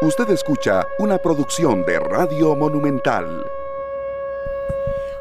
Usted 0.00 0.30
escucha 0.30 0.86
una 1.00 1.18
producción 1.18 1.84
de 1.84 1.98
Radio 1.98 2.54
Monumental. 2.54 3.44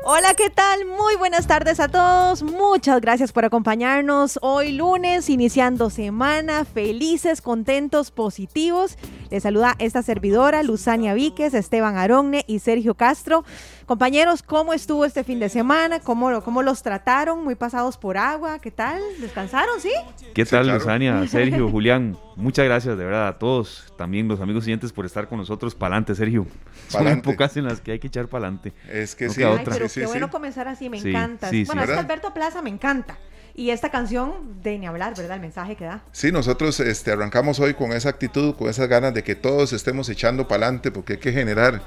Hola, 0.04 0.36
¿qué 0.36 0.52
tal? 0.52 0.86
Muy 0.86 1.15
buenas 1.15 1.47
tardes 1.47 1.79
a 1.79 1.88
todos. 1.88 2.44
Muchas 2.44 3.02
gracias 3.02 3.32
por 3.32 3.44
acompañarnos 3.44 4.38
hoy 4.44 4.74
lunes, 4.74 5.32
iniciando 5.32 5.90
semana, 5.90 6.63
felices, 6.63 7.42
contentos, 7.42 8.12
positivos. 8.12 8.99
Les 9.31 9.42
saluda 9.42 9.74
esta 9.79 10.03
servidora, 10.03 10.62
Luzania 10.62 11.15
Víquez, 11.15 11.55
Esteban 11.55 11.97
Aronne 11.97 12.46
y 12.46 12.59
Sergio 12.59 12.94
Castro. 12.94 13.46
Compañeros, 13.87 14.44
¿cómo 14.44 14.73
estuvo 14.73 15.05
este 15.05 15.23
fin 15.23 15.39
de 15.39 15.49
semana? 15.49 16.02
¿Cómo, 16.02 16.39
cómo 16.44 16.62
los 16.62 16.84
trataron? 16.84 17.44
Muy 17.44 17.55
pasados 17.55 17.98
por 17.98 18.16
agua, 18.20 18.59
¿qué 18.59 18.70
tal? 18.70 19.02
¿Descansaron, 19.20 19.81
sí? 19.81 19.91
¿Qué 20.35 20.45
tal, 20.45 20.67
Luzania, 20.67 21.27
Sergio, 21.27 21.67
Julián? 21.71 22.16
Muchas 22.38 22.66
gracias 22.66 22.95
de 22.95 23.04
verdad 23.04 23.27
a 23.27 23.40
todos, 23.40 23.91
también 23.98 24.27
los 24.27 24.40
amigos 24.40 24.64
siguientes 24.64 24.94
por 24.94 25.08
estar 25.08 25.27
con 25.27 25.40
nosotros. 25.40 25.73
Pa'lante, 25.73 26.14
Sergio. 26.14 26.46
Son 26.88 27.08
épocas 27.08 27.58
en 27.58 27.66
las 27.66 27.82
que 27.82 27.94
hay 27.94 28.00
que 28.00 28.08
echar 28.08 28.27
pa'lante. 28.27 28.73
Es 28.91 29.16
que 29.16 29.27
sí. 29.30 29.41
Ay, 29.41 29.63
pero 29.66 29.88
qué 29.91 30.05
bueno 30.05 30.30
comenzar 30.30 30.68
así, 30.68 30.88
me 30.88 31.00
encanta. 31.00 31.50
bueno, 31.66 31.82
es 31.82 31.90
que 31.90 31.96
Alberto 31.96 32.34
Plaza 32.36 32.62
me 32.62 32.70
encanta. 32.70 33.18
Y 33.55 33.72
esta 33.72 33.90
canción, 33.90 34.62
de 34.62 34.77
ni 34.77 34.86
hablar, 34.86 35.16
¿verdad? 35.18 35.38
El 35.38 35.41
mensaje 35.41 35.76
que 35.76 35.86
da. 35.86 36.04
Sí, 36.12 36.32
nosotros 36.32 36.80
este, 36.80 37.12
arrancamos 37.12 37.60
hoy 37.60 37.73
con 37.73 37.91
esa 37.91 38.10
actitud, 38.10 38.54
con 38.54 38.70
esas 38.70 38.88
ganas 38.88 39.16
de 39.16 39.24
que 39.24 39.34
todos 39.34 39.74
estemos 39.74 40.08
echando 40.10 40.48
para 40.48 40.68
adelante, 40.68 40.91
porque 40.91 41.13
hay 41.13 41.20
que 41.20 41.34
generar 41.34 41.82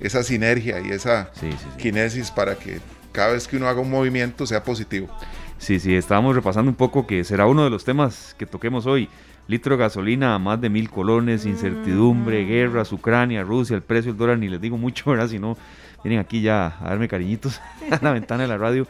esa 0.00 0.22
sinergia 0.22 0.80
y 0.80 0.90
esa 0.90 1.30
kinesis 1.78 2.30
para 2.30 2.56
que 2.56 2.78
cada 3.10 3.32
vez 3.32 3.48
que 3.48 3.56
uno 3.56 3.68
haga 3.68 3.80
un 3.80 3.90
movimiento 3.90 4.46
sea 4.46 4.62
positivo. 4.62 5.08
Sí, 5.56 5.80
sí, 5.80 5.94
estábamos 5.94 6.34
repasando 6.34 6.70
un 6.70 6.76
poco 6.76 7.06
que 7.06 7.24
será 7.24 7.46
uno 7.46 7.64
de 7.64 7.70
los 7.70 7.84
temas 7.84 8.34
que 8.36 8.44
toquemos 8.44 8.84
hoy. 8.84 9.08
Litro 9.46 9.76
de 9.76 9.82
gasolina 9.82 10.34
a 10.34 10.38
más 10.38 10.60
de 10.60 10.70
mil 10.70 10.90
colones, 10.90 11.46
incertidumbre, 11.46 12.44
mm. 12.44 12.48
guerras, 12.48 12.92
Ucrania, 12.92 13.42
Rusia, 13.42 13.76
el 13.76 13.82
precio 13.82 14.12
del 14.12 14.18
dólar, 14.18 14.38
ni 14.38 14.48
les 14.48 14.60
digo 14.60 14.78
mucho, 14.78 15.10
¿verdad? 15.10 15.28
Si 15.28 15.38
no, 15.38 15.56
vienen 16.02 16.20
aquí 16.20 16.40
ya 16.40 16.76
a 16.80 16.90
darme 16.90 17.08
cariñitos 17.08 17.60
a 17.90 17.98
la 18.02 18.12
ventana 18.12 18.42
de 18.42 18.48
la 18.48 18.58
radio 18.58 18.86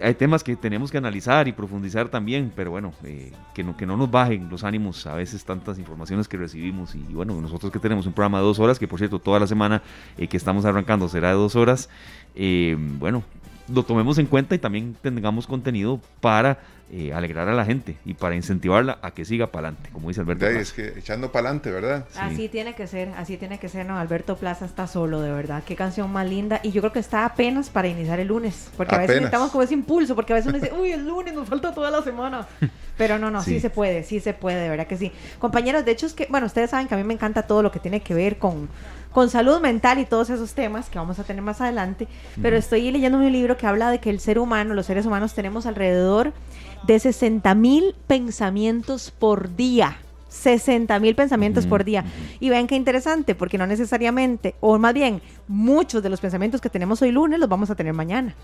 hay, 0.00 0.14
temas 0.14 0.42
que 0.42 0.56
tenemos 0.56 0.90
que 0.90 0.96
analizar 0.96 1.48
y 1.48 1.52
profundizar 1.52 2.08
también, 2.08 2.50
pero 2.56 2.70
bueno, 2.70 2.94
eh, 3.04 3.30
que, 3.52 3.62
no, 3.62 3.76
que 3.76 3.84
no 3.84 3.98
nos 3.98 4.10
bajen 4.10 4.48
los 4.48 4.64
ánimos 4.64 5.06
a 5.06 5.14
veces 5.14 5.44
tantas 5.44 5.78
informaciones 5.78 6.28
que 6.28 6.38
recibimos 6.38 6.94
y, 6.94 7.02
bueno, 7.12 7.38
nosotros 7.42 7.70
que 7.70 7.78
tenemos 7.78 8.06
un 8.06 8.14
programa 8.14 8.38
de 8.38 8.44
dos 8.44 8.58
horas, 8.58 8.78
que 8.78 8.88
por 8.88 8.98
cierto 8.98 9.18
toda 9.18 9.38
la 9.38 9.46
semana 9.46 9.82
eh, 10.16 10.28
que 10.28 10.38
estamos 10.38 10.64
arrancando 10.64 11.08
será 11.08 11.28
de 11.28 11.34
dos 11.34 11.56
horas, 11.56 11.90
eh, 12.34 12.74
bueno, 12.78 13.22
lo 13.68 13.82
tomemos 13.82 14.16
en 14.16 14.24
cuenta 14.26 14.54
y 14.54 14.58
también 14.58 14.96
tengamos 15.02 15.46
contenido 15.46 16.00
para 16.22 16.58
eh, 16.88 17.12
alegrar 17.12 17.48
a 17.48 17.52
la 17.52 17.64
gente 17.64 17.96
y 18.04 18.14
para 18.14 18.36
incentivarla 18.36 19.00
a 19.02 19.10
que 19.10 19.24
siga 19.24 19.48
para 19.48 19.68
adelante, 19.68 19.90
como 19.92 20.06
dice 20.06 20.20
Alberto. 20.20 20.46
es 20.46 20.72
que 20.72 20.96
echando 20.96 21.32
para 21.32 21.48
adelante, 21.48 21.72
¿verdad? 21.72 22.06
Así 22.14 22.48
tiene 22.48 22.76
que 22.76 22.86
ser, 22.86 23.08
así 23.16 23.36
tiene 23.36 23.58
que 23.58 23.68
ser, 23.68 23.86
¿no? 23.86 23.98
Alberto 23.98 24.36
Plaza 24.36 24.66
está 24.66 24.86
solo, 24.86 25.20
de 25.20 25.32
verdad. 25.32 25.64
Qué 25.66 25.74
canción 25.74 26.12
más 26.12 26.28
linda. 26.28 26.60
Y 26.62 26.70
yo 26.70 26.80
creo 26.82 26.92
que 26.92 27.00
está 27.00 27.24
apenas 27.24 27.70
para 27.70 27.88
iniciar 27.88 28.20
el 28.20 28.28
lunes, 28.28 28.70
porque 28.76 28.94
a 28.94 28.98
veces 28.98 29.16
necesitamos 29.16 29.50
como 29.50 29.64
ese 29.64 29.74
impulso, 29.74 30.14
porque 30.14 30.32
a 30.32 30.36
veces 30.36 30.48
uno 30.48 30.60
dice, 30.60 30.72
uy, 30.74 30.92
el 30.92 31.04
lunes 31.04 31.34
nos 31.34 31.48
falta 31.48 31.74
toda 31.74 31.90
la 31.90 32.02
semana. 32.02 32.46
Pero 32.96 33.18
no, 33.18 33.32
no, 33.32 33.42
sí. 33.42 33.58
se 33.58 33.68
puede, 33.68 34.04
sí 34.04 34.20
se 34.20 34.32
puede, 34.32 34.62
de 34.62 34.68
verdad 34.70 34.86
que 34.86 34.96
sí. 34.96 35.10
Compañeros, 35.40 35.84
de 35.84 35.90
hecho 35.90 36.06
es 36.06 36.14
que, 36.14 36.26
bueno, 36.30 36.46
ustedes 36.46 36.70
saben 36.70 36.86
que 36.86 36.94
a 36.94 36.96
mí 36.96 37.02
me 37.02 37.14
encanta 37.14 37.42
todo 37.42 37.62
lo 37.62 37.72
que 37.72 37.80
tiene 37.80 38.00
que 38.00 38.14
ver 38.14 38.38
con 38.38 38.68
con 39.16 39.30
salud 39.30 39.62
mental 39.62 39.98
y 39.98 40.04
todos 40.04 40.28
esos 40.28 40.52
temas 40.52 40.90
que 40.90 40.98
vamos 40.98 41.18
a 41.18 41.24
tener 41.24 41.40
más 41.40 41.62
adelante, 41.62 42.06
pero 42.42 42.54
estoy 42.54 42.90
leyendo 42.90 43.16
un 43.16 43.32
libro 43.32 43.56
que 43.56 43.66
habla 43.66 43.90
de 43.90 43.98
que 43.98 44.10
el 44.10 44.20
ser 44.20 44.38
humano, 44.38 44.74
los 44.74 44.84
seres 44.84 45.06
humanos 45.06 45.32
tenemos 45.32 45.64
alrededor 45.64 46.34
de 46.86 46.98
60 46.98 47.54
mil 47.54 47.94
pensamientos 48.06 49.10
por 49.10 49.54
día. 49.56 49.98
60 50.28 50.98
mil 50.98 51.14
pensamientos 51.14 51.66
por 51.66 51.84
día. 51.84 52.04
Y 52.40 52.50
vean 52.50 52.66
qué 52.66 52.76
interesante, 52.76 53.34
porque 53.34 53.58
no 53.58 53.66
necesariamente, 53.66 54.54
o 54.60 54.78
más 54.78 54.92
bien, 54.94 55.22
muchos 55.48 56.02
de 56.02 56.10
los 56.10 56.20
pensamientos 56.20 56.60
que 56.60 56.68
tenemos 56.68 57.00
hoy 57.02 57.10
lunes 57.10 57.38
los 57.38 57.48
vamos 57.48 57.70
a 57.70 57.74
tener 57.74 57.94
mañana 57.94 58.34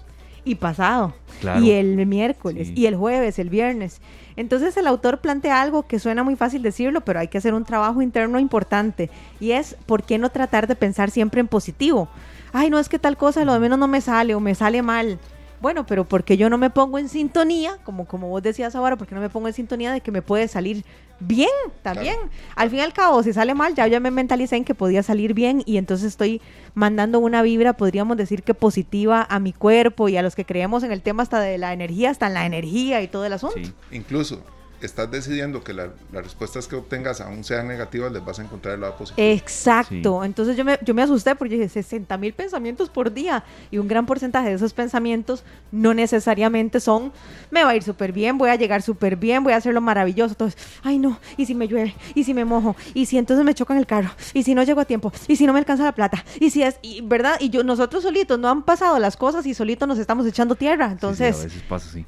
y 0.45 0.57
pasado, 0.57 1.15
y 1.61 1.71
el 1.71 2.05
miércoles, 2.05 2.73
y 2.75 2.87
el 2.87 2.97
jueves, 2.97 3.39
el 3.39 3.49
viernes. 3.49 4.01
Entonces 4.35 4.77
el 4.77 4.89
autor 4.89 5.21
plantea 5.21 5.63
algo 5.63 5.87
que 5.87 6.01
suena 6.01 6.25
muy 6.25 6.35
fácil 6.35 6.63
decirlo, 6.63 7.03
pero 7.03 7.21
hay 7.21 7.29
que 7.29 7.39
hacer 7.39 7.55
un 7.55 7.65
trabajo 7.65 8.03
interno 8.03 8.41
importante, 8.41 9.09
y 9.39 9.53
es, 9.53 9.77
¿por 9.87 10.03
qué 10.03 10.19
no 10.19 10.31
tratar 10.31 10.67
de 10.67 10.75
pensar 10.75 11.11
siempre 11.11 11.41
en 11.41 11.47
positivo? 11.47 12.09
Ay, 12.53 12.71
no 12.71 12.79
es 12.79 12.89
que 12.89 12.99
tal 12.99 13.17
cosa, 13.17 13.45
lo 13.45 13.53
de 13.53 13.61
menos 13.61 13.79
no 13.79 13.87
me 13.87 14.01
sale 14.01 14.35
o 14.35 14.41
me 14.41 14.55
sale 14.55 14.83
mal. 14.83 15.19
Bueno, 15.63 15.87
pero 15.87 16.05
porque 16.05 16.37
yo 16.37 16.51
no 16.51 16.59
me 16.59 16.71
pongo 16.71 16.99
en 16.99 17.09
sintonía, 17.09 17.79
como, 17.85 18.05
como 18.05 18.29
vos 18.29 18.43
decías 18.43 18.75
ahora, 18.75 18.97
porque 18.97 19.15
no 19.15 19.21
me 19.21 19.31
pongo 19.31 19.47
en 19.47 19.55
sintonía 19.55 19.93
de 19.93 20.01
que 20.01 20.11
me 20.11 20.21
puede 20.21 20.49
salir 20.49 20.85
bien 21.21 21.49
también. 21.83 22.17
Al 22.57 22.69
fin 22.69 22.81
y 22.81 22.83
al 22.83 22.93
cabo, 22.93 23.23
si 23.23 23.33
sale 23.33 23.55
mal, 23.55 23.77
ya, 23.77 23.87
ya 23.87 24.01
me 24.01 24.11
mentalicé 24.11 24.57
en 24.57 24.65
que 24.65 24.75
podía 24.75 25.05
salir 25.05 25.35
bien 25.35 25.63
y 25.65 25.77
entonces 25.77 26.09
estoy 26.09 26.43
mandando 26.75 27.21
una 27.21 27.43
vibra, 27.43 27.75
podríamos 27.75 28.17
decir 28.17 28.43
que 28.43 28.55
positiva 28.55 29.25
a 29.31 29.39
mi 29.39 29.53
cuerpo 29.53 30.09
y 30.09 30.17
a 30.17 30.23
los 30.23 30.35
que 30.35 30.45
creemos 30.45 30.83
en 30.83 30.91
el 30.91 31.01
tema 31.01 31.23
hasta 31.23 31.39
de 31.39 31.59
la 31.59 31.73
energía, 31.73 32.11
hasta 32.11 32.27
en 32.27 32.35
la 32.35 32.45
energía 32.45 33.01
y 33.01 33.07
todo 33.07 33.25
el 33.25 33.33
asunto. 33.33 33.57
Sí, 33.63 33.73
incluso 33.93 34.43
estás 34.87 35.11
decidiendo 35.11 35.63
que 35.63 35.73
las 35.73 35.91
respuestas 36.13 36.67
que 36.67 36.77
obtengas 36.77 37.21
aún 37.21 37.45
sean 37.45 37.69
negativas, 37.69 38.13
les 38.13 38.25
vas 38.25 38.39
a 38.39 38.43
encontrar 38.43 38.75
el 38.75 38.81
lado 38.81 38.97
positivo. 38.97 39.27
Exacto. 39.27 40.25
Entonces 40.25 40.57
yo 40.57 40.65
me, 40.65 40.79
yo 40.83 40.95
me 40.95 41.03
asusté 41.03 41.35
porque 41.35 41.55
dije 41.55 41.69
60 41.69 42.17
mil 42.19 42.33
pensamientos 42.33 42.89
por 42.89 43.13
día 43.13 43.45
y 43.71 43.79
un 43.79 43.89
gran 43.89 44.07
porcentaje 44.07 44.49
de 44.49 44.55
esos 44.55 44.73
pensamientos 44.73 45.45
no 45.71 45.95
necesariamente 45.95 46.81
son, 46.81 47.13
me 47.51 47.65
va 47.65 47.71
a 47.71 47.77
ir 47.77 47.83
súper 47.83 48.13
bien, 48.13 48.39
voy 48.39 48.51
a 48.51 48.57
llegar 48.57 48.83
súper 48.83 49.17
bien, 49.17 49.45
voy 49.45 49.53
a 49.53 49.57
hacerlo 49.57 49.81
maravilloso. 49.81 50.33
Entonces, 50.33 50.61
ay 50.83 50.99
no, 50.99 51.19
y 51.37 51.47
si 51.47 51.55
me 51.55 51.69
llueve, 51.69 51.95
y 52.15 52.25
si 52.25 52.35
me 52.35 52.45
mojo, 52.45 52.77
y 52.95 53.07
si 53.07 53.19
entonces 53.19 53.45
me 53.45 53.55
chocan 53.55 53.79
el 53.79 53.87
carro, 53.87 54.11
y 54.35 54.43
si 54.43 54.55
no 54.55 54.63
llego 54.63 54.81
a 54.81 54.85
tiempo, 54.85 55.13
y 55.29 55.37
si 55.37 55.47
no 55.47 55.53
me 55.53 55.59
alcanza 55.59 55.85
la 55.85 55.95
plata, 55.95 56.25
y 56.41 56.51
si 56.51 56.63
es, 56.63 56.79
¿verdad? 57.05 57.37
Y 57.41 57.51
yo, 57.51 57.63
nosotros 57.63 58.03
solitos 58.03 58.39
no 58.39 58.49
han 58.49 58.63
pasado 58.63 58.99
las 58.99 59.17
cosas 59.17 59.47
y 59.47 59.55
solitos 59.55 59.89
nos 59.89 59.99
estamos 59.99 60.27
echando 60.27 60.55
tierra. 60.55 60.91
Entonces, 60.91 61.49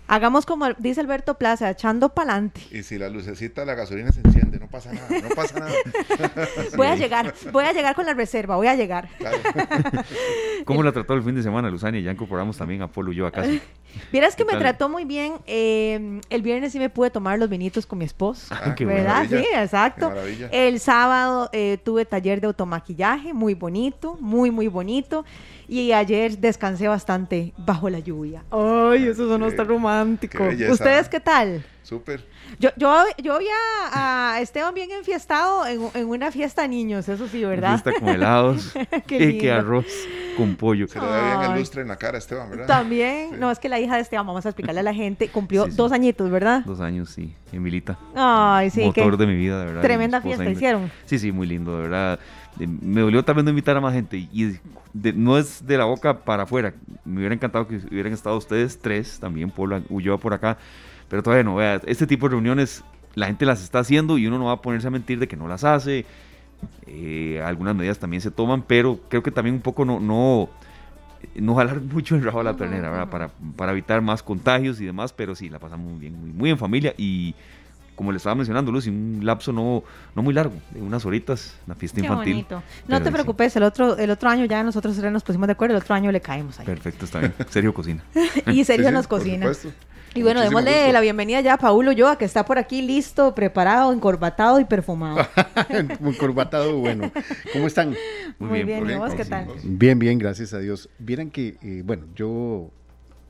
hagamos 0.07 0.47
como 0.47 0.73
dice 0.79 1.01
Alberto 1.01 1.35
Plaza, 1.35 1.71
echando 1.71 2.11
pa'lante. 2.11 2.61
Y 2.71 2.83
si 2.83 2.99
la 2.99 3.09
lucecita 3.09 3.63
de 3.63 3.67
la 3.67 3.75
gasolina 3.75 4.11
se 4.13 4.21
enciende, 4.21 4.59
no 4.59 4.69
pasa 4.69 4.93
nada, 4.93 5.09
no 5.11 5.29
pasa 5.35 5.61
nada. 5.61 5.73
voy 6.77 6.87
a 6.87 6.97
llegar, 6.97 7.35
voy 7.53 7.65
a 7.65 7.73
llegar 7.73 7.95
con 7.95 8.07
la 8.07 8.15
reserva, 8.15 8.57
voy 8.57 8.67
a 8.67 8.75
llegar. 8.75 9.09
¿Cómo 10.65 10.83
la 10.83 10.93
trató 10.93 11.15
el 11.15 11.23
fin 11.23 11.35
de 11.35 11.43
semana, 11.43 11.71
Luzania? 11.71 12.01
Ya 12.01 12.13
incorporamos 12.13 12.57
también 12.57 12.83
a 12.83 12.89
Polo 12.89 13.13
y 13.13 13.17
yo 13.17 13.27
a 13.27 13.31
casa. 13.31 13.51
Vieras 14.13 14.35
que 14.35 14.45
me 14.45 14.57
trató 14.57 14.89
muy 14.89 15.05
bien. 15.05 15.35
Eh, 15.47 16.21
el 16.29 16.43
viernes 16.43 16.73
sí 16.73 16.81
me 16.81 16.91
pude 16.91 17.11
tomar 17.11 17.39
los 17.39 17.49
vinitos 17.49 17.87
con 17.87 17.99
mi 17.99 18.05
esposo. 18.05 18.53
Ah, 18.53 18.75
¿Verdad? 18.77 19.27
Sí, 19.29 19.45
exacto. 19.55 20.13
El 20.51 20.81
sábado 20.81 21.49
eh, 21.53 21.79
tuve 21.85 22.05
taller 22.05 22.41
de 22.41 22.49
automaquillaje, 22.49 23.33
muy 23.33 23.55
bonito, 23.55 24.17
muy, 24.21 24.51
muy 24.51 24.67
bonito. 24.67 25.25
Y 25.69 25.93
ayer 25.93 26.39
descansé 26.39 26.89
bastante 26.89 27.53
bajo 27.57 27.89
la 27.89 28.01
lluvia. 28.01 28.43
Ay, 28.51 29.07
eso 29.07 29.29
sonó 29.29 29.51
tan 29.53 29.69
romántico. 29.69 30.43
¿Ustedes 30.71 31.09
qué 31.09 31.21
tal? 31.21 31.65
Súper. 31.85 32.25
Yo, 32.59 32.71
yo, 32.79 33.05
yo 33.23 33.39
vi 33.39 33.47
a, 33.93 34.39
Esteban 34.41 34.73
bien 34.73 34.91
enfiestado 34.91 35.67
en, 35.67 35.83
en, 35.93 36.09
una 36.09 36.33
fiesta 36.33 36.63
de 36.63 36.69
niños, 36.69 37.07
eso 37.11 37.29
sí, 37.29 37.45
¿verdad? 37.45 37.79
Fiesta 37.79 38.01
con 38.01 38.09
helados 38.09 38.75
y 39.11 39.39
que 39.39 39.53
arroz 39.53 39.85
con 40.35 40.57
pollo. 40.57 40.89
Se 40.89 40.99
le 40.99 41.05
da 41.05 41.41
bien 41.41 41.51
el 41.53 41.59
lustre 41.59 41.83
en 41.83 41.89
la 41.89 41.97
cara 41.97 42.17
a 42.17 42.19
Esteban, 42.21 42.49
¿verdad? 42.49 42.67
También, 42.67 43.39
no, 43.39 43.51
es 43.51 43.59
que 43.59 43.69
la 43.69 43.79
hija 43.81 43.97
de 43.97 44.01
Esteban, 44.01 44.27
vamos 44.27 44.47
a 44.47 44.49
explicarle 44.49 44.81
a 44.81 44.83
la 44.83 44.95
gente, 44.95 45.29
cumplió 45.29 45.67
dos 45.67 45.93
añitos, 45.93 46.31
¿verdad? 46.31 46.65
Dos 46.65 46.81
años, 46.81 47.11
sí, 47.11 47.35
Emilita. 47.53 47.99
Ay, 48.15 48.71
sí. 48.71 48.83
Motor 48.83 49.19
de 49.19 49.27
mi 49.27 49.37
vida, 49.37 49.61
de 49.61 49.67
verdad. 49.67 49.83
Tremenda 49.83 50.23
fiesta 50.23 50.49
hicieron. 50.49 50.91
Sí, 51.05 51.19
sí, 51.19 51.33
muy 51.33 51.47
lindo, 51.47 51.77
de 51.77 51.83
verdad. 51.83 52.19
Me 52.57 53.03
dolió 53.03 53.23
también 53.27 53.45
no 53.45 53.51
invitar 53.51 53.77
a 53.77 53.83
más 53.83 53.93
gente 53.93 54.17
y 54.17 54.59
no 54.95 55.37
es 55.37 55.67
de 55.67 55.77
la 55.77 55.85
boca 55.85 56.21
para 56.21 56.45
afuera. 56.45 56.73
Me 57.05 57.19
hubiera 57.19 57.35
encantado 57.35 57.69
que 57.69 57.77
hubieran 57.77 58.15
estado 58.15 58.39
ustedes 58.39 58.79
tres, 58.79 59.19
también 59.21 59.51
Polo 59.51 59.83
huyó 59.91 60.17
por 60.17 60.33
acá 60.33 60.57
pero 61.09 61.23
todavía 61.23 61.45
no, 61.45 61.57
vea, 61.57 61.81
este 61.87 62.07
tipo 62.07 62.27
de 62.27 62.33
reuniones 62.33 62.85
la 63.15 63.27
gente 63.27 63.47
las 63.47 63.63
está 63.63 63.81
haciendo 63.81 64.19
y 64.19 64.27
uno 64.27 64.39
no 64.39 64.47
va 64.47 64.53
a 64.53 64.63
ponerse 64.63 64.89
a 64.89 64.91
mentir 64.91 65.19
de 65.19 65.29
que 65.29 65.37
no 65.37 65.49
las 65.49 65.65
hace. 65.65 66.05
Eh, 66.87 67.43
algunas 67.45 67.75
medidas 67.75 67.99
también 67.99 68.21
se 68.21 68.31
toman, 68.31 68.63
pero 68.63 68.99
creo 69.09 69.23
que 69.23 69.31
también 69.31 69.57
un 69.57 69.61
poco 69.61 69.85
no, 69.85 70.01
no, 70.01 70.49
no 71.35 71.55
jalar 71.55 71.81
mucho 71.93 72.17
el 72.17 72.25
rabo 72.25 72.41
a 72.41 72.45
la 72.45 72.57
ternera, 72.57 72.91
¿verdad? 72.91 73.09
Para, 73.09 73.31
para 73.57 73.73
evitar 73.73 74.01
más 74.03 74.23
contagios 74.23 74.81
y 74.81 74.87
demás, 74.87 75.13
pero 75.13 75.35
sí, 75.35 75.49
la 75.49 75.59
pasamos 75.59 75.91
muy 75.91 76.01
bien, 76.01 76.19
muy, 76.19 76.31
muy 76.31 76.51
en 76.51 76.59
familia 76.59 76.95
y 76.97 77.35
como 77.95 78.11
le 78.11 78.17
estaba 78.17 78.35
mencionando, 78.35 78.73
Lucy, 78.73 78.91
un 78.91 79.21
lapso 79.23 79.53
no, 79.53 79.85
no 80.17 80.23
muy 80.23 80.35
largo, 80.35 80.55
de 80.71 80.83
unas 80.83 81.05
horitas, 81.07 81.55
una 81.67 81.77
fiesta 81.77 82.01
Qué 82.01 82.07
infantil. 82.07 82.33
Bonito. 82.33 82.63
No 82.89 83.01
te 83.01 83.13
preocupes, 83.13 83.55
el 83.57 83.63
otro, 83.63 83.97
el 83.97 84.11
otro 84.11 84.29
año 84.29 84.45
ya 84.47 84.63
nosotros 84.63 84.97
nos 84.99 85.23
pusimos 85.23 85.47
de 85.47 85.53
acuerdo, 85.53 85.77
el 85.77 85.83
otro 85.83 85.95
año 85.95 86.11
le 86.11 86.21
caemos 86.21 86.59
ahí. 86.59 86.67
Perfecto, 86.67 87.05
está 87.05 87.21
bien. 87.21 87.35
Sergio 87.49 87.73
cocina. 87.73 88.03
y 88.53 88.65
Sergio 88.65 88.91
nos 88.91 89.07
cocina. 89.07 89.47
Y 90.15 90.23
bueno, 90.23 90.41
démosle 90.41 90.93
la 90.93 91.01
bienvenida 91.01 91.41
ya 91.41 91.55
a 91.55 91.59
Paulo 91.59 91.91
Yoa, 91.91 92.17
que 92.17 92.25
está 92.25 92.45
por 92.45 92.59
aquí 92.59 92.83
listo, 92.83 93.35
preparado, 93.35 93.93
encorbatado 93.93 94.61
y 94.61 94.65
perfumado. 94.65 95.27
encorbatado, 95.69 96.79
bueno. 96.79 97.11
¿Cómo 97.53 97.67
están? 97.67 97.97
Muy, 98.39 98.63
bien, 98.63 98.89
¿y 98.89 98.95
vos 98.95 99.13
qué 99.15 99.25
tal? 99.25 99.49
Bien, 99.65 99.99
bien, 99.99 100.19
gracias 100.19 100.55
a 100.55 100.61
Dios. 100.61 100.89
Vieran 100.99 101.31
que, 101.31 101.57
eh, 101.63 101.83
bueno, 101.85 102.05
yo 102.15 102.71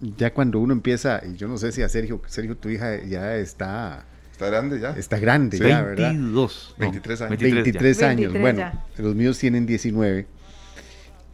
ya 0.01 0.35
cuando 0.35 0.59
uno 0.59 0.75
empieza, 0.75 1.23
y 1.25 1.37
yo 1.37 1.49
no 1.49 1.57
sé 1.57 1.73
si 1.73 1.83
a 1.83 1.89
Sergio, 1.89 2.21
Sergio, 2.27 2.57
tu 2.57 2.69
hija 2.69 3.03
ya 3.03 3.37
está 3.37 4.05
Está 4.35 4.47
grande 4.47 4.81
ya. 4.81 4.91
Está 4.91 5.19
grande 5.19 5.59
ya, 5.59 5.81
¿verdad? 5.81 6.11
22. 6.11 6.75
23 6.77 7.21
años. 7.21 7.39
23, 7.39 8.03
años. 8.03 8.33
23 8.33 8.43
bueno, 8.43 8.59
ya. 8.59 8.85
los 8.99 9.15
míos 9.15 9.39
tienen 9.39 9.65
19. 9.65 10.27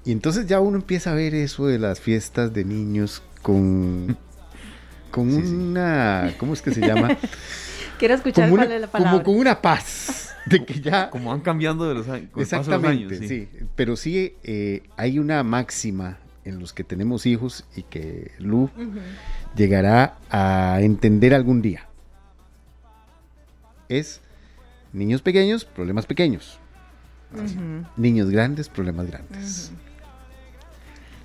Y 0.05 0.13
entonces 0.13 0.47
ya 0.47 0.61
uno 0.61 0.77
empieza 0.77 1.13
a 1.13 1.15
ver 1.15 1.35
eso 1.35 1.67
de 1.67 1.79
las 1.79 1.99
fiestas 1.99 2.53
de 2.53 2.65
niños 2.67 3.23
con, 3.41 4.19
con 5.11 5.31
Sí, 5.31 5.43
sí. 5.47 5.55
una, 5.55 6.33
¿cómo 6.39 6.53
es 6.55 6.63
que 6.63 6.73
se 6.73 6.81
llama? 6.81 7.17
Quiero 7.99 8.15
escuchar 8.15 8.49
como, 8.49 8.57
cuál 8.57 8.69
una, 8.69 8.77
es 8.77 8.81
la 8.81 8.87
palabra. 8.87 9.11
como 9.13 9.25
con 9.25 9.37
una 9.41 9.61
paz 9.61 10.35
de 10.47 10.65
que 10.65 10.81
ya... 10.81 11.11
Como 11.11 11.31
van 11.31 11.41
cambiando 11.41 11.87
de 11.89 11.95
los 11.95 12.09
años. 12.09 12.31
Los 12.35 12.43
Exactamente, 12.43 13.17
años, 13.17 13.29
sí. 13.29 13.49
Pero 13.77 13.97
sí 13.97 14.35
eh, 14.43 14.83
hay 14.97 15.19
una 15.19 15.43
máxima 15.43 16.19
en 16.45 16.59
los 16.59 16.73
que 16.73 16.83
tenemos 16.83 17.27
hijos 17.27 17.65
y 17.77 17.83
que 17.83 18.31
Lu 18.39 18.71
llegará 19.55 20.17
a 20.31 20.79
entender 20.81 21.35
algún 21.35 21.61
día. 21.61 21.87
Es 23.91 24.21
niños 24.93 25.21
pequeños, 25.21 25.65
problemas 25.65 26.07
pequeños. 26.07 26.59
Niños 27.97 28.31
grandes, 28.31 28.69
problemas 28.69 29.07
grandes. 29.07 29.73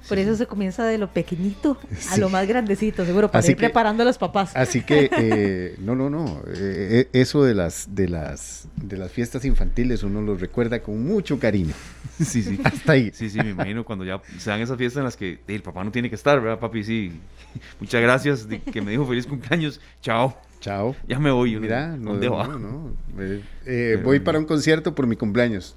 Por 0.07 0.19
eso 0.19 0.35
se 0.35 0.45
comienza 0.45 0.85
de 0.85 0.97
lo 0.97 1.11
pequeñito 1.11 1.77
a 1.91 2.15
Sí. 2.15 2.19
lo 2.21 2.29
más 2.29 2.47
grandecito, 2.47 3.05
seguro, 3.05 3.27
para 3.29 3.39
Así 3.39 3.51
ir 3.51 3.57
que- 3.57 3.65
preparando 3.65 4.03
a 4.03 4.05
los 4.05 4.17
papás. 4.17 4.51
Así 4.55 4.81
que, 4.81 5.09
eh, 5.17 5.75
no, 5.79 5.95
no, 5.95 6.09
no. 6.09 6.25
eh, 6.47 7.07
eh, 7.11 7.19
eso 7.21 7.43
de 7.43 7.53
las, 7.55 7.95
de, 7.95 8.07
las, 8.09 8.67
de 8.75 8.97
las 8.97 9.11
fiestas 9.11 9.45
infantiles 9.45 10.03
uno 10.03 10.21
los 10.21 10.39
recuerda 10.39 10.81
con 10.81 11.03
mucho 11.03 11.39
cariño. 11.39 11.73
Sí, 12.23 12.43
sí. 12.43 12.57
Hasta 12.63 12.93
ahí. 12.93 13.11
Sí, 13.13 13.29
sí, 13.29 13.39
me 13.39 13.49
imagino 13.49 13.83
cuando 13.83 14.05
ya 14.05 14.21
se 14.37 14.49
dan 14.49 14.61
esas 14.61 14.77
fiestas 14.77 14.99
en 14.99 15.03
las 15.03 15.17
que 15.17 15.39
el 15.49 15.61
papá 15.61 15.83
no 15.83 15.91
tiene 15.91 16.07
que 16.09 16.15
estar, 16.15 16.39
¿verdad, 16.39 16.59
papi? 16.59 16.81
Sí. 16.83 17.11
Muchas 17.81 18.01
gracias 18.01 18.47
de 18.47 18.61
que 18.61 18.81
me 18.81 18.91
dijo 18.91 19.05
feliz 19.05 19.27
cumpleaños. 19.27 19.81
Chao. 20.01 20.37
Chao. 20.61 20.95
Ya 21.09 21.19
me 21.19 21.29
voy. 21.31 21.59
Mira, 21.59 21.97
no, 21.97 22.11
¿Dónde 22.11 22.29
va? 22.29 22.47
no, 22.47 22.57
no. 22.59 22.93
Eh, 23.19 23.41
eh, 23.65 24.01
voy 24.01 24.21
para 24.21 24.39
un 24.39 24.45
concierto 24.45 24.95
por 24.95 25.07
mi 25.07 25.17
cumpleaños. 25.17 25.75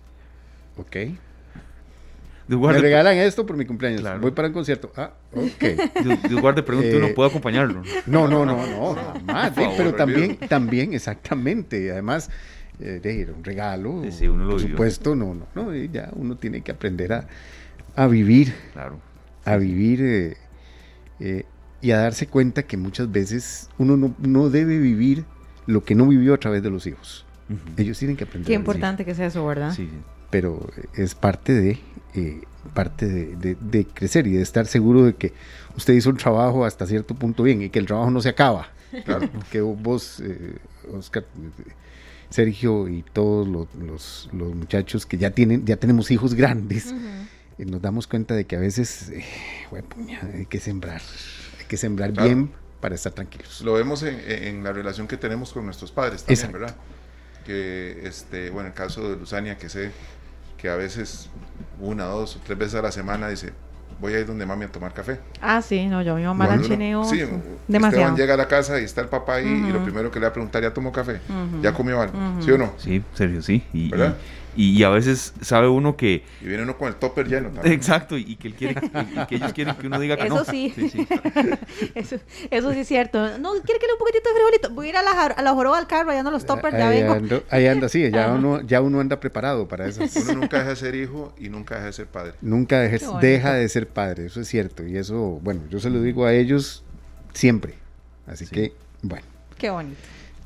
Ok. 0.77 0.97
Me 2.49 2.73
regalan 2.79 3.17
esto 3.19 3.45
por 3.45 3.57
mi 3.57 3.67
cumpleaños. 3.67 4.01
Claro. 4.01 4.21
Voy 4.21 4.31
para 4.31 4.49
un 4.49 4.55
concierto. 4.55 4.91
Ah, 4.97 5.13
ok. 5.35 5.65
Dios, 6.29 6.41
guarde, 6.41 6.63
pregunte 6.63 6.97
uno, 6.97 7.07
Eh, 7.09 7.13
¿puedo 7.15 7.29
acompañarlo? 7.29 7.83
No, 8.07 8.27
no, 8.27 8.47
no, 8.47 8.67
no, 8.67 8.95
jamás. 8.95 9.51
Por 9.53 9.63
eh, 9.65 9.67
pero 9.77 9.91
favor, 9.91 9.97
también, 9.97 10.37
también, 10.49 10.95
exactamente. 10.95 11.91
Además, 11.93 12.31
eh, 12.81 13.01
de 13.03 13.13
ir 13.15 13.31
un 13.33 13.45
regalo. 13.45 14.03
Sí, 14.05 14.13
sí, 14.13 14.29
uno 14.29 14.45
lo 14.45 14.51
por 14.53 14.61
vivió. 14.61 14.73
supuesto, 14.77 15.15
no, 15.15 15.35
no, 15.35 15.47
no. 15.55 15.75
y 15.77 15.91
ya 15.91 16.11
uno 16.15 16.37
tiene 16.37 16.63
que 16.63 16.73
aprender 16.73 17.13
a, 17.13 17.29
a 17.97 18.07
vivir, 18.07 18.55
Claro. 18.73 18.99
a 19.45 19.57
vivir 19.57 20.01
eh, 20.03 20.37
eh, 21.21 21.45
y 21.83 21.91
a 21.91 21.99
darse 21.99 22.29
cuenta 22.29 22.63
que 22.63 22.77
muchas 22.77 23.11
veces 23.13 23.69
uno 23.79 23.97
no, 23.97 24.15
no 24.19 24.49
debe 24.51 24.79
vivir 24.79 25.25
lo 25.67 25.85
que 25.85 25.95
no 25.95 26.07
vivió 26.07 26.33
a 26.35 26.39
través 26.39 26.63
de 26.63 26.71
los 26.71 26.87
hijos. 26.87 27.27
Ellos 27.77 27.99
tienen 27.99 28.17
que 28.17 28.25
aprender. 28.25 28.47
Qué 28.47 28.55
a 28.55 28.59
vivir. 28.59 28.61
importante 28.61 29.05
que 29.05 29.15
sea 29.15 29.27
eso, 29.27 29.45
¿verdad? 29.47 29.73
Sí, 29.73 29.89
sí. 29.91 29.99
pero 30.31 30.67
es 30.97 31.15
parte 31.15 31.53
de 31.53 31.79
eh, 32.19 32.41
parte 32.75 33.07
de, 33.07 33.37
de- 33.37 33.57
de 33.61 33.85
crecer 33.87 34.27
y 34.27 34.33
de 34.33 34.43
estar 34.43 34.67
seguro 34.67 35.05
de 35.05 35.15
que 35.15 35.33
usted 35.77 35.95
hizo 35.95 36.11
un 36.11 36.17
trabajo 36.17 36.65
hasta 36.65 36.87
cierto 36.87 37.15
punto 37.15 37.43
bien 37.45 37.63
y 37.63 37.71
que 37.71 37.79
el 37.79 37.87
trabajo 37.87 38.11
no 38.11 38.21
se 38.21 38.29
acaba. 38.31 38.69
Claro, 39.05 39.29
que 39.53 39.61
vos, 39.61 40.21
eh, 40.21 40.57
Oscar, 40.95 41.25
Sergio 42.31 42.89
y 42.89 43.03
todos 43.13 43.49
los, 43.49 43.67
los- 43.75 44.29
los 44.33 44.55
muchachos 44.55 45.07
que 45.07 45.17
ya 45.19 45.31
tienen, 45.31 45.65
ya 45.65 45.77
tenemos 45.77 46.11
hijos 46.11 46.35
grandes, 46.35 46.95
eh, 47.59 47.65
nos 47.65 47.81
damos 47.81 48.07
cuenta 48.07 48.35
de 48.35 48.45
que 48.47 48.57
a 48.57 48.61
veces, 48.61 49.09
eh, 49.11 49.25
hay 50.35 50.47
que 50.47 50.61
sembrar, 50.61 51.01
hay 51.59 51.67
que 51.67 51.77
sembrar 51.77 52.13
Claro. 52.13 52.29
bien 52.29 52.51
para 52.81 52.95
estar 52.95 53.13
tranquilos. 53.13 53.61
Lo 53.63 53.73
vemos 53.75 54.03
en, 54.03 54.21
en 54.27 54.63
la 54.63 54.73
relación 54.73 55.09
que 55.09 55.17
tenemos 55.17 55.53
con 55.53 55.65
nuestros 55.65 55.91
padres 55.91 56.23
también, 56.23 56.39
Exacto. 56.39 56.59
¿verdad? 56.59 56.77
Que, 57.47 58.07
este, 58.07 58.51
bueno, 58.51 58.67
en 58.69 58.73
el 58.73 58.75
caso 58.75 59.09
de 59.11 59.17
Luzania, 59.17 59.57
que 59.57 59.69
sé 59.71 59.91
que 60.59 60.69
a 60.69 60.77
veces 60.77 61.31
una, 61.81 62.05
dos 62.05 62.37
o 62.37 62.41
tres 62.45 62.59
veces 62.59 62.75
a 62.75 62.83
la 62.83 62.93
semana 62.93 63.29
dice, 63.29 63.53
voy 64.01 64.15
a 64.15 64.21
ir 64.21 64.27
donde 64.27 64.45
mami 64.45 64.65
a 64.65 64.69
tomar 64.69 64.93
café. 64.93 65.21
Ah, 65.41 65.63
sí, 65.63 65.87
no, 65.87 66.03
yo 66.03 66.15
a 66.15 66.17
mi 66.17 66.25
mamá 66.25 66.47
la 66.49 66.61
chineo 66.61 67.05
sí, 67.05 67.23
demasiado. 67.69 68.03
Esteban 68.03 68.17
llega 68.17 68.35
a 68.35 68.37
la 68.37 68.49
casa 68.49 68.81
y 68.81 68.85
está 68.85 69.01
el 69.01 69.09
papá 69.09 69.37
ahí 69.37 69.65
y 69.69 69.73
lo 69.73 69.83
primero 69.83 70.11
que 70.11 70.19
le 70.19 70.27
va 70.27 70.31
a 70.31 70.33
preguntar, 70.33 70.63
¿ya 70.63 70.75
tomó 70.75 70.93
café? 70.93 71.21
¿Ya 71.63 71.73
comió 71.73 72.01
algo? 72.01 72.19
¿Sí 72.41 72.51
o 72.51 72.59
no? 72.59 72.73
Sí, 72.79 73.03
serio, 73.15 73.43
sí. 73.43 73.65
Y, 73.73 73.91
¿Verdad? 73.91 74.17
y, 74.17 74.48
y 74.61 74.83
a 74.83 74.89
veces 74.89 75.33
sabe 75.41 75.69
uno 75.69 75.97
que... 75.97 76.25
Y 76.43 76.47
viene 76.47 76.65
uno 76.65 76.77
con 76.77 76.89
el 76.89 76.97
topper 76.97 77.29
lleno 77.29 77.51
también. 77.51 77.73
Exacto, 77.75 78.17
y 78.19 78.37
que, 78.37 78.49
él 78.49 78.55
quiere, 78.55 78.75
y 78.75 79.27
que 79.27 79.37
ellos 79.37 79.53
quieren 79.53 79.75
que 79.77 79.87
uno 79.87 80.01
diga 80.01 80.17
que 80.17 80.27
Eso 80.27 80.35
no. 80.35 80.45
sí. 80.45 80.73
sí, 80.75 80.89
sí. 80.91 81.07
Eso, 81.95 82.17
eso 82.51 82.73
sí 82.73 82.81
es 82.81 82.89
cierto. 82.89 83.39
No, 83.39 83.53
¿quiere 83.63 83.79
que 83.81 83.87
le 83.87 83.89
dé 83.89 83.93
un 83.95 83.99
poquitito 83.99 84.29
de 84.29 84.35
frijolito? 84.35 84.71
Voy 84.71 84.87
a 84.87 84.91
ir 84.91 84.97
a 84.97 85.03
la, 85.03 85.13
jar- 85.13 85.35
a 85.37 85.43
la 85.43 85.53
joroba 85.53 85.79
al 85.79 85.87
carro, 85.87 86.11
allá 86.11 86.23
no 86.23 86.31
los 86.31 86.45
toppers, 86.45 86.77
ya 86.77 86.89
vengo. 86.89 87.13
ando, 87.13 87.43
ahí 87.51 87.67
anda, 87.67 87.89
sí, 87.89 88.11
ya 88.11 88.27
Ajá. 88.27 88.35
uno, 88.35 88.61
ya 88.63 88.81
uno 88.81 89.01
anda 89.01 89.21
preparado 89.21 89.69
para 89.69 89.87
esas. 89.87 90.15
Uno 90.17 90.35
nunca 90.41 90.59
deja 90.59 90.71
de 90.71 90.77
ser 90.77 90.95
hijo 90.95 91.33
y 91.39 91.49
nunca 91.49 91.77
deja 91.77 91.87
de 91.87 91.93
ser 91.93 92.07
padre. 92.07 92.33
Nunca 92.41 92.83
bonito. 92.83 93.19
deja 93.21 93.55
de 93.55 93.69
ser 93.69 93.89
padre, 93.89 94.27
eso 94.27 94.41
es 94.41 94.49
cierto. 94.49 94.85
Y 94.87 94.97
eso, 94.97 95.41
bueno, 95.43 95.63
yo 95.71 95.79
se 95.81 95.91
lo 95.91 96.01
digo 96.03 96.25
a 96.27 96.35
ellos 96.35 96.85
siempre. 97.33 97.75
Así 98.27 98.45
Sí. 98.47 98.55
que, 98.55 98.73
bueno. 99.03 99.25
Qué 99.57 99.71
bonito. 99.71 99.97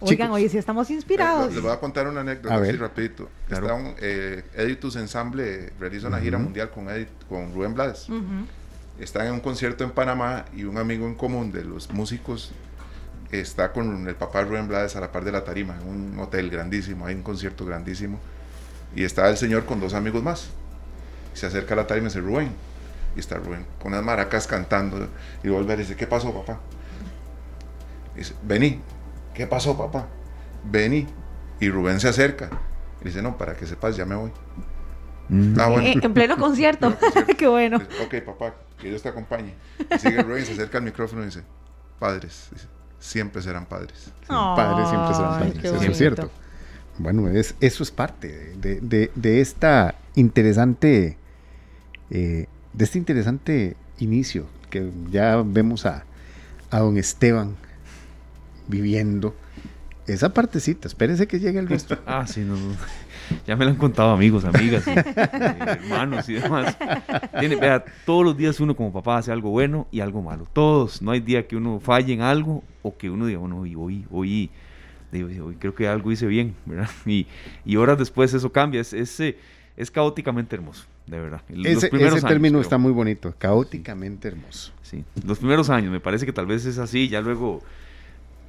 Oigan, 0.03 0.27
Chicos. 0.29 0.37
oye, 0.37 0.49
si 0.49 0.59
estamos 0.59 0.91
Eh, 0.91 0.95
inspirados. 0.95 1.53
Les 1.53 1.63
voy 1.63 1.71
a 1.73 1.79
contar 1.81 2.07
una 2.09 2.21
anécdota 2.23 2.55
A 2.55 2.59
así 2.59 2.73
ver. 2.73 2.81
rapidito. 2.81 3.29
Claro. 3.49 3.67
Está 3.67 3.75
un, 3.79 3.95
eh, 4.01 4.43
Editus 4.55 4.97
Ensemble 4.97 5.73
realiza 5.79 6.09
una 6.09 6.19
gira 6.21 6.39
mundial 6.39 6.71
con, 6.71 6.87
Edit- 6.89 7.09
con 7.29 7.53
Rubén 7.55 7.75
Blades. 7.75 8.09
Ujú. 8.09 8.21
Están 8.99 9.27
en 9.27 9.33
un 9.35 9.41
concierto 9.41 9.85
en 9.85 9.91
Panamá 9.91 10.45
y 10.55 10.65
un 10.65 10.77
amigo 10.79 11.07
en 11.07 11.15
común 11.15 11.51
de 11.53 11.65
los 11.65 11.91
músicos 11.91 12.53
está 13.31 13.73
con 13.73 14.07
el 14.07 14.15
papá 14.15 14.43
Rubén 14.43 14.69
Blades 14.69 14.95
a 14.97 15.01
la 15.01 15.11
par 15.11 15.25
de 15.25 15.33
la 15.33 15.43
tarima, 15.43 15.75
en 15.81 15.89
un 15.89 16.19
hotel 16.19 16.51
grandísimo, 16.51 17.07
hay 17.07 17.15
un 17.15 17.23
concierto 17.23 17.65
grandísimo. 17.65 18.19
Y 18.95 19.05
está 19.05 19.29
el 19.31 19.39
señor 19.39 19.65
con 19.65 19.81
dos 19.81 19.95
amigos 19.95 20.23
más. 20.23 20.49
Se 21.33 21.47
acerca 21.47 21.73
a 21.73 21.79
la 21.79 21.87
tarima 21.87 22.07
y 22.07 22.09
dice, 22.11 22.21
Rubén. 22.21 22.53
Y 23.17 23.21
está 23.21 23.37
Rubén 23.39 23.65
con 23.81 23.93
las 23.93 24.03
maracas 24.03 24.47
cantando. 24.47 25.09
Y 25.43 25.49
vuelve 25.49 25.73
y 25.75 25.77
dice, 25.79 25.97
¿qué 25.97 26.07
pasó, 26.07 26.33
papá? 26.35 26.61
Dice, 28.15 28.35
vení. 28.43 28.81
¿Qué 29.35 29.47
pasó, 29.47 29.77
papá? 29.77 30.09
Vení. 30.65 31.07
Y 31.61 31.69
Rubén 31.71 32.01
se 32.01 32.09
acerca. 32.09 32.51
Y 33.01 33.05
dice, 33.07 33.23
no, 33.23 33.37
para 33.39 33.55
que 33.55 33.67
sepas, 33.67 33.97
ya 33.97 34.05
me 34.05 34.15
voy. 34.15 34.31
Mm. 35.29 35.55
Ah, 35.59 35.69
bueno. 35.69 35.89
Eh, 35.89 35.99
en 36.03 36.13
pleno 36.15 36.37
concierto. 36.37 36.87
En 36.91 36.95
pleno 36.97 37.13
concierto. 37.13 37.37
Qué 37.39 37.47
bueno. 37.49 37.79
Dice, 37.79 38.03
ok, 38.05 38.25
papá, 38.27 38.55
que 38.81 38.89
Dios 38.89 39.03
te 39.03 39.09
acompañe. 39.09 39.55
Y 39.95 39.99
sigue 39.99 40.23
Rubén, 40.23 40.45
se 40.45 40.53
acerca 40.53 40.79
al 40.79 40.85
micrófono 40.85 41.23
y 41.23 41.27
dice, 41.27 41.43
padres, 41.99 42.49
dice, 42.53 42.67
siempre 42.99 43.43
serán 43.43 43.67
padres. 43.67 44.11
padres 44.29 44.89
siempre 44.89 45.15
serán 45.15 45.39
padres, 45.39 45.65
eso 45.65 45.83
es 45.91 45.97
cierto. 45.99 46.31
Bueno, 46.99 47.29
es, 47.29 47.55
eso 47.61 47.83
es 47.83 47.91
parte 47.91 48.55
de, 48.59 48.79
de- 48.81 49.11
de 49.15 49.41
esta 49.41 49.95
interesante, 50.15 51.17
eh, 52.11 52.47
de 52.75 52.85
este 52.85 52.99
interesante 52.99 53.77
inicio 53.99 54.47
que 54.69 54.91
ya 55.11 55.43
vemos 55.45 55.87
a, 55.87 56.05
a 56.71 56.79
don 56.81 56.99
Esteban 56.99 57.57
viviendo. 58.69 59.35
Esa 60.07 60.35
partecita, 60.35 60.89
espérese 60.89 61.29
que 61.29 61.39
llegue 61.39 61.59
el 61.61 61.69
resto. 61.69 61.97
Ah, 62.07 62.27
sí, 62.27 62.41
no, 62.41 62.57
no. 62.57 62.75
Ya 63.47 63.55
me 63.57 63.65
lo 63.65 63.71
han 63.71 63.77
contado 63.77 64.11
amigos, 64.11 64.45
amigas, 64.45 64.87
y, 64.87 64.91
eh, 64.91 65.05
hermanos 65.17 66.29
y 66.29 66.35
demás. 66.35 66.77
Tiene, 67.39 67.55
vea, 67.57 67.85
todos 68.05 68.25
los 68.25 68.37
días 68.37 68.59
uno 68.61 68.75
como 68.75 68.93
papá 68.93 69.19
hace 69.19 69.31
algo 69.31 69.51
bueno 69.51 69.87
y 69.93 70.01
algo 70.01 70.21
malo. 70.21 70.47
Todos. 70.53 71.01
No 71.03 71.13
hay 71.13 71.21
día 71.21 71.47
que 71.47 71.57
uno 71.57 71.79
falle 71.81 72.13
en 72.13 72.21
algo 72.21 72.65
o 72.83 72.97
que 72.97 73.11
uno 73.11 73.27
diga, 73.27 73.39
bueno, 73.39 73.61
hoy, 73.61 73.75
hoy, 73.77 74.05
hoy, 74.11 74.51
hoy 75.13 75.57
creo 75.59 75.75
que 75.75 75.87
algo 75.87 76.11
hice 76.11 76.27
bien, 76.27 76.55
¿verdad? 76.67 76.91
Y, 77.07 77.27
y 77.65 77.77
horas 77.77 77.97
después 77.99 78.35
eso 78.35 78.51
cambia. 78.51 78.81
Es, 78.81 78.93
es, 78.93 79.19
eh, 79.21 79.39
es 79.77 79.91
caóticamente 79.91 80.57
hermoso, 80.57 80.85
de 81.07 81.21
verdad. 81.21 81.43
Los 81.49 81.67
Ese, 81.67 81.89
primeros 81.89 82.19
ese 82.19 82.27
años, 82.27 82.29
término 82.29 82.55
creo. 82.55 82.63
está 82.63 82.77
muy 82.77 82.93
bonito, 82.93 83.35
caóticamente 83.39 84.29
hermoso. 84.29 84.73
Sí, 84.83 85.05
los 85.25 85.39
primeros 85.39 85.71
años, 85.71 85.93
me 85.93 86.01
parece 86.01 86.27
que 86.27 86.33
tal 86.33 86.47
vez 86.47 86.67
es 86.67 86.79
así, 86.79 87.09
ya 87.09 87.21
luego 87.21 87.63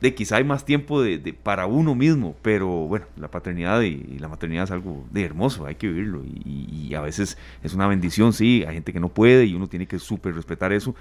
de 0.03 0.13
quizá 0.13 0.35
hay 0.35 0.43
más 0.43 0.65
tiempo 0.65 1.01
de, 1.01 1.17
de- 1.17 1.31
para 1.33 1.65
uno 1.65 1.95
mismo, 1.95 2.35
pero 2.41 2.67
bueno, 2.67 3.05
la 3.15 3.31
paternidad 3.31 3.81
y, 3.83 4.05
y 4.11 4.19
la 4.19 4.27
maternidad 4.27 4.65
es 4.65 4.71
algo 4.71 5.05
de 5.11 5.23
hermoso, 5.23 5.65
hay 5.65 5.75
que 5.75 5.87
vivirlo 5.87 6.23
y, 6.25 6.93
a 6.93 6.99
veces 7.01 7.37
es 7.63 7.73
una 7.73 7.87
bendición, 7.87 8.33
sí, 8.33 8.65
hay 8.67 8.75
gente 8.75 8.91
que 8.93 8.99
no 8.99 9.07
puede 9.09 9.45
y 9.45 9.55
uno 9.55 9.67
tiene 9.67 9.87
que 9.87 9.97
súper 9.99 10.35
respetar 10.35 10.73
eso, 10.73 10.93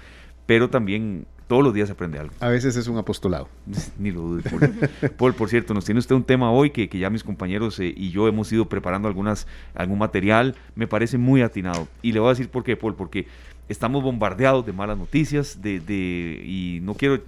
pero 0.47 0.69
también 0.69 1.25
todos 1.47 1.63
los 1.63 1.73
días 1.73 1.89
aprende 1.89 2.17
algo, 2.17 2.33
A 2.39 2.47
veces 2.47 2.77
es 2.77 2.87
un 2.87 2.97
apostolado. 2.97 3.49
ni 3.99 4.11
lo 4.11 4.21
dude. 4.21 4.49
Paul. 4.49 4.73
Paul, 5.17 5.33
por 5.35 5.49
cierto, 5.49 5.73
nos 5.73 5.83
tiene 5.83 5.99
usted 5.99 6.15
un 6.15 6.23
tema 6.23 6.49
hoy 6.51 6.69
que, 6.71 6.87
que 6.87 6.97
ya 6.97 7.09
mis 7.09 7.23
compañeros 7.25 7.79
eh, 7.81 7.93
y 7.95 8.09
yo 8.09 8.27
hemos 8.29 8.51
ido 8.53 8.69
preparando 8.69 9.09
algunas, 9.09 9.45
algún 9.75 9.99
material, 9.99 10.55
me 10.75 10.87
parece 10.87 11.17
muy 11.17 11.41
atinado. 11.41 11.89
Y 12.01 12.13
le 12.13 12.19
voy 12.21 12.27
a 12.27 12.31
decir 12.31 12.47
por 12.49 12.63
qué, 12.63 12.77
Paul, 12.77 12.95
porque 12.95 13.27
estamos 13.67 14.01
bombardeados 14.01 14.65
de 14.65 14.71
malas 14.73 14.97
noticias, 14.97 15.61
de, 15.61 15.79
de 15.81 16.41
y 16.45 16.79
no 16.81 16.93
quiero 16.95 17.21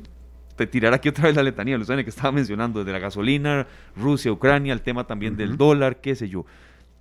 tirar 0.71 0.93
aquí 0.93 1.09
otra 1.09 1.25
vez 1.25 1.35
la 1.35 1.43
letanía, 1.43 1.77
Luzana, 1.77 2.03
que 2.03 2.09
estaba 2.09 2.31
mencionando, 2.31 2.79
desde 2.79 2.93
la 2.93 2.99
gasolina, 2.99 3.67
Rusia, 3.95 4.31
Ucrania, 4.31 4.73
el 4.73 4.81
tema 4.81 5.05
también 5.05 5.35
del 5.35 5.57
dólar, 5.57 5.97
qué 6.01 6.15
sé 6.15 6.29
yo. 6.29 6.45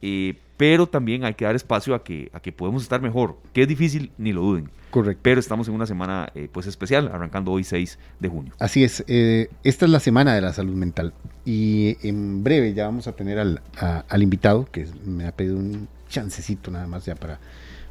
Eh, 0.02 0.34
pero 0.56 0.86
también 0.86 1.24
hay 1.24 1.34
que 1.34 1.46
dar 1.46 1.56
espacio 1.56 1.94
a 1.94 2.04
que, 2.04 2.30
a 2.34 2.40
que 2.40 2.52
podemos 2.52 2.82
estar 2.82 3.00
mejor, 3.00 3.38
que 3.52 3.62
es 3.62 3.68
difícil, 3.68 4.12
ni 4.18 4.32
lo 4.32 4.42
duden. 4.42 4.68
Correcto. 4.90 5.20
Pero 5.22 5.40
estamos 5.40 5.66
en 5.66 5.74
una 5.74 5.86
semana 5.86 6.28
eh, 6.34 6.48
pues 6.52 6.66
especial, 6.66 7.10
arrancando 7.12 7.50
hoy 7.50 7.64
6 7.64 7.98
de 8.20 8.28
junio. 8.28 8.52
Así 8.58 8.84
es, 8.84 9.02
eh, 9.08 9.48
esta 9.64 9.86
es 9.86 9.90
la 9.90 10.00
semana 10.00 10.34
de 10.34 10.40
la 10.40 10.52
salud 10.52 10.74
mental. 10.74 11.14
y 11.44 11.96
en 12.06 12.44
breve 12.44 12.74
ya 12.74 12.84
vamos 12.84 13.06
a 13.06 13.12
tener 13.12 13.38
al, 13.38 13.62
al 13.76 14.22
invitado, 14.22 14.68
que 14.70 14.86
me 15.04 15.26
ha 15.26 15.32
pedido 15.32 15.56
un 15.56 15.88
chancecito 16.08 16.70
nada 16.70 16.86
más 16.86 17.06
ya 17.06 17.14
para, 17.14 17.40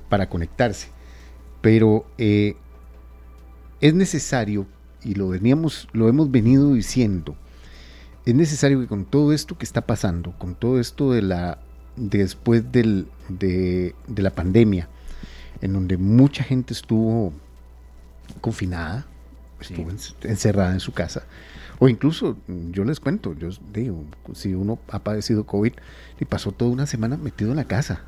para 0.07 0.29
conectarse. 0.29 0.89
Pero 1.61 2.05
es 2.17 3.93
necesario, 3.93 4.67
y 5.03 5.15
lo, 5.15 5.29
veníamos, 5.29 5.87
lo 5.93 6.09
hemos 6.09 6.31
venido 6.31 6.73
diciendo, 6.73 7.35
es 8.25 8.35
necesario 8.35 8.79
que 8.79 8.87
con 8.87 9.05
todo 9.05 9.33
esto 9.33 9.57
que 9.57 9.65
está 9.65 9.81
pasando, 9.81 10.37
con 10.37 10.55
todo 10.55 10.79
esto 10.79 11.11
de 11.11 11.21
la 11.21 11.59
después 11.95 12.71
del, 12.71 13.07
de, 13.29 13.93
la 14.15 14.31
pandemia, 14.31 14.89
en 15.61 15.73
donde 15.73 15.97
mucha 15.97 16.43
gente 16.43 16.73
estuvo 16.73 17.33
confinada, 18.41 19.05
estuvo 19.59 19.91
encerrada 20.23 20.73
en 20.73 20.79
su 20.79 20.91
casa, 20.91 21.23
o 21.79 21.87
incluso, 21.89 22.37
yo 22.47 22.83
les 22.83 22.99
cuento, 22.99 23.35
yo 23.35 23.49
digo, 23.73 24.05
si 24.33 24.53
uno 24.53 24.79
ha 24.89 25.03
padecido 25.03 25.45
COVID 25.45 25.73
y 26.19 26.25
pasó 26.25 26.51
toda 26.51 26.71
una 26.71 26.87
semana 26.87 27.17
metido 27.17 27.51
en 27.51 27.57
la 27.57 27.65
casa, 27.65 28.03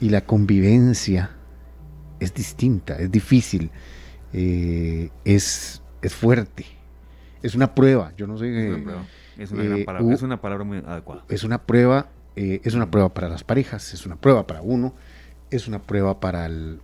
y 0.00 0.10
la 0.10 0.24
convivencia 0.24 1.30
es 2.20 2.34
distinta, 2.34 2.96
es 2.98 3.10
difícil, 3.10 3.70
eh, 4.32 5.10
es, 5.24 5.81
es 6.02 6.14
fuerte, 6.14 6.66
es 7.42 7.54
una 7.54 7.74
prueba, 7.74 8.12
yo 8.16 8.26
no 8.26 8.38
sé... 8.38 8.84
Es 9.38 9.50
una, 9.50 9.64
eh, 9.64 9.84
palabra, 9.84 10.14
es 10.14 10.20
una 10.20 10.40
palabra 10.40 10.64
muy 10.64 10.78
adecuada. 10.78 11.24
Es 11.30 11.42
una 11.42 11.62
prueba 11.62 12.06
eh, 12.34 12.60
es 12.64 12.74
una 12.74 12.90
prueba 12.90 13.12
para 13.12 13.28
las 13.28 13.44
parejas, 13.44 13.92
es 13.92 14.06
una 14.06 14.16
prueba 14.16 14.46
para 14.46 14.62
uno, 14.62 14.94
es 15.50 15.68
una 15.68 15.82
prueba 15.82 16.18
para 16.18 16.46
el 16.46 16.80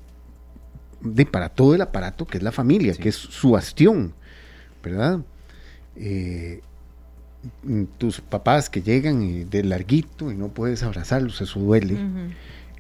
de, 1.01 1.25
para 1.25 1.49
todo 1.49 1.75
el 1.75 1.81
aparato 1.81 2.27
que 2.27 2.39
es 2.39 2.43
la 2.43 2.53
familia, 2.53 2.93
que 2.95 3.09
es 3.09 3.15
su 3.15 3.53
bastión, 3.53 4.13
¿verdad? 4.83 5.21
Eh, 5.97 6.61
tus 7.97 8.21
papás 8.21 8.69
que 8.69 8.83
llegan 8.83 9.23
y 9.23 9.45
de 9.45 9.65
larguito 9.65 10.31
y 10.31 10.37
no 10.37 10.49
puedes 10.49 10.83
abrazarlos, 10.83 11.41
eso 11.41 11.61
duele. 11.61 11.97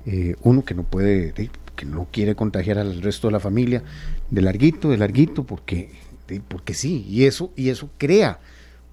Eh, 0.05 0.37
uno 0.43 0.65
que 0.65 0.75
no 0.75 0.83
puede, 0.83 1.33
que 1.33 1.87
no 1.87 2.09
quiere 2.11 2.35
contagiar 2.35 2.77
al 2.79 3.01
resto 3.01 3.29
de 3.29 3.33
la 3.33 3.41
familia, 3.41 3.83
de 4.31 4.43
larguito, 4.43 4.91
de 4.91 4.99
larguito, 4.99 5.45
porque, 5.45 5.93
porque 6.37 6.75
sí, 6.75 7.05
y 7.09 7.25
eso, 7.25 7.53
y 7.57 7.71
eso 7.71 7.91
crea 7.99 8.41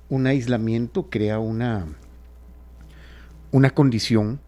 un 0.09 0.27
aislamiento, 0.27 1.09
crea 1.09 1.39
una, 1.39 1.85
una 3.51 3.69
condición 3.71 4.39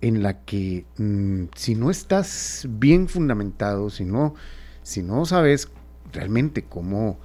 en 0.00 0.22
la 0.22 0.40
que 0.44 0.84
mm, 0.96 1.44
si 1.54 1.74
no 1.74 1.90
estás 1.90 2.66
bien 2.68 3.08
fundamentado, 3.08 3.90
si 3.90 4.04
no, 4.04 4.34
si 4.82 5.02
no 5.02 5.26
sabes 5.26 5.68
realmente 6.12 6.64
cómo, 6.64 7.18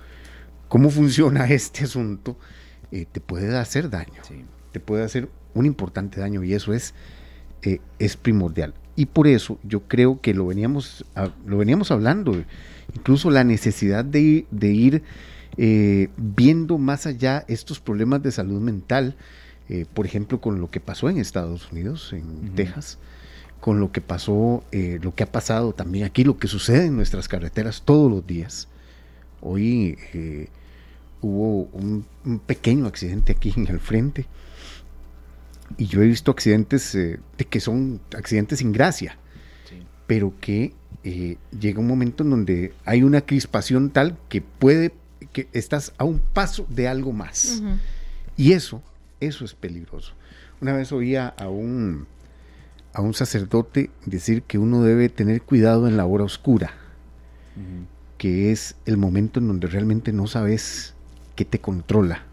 cómo 0.68 0.90
funciona 0.90 1.46
este 1.50 1.86
asunto, 1.86 2.38
eh, 2.92 3.06
te 3.12 3.22
puede 3.22 3.58
hacer 3.58 3.90
daño, 3.90 4.22
te 4.72 4.80
puede 4.80 5.04
hacer 5.04 5.30
un 5.54 5.66
importante 5.66 6.20
daño 6.20 6.44
y 6.44 6.54
eso 6.54 6.74
es, 6.74 6.94
eh, 7.62 7.80
es 8.00 8.18
primordial. 8.18 8.74
Y 8.98 9.08
por 9.08 9.28
eso 9.28 9.60
yo 9.64 9.82
creo 9.88 10.22
que 10.22 10.34
lo 10.34 10.48
veníamos, 10.48 11.06
lo 11.46 11.58
veníamos 11.58 11.92
hablando, 11.92 12.34
incluso 12.96 13.30
la 13.30 13.44
necesidad 13.44 14.06
de, 14.06 14.46
ir 14.62 15.04
eh, 15.58 16.10
viendo 16.18 16.78
más 16.78 17.06
allá 17.06 17.46
estos 17.48 17.80
problemas 17.80 18.24
de 18.24 18.32
salud 18.32 18.62
mental, 18.62 19.16
eh, 19.70 19.86
por 19.94 20.06
ejemplo, 20.06 20.42
con 20.42 20.60
lo 20.60 20.72
que 20.72 20.80
pasó 20.80 21.10
en 21.10 21.18
Estados 21.18 21.72
Unidos, 21.72 22.14
en 22.14 22.56
Texas, 22.56 22.98
con 23.60 23.80
lo 23.80 23.92
que 23.92 24.02
pasó, 24.02 24.64
eh, 24.72 25.00
lo 25.02 25.14
que 25.14 25.24
ha 25.24 25.32
pasado 25.32 25.74
también 25.74 26.06
aquí, 26.06 26.24
lo 26.24 26.38
que 26.38 26.48
sucede 26.48 26.86
en 26.86 26.96
nuestras 26.96 27.28
carreteras 27.28 27.82
todos 27.84 28.10
los 28.10 28.26
días. 28.26 28.68
Hoy 29.42 29.98
hubo 31.22 31.70
un, 31.74 32.06
pequeño 32.46 32.88
accidente 32.88 33.34
aquí 33.34 33.54
en 33.56 33.68
el 33.68 33.80
frente 33.80 34.26
y 35.78 35.86
yo 35.86 36.02
he 36.02 36.08
visto 36.08 36.32
accidentes 36.32 36.94
de 36.94 37.46
que 37.50 37.60
son 37.60 38.00
accidentes 38.16 38.60
sin 38.60 38.72
gracia, 38.72 39.18
pero 40.08 40.34
que 40.40 40.74
llega 41.04 41.80
un 41.80 41.88
momento 41.88 42.24
en 42.24 42.30
donde 42.30 42.74
hay 42.86 43.04
una 43.04 43.22
crispación 43.22 43.90
tal 43.90 44.18
que 44.30 44.42
puede, 44.42 44.94
que 45.34 45.48
estás 45.54 45.94
a 45.98 46.04
un 46.04 46.20
paso 46.20 46.66
de 46.70 46.88
algo 46.88 47.12
más. 47.12 47.62
Y 48.38 48.54
eso 48.54 48.82
eso 49.20 49.46
es 49.46 49.54
peligroso. 49.54 50.14
Una 50.62 50.74
vez 50.74 50.92
oía 50.92 51.28
a 51.28 51.50
un, 51.50 52.08
a 52.94 53.02
un 53.02 53.14
sacerdote 53.14 53.90
decir 54.06 54.44
que 54.44 54.58
uno 54.58 54.84
debe 54.84 55.10
tener 55.10 55.42
cuidado 55.42 55.88
en 55.88 55.98
la 55.98 56.06
hora 56.06 56.24
oscura, 56.24 56.72
que 58.18 58.52
es 58.52 58.76
el 58.86 58.98
momento 58.98 59.40
en 59.40 59.48
donde 59.48 59.68
realmente 59.68 60.12
no 60.12 60.28
sabes 60.28 60.94
qué 61.36 61.46
te 61.46 61.60
controla. 61.60 62.24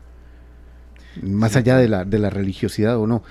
Más 1.23 1.57
allá 1.57 1.77
de 1.77 1.89
la, 1.89 2.05
de 2.05 2.19
la 2.19 2.31
religiosidad 2.31 2.99
o 2.99 3.07
no, 3.07 3.23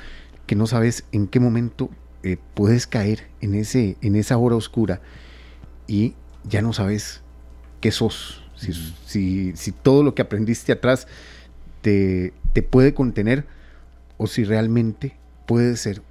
que 0.46 0.56
no 0.56 0.68
sabes 0.68 1.06
en 1.12 1.28
qué 1.28 1.40
momento 1.40 1.90
eh, 2.24 2.38
puedes 2.54 2.86
caer 2.86 3.28
en, 3.42 3.56
ese, 3.56 3.98
en 4.02 4.16
esa 4.16 4.38
hora 4.38 4.56
oscura 4.56 5.02
y 5.92 6.14
ya 6.46 6.62
no 6.62 6.72
sabes 6.72 7.22
qué 7.82 7.92
sos. 7.92 8.42
Si, 8.56 9.54
si 9.56 9.72
todo 9.72 10.04
lo 10.04 10.16
que 10.16 10.22
aprendiste 10.22 10.72
atrás 10.72 11.08
te, 11.82 12.32
te 12.54 12.62
puede 12.62 12.94
contener 12.94 13.46
o 14.18 14.28
si 14.28 14.46
realmente 14.46 15.18
puede 15.48 15.76
ser 15.76 16.02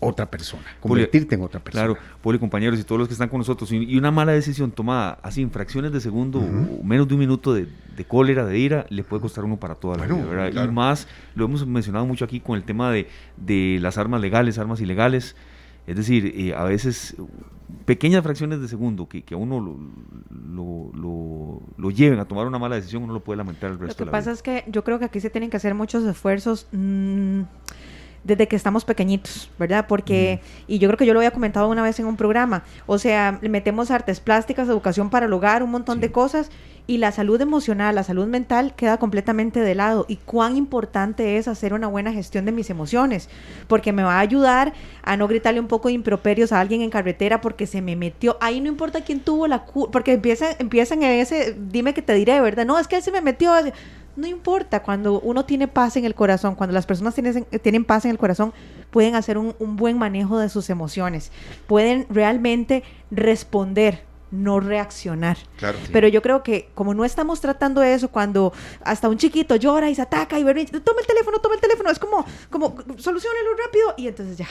otra 0.00 0.30
persona, 0.30 0.64
convertirte 0.80 1.36
en 1.36 1.42
otra 1.42 1.60
persona. 1.60 1.86
Claro, 1.86 2.00
Poli, 2.22 2.38
compañeros 2.38 2.80
y 2.80 2.84
todos 2.84 2.98
los 2.98 3.08
que 3.08 3.14
están 3.14 3.28
con 3.28 3.38
nosotros, 3.38 3.70
y 3.70 3.96
una 3.96 4.10
mala 4.10 4.32
decisión 4.32 4.72
tomada 4.72 5.18
así 5.22 5.42
en 5.42 5.50
fracciones 5.50 5.92
de 5.92 6.00
segundo 6.00 6.40
o 6.40 6.82
menos 6.82 7.06
de 7.06 7.14
un 7.14 7.20
minuto 7.20 7.54
de, 7.54 7.68
cólera, 8.08 8.44
de 8.44 8.58
ira, 8.58 8.86
le 8.88 9.04
puede 9.04 9.22
costar 9.22 9.44
uno 9.44 9.58
para 9.58 9.76
toda 9.76 9.96
la 9.96 10.06
vida, 10.06 10.64
Y 10.64 10.68
más, 10.68 11.06
lo 11.36 11.44
hemos 11.44 11.64
mencionado 11.66 12.04
mucho 12.04 12.24
aquí 12.24 12.40
con 12.40 12.56
el 12.56 12.64
tema 12.64 12.90
de, 12.90 13.08
de 13.36 13.78
las 13.80 13.96
armas 13.96 14.20
legales, 14.20 14.58
armas 14.58 14.80
ilegales, 14.80 15.36
es 15.86 15.96
decir, 15.96 16.32
eh, 16.36 16.54
a 16.54 16.64
veces 16.64 17.16
pequeñas 17.84 18.22
fracciones 18.22 18.60
de 18.60 18.68
segundo 18.68 19.08
que, 19.08 19.22
que 19.22 19.34
a 19.34 19.36
uno 19.36 19.60
lo, 19.60 20.90
lo, 20.94 21.60
lo, 21.76 21.90
lleven 21.90 22.18
a 22.18 22.24
tomar 22.24 22.46
una 22.46 22.58
mala 22.58 22.76
decisión, 22.76 23.02
uno 23.02 23.12
lo 23.12 23.20
puede 23.20 23.38
lamentar 23.38 23.70
el 23.70 23.78
resto 23.78 24.04
de 24.04 24.10
la 24.10 24.10
vida. 24.10 24.18
Lo 24.18 24.24
que 24.24 24.24
pasa 24.24 24.30
es 24.32 24.42
que 24.42 24.70
yo 24.70 24.84
creo 24.84 24.98
que 24.98 25.04
aquí 25.06 25.20
se 25.20 25.30
tienen 25.30 25.50
que 25.50 25.56
hacer 25.56 25.74
muchos 25.74 26.04
esfuerzos. 26.04 26.66
Mmm, 26.72 27.42
desde 28.24 28.48
que 28.48 28.56
estamos 28.56 28.84
pequeñitos, 28.84 29.50
¿verdad? 29.58 29.86
Porque, 29.86 30.40
y 30.66 30.78
yo 30.78 30.88
creo 30.88 30.98
que 30.98 31.06
yo 31.06 31.12
lo 31.12 31.20
había 31.20 31.30
comentado 31.30 31.68
una 31.68 31.82
vez 31.82 31.98
en 32.00 32.06
un 32.06 32.16
programa, 32.16 32.64
o 32.86 32.98
sea, 32.98 33.38
le 33.40 33.48
metemos 33.48 33.90
artes 33.90 34.20
plásticas, 34.20 34.68
educación 34.68 35.10
para 35.10 35.26
el 35.26 35.32
hogar, 35.32 35.62
un 35.62 35.70
montón 35.70 36.00
de 36.00 36.10
cosas, 36.10 36.50
y 36.86 36.98
la 36.98 37.12
salud 37.12 37.40
emocional, 37.40 37.94
la 37.94 38.04
salud 38.04 38.26
mental 38.26 38.74
queda 38.76 38.98
completamente 38.98 39.60
de 39.60 39.74
lado. 39.74 40.04
Y 40.06 40.16
cuán 40.16 40.56
importante 40.56 41.38
es 41.38 41.48
hacer 41.48 41.72
una 41.72 41.86
buena 41.86 42.12
gestión 42.12 42.44
de 42.44 42.52
mis 42.52 42.68
emociones, 42.68 43.30
porque 43.68 43.92
me 43.92 44.02
va 44.02 44.16
a 44.16 44.20
ayudar 44.20 44.74
a 45.02 45.16
no 45.16 45.26
gritarle 45.26 45.60
un 45.60 45.66
poco 45.66 45.88
de 45.88 45.94
improperios 45.94 46.52
a 46.52 46.60
alguien 46.60 46.82
en 46.82 46.90
carretera 46.90 47.40
porque 47.40 47.66
se 47.66 47.80
me 47.80 47.96
metió. 47.96 48.36
Ahí 48.40 48.60
no 48.60 48.68
importa 48.68 49.00
quién 49.00 49.20
tuvo 49.20 49.46
la 49.46 49.60
culpa, 49.60 49.92
porque 49.92 50.12
empiezan, 50.12 50.56
empiezan 50.58 51.02
en 51.02 51.20
ese, 51.20 51.56
dime 51.58 51.94
que 51.94 52.02
te 52.02 52.12
diré, 52.12 52.40
¿verdad? 52.42 52.66
No, 52.66 52.78
es 52.78 52.86
que 52.86 52.96
él 52.96 53.02
se 53.02 53.12
me 53.12 53.22
metió. 53.22 53.52
No 54.16 54.26
importa, 54.26 54.82
cuando 54.82 55.20
uno 55.20 55.44
tiene 55.44 55.66
paz 55.66 55.96
en 55.96 56.04
el 56.04 56.14
corazón, 56.14 56.54
cuando 56.54 56.72
las 56.72 56.86
personas 56.86 57.14
tienen, 57.14 57.44
tienen 57.62 57.84
paz 57.84 58.04
en 58.04 58.12
el 58.12 58.18
corazón, 58.18 58.52
pueden 58.90 59.16
hacer 59.16 59.38
un, 59.38 59.54
un 59.58 59.76
buen 59.76 59.98
manejo 59.98 60.38
de 60.38 60.48
sus 60.48 60.70
emociones, 60.70 61.32
pueden 61.66 62.06
realmente 62.08 62.84
responder 63.10 64.02
no 64.34 64.60
reaccionar. 64.60 65.38
Claro. 65.56 65.78
Pero 65.92 66.08
yo 66.08 66.22
creo 66.22 66.42
que 66.42 66.68
como 66.74 66.94
no 66.94 67.04
estamos 67.04 67.40
tratando 67.40 67.82
eso 67.82 68.08
cuando 68.08 68.52
hasta 68.82 69.08
un 69.08 69.16
chiquito 69.16 69.56
llora 69.56 69.88
y 69.88 69.94
se 69.94 70.02
ataca 70.02 70.38
y 70.38 70.42
toma 70.42 71.00
el 71.00 71.06
teléfono, 71.06 71.38
toma 71.38 71.54
el 71.54 71.60
teléfono, 71.60 71.90
es 71.90 71.98
como, 71.98 72.24
como, 72.50 72.76
solucionelo 72.98 73.50
rápido 73.64 73.94
y 73.96 74.08
entonces 74.08 74.36
ya, 74.36 74.48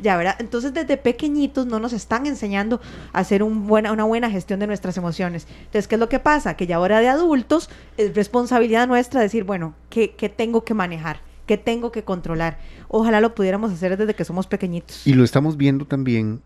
ya, 0.00 0.16
¿verdad? 0.16 0.36
Entonces 0.38 0.72
desde 0.72 0.96
pequeñitos 0.96 1.66
no 1.66 1.78
nos 1.80 1.92
están 1.92 2.26
enseñando 2.26 2.80
a 3.12 3.20
hacer 3.20 3.42
un 3.42 3.66
buena, 3.66 3.92
una 3.92 4.04
buena 4.04 4.30
gestión 4.30 4.60
de 4.60 4.66
nuestras 4.66 4.96
emociones. 4.96 5.46
Entonces, 5.58 5.88
¿qué 5.88 5.96
es 5.96 6.00
lo 6.00 6.08
que 6.08 6.18
pasa? 6.18 6.56
Que 6.56 6.66
ya 6.66 6.76
ahora 6.76 7.00
de 7.00 7.08
adultos 7.08 7.70
es 7.96 8.14
responsabilidad 8.14 8.86
nuestra 8.86 9.20
decir, 9.20 9.44
bueno, 9.44 9.74
¿qué, 9.90 10.14
qué 10.14 10.28
tengo 10.28 10.64
que 10.64 10.74
manejar? 10.74 11.20
¿Qué 11.46 11.56
tengo 11.56 11.90
que 11.90 12.04
controlar? 12.04 12.58
Ojalá 12.88 13.20
lo 13.20 13.34
pudiéramos 13.34 13.72
hacer 13.72 13.96
desde 13.96 14.14
que 14.14 14.24
somos 14.24 14.46
pequeñitos. 14.46 15.06
Y 15.06 15.14
lo 15.14 15.24
estamos 15.24 15.56
viendo 15.56 15.86
también 15.86 16.42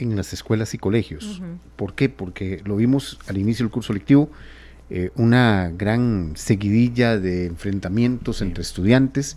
en 0.00 0.16
las 0.16 0.32
escuelas 0.32 0.74
y 0.74 0.78
colegios. 0.78 1.40
¿Por 1.76 1.94
qué? 1.94 2.08
Porque 2.08 2.62
lo 2.64 2.76
vimos 2.76 3.18
al 3.28 3.38
inicio 3.38 3.64
del 3.64 3.72
curso 3.72 3.92
lectivo, 3.92 4.30
eh, 4.88 5.10
una 5.14 5.70
gran 5.76 6.32
seguidilla 6.34 7.18
de 7.18 7.46
enfrentamientos 7.46 8.42
entre 8.42 8.62
estudiantes. 8.62 9.36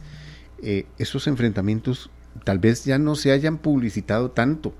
Eh, 0.61 0.85
esos 0.97 1.27
enfrentamientos 1.27 2.09
tal 2.43 2.59
vez 2.59 2.85
ya 2.85 2.97
no 2.97 3.15
se 3.15 3.31
hayan 3.31 3.57
publicitado 3.57 4.31
tanto, 4.31 4.73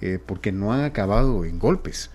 eh, 0.00 0.18
porque 0.24 0.50
no 0.50 0.72
han 0.72 0.84
acabado 0.84 1.44
en 1.44 1.58
golpes, 1.58 2.10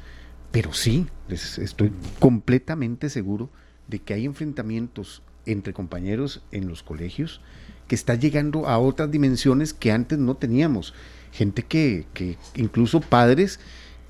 pero 0.51 0.73
sí, 0.73 1.07
estoy 1.29 1.91
completamente 2.19 3.09
seguro 3.09 3.49
de 3.87 3.99
que 3.99 4.13
hay 4.13 4.25
enfrentamientos 4.25 5.21
entre 5.45 5.73
compañeros 5.73 6.43
en 6.51 6.67
los 6.67 6.83
colegios 6.83 7.41
que 7.87 7.95
está 7.95 8.15
llegando 8.15 8.67
a 8.67 8.77
otras 8.77 9.11
dimensiones 9.11 9.73
que 9.73 9.91
antes 9.91 10.17
no 10.17 10.35
teníamos 10.35 10.93
gente 11.33 11.63
que, 11.63 12.05
que 12.13 12.37
incluso 12.55 13.01
padres 13.01 13.59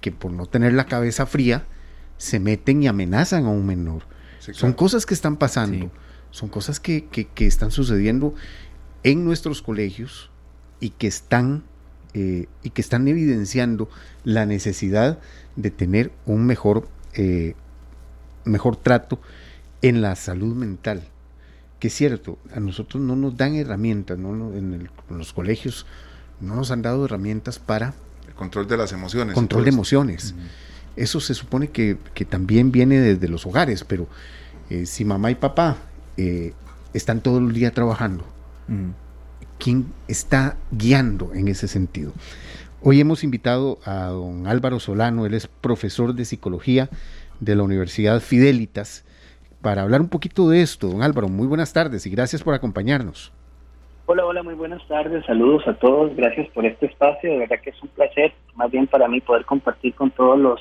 que 0.01 0.11
por 0.11 0.31
no 0.31 0.45
tener 0.45 0.73
la 0.73 0.85
cabeza 0.85 1.25
fría 1.25 1.65
se 2.17 2.39
meten 2.39 2.83
y 2.83 2.87
amenazan 2.87 3.45
a 3.45 3.49
un 3.49 3.65
menor. 3.65 4.03
Son 4.51 4.73
cosas 4.73 5.05
que 5.05 5.13
están 5.13 5.37
pasando. 5.37 5.89
son 6.31 6.49
cosas 6.49 6.79
que, 6.79 7.07
están 7.37 7.71
sucediendo 7.71 8.35
en 9.03 9.23
nuestros 9.23 9.61
colegios 9.61 10.29
y 10.79 10.89
que 10.89 11.07
están 11.07 11.63
eh, 12.13 12.47
y 12.61 12.69
que 12.69 12.81
están 12.81 13.07
evidenciando 13.07 13.89
la 14.23 14.45
necesidad 14.45 15.19
de 15.55 15.71
tener 15.71 16.11
un 16.27 16.45
mejor, 16.45 16.87
eh, 17.15 17.55
mejor 18.45 18.75
trato 18.75 19.19
en 19.81 20.01
la 20.01 20.15
salud 20.15 20.55
mental. 20.55 21.07
Que 21.79 21.87
es 21.87 21.93
cierto, 21.93 22.37
a 22.53 22.59
nosotros 22.59 23.01
no 23.01 23.15
nos 23.15 23.35
dan 23.35 23.55
herramientas, 23.55 24.17
¿no? 24.19 24.53
en, 24.53 24.89
los 25.09 25.33
colegios 25.33 25.85
no 26.43 26.55
nos 26.55 26.71
han 26.71 26.81
dado 26.81 27.05
herramientas 27.05 27.59
para... 27.59 27.93
El 28.27 28.33
control 28.35 28.67
de 28.67 28.77
las 28.77 28.91
emociones. 28.91 29.33
Control 29.33 29.63
de 29.63 29.69
emociones. 29.69 30.35
Eso 30.95 31.19
se 31.19 31.33
supone 31.33 31.69
que, 31.69 31.97
también 32.29 32.71
viene 32.71 32.99
desde 32.99 33.27
los 33.27 33.45
hogares, 33.45 33.83
pero 33.83 34.07
eh, 34.69 34.85
si 34.85 35.05
mamá 35.05 35.31
y 35.31 35.35
papá 35.35 35.77
eh, 36.17 36.53
están 36.93 37.21
todo 37.21 37.39
el 37.39 37.53
día 37.53 37.71
trabajando, 37.71 38.25
¿quién 39.59 39.87
está 40.07 40.57
guiando 40.71 41.33
en 41.33 41.47
ese 41.47 41.67
sentido? 41.67 42.13
Hoy 42.81 42.99
hemos 42.99 43.23
invitado 43.23 43.79
a 43.85 44.07
don 44.07 44.45
Álvaro 44.45 44.79
Solano, 44.79 45.25
él 45.25 45.33
es 45.33 45.47
profesor 45.47 46.13
de 46.13 46.25
psicología 46.25 46.89
de 47.39 47.55
la 47.55 47.63
Universidad 47.63 48.19
Fidelitas, 48.19 49.03
para 49.61 49.81
hablar 49.81 50.01
un 50.01 50.09
poquito 50.09 50.49
de 50.49 50.61
esto. 50.61 50.89
Don 50.89 51.01
Álvaro, 51.01 51.29
muy 51.29 51.47
buenas 51.47 51.71
tardes 51.73 52.05
y 52.05 52.09
gracias 52.09 52.43
por 52.43 52.53
acompañarnos. 52.53 53.31
Hola, 54.05 54.25
hola, 54.25 54.43
muy 54.43 54.55
buenas 54.55 54.85
tardes, 54.89 55.25
saludos 55.25 55.65
a 55.65 55.75
todos, 55.75 56.13
gracias 56.17 56.49
por 56.49 56.65
este 56.65 56.87
espacio, 56.87 57.31
de 57.31 57.37
verdad 57.37 57.61
que 57.63 57.69
es 57.69 57.81
un 57.81 57.87
placer, 57.87 58.33
más 58.53 58.69
bien 58.69 58.85
para 58.85 59.07
mí 59.07 59.21
poder 59.21 59.45
compartir 59.45 59.95
con 59.95 60.11
todos 60.11 60.37
los 60.37 60.59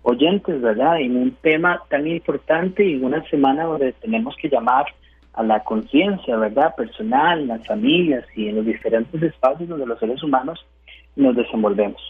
oyentes, 0.00 0.58
¿verdad? 0.62 0.98
En 0.98 1.14
un 1.18 1.32
tema 1.42 1.82
tan 1.90 2.06
importante 2.06 2.82
y 2.82 2.96
una 2.96 3.22
semana 3.28 3.64
donde 3.64 3.92
tenemos 3.92 4.34
que 4.40 4.48
llamar 4.48 4.86
a 5.34 5.42
la 5.42 5.62
conciencia, 5.64 6.34
¿verdad? 6.38 6.74
Personal, 6.76 7.46
las 7.46 7.66
familias 7.66 8.24
y 8.34 8.48
en 8.48 8.56
los 8.56 8.64
diferentes 8.64 9.22
espacios 9.22 9.68
donde 9.68 9.84
los 9.84 9.98
seres 9.98 10.22
humanos 10.22 10.58
nos 11.14 11.36
desenvolvemos. 11.36 12.00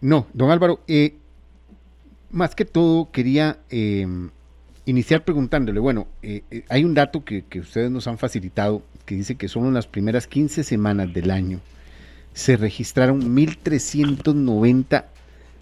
No, 0.00 0.26
don 0.32 0.50
Álvaro, 0.50 0.80
eh, 0.88 1.14
más 2.32 2.56
que 2.56 2.64
todo 2.64 3.12
quería 3.12 3.58
eh, 3.70 4.06
iniciar 4.88 5.22
preguntándole, 5.22 5.80
bueno, 5.80 6.06
eh, 6.22 6.42
eh, 6.50 6.64
hay 6.70 6.82
un 6.84 6.94
dato 6.94 7.22
que, 7.22 7.42
que, 7.42 7.60
ustedes 7.60 7.90
nos 7.90 8.06
han 8.06 8.16
facilitado 8.16 8.82
que 9.04 9.16
dice 9.16 9.36
que 9.36 9.48
solo 9.48 9.68
en 9.68 9.74
las 9.74 9.86
primeras 9.86 10.26
15 10.26 10.64
semanas 10.64 11.12
del 11.12 11.30
año 11.30 11.60
se 12.32 12.56
registraron 12.56 13.36
1.390 13.36 15.04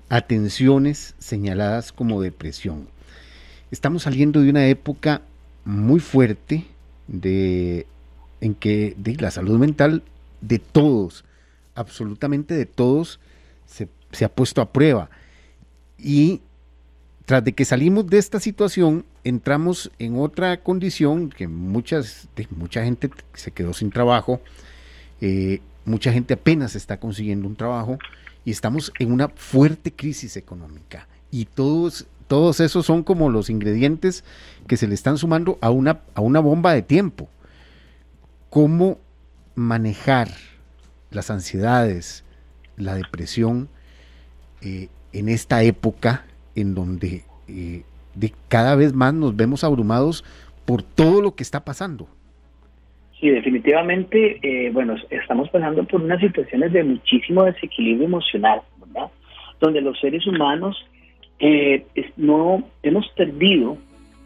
atenciones 0.09 1.15
señaladas 1.19 1.91
como 1.91 2.23
depresión. 2.23 2.87
Estamos 3.73 4.05
saliendo 4.05 4.41
de 4.43 4.51
una 4.51 4.69
época 4.69 5.23
muy 5.65 5.99
fuerte 5.99 6.65
de, 7.09 7.87
en 8.41 8.55
que 8.55 8.95
la 9.19 9.33
salud 9.33 9.59
mental 9.59 10.05
de 10.41 10.61
todos, 10.61 11.25
absolutamente 11.75 12.55
de 12.55 12.67
todos, 12.67 13.19
se, 13.67 13.89
se 14.13 14.25
ha 14.25 14.29
puesto 14.29 14.61
a 14.61 14.71
prueba. 14.71 15.11
Y 15.99 16.41
tras 17.27 17.43
de 17.45 17.53
que 17.53 17.65
salimos 17.65 18.07
de 18.07 18.19
esta 18.19 18.39
situación, 18.39 19.05
entramos 19.25 19.91
en 19.99 20.17
otra 20.17 20.63
condición 20.63 21.29
que 21.29 21.49
muchas, 21.49 22.29
mucha 22.51 22.85
gente 22.85 23.11
se 23.35 23.51
quedó 23.51 23.75
sin 23.75 23.91
trabajo, 23.91 24.41
eh, 25.21 25.61
mucha 25.85 26.13
gente 26.13 26.35
apenas 26.35 26.77
está 26.77 27.01
consiguiendo 27.01 27.49
un 27.49 27.57
trabajo 27.57 27.99
y 28.45 28.53
estamos 28.53 28.93
en 29.01 29.11
una 29.11 29.29
fuerte 29.29 29.93
crisis 29.93 30.37
económica. 30.37 31.09
Y 31.33 31.47
todos, 31.47 32.07
todos 32.29 32.61
esos 32.61 32.87
son 32.87 33.03
como 33.03 33.29
los 33.29 33.51
ingredientes 33.51 34.23
que 34.69 34.77
se 34.77 34.87
le 34.87 34.95
están 34.95 35.19
sumando 35.19 35.59
a 35.61 35.71
una, 35.71 36.03
a 36.15 36.21
una 36.21 36.39
bomba 36.39 36.75
de 36.75 36.83
tiempo. 36.83 37.29
¿Cómo 38.51 39.01
manejar 39.57 40.31
las 41.11 41.31
ansiedades, 41.33 42.23
la 42.77 42.95
depresión 42.95 43.69
eh, 44.61 44.91
en 45.13 45.29
esta 45.29 45.65
época 45.65 46.25
en 46.57 46.75
donde 46.75 47.23
eh, 47.49 47.83
de 48.15 48.33
cada 48.49 48.75
vez 48.75 48.93
más 48.93 49.15
nos 49.15 49.37
vemos 49.37 49.63
abrumados 49.63 50.25
por 50.65 50.83
todo 50.83 51.23
lo 51.23 51.35
que 51.35 51.43
está 51.43 51.65
pasando. 51.65 52.09
Sí, 53.21 53.31
definitivamente, 53.31 54.39
eh, 54.43 54.71
bueno, 54.73 54.97
estamos 55.11 55.49
pasando 55.51 55.85
por 55.85 56.03
unas 56.03 56.21
situaciones 56.21 56.73
de 56.73 56.85
muchísimo 56.85 57.45
desequilibrio 57.45 58.07
emocional, 58.07 58.61
¿verdad? 58.79 59.11
Donde 59.61 59.81
los 59.81 59.99
seres 60.01 60.27
humanos 60.27 60.77
eh, 61.39 61.87
no 62.17 62.65
hemos 62.83 63.09
perdido 63.11 63.79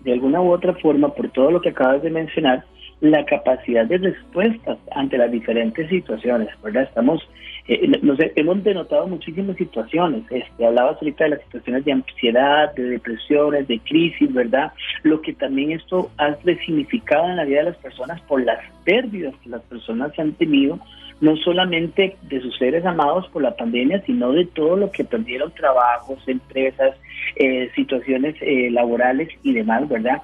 de 0.02 0.12
alguna 0.12 0.40
u 0.40 0.50
otra 0.50 0.74
forma, 0.74 1.14
por 1.14 1.28
todo 1.30 1.50
lo 1.50 1.60
que 1.60 1.68
acabas 1.68 2.02
de 2.02 2.10
mencionar, 2.10 2.64
la 3.00 3.24
capacidad 3.24 3.86
de 3.86 3.98
respuestas 3.98 4.78
ante 4.92 5.18
las 5.18 5.30
diferentes 5.30 5.88
situaciones, 5.88 6.48
¿verdad? 6.62 6.84
Estamos, 6.84 7.22
eh, 7.68 7.86
nos 8.02 8.18
hemos 8.36 8.62
denotado 8.64 9.06
muchísimas 9.06 9.56
situaciones, 9.56 10.24
este, 10.30 10.66
hablabas 10.66 10.96
ahorita 10.96 11.24
de 11.24 11.30
las 11.30 11.42
situaciones 11.42 11.84
de 11.84 11.92
ansiedad, 11.92 12.74
de 12.74 12.82
depresiones, 12.82 13.68
de 13.68 13.78
crisis, 13.80 14.32
¿verdad? 14.32 14.72
Lo 15.02 15.20
que 15.20 15.32
también 15.32 15.72
esto 15.72 16.10
ha 16.16 16.36
resignificado 16.44 17.28
en 17.28 17.36
la 17.36 17.44
vida 17.44 17.58
de 17.58 17.70
las 17.70 17.76
personas 17.76 18.20
por 18.22 18.42
las 18.44 18.58
pérdidas 18.84 19.34
que 19.42 19.50
las 19.50 19.62
personas 19.62 20.18
han 20.18 20.32
tenido, 20.32 20.78
no 21.20 21.36
solamente 21.36 22.16
de 22.22 22.40
sus 22.40 22.56
seres 22.56 22.84
amados 22.86 23.28
por 23.28 23.42
la 23.42 23.54
pandemia, 23.54 24.02
sino 24.06 24.32
de 24.32 24.46
todo 24.46 24.76
lo 24.76 24.90
que 24.90 25.04
perdieron 25.04 25.52
trabajos, 25.52 26.18
empresas, 26.26 26.96
eh, 27.36 27.70
situaciones 27.74 28.36
eh, 28.40 28.70
laborales 28.70 29.28
y 29.42 29.52
demás, 29.52 29.88
¿verdad? 29.88 30.22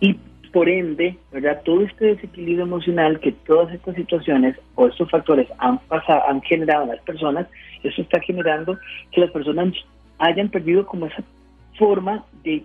Y 0.00 0.16
por 0.56 0.70
ende, 0.70 1.18
¿verdad? 1.30 1.60
Todo 1.66 1.82
este 1.82 2.06
desequilibrio 2.14 2.64
emocional 2.64 3.20
que 3.20 3.32
todas 3.32 3.74
estas 3.74 3.94
situaciones 3.94 4.56
o 4.74 4.86
estos 4.86 5.10
factores 5.10 5.46
han 5.58 5.76
pasado, 5.80 6.22
han 6.30 6.40
generado 6.40 6.84
en 6.84 6.88
las 6.92 7.02
personas, 7.02 7.46
eso 7.82 8.00
está 8.00 8.20
generando 8.20 8.78
que 9.12 9.20
las 9.20 9.30
personas 9.32 9.74
hayan 10.16 10.48
perdido 10.48 10.86
como 10.86 11.08
esa 11.08 11.22
forma 11.78 12.24
de 12.42 12.62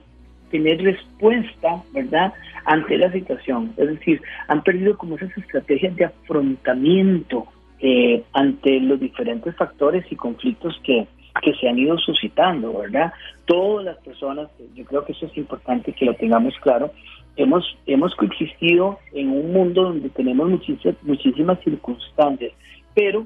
tener 0.51 0.81
respuesta, 0.81 1.83
¿verdad?, 1.91 2.31
ante 2.63 2.97
la 2.97 3.11
situación. 3.11 3.73
Es 3.75 3.89
decir, 3.89 4.21
han 4.47 4.63
perdido 4.63 4.97
como 4.97 5.17
esas 5.17 5.37
estrategias 5.37 5.93
de 5.97 6.05
afrontamiento 6.05 7.47
eh, 7.81 8.23
ante 8.31 8.79
los 8.79 9.01
diferentes 9.01 9.53
factores 9.57 10.09
y 10.09 10.15
conflictos 10.15 10.79
que, 10.85 11.07
que 11.41 11.53
se 11.55 11.67
han 11.67 11.77
ido 11.77 11.97
suscitando, 11.97 12.71
¿verdad? 12.71 13.11
Todas 13.43 13.83
las 13.83 13.97
personas, 13.97 14.47
yo 14.75 14.85
creo 14.85 15.03
que 15.03 15.11
eso 15.11 15.25
es 15.25 15.35
importante 15.35 15.91
que 15.91 16.05
lo 16.05 16.13
tengamos 16.13 16.53
claro, 16.61 16.93
hemos, 17.35 17.77
hemos 17.85 18.15
coexistido 18.15 18.99
en 19.13 19.29
un 19.29 19.53
mundo 19.53 19.83
donde 19.83 20.09
tenemos 20.09 20.49
muchísimas, 20.49 20.95
muchísimas 21.03 21.59
circunstancias, 21.63 22.53
pero 22.93 23.25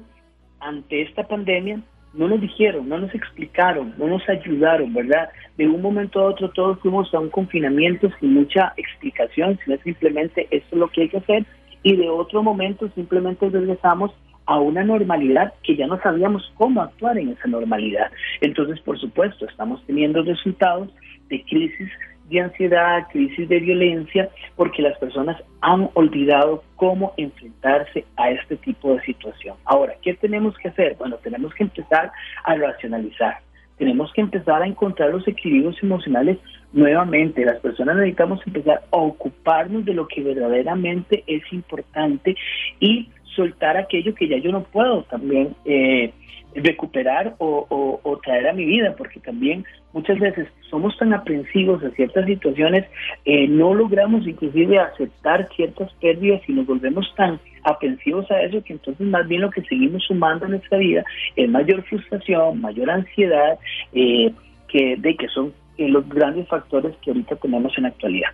ante 0.60 1.02
esta 1.02 1.26
pandemia 1.26 1.80
no 2.14 2.28
nos 2.28 2.40
dijeron, 2.40 2.88
no 2.88 2.98
nos 2.98 3.14
explicaron, 3.14 3.94
no 3.98 4.06
nos 4.06 4.26
ayudaron, 4.28 4.92
¿verdad? 4.94 5.28
De 5.58 5.68
un 5.68 5.82
momento 5.82 6.20
a 6.20 6.26
otro 6.26 6.50
todos 6.50 6.78
fuimos 6.80 7.12
a 7.12 7.20
un 7.20 7.28
confinamiento 7.28 8.08
sin 8.20 8.34
mucha 8.34 8.72
explicación, 8.76 9.58
sino 9.64 9.76
simplemente 9.78 10.46
esto 10.50 10.68
es 10.72 10.78
lo 10.78 10.88
que 10.88 11.02
hay 11.02 11.08
que 11.08 11.18
hacer, 11.18 11.44
y 11.82 11.94
de 11.94 12.08
otro 12.08 12.42
momento 12.42 12.88
simplemente 12.94 13.48
regresamos 13.48 14.12
a 14.46 14.58
una 14.58 14.82
normalidad 14.82 15.52
que 15.62 15.76
ya 15.76 15.86
no 15.86 16.00
sabíamos 16.00 16.50
cómo 16.54 16.80
actuar 16.80 17.18
en 17.18 17.30
esa 17.30 17.48
normalidad. 17.48 18.10
Entonces, 18.40 18.80
por 18.80 18.98
supuesto, 18.98 19.46
estamos 19.46 19.84
teniendo 19.86 20.22
resultados 20.22 20.88
de 21.28 21.42
crisis 21.44 21.90
de 22.28 22.40
ansiedad, 22.40 23.06
crisis 23.10 23.48
de 23.48 23.60
violencia, 23.60 24.28
porque 24.56 24.82
las 24.82 24.98
personas 24.98 25.40
han 25.60 25.90
olvidado 25.94 26.62
cómo 26.76 27.12
enfrentarse 27.16 28.04
a 28.16 28.30
este 28.30 28.56
tipo 28.56 28.94
de 28.94 29.02
situación. 29.02 29.56
Ahora, 29.64 29.94
¿qué 30.02 30.14
tenemos 30.14 30.56
que 30.58 30.68
hacer? 30.68 30.96
Bueno, 30.98 31.16
tenemos 31.22 31.54
que 31.54 31.64
empezar 31.64 32.12
a 32.44 32.54
racionalizar. 32.54 33.38
Tenemos 33.78 34.10
que 34.14 34.22
empezar 34.22 34.62
a 34.62 34.66
encontrar 34.66 35.10
los 35.10 35.28
equilibrios 35.28 35.76
emocionales 35.82 36.38
nuevamente. 36.72 37.44
Las 37.44 37.60
personas 37.60 37.96
necesitamos 37.96 38.40
empezar 38.46 38.82
a 38.90 38.96
ocuparnos 38.96 39.84
de 39.84 39.94
lo 39.94 40.08
que 40.08 40.22
verdaderamente 40.22 41.24
es 41.26 41.42
importante 41.52 42.36
y 42.80 43.10
soltar 43.36 43.76
aquello 43.76 44.14
que 44.14 44.28
ya 44.28 44.38
yo 44.38 44.50
no 44.50 44.64
puedo 44.64 45.02
también 45.04 45.54
eh, 45.64 46.12
recuperar 46.54 47.34
o, 47.38 48.18
traer 48.24 48.48
a 48.48 48.52
mi 48.54 48.64
vida, 48.64 48.94
porque 48.96 49.20
también 49.20 49.64
muchas 49.92 50.18
veces 50.18 50.48
somos 50.70 50.96
tan 50.98 51.12
aprensivos 51.12 51.84
a 51.84 51.90
ciertas 51.90 52.26
situaciones, 52.26 52.86
eh, 53.24 53.46
no 53.46 53.74
logramos 53.74 54.26
inclusive 54.26 54.78
aceptar 54.78 55.48
ciertas 55.54 55.92
pérdidas 56.00 56.40
y 56.48 56.54
nos 56.54 56.66
volvemos 56.66 57.06
tan 57.14 57.38
aprensivos 57.62 58.28
a 58.30 58.40
eso 58.42 58.64
que 58.64 58.72
entonces 58.72 59.06
más 59.06 59.28
bien 59.28 59.42
lo 59.42 59.50
que 59.50 59.62
seguimos 59.62 60.02
sumando 60.04 60.46
en 60.46 60.52
nuestra 60.52 60.78
vida 60.78 61.04
es 61.36 61.48
mayor 61.48 61.82
frustración, 61.84 62.60
mayor 62.60 62.90
ansiedad, 62.90 63.58
eh, 63.92 64.32
que 64.68 64.96
de 64.96 65.14
que 65.14 65.28
son 65.28 65.52
los 65.78 66.08
grandes 66.08 66.48
factores 66.48 66.96
que 67.02 67.10
ahorita 67.10 67.36
tenemos 67.36 67.72
en 67.76 67.82
la 67.84 67.90
actualidad. 67.90 68.30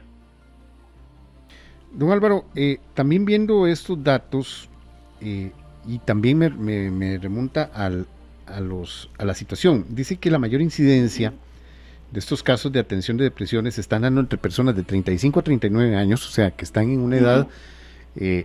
Don 1.92 2.10
Álvaro, 2.10 2.44
también 2.94 3.26
viendo 3.26 3.66
estos 3.66 4.02
datos, 4.02 4.70
eh, 5.22 5.52
y 5.86 5.98
también 5.98 6.38
me, 6.38 7.18
remonta 7.18 7.70
al, 7.74 8.06
a, 8.46 8.60
los, 8.60 9.10
a 9.18 9.24
la 9.24 9.34
situación. 9.34 9.86
Dice 9.88 10.16
que 10.16 10.30
la 10.30 10.38
mayor 10.38 10.60
incidencia 10.60 11.32
de 12.12 12.18
estos 12.18 12.42
casos 12.42 12.70
de 12.70 12.78
atención 12.78 13.16
de 13.16 13.24
depresiones 13.24 13.74
se 13.76 13.80
están 13.80 14.02
dando 14.02 14.20
entre 14.20 14.38
personas 14.38 14.76
de 14.76 14.82
35 14.82 15.40
a 15.40 15.42
39 15.42 15.96
años, 15.96 16.26
o 16.26 16.30
sea, 16.30 16.50
que 16.50 16.64
están 16.64 16.90
en 16.90 17.00
una 17.00 17.16
edad, 17.16 17.48
eh, 18.16 18.44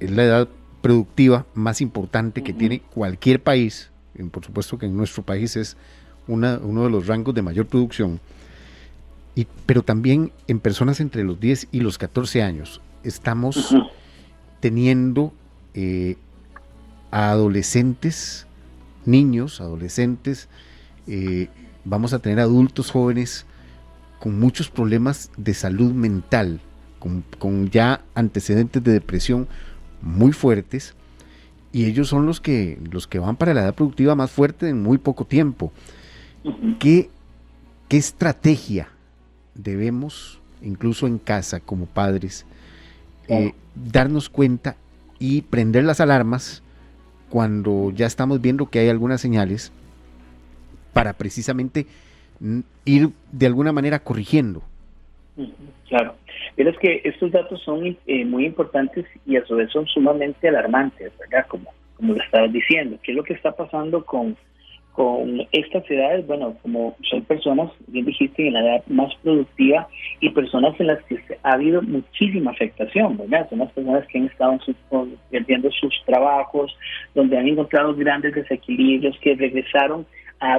es 0.00 0.10
la 0.10 0.24
edad 0.24 0.48
productiva 0.82 1.46
más 1.54 1.80
importante 1.80 2.42
que 2.42 2.52
tiene 2.52 2.80
cualquier 2.80 3.40
país, 3.40 3.90
por 4.30 4.44
supuesto 4.44 4.78
que 4.78 4.86
en 4.86 4.96
nuestro 4.96 5.22
país 5.22 5.56
es 5.56 5.76
una, 6.26 6.58
uno 6.58 6.84
de 6.84 6.90
los 6.90 7.06
rangos 7.06 7.34
de 7.34 7.42
mayor 7.42 7.66
producción, 7.66 8.20
y, 9.36 9.46
pero 9.66 9.82
también 9.82 10.32
en 10.46 10.60
personas 10.60 11.00
entre 11.00 11.24
los 11.24 11.40
10 11.40 11.68
y 11.72 11.80
los 11.80 11.98
14 11.98 12.42
años 12.42 12.80
estamos 13.02 13.74
teniendo 14.60 15.32
eh, 15.74 16.16
a 17.10 17.30
adolescentes, 17.30 18.46
niños, 19.04 19.60
adolescentes, 19.60 20.48
eh, 21.06 21.48
vamos 21.84 22.12
a 22.12 22.18
tener 22.18 22.40
adultos 22.40 22.90
jóvenes 22.90 23.46
con 24.18 24.38
muchos 24.38 24.70
problemas 24.70 25.30
de 25.36 25.54
salud 25.54 25.92
mental, 25.92 26.60
con, 27.38 27.70
ya 27.70 28.02
antecedentes 28.14 28.82
de 28.82 28.92
depresión 28.92 29.46
muy 30.00 30.32
fuertes, 30.32 30.94
y 31.72 31.84
ellos 31.84 32.08
son 32.08 32.24
los 32.24 32.40
que, 32.40 32.78
los 32.90 33.06
que 33.06 33.18
van 33.18 33.36
para 33.36 33.52
la 33.52 33.62
edad 33.62 33.74
productiva 33.74 34.14
más 34.14 34.30
fuerte 34.30 34.68
en 34.68 34.82
muy 34.82 34.96
poco 34.96 35.26
tiempo. 35.26 35.72
¿Qué, 36.78 37.10
qué 37.88 37.96
estrategia 37.96 38.88
debemos, 39.54 40.40
incluso 40.62 41.06
en 41.06 41.18
casa 41.18 41.60
como 41.60 41.86
padres, 41.86 42.46
eh, 43.28 43.54
darnos 43.74 44.28
cuenta 44.28 44.76
y 45.24 45.40
prender 45.40 45.84
las 45.84 46.02
alarmas 46.02 46.62
cuando 47.30 47.90
ya 47.94 48.04
estamos 48.04 48.42
viendo 48.42 48.66
que 48.66 48.80
hay 48.80 48.90
algunas 48.90 49.22
señales 49.22 49.72
para 50.92 51.14
precisamente 51.14 51.86
ir 52.84 53.08
de 53.32 53.46
alguna 53.46 53.72
manera 53.72 54.00
corrigiendo. 54.00 54.62
Claro, 55.88 56.14
pero 56.56 56.68
es 56.68 56.78
que 56.78 57.00
estos 57.04 57.32
datos 57.32 57.62
son 57.62 57.96
eh, 58.06 58.24
muy 58.26 58.44
importantes 58.44 59.06
y 59.24 59.36
a 59.36 59.44
su 59.46 59.56
vez 59.56 59.70
son 59.70 59.86
sumamente 59.86 60.46
alarmantes, 60.46 61.10
¿verdad? 61.18 61.46
Como, 61.48 61.70
como 61.96 62.12
lo 62.12 62.22
estabas 62.22 62.52
diciendo, 62.52 62.98
¿qué 63.02 63.12
es 63.12 63.16
lo 63.16 63.24
que 63.24 63.32
está 63.32 63.52
pasando 63.52 64.04
con, 64.04 64.36
con 64.94 65.42
estas 65.52 65.88
edades? 65.90 66.26
Bueno, 66.26 66.56
como 66.62 66.96
son 67.10 67.22
personas, 67.24 67.70
bien 67.88 68.06
dijiste, 68.06 68.46
en 68.46 68.54
la 68.54 68.60
edad 68.60 68.84
más 68.86 69.12
productiva 69.22 69.88
y 70.20 70.30
personas 70.30 70.78
en 70.80 70.86
las 70.86 71.02
que 71.04 71.18
ha 71.42 71.52
habido 71.52 71.82
muchísima 71.82 72.52
afectación, 72.52 73.18
¿verdad? 73.18 73.48
Son 73.50 73.58
las 73.58 73.72
personas 73.72 74.06
que 74.06 74.18
han 74.18 74.26
estado 74.26 74.58
perdiendo 75.30 75.70
sus 75.72 75.92
trabajos, 76.06 76.74
donde 77.14 77.36
han 77.36 77.48
encontrado 77.48 77.94
grandes 77.94 78.34
desequilibrios, 78.34 79.18
que 79.20 79.34
regresaron 79.34 80.06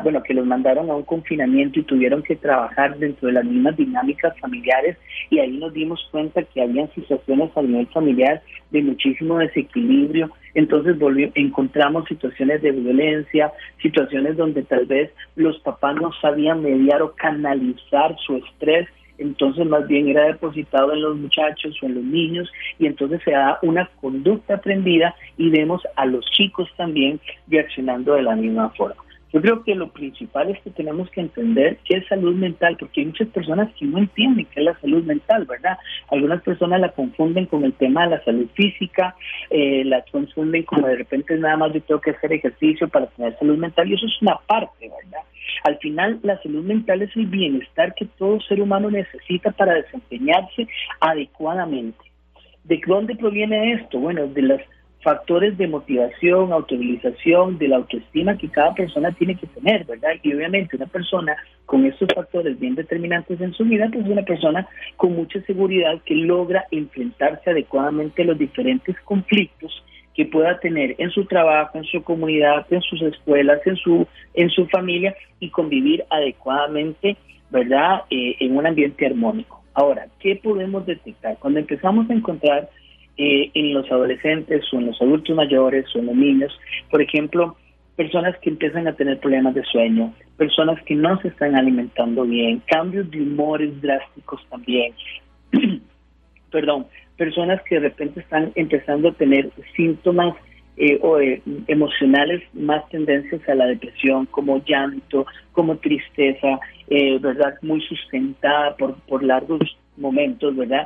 bueno, 0.03 0.23
que 0.23 0.33
los 0.33 0.45
mandaron 0.45 0.89
a 0.89 0.95
un 0.95 1.03
confinamiento 1.03 1.79
y 1.79 1.83
tuvieron 1.83 2.23
que 2.23 2.35
trabajar 2.35 2.97
dentro 2.97 3.27
de 3.27 3.33
las 3.33 3.45
mismas 3.45 3.77
dinámicas 3.77 4.37
familiares 4.39 4.97
y 5.29 5.39
ahí 5.39 5.57
nos 5.57 5.73
dimos 5.73 6.07
cuenta 6.11 6.43
que 6.43 6.61
habían 6.61 6.91
situaciones 6.93 7.55
a 7.55 7.61
nivel 7.61 7.87
familiar 7.87 8.41
de 8.71 8.81
muchísimo 8.81 9.37
desequilibrio, 9.37 10.31
entonces 10.55 10.97
volvió, 10.97 11.29
encontramos 11.35 12.07
situaciones 12.07 12.61
de 12.61 12.71
violencia, 12.71 13.51
situaciones 13.81 14.37
donde 14.37 14.63
tal 14.63 14.85
vez 14.85 15.11
los 15.35 15.59
papás 15.59 15.95
no 15.95 16.11
sabían 16.21 16.63
mediar 16.63 17.01
o 17.01 17.13
canalizar 17.13 18.15
su 18.25 18.37
estrés 18.37 18.87
entonces 19.17 19.65
más 19.65 19.87
bien 19.87 20.09
era 20.09 20.25
depositado 20.25 20.93
en 20.93 21.01
los 21.01 21.17
muchachos 21.17 21.77
o 21.81 21.85
en 21.85 21.95
los 21.95 22.03
niños 22.03 22.51
y 22.79 22.85
entonces 22.85 23.21
se 23.23 23.31
da 23.31 23.59
una 23.61 23.89
conducta 24.01 24.55
aprendida 24.55 25.15
y 25.37 25.49
vemos 25.49 25.81
a 25.95 26.05
los 26.05 26.25
chicos 26.31 26.69
también 26.77 27.19
reaccionando 27.47 28.13
de 28.15 28.23
la 28.23 28.35
misma 28.35 28.69
forma. 28.71 29.04
Yo 29.35 29.41
creo 29.41 29.63
que 29.65 29.75
lo 29.75 29.89
principal 29.89 30.49
es 30.49 30.61
que 30.61 30.69
tenemos 30.69 31.09
que 31.09 31.19
entender 31.19 31.77
qué 31.83 31.97
es 31.97 32.07
salud 32.07 32.33
mental, 32.35 32.77
porque 32.79 33.01
hay 33.01 33.07
muchas 33.07 33.27
personas 33.27 33.69
que 33.77 33.83
no 33.83 33.97
entienden 33.97 34.45
qué 34.45 34.61
es 34.61 34.65
la 34.65 34.79
salud 34.79 35.03
mental, 35.03 35.43
¿verdad? 35.43 35.77
Algunas 36.09 36.41
personas 36.41 36.79
la 36.79 36.93
confunden 36.93 37.45
con 37.45 37.65
el 37.65 37.73
tema 37.73 38.05
de 38.05 38.11
la 38.11 38.23
salud 38.23 38.47
física, 38.53 39.13
eh, 39.49 39.83
la 39.83 40.05
confunden 40.09 40.63
como 40.63 40.87
de 40.87 40.95
repente 40.95 41.35
nada 41.37 41.57
más 41.57 41.73
yo 41.73 41.81
tengo 41.81 41.99
que 41.99 42.11
hacer 42.11 42.31
ejercicio 42.31 42.87
para 42.87 43.07
tener 43.07 43.37
salud 43.37 43.57
mental, 43.57 43.89
y 43.89 43.95
eso 43.95 44.05
es 44.05 44.21
una 44.21 44.37
parte, 44.47 44.89
¿verdad? 45.03 45.25
Al 45.65 45.77
final, 45.79 46.17
la 46.23 46.41
salud 46.41 46.63
mental 46.63 47.01
es 47.01 47.13
el 47.17 47.25
bienestar 47.25 47.93
que 47.93 48.05
todo 48.17 48.39
ser 48.39 48.61
humano 48.61 48.89
necesita 48.89 49.51
para 49.51 49.73
desempeñarse 49.73 50.65
adecuadamente. 51.01 52.05
¿De 52.63 52.79
dónde 52.87 53.17
proviene 53.17 53.73
esto? 53.73 53.99
Bueno, 53.99 54.27
de 54.27 54.41
las 54.43 54.61
factores 55.05 55.55
de 55.59 55.67
motivación, 55.67 56.51
autovilización, 56.51 57.59
de 57.59 57.67
la 57.67 57.75
autoestima 57.75 58.39
que 58.39 58.49
cada 58.49 58.73
persona 58.73 59.11
tiene 59.11 59.35
que 59.35 59.45
tener, 59.45 59.85
¿verdad? 59.85 60.13
Y 60.23 60.33
obviamente 60.33 60.75
una 60.75 60.87
persona 60.87 61.37
con 61.67 61.85
estos 61.85 62.09
factores 62.15 62.59
bien 62.59 62.73
determinantes 62.73 63.39
en 63.39 63.53
su 63.53 63.65
vida, 63.65 63.87
pues 63.93 64.03
es 64.03 64.11
una 64.11 64.23
persona 64.23 64.67
con 64.97 65.15
mucha 65.15 65.39
seguridad 65.41 66.01
que 66.05 66.15
logra 66.15 66.65
enfrentarse 66.71 67.51
adecuadamente 67.51 68.23
a 68.23 68.25
los 68.25 68.39
diferentes 68.39 68.99
conflictos 69.01 69.83
que 70.15 70.25
pueda 70.25 70.59
tener 70.59 70.95
en 70.97 71.11
su 71.11 71.25
trabajo, 71.25 71.77
en 71.77 71.83
su 71.83 72.01
comunidad, 72.01 72.65
en 72.71 72.81
sus 72.81 72.99
escuelas, 73.03 73.59
en 73.67 73.75
su, 73.75 74.07
en 74.33 74.49
su 74.49 74.65
familia 74.69 75.15
y 75.39 75.51
convivir 75.51 76.03
adecuadamente, 76.09 77.15
¿verdad? 77.51 78.01
Eh, 78.09 78.37
en 78.39 78.57
un 78.57 78.65
ambiente 78.65 79.05
armónico. 79.05 79.61
Ahora, 79.75 80.07
¿qué 80.19 80.35
podemos 80.35 80.83
detectar? 80.87 81.37
Cuando 81.37 81.59
empezamos 81.59 82.09
a 82.09 82.13
encontrar 82.13 82.69
eh, 83.17 83.49
en 83.53 83.73
los 83.73 83.89
adolescentes 83.89 84.65
o 84.73 84.77
en 84.77 84.87
los 84.87 85.01
adultos 85.01 85.33
mayores 85.35 85.85
o 85.95 85.99
en 85.99 86.07
los 86.07 86.15
niños. 86.15 86.59
Por 86.91 87.01
ejemplo, 87.01 87.55
personas 87.95 88.37
que 88.39 88.49
empiezan 88.49 88.89
a 88.89 88.95
tener 88.95 89.19
problemas 89.21 89.55
de 89.55 89.63
sueño, 89.63 90.13
personas 90.35 90.83
que 90.83 90.95
no 90.95 91.17
se 91.21 91.29
están 91.29 91.55
alimentando 91.55 92.23
bien, 92.23 92.61
cambios 92.67 93.09
de 93.11 93.21
humores 93.21 93.81
drásticos 93.81 94.45
también. 94.49 94.93
Perdón, 96.51 96.87
personas 97.15 97.61
que 97.63 97.75
de 97.75 97.87
repente 97.87 98.19
están 98.19 98.51
empezando 98.55 99.07
a 99.07 99.13
tener 99.13 99.49
síntomas 99.77 100.35
eh, 100.75 100.99
o, 101.01 101.17
eh, 101.17 101.41
emocionales 101.67 102.43
más 102.53 102.85
tendencias 102.89 103.47
a 103.47 103.55
la 103.55 103.67
depresión, 103.67 104.25
como 104.25 104.61
llanto, 104.65 105.25
como 105.53 105.77
tristeza, 105.77 106.59
¿verdad? 106.89 107.55
Muy 107.61 107.79
sustentada 107.79 108.75
por, 108.75 108.95
por 109.07 109.23
largos 109.23 109.61
momentos, 109.95 110.53
¿verdad? 110.55 110.85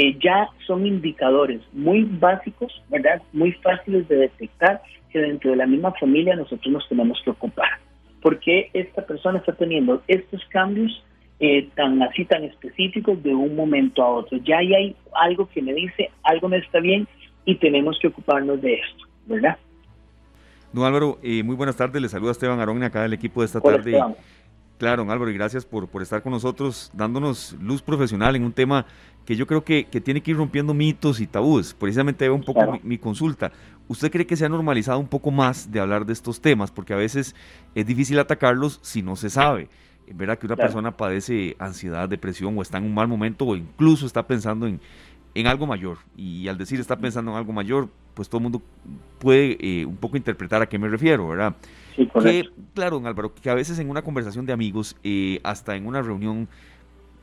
Eh, 0.00 0.16
ya 0.22 0.48
son 0.64 0.86
indicadores 0.86 1.60
muy 1.72 2.04
básicos, 2.04 2.72
¿verdad? 2.88 3.20
Muy 3.32 3.50
fáciles 3.50 4.06
de 4.06 4.14
detectar 4.14 4.80
que 5.10 5.18
dentro 5.18 5.50
de 5.50 5.56
la 5.56 5.66
misma 5.66 5.92
familia 5.98 6.36
nosotros 6.36 6.72
nos 6.72 6.88
tenemos 6.88 7.20
que 7.24 7.30
ocupar. 7.30 7.66
Porque 8.22 8.70
esta 8.74 9.04
persona 9.04 9.40
está 9.40 9.54
teniendo 9.54 10.00
estos 10.06 10.40
cambios 10.50 11.04
eh, 11.40 11.68
tan 11.74 12.00
así, 12.00 12.24
tan 12.26 12.44
específicos 12.44 13.20
de 13.24 13.34
un 13.34 13.56
momento 13.56 14.04
a 14.04 14.10
otro. 14.10 14.38
Ya 14.44 14.58
hay 14.58 14.94
algo 15.14 15.48
que 15.48 15.62
me 15.62 15.74
dice, 15.74 16.10
algo 16.22 16.48
no 16.48 16.54
está 16.54 16.78
bien 16.78 17.08
y 17.44 17.56
tenemos 17.56 17.98
que 18.00 18.06
ocuparnos 18.06 18.62
de 18.62 18.74
esto, 18.74 19.04
¿verdad? 19.26 19.58
Don 20.72 20.84
Álvaro, 20.84 21.18
eh, 21.24 21.42
muy 21.42 21.56
buenas 21.56 21.76
tardes. 21.76 22.00
Le 22.00 22.08
saluda 22.08 22.30
Esteban 22.30 22.60
Arón 22.60 22.84
acá 22.84 23.02
del 23.02 23.14
equipo 23.14 23.40
de 23.40 23.46
esta 23.46 23.60
tarde. 23.60 24.00
Claro, 24.78 25.02
don 25.02 25.10
Álvaro, 25.10 25.30
y 25.30 25.34
gracias 25.34 25.64
por, 25.64 25.88
por 25.88 26.02
estar 26.02 26.22
con 26.22 26.32
nosotros, 26.32 26.90
dándonos 26.94 27.56
luz 27.60 27.82
profesional 27.82 28.36
en 28.36 28.44
un 28.44 28.52
tema 28.52 28.86
que 29.28 29.36
yo 29.36 29.46
creo 29.46 29.62
que, 29.62 29.84
tiene 29.84 30.22
que 30.22 30.30
ir 30.30 30.38
rompiendo 30.38 30.72
mitos 30.72 31.20
y 31.20 31.26
tabúes. 31.26 31.74
Precisamente 31.74 32.30
un 32.30 32.42
poco 32.42 32.80
mi, 32.82 32.96
consulta. 32.96 33.52
¿Usted 33.86 34.10
cree 34.10 34.26
que 34.26 34.36
se 34.36 34.46
ha 34.46 34.48
normalizado 34.48 34.98
un 34.98 35.06
poco 35.06 35.30
más 35.30 35.70
de 35.70 35.80
hablar 35.80 36.06
de 36.06 36.14
estos 36.14 36.40
temas? 36.40 36.70
Porque 36.70 36.94
a 36.94 36.96
veces 36.96 37.34
es 37.74 37.84
difícil 37.84 38.18
atacarlos 38.20 38.78
si 38.82 39.02
no 39.02 39.16
se 39.16 39.28
sabe. 39.28 39.68
Verá 40.14 40.36
que 40.38 40.46
una 40.46 40.56
persona 40.56 40.96
padece 40.96 41.56
ansiedad, 41.58 42.08
depresión 42.08 42.56
o 42.56 42.62
está 42.62 42.78
en 42.78 42.84
un 42.84 42.94
mal 42.94 43.06
momento 43.06 43.44
o 43.44 43.54
incluso 43.54 44.06
está 44.06 44.26
pensando 44.26 44.66
en, 44.66 44.80
en 45.34 45.46
algo 45.46 45.66
mayor. 45.66 45.98
Y 46.16 46.48
al 46.48 46.56
decir 46.56 46.80
está 46.80 46.96
pensando 46.96 47.32
en 47.32 47.36
algo 47.36 47.52
mayor, 47.52 47.90
pues 48.14 48.30
todo 48.30 48.38
el 48.38 48.44
mundo 48.44 48.62
puede 49.18 49.58
eh, 49.60 49.84
un 49.84 49.96
poco 49.96 50.16
interpretar 50.16 50.62
a 50.62 50.68
qué 50.70 50.78
me 50.78 50.88
refiero, 50.88 51.28
¿verdad? 51.28 51.54
Sí, 51.98 52.08
que, 52.22 52.48
claro, 52.74 52.96
don 52.96 53.06
Álvaro, 53.06 53.34
que 53.34 53.50
a 53.50 53.54
veces 53.54 53.78
en 53.78 53.90
una 53.90 54.02
conversación 54.02 54.46
de 54.46 54.52
amigos, 54.52 54.96
eh, 55.02 55.40
hasta 55.42 55.74
en 55.74 55.86
una 55.86 56.00
reunión 56.00 56.48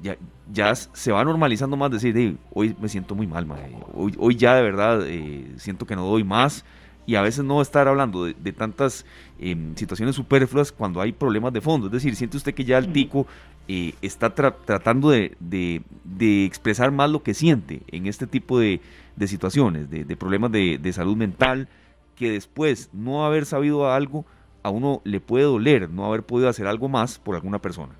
ya, 0.01 0.17
ya 0.51 0.75
se 0.75 1.11
va 1.11 1.23
normalizando 1.23 1.77
más 1.77 1.91
decir, 1.91 2.37
hoy 2.53 2.75
me 2.81 2.89
siento 2.89 3.15
muy 3.15 3.25
mal, 3.25 3.47
Hoy, 3.93 4.13
hoy 4.17 4.35
ya 4.35 4.55
de 4.55 4.63
verdad 4.63 5.07
eh, 5.07 5.53
siento 5.57 5.85
que 5.85 5.95
no 5.95 6.05
doy 6.05 6.25
más 6.25 6.65
y 7.05 7.15
a 7.15 7.21
veces 7.21 7.45
no 7.45 7.61
estar 7.61 7.87
hablando 7.87 8.25
de, 8.25 8.51
tantas 8.51 9.05
em, 9.39 9.75
situaciones 9.75 10.15
superfluas 10.15 10.71
cuando 10.71 11.01
hay 11.01 11.11
problemas 11.11 11.53
de 11.53 11.61
fondo. 11.61 11.87
Es 11.87 11.93
decir, 11.93 12.15
siente 12.15 12.37
usted 12.37 12.53
que 12.53 12.65
ya 12.65 12.77
el 12.77 12.91
tico 12.91 13.27
eh, 13.67 13.93
está 14.01 14.33
tratando 14.33 15.09
de, 15.09 15.35
de, 15.39 16.45
expresar 16.45 16.91
más 16.91 17.09
lo 17.09 17.21
que 17.23 17.33
siente 17.33 17.81
en 17.87 18.07
este 18.07 18.27
tipo 18.27 18.59
de, 18.59 18.81
situaciones, 19.25 19.89
de, 19.89 20.15
problemas 20.15 20.51
de, 20.51 20.93
salud 20.93 21.15
mental, 21.15 21.67
que 22.15 22.31
después 22.31 22.89
no 22.93 23.25
haber 23.25 23.45
sabido 23.45 23.91
algo 23.91 24.25
a 24.65 24.71
uno 24.71 24.99
le 25.03 25.19
puede 25.19 25.43
doler, 25.43 25.91
no 25.91 26.05
haber 26.05 26.23
podido 26.23 26.49
hacer 26.49 26.65
algo 26.65 26.89
más 26.89 27.19
por 27.19 27.35
alguna 27.35 27.59
persona. 27.59 27.93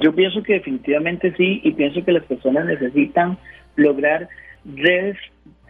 Yo 0.00 0.12
pienso 0.12 0.42
que 0.42 0.54
definitivamente 0.54 1.32
sí 1.36 1.60
y 1.62 1.70
pienso 1.70 2.04
que 2.04 2.10
las 2.10 2.24
personas 2.24 2.66
necesitan 2.66 3.38
lograr 3.76 4.28
redes 4.64 5.16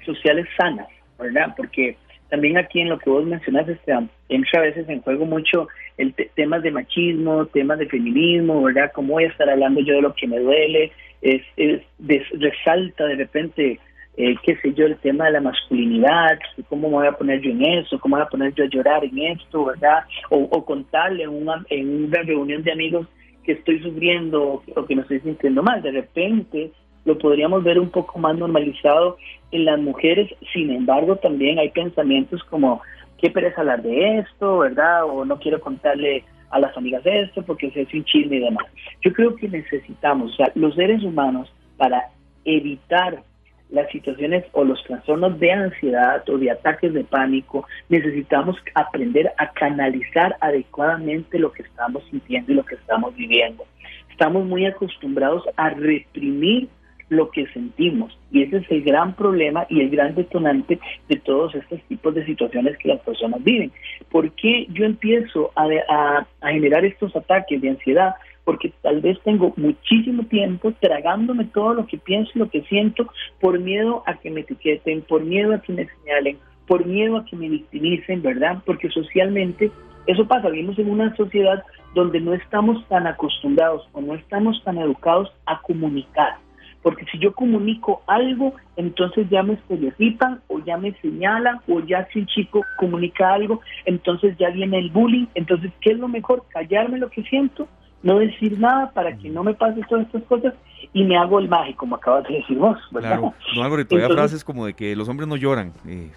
sociales 0.07 0.47
sanas, 0.57 0.89
¿verdad? 1.19 1.53
Porque 1.55 1.99
también 2.31 2.57
aquí 2.57 2.81
en 2.81 2.89
lo 2.89 2.99
que 2.99 3.11
vos 3.11 3.27
mencionas, 3.27 3.69
Esteban, 3.69 4.09
entra 4.31 4.61
a 4.61 4.63
veces 4.63 4.89
en 4.89 5.03
juego 5.03 5.27
mucho 5.27 5.69
el 5.99 6.15
temas 6.35 6.63
de 6.63 6.71
machismo, 6.71 7.45
temas 7.45 7.79
de 7.79 7.87
feminismo, 7.87 8.63
¿verdad? 8.63 8.93
¿Cómo 8.95 9.13
voy 9.13 9.25
a 9.25 9.29
estar 9.29 9.51
hablando 9.51 9.83
yo 9.83 9.97
de 9.97 10.01
lo 10.01 10.15
que 10.15 10.27
me 10.27 10.39
duele? 10.39 10.93
Es, 11.21 11.43
es 11.59 11.83
resalta 11.99 13.05
de 13.05 13.17
repente, 13.17 13.79
eh, 14.21 14.37
qué 14.43 14.55
sé 14.57 14.75
yo, 14.75 14.85
el 14.85 14.99
tema 14.99 15.25
de 15.25 15.33
la 15.33 15.41
masculinidad, 15.41 16.39
cómo 16.69 16.89
me 16.89 16.95
voy 16.97 17.07
a 17.07 17.13
poner 17.13 17.41
yo 17.41 17.51
en 17.51 17.65
eso, 17.65 17.99
cómo 17.99 18.17
voy 18.17 18.25
a 18.25 18.29
poner 18.29 18.53
yo 18.53 18.65
a 18.65 18.69
llorar 18.69 19.03
en 19.03 19.19
esto, 19.19 19.65
¿verdad? 19.65 20.05
O, 20.29 20.63
contarle 20.65 21.25
en 21.25 21.31
una, 21.31 21.65
en 21.71 22.05
una 22.05 22.23
reunión 22.23 22.63
de 22.63 22.73
amigos 22.73 23.07
que 23.45 23.53
estoy 23.53 23.81
sufriendo 23.81 24.63
o 24.77 24.85
que 24.85 24.95
me 24.95 25.03
estoy 25.03 25.21
sintiendo 25.21 25.63
mal. 25.63 25.81
De 25.81 25.93
repente 25.93 26.71
lo 27.07 27.17
podríamos 27.17 27.65
ver 27.65 27.79
un 27.79 27.89
poco 27.89 28.19
más 28.19 28.37
normalizado 28.37 29.17
en 29.53 29.65
las 29.65 29.81
mujeres, 29.81 30.31
sin 30.53 30.71
embargo 30.71 31.17
también 31.17 31.59
hay 31.59 31.71
pensamientos 31.71 32.45
como 32.45 32.83
qué 33.17 33.31
pereza 33.31 33.63
hablar 33.63 33.83
de 33.83 34.19
esto, 34.19 34.59
¿verdad? 34.59 35.05
O 35.05 35.25
no 35.25 35.39
quiero 35.39 35.61
contarle 35.61 36.25
a 36.51 36.61
las 36.61 36.77
amigas 36.77 37.03
esto 37.07 37.43
porque 37.43 37.73
es 37.75 37.95
un 37.95 38.05
chisme 38.05 38.37
y 38.37 38.41
demás. 38.41 38.67
Yo 39.03 39.15
creo 39.15 39.35
que 39.35 39.49
necesitamos, 39.49 40.33
o 40.33 40.37
sea, 40.37 40.53
los 40.55 40.75
seres 40.75 41.03
humanos 41.03 41.51
para 41.79 42.11
evitar 42.45 43.23
las 43.71 43.91
situaciones 43.91 44.45
o 44.53 44.65
los 44.65 44.83
trastornos 44.85 45.39
de 45.39 45.53
ansiedad 45.53 46.29
o 46.29 46.39
de 46.39 46.51
ataques 46.51 46.93
de 46.93 47.05
pánico, 47.05 47.67
necesitamos 47.89 48.57
aprender 48.75 49.33
a 49.39 49.53
canalizar 49.53 50.37
adecuadamente 50.41 51.39
lo 51.39 51.53
que 51.53 51.63
estamos 51.63 52.03
sintiendo 52.11 52.53
y 52.53 52.57
lo 52.57 52.65
que 52.65 52.75
estamos 52.75 53.15
viviendo. 53.15 53.65
Estamos 54.11 54.45
muy 54.45 54.67
acostumbrados 54.67 55.45
a 55.57 55.71
reprimir 55.71 56.69
lo 57.11 57.31
que 57.31 57.47
sentimos. 57.49 58.17
Y 58.31 58.43
ese 58.43 58.59
es 58.59 58.71
el 58.71 58.83
gran 58.83 59.15
problema 59.15 59.67
y 59.69 59.81
el 59.81 59.91
gran 59.91 60.15
detonante 60.15 60.79
de 61.09 61.17
todos 61.17 61.55
estos 61.55 61.83
tipos 61.83 62.15
de 62.15 62.25
situaciones 62.25 62.79
que 62.79 62.89
las 62.89 63.01
personas 63.01 63.43
viven. 63.43 63.73
¿Por 64.11 64.31
qué 64.33 64.67
yo 64.71 64.85
empiezo 64.85 65.53
a, 65.57 66.27
generar 66.43 66.85
estos 66.85 67.15
ataques 67.15 67.61
de 67.61 67.71
ansiedad? 67.71 68.15
Porque 68.45 68.73
tal 68.83 69.01
vez 69.01 69.19
tengo 69.23 69.53
muchísimo 69.57 70.25
tiempo 70.25 70.73
tragándome 70.81 71.45
todo 71.47 71.75
lo 71.75 71.87
que 71.87 71.99
pienso 71.99 72.31
y 72.35 72.39
lo 72.39 72.51
que 72.51 72.63
siento 72.63 73.07
por 73.41 73.59
miedo 73.59 74.03
a 74.07 74.15
que 74.15 74.31
me 74.31 74.41
etiqueten, 74.41 75.03
por 75.03 75.23
miedo 75.23 75.55
a 75.55 75.61
que 75.61 75.73
me 75.73 75.87
señalen, 75.87 76.39
por 76.67 76.87
miedo 76.87 77.17
a 77.17 77.25
que 77.25 77.37
me 77.37 77.49
victimicen, 77.49 78.23
¿verdad? 78.23 78.63
Porque 78.65 78.89
socialmente 78.91 79.71
eso 80.07 80.27
pasa, 80.27 80.49
vivimos 80.49 80.79
en 80.79 80.91
una 80.91 81.15
sociedad 81.17 81.63
donde 81.95 82.21
no 82.21 82.35
estamos 82.35 82.87
tan 82.89 83.07
acostumbrados 83.07 83.89
o 83.93 84.01
no 84.01 84.15
estamos 84.15 84.63
tan 84.65 84.79
educados 84.79 85.31
a 85.47 85.61
comunicar 85.61 86.39
porque 86.83 87.05
si 87.07 87.19
yo 87.19 87.35
comunico 87.35 88.03
algo, 88.07 88.55
entonces 88.77 89.29
ya 89.29 89.43
me 89.43 89.55
estereotipan 89.55 90.41
o 90.49 90.61
ya 90.61 90.79
me 90.79 90.93
señalan 91.01 91.61
o 91.69 91.81
ya 91.81 92.07
si 92.13 92.21
un 92.21 92.27
chico 92.27 92.63
comunica 92.79 93.35
algo, 93.35 93.61
entonces 93.85 94.37
ya 94.39 94.51
viene 94.51 94.79
el 94.79 94.91
bullying. 94.91 95.27
Entonces, 95.35 95.71
¿qué 95.81 95.93
es 95.93 95.99
lo 95.99 96.09
mejor? 96.09 96.45
Callarme 96.49 96.99
lo 96.99 97.11
que 97.11 97.23
siento, 97.25 97.69
no 98.03 98.19
decir 98.19 98.59
nada 98.59 98.91
para 98.93 99.17
que 99.17 99.29
no 99.29 99.45
me 99.45 99.55
pase 99.55 99.81
todas 99.89 100.07
estas 100.07 100.23
cosas 100.25 100.55
y 100.93 101.05
me 101.05 101.17
hago 101.17 101.39
el 101.39 101.49
mágico, 101.49 101.81
como 101.81 101.97
acabas 101.97 102.25
de 102.25 102.35
decir 102.35 102.59
vos. 102.59 102.79
Claro, 102.91 103.35
no, 103.55 103.63
Álvaro, 103.63 103.83
y 103.83 103.85
todavía 103.85 104.15
frases 104.15 104.45
como 104.45 104.67
de 104.67 104.75
que 104.75 104.97
los 104.97 105.09
hombres 105.09 105.29
no 105.29 105.37
lloran. 105.37 105.73
Eh, 105.87 106.11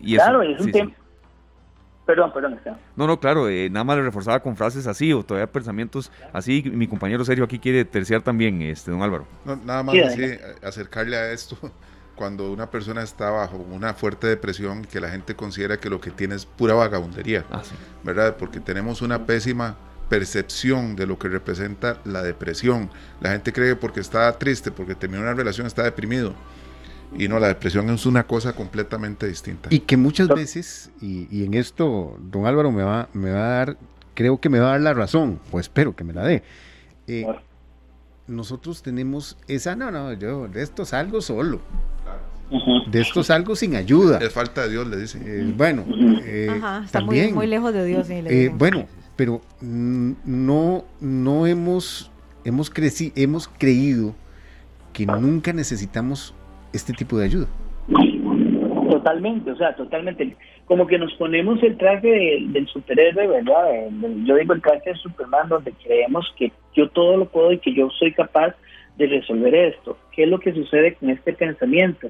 y 0.00 0.14
claro, 0.14 0.42
es 0.42 0.60
un 0.60 0.72
tema. 0.72 0.92
Perdón, 2.06 2.32
perdón. 2.32 2.58
No, 2.96 3.06
no, 3.06 3.20
claro, 3.20 3.48
eh, 3.48 3.68
nada 3.70 3.84
más 3.84 3.96
le 3.96 4.02
reforzaba 4.02 4.40
con 4.40 4.56
frases 4.56 4.86
así 4.88 5.12
o 5.12 5.22
todavía 5.22 5.46
pensamientos 5.46 6.10
así. 6.32 6.64
Mi 6.72 6.88
compañero 6.88 7.24
Sergio 7.24 7.44
aquí 7.44 7.60
quiere 7.60 7.84
terciar 7.84 8.22
también, 8.22 8.62
este, 8.62 8.90
don 8.90 9.02
Álvaro. 9.02 9.26
nada 9.64 9.84
más 9.84 9.94
así, 9.96 10.24
acercarle 10.60 11.16
a 11.16 11.30
esto 11.30 11.56
cuando 12.16 12.50
una 12.50 12.68
persona 12.68 13.02
está 13.02 13.30
bajo 13.30 13.58
una 13.58 13.94
fuerte 13.94 14.26
depresión 14.26 14.84
que 14.84 15.00
la 15.00 15.08
gente 15.10 15.36
considera 15.36 15.78
que 15.78 15.88
lo 15.88 16.00
que 16.00 16.10
tiene 16.10 16.34
es 16.34 16.46
pura 16.46 16.74
vagabundería, 16.74 17.44
ah, 17.52 17.62
¿verdad? 18.02 18.36
Porque 18.36 18.58
tenemos 18.58 19.02
una 19.02 19.24
pésima 19.24 19.76
percepción 20.10 20.96
de 20.96 21.06
lo 21.06 21.18
que 21.18 21.28
representa 21.28 22.00
la 22.04 22.22
depresión. 22.22 22.90
La 23.20 23.30
gente 23.30 23.52
cree 23.52 23.70
que 23.70 23.76
porque 23.76 24.00
está 24.00 24.30
triste, 24.36 24.70
porque 24.70 24.94
terminó 24.94 25.22
una 25.22 25.32
relación, 25.32 25.66
está 25.66 25.84
deprimido. 25.84 26.34
Y 27.16 27.28
no, 27.28 27.38
la 27.38 27.48
depresión 27.48 27.88
es 27.90 28.04
una 28.06 28.24
cosa 28.24 28.52
completamente 28.52 29.26
distinta. 29.26 29.68
Y 29.72 29.80
que 29.80 29.96
muchas 29.96 30.28
veces, 30.28 30.90
y, 31.00 31.44
en 31.44 31.54
esto 31.54 32.18
don 32.20 32.46
Álvaro 32.46 32.70
me 32.70 32.82
va, 32.82 33.08
me 33.12 33.30
va 33.30 33.46
a 33.46 33.48
dar, 33.50 33.76
creo 34.14 34.40
que 34.40 34.48
me 34.48 34.58
va 34.58 34.68
a 34.68 34.70
dar 34.72 34.80
la 34.80 34.94
razón, 34.94 35.40
o 35.50 35.60
espero 35.60 35.94
que 35.94 36.04
me 36.04 36.12
la 36.12 36.24
dé. 36.24 36.42
Eh, 37.06 37.26
nosotros 38.26 38.82
tenemos 38.82 39.38
esa, 39.48 39.74
no, 39.76 39.90
no, 39.90 40.12
yo 40.12 40.48
de 40.48 40.62
esto 40.62 40.84
salgo 40.84 41.20
solo. 41.20 41.60
De 42.90 43.00
esto 43.00 43.22
salgo 43.22 43.54
sin 43.54 43.76
ayuda. 43.76 44.18
Es 44.18 44.32
falta 44.32 44.62
de 44.62 44.70
Dios, 44.70 44.86
le 44.88 44.96
dicen. 44.96 45.22
Eh, 45.24 45.52
bueno, 45.56 45.84
eh, 46.24 46.60
está 46.84 47.00
muy, 47.00 47.32
muy, 47.32 47.46
lejos 47.46 47.72
de 47.72 47.84
Dios. 47.84 48.08
bueno, 48.56 48.86
pero 49.20 49.42
no, 49.60 50.82
no 50.98 51.46
hemos, 51.46 52.10
hemos, 52.42 52.70
creci 52.70 53.12
hemos 53.14 53.48
creído 53.48 54.14
que 54.94 55.04
nunca 55.04 55.52
necesitamos 55.52 56.34
este 56.72 56.94
tipo 56.94 57.18
de 57.18 57.26
ayuda. 57.26 57.46
Totalmente, 58.90 59.50
o 59.50 59.56
sea, 59.58 59.76
totalmente. 59.76 60.34
Como 60.64 60.86
que 60.86 60.98
nos 60.98 61.12
ponemos 61.16 61.62
el 61.62 61.76
traje 61.76 62.46
del 62.48 62.66
superhéroe, 62.68 63.26
¿verdad? 63.26 63.90
yo 64.24 64.36
digo 64.36 64.54
el 64.54 64.62
traje 64.62 64.88
de 64.88 64.96
Superman, 64.96 65.50
donde 65.50 65.74
creemos 65.84 66.26
que 66.38 66.50
yo 66.74 66.88
todo 66.88 67.18
lo 67.18 67.26
puedo 67.26 67.52
y 67.52 67.58
que 67.58 67.74
yo 67.74 67.90
soy 67.90 68.14
capaz 68.14 68.54
de 68.96 69.06
resolver 69.06 69.54
esto. 69.54 69.98
¿Qué 70.12 70.22
es 70.22 70.30
lo 70.30 70.40
que 70.40 70.54
sucede 70.54 70.94
con 70.94 71.10
este 71.10 71.34
pensamiento? 71.34 72.08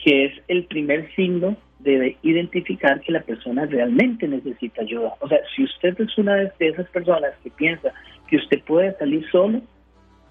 Que 0.00 0.24
es 0.24 0.32
el 0.48 0.64
primer 0.64 1.08
signo 1.14 1.56
de 1.82 2.16
identificar 2.22 3.00
que 3.00 3.12
la 3.12 3.22
persona 3.22 3.66
realmente 3.66 4.28
necesita 4.28 4.82
ayuda. 4.82 5.14
O 5.20 5.28
sea, 5.28 5.38
si 5.54 5.64
usted 5.64 6.00
es 6.00 6.16
una 6.16 6.36
de 6.36 6.52
esas 6.58 6.88
personas 6.90 7.32
que 7.42 7.50
piensa 7.50 7.92
que 8.28 8.36
usted 8.36 8.62
puede 8.64 8.96
salir 8.98 9.28
solo, 9.30 9.60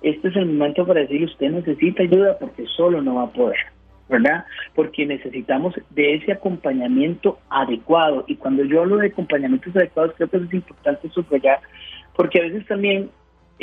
este 0.02 0.30
es 0.30 0.36
el 0.36 0.48
momento 0.48 0.86
para 0.86 1.02
decirle 1.02 1.26
usted 1.26 1.52
necesita 1.52 2.04
ayuda 2.04 2.38
porque 2.40 2.66
solo 2.76 3.02
no 3.02 3.16
va 3.16 3.24
a 3.24 3.34
poder, 3.34 3.58
¿verdad? 4.10 4.46
Porque 4.74 5.06
necesitamos 5.06 5.76
de 5.92 6.16
ese 6.16 6.32
acompañamiento 6.32 7.38
adecuado. 7.50 8.24
Y 8.28 8.36
cuando 8.36 8.64
yo 8.64 8.82
hablo 8.82 8.98
de 8.98 9.08
acompañamientos 9.08 9.76
adecuados, 9.76 10.14
creo 10.16 10.30
que 10.30 10.38
es 10.38 10.54
importante 10.54 11.10
subrayar, 11.10 11.60
porque 12.16 12.40
a 12.40 12.44
veces 12.44 12.66
también 12.66 13.10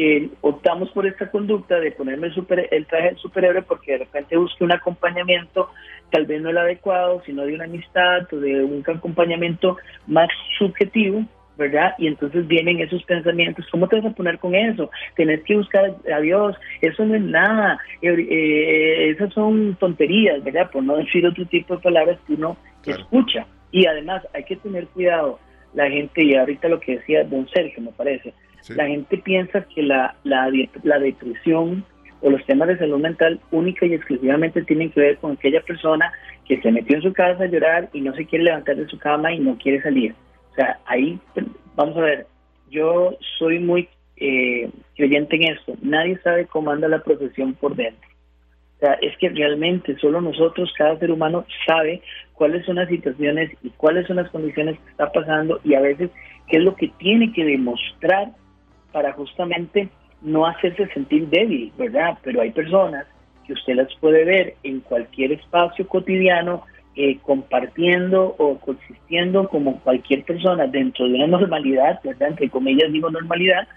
eh, 0.00 0.30
optamos 0.42 0.90
por 0.92 1.08
esta 1.08 1.28
conducta 1.28 1.80
de 1.80 1.90
ponerme 1.90 2.28
el, 2.28 2.32
super, 2.32 2.68
el 2.70 2.86
traje 2.86 3.08
del 3.08 3.16
superhéroe 3.16 3.62
porque 3.62 3.92
de 3.92 3.98
repente 3.98 4.36
busque 4.36 4.62
un 4.62 4.70
acompañamiento, 4.70 5.70
tal 6.12 6.24
vez 6.24 6.40
no 6.40 6.50
el 6.50 6.58
adecuado, 6.58 7.20
sino 7.26 7.44
de 7.44 7.54
una 7.54 7.64
amistad 7.64 8.32
o 8.32 8.36
de 8.36 8.62
un 8.62 8.84
acompañamiento 8.86 9.76
más 10.06 10.28
subjetivo, 10.56 11.24
¿verdad? 11.56 11.94
Y 11.98 12.06
entonces 12.06 12.46
vienen 12.46 12.78
esos 12.78 13.02
pensamientos, 13.02 13.66
¿cómo 13.72 13.88
te 13.88 13.96
vas 13.96 14.12
a 14.12 14.14
poner 14.14 14.38
con 14.38 14.54
eso? 14.54 14.88
Tienes 15.16 15.42
que 15.42 15.56
buscar 15.56 15.92
a 16.14 16.20
Dios, 16.20 16.54
eso 16.80 17.04
no 17.04 17.16
es 17.16 17.22
nada, 17.22 17.80
eh, 18.00 18.14
eh, 18.16 19.10
esas 19.10 19.34
son 19.34 19.74
tonterías, 19.80 20.44
¿verdad? 20.44 20.70
Por 20.70 20.84
no 20.84 20.96
decir 20.96 21.26
otro 21.26 21.44
tipo 21.46 21.74
de 21.74 21.82
palabras 21.82 22.20
que 22.24 22.34
uno 22.34 22.56
escucha. 22.86 23.48
Y 23.72 23.84
además 23.86 24.22
hay 24.32 24.44
que 24.44 24.54
tener 24.54 24.86
cuidado, 24.86 25.40
la 25.74 25.90
gente, 25.90 26.24
y 26.24 26.36
ahorita 26.36 26.68
lo 26.68 26.78
que 26.78 26.98
decía 26.98 27.24
don 27.24 27.48
Sergio, 27.48 27.82
me 27.82 27.90
parece, 27.90 28.32
la 28.68 28.86
gente 28.86 29.18
piensa 29.18 29.64
que 29.74 29.82
la, 29.82 30.14
la, 30.24 30.50
la 30.82 30.98
depresión 30.98 31.84
o 32.20 32.30
los 32.30 32.44
temas 32.46 32.68
de 32.68 32.78
salud 32.78 33.00
mental 33.00 33.40
única 33.50 33.86
y 33.86 33.94
exclusivamente 33.94 34.62
tienen 34.62 34.90
que 34.90 35.00
ver 35.00 35.18
con 35.18 35.32
aquella 35.32 35.60
persona 35.60 36.12
que 36.46 36.60
se 36.60 36.72
metió 36.72 36.96
en 36.96 37.02
su 37.02 37.12
casa 37.12 37.44
a 37.44 37.46
llorar 37.46 37.88
y 37.92 38.00
no 38.00 38.14
se 38.14 38.26
quiere 38.26 38.44
levantar 38.44 38.76
de 38.76 38.88
su 38.88 38.98
cama 38.98 39.32
y 39.32 39.38
no 39.38 39.56
quiere 39.56 39.80
salir 39.82 40.14
sea, 40.58 40.78
ahí, 40.86 41.18
vamos 41.76 41.96
a 41.96 42.00
ver, 42.00 42.26
yo 42.68 43.16
soy 43.38 43.60
muy 43.60 43.88
eh, 44.16 44.68
creyente 44.96 45.36
en 45.36 45.54
esto. 45.54 45.74
Nadie 45.80 46.18
sabe 46.22 46.46
cómo 46.46 46.70
anda 46.70 46.88
la 46.88 47.02
profesión 47.02 47.54
por 47.54 47.76
dentro. 47.76 48.08
O 48.76 48.80
sea, 48.80 48.94
es 48.94 49.16
que 49.18 49.28
realmente 49.28 49.96
solo 49.98 50.20
nosotros, 50.20 50.72
cada 50.76 50.98
ser 50.98 51.10
humano, 51.10 51.46
sabe 51.66 52.02
cuáles 52.34 52.64
son 52.66 52.76
las 52.76 52.88
situaciones 52.88 53.50
y 53.62 53.70
cuáles 53.70 54.06
son 54.06 54.16
las 54.16 54.30
condiciones 54.30 54.78
que 54.78 54.90
está 54.90 55.10
pasando 55.10 55.60
y 55.64 55.74
a 55.74 55.80
veces 55.80 56.10
qué 56.48 56.58
es 56.58 56.62
lo 56.62 56.74
que 56.74 56.88
tiene 56.98 57.32
que 57.32 57.44
demostrar 57.44 58.28
para 58.98 59.12
justamente 59.12 59.88
no 60.22 60.44
hacerse 60.44 60.88
sentir 60.88 61.28
débil, 61.28 61.70
¿verdad? 61.78 62.18
Pero 62.24 62.40
hay 62.40 62.50
personas 62.50 63.06
que 63.46 63.52
usted 63.52 63.76
las 63.76 63.94
puede 64.00 64.24
ver 64.24 64.56
en 64.64 64.80
cualquier 64.80 65.30
espacio 65.30 65.86
cotidiano, 65.86 66.64
eh, 66.96 67.18
compartiendo 67.22 68.34
o 68.38 68.58
coexistiendo 68.58 69.48
como 69.48 69.78
cualquier 69.82 70.24
persona 70.24 70.66
dentro 70.66 71.06
de 71.06 71.14
una 71.14 71.26
normalidad, 71.38 72.00
¿verdad? 72.02 72.30
Entre 72.30 72.50
comillas 72.50 72.90
digo 72.90 73.08
normalidad, 73.08 73.68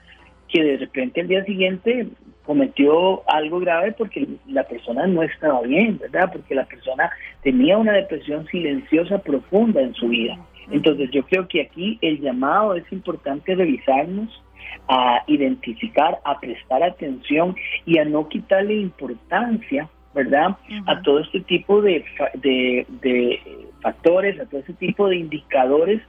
que 0.47 0.63
de 0.63 0.77
repente 0.77 1.21
el 1.21 1.27
día 1.27 1.45
siguiente 1.45 2.07
cometió 2.43 3.21
algo 3.29 3.59
grave 3.59 3.91
porque 3.91 4.27
la 4.47 4.63
persona 4.63 5.05
no 5.05 5.21
estaba 5.21 5.61
bien, 5.61 5.99
¿verdad? 5.99 6.31
Porque 6.33 6.55
la 6.55 6.65
persona 6.65 7.11
tenía 7.43 7.77
una 7.77 7.93
depresión 7.93 8.47
silenciosa 8.47 9.19
profunda 9.19 9.81
en 9.81 9.93
su 9.93 10.07
vida. 10.07 10.39
Entonces 10.71 11.11
yo 11.11 11.21
creo 11.27 11.47
que 11.47 11.61
aquí 11.61 11.99
el 12.01 12.21
llamado 12.21 12.73
es 12.73 12.91
importante 12.91 13.53
revisarnos, 13.53 14.41
a 14.87 15.23
identificar, 15.27 16.19
a 16.23 16.39
prestar 16.39 16.83
atención 16.83 17.55
y 17.85 17.97
a 17.97 18.05
no 18.05 18.27
quitarle 18.27 18.75
importancia 18.75 19.89
¿verdad? 20.13 20.57
A 20.87 21.01
todo 21.01 21.19
este 21.19 21.39
tipo 21.41 21.81
de, 21.81 22.03
de, 22.35 23.39
factores, 23.81 24.39
a 24.39 24.45
todo 24.45 24.59
este 24.59 24.73
tipo 24.73 25.07
de 25.07 25.17
indicadores 25.17 26.01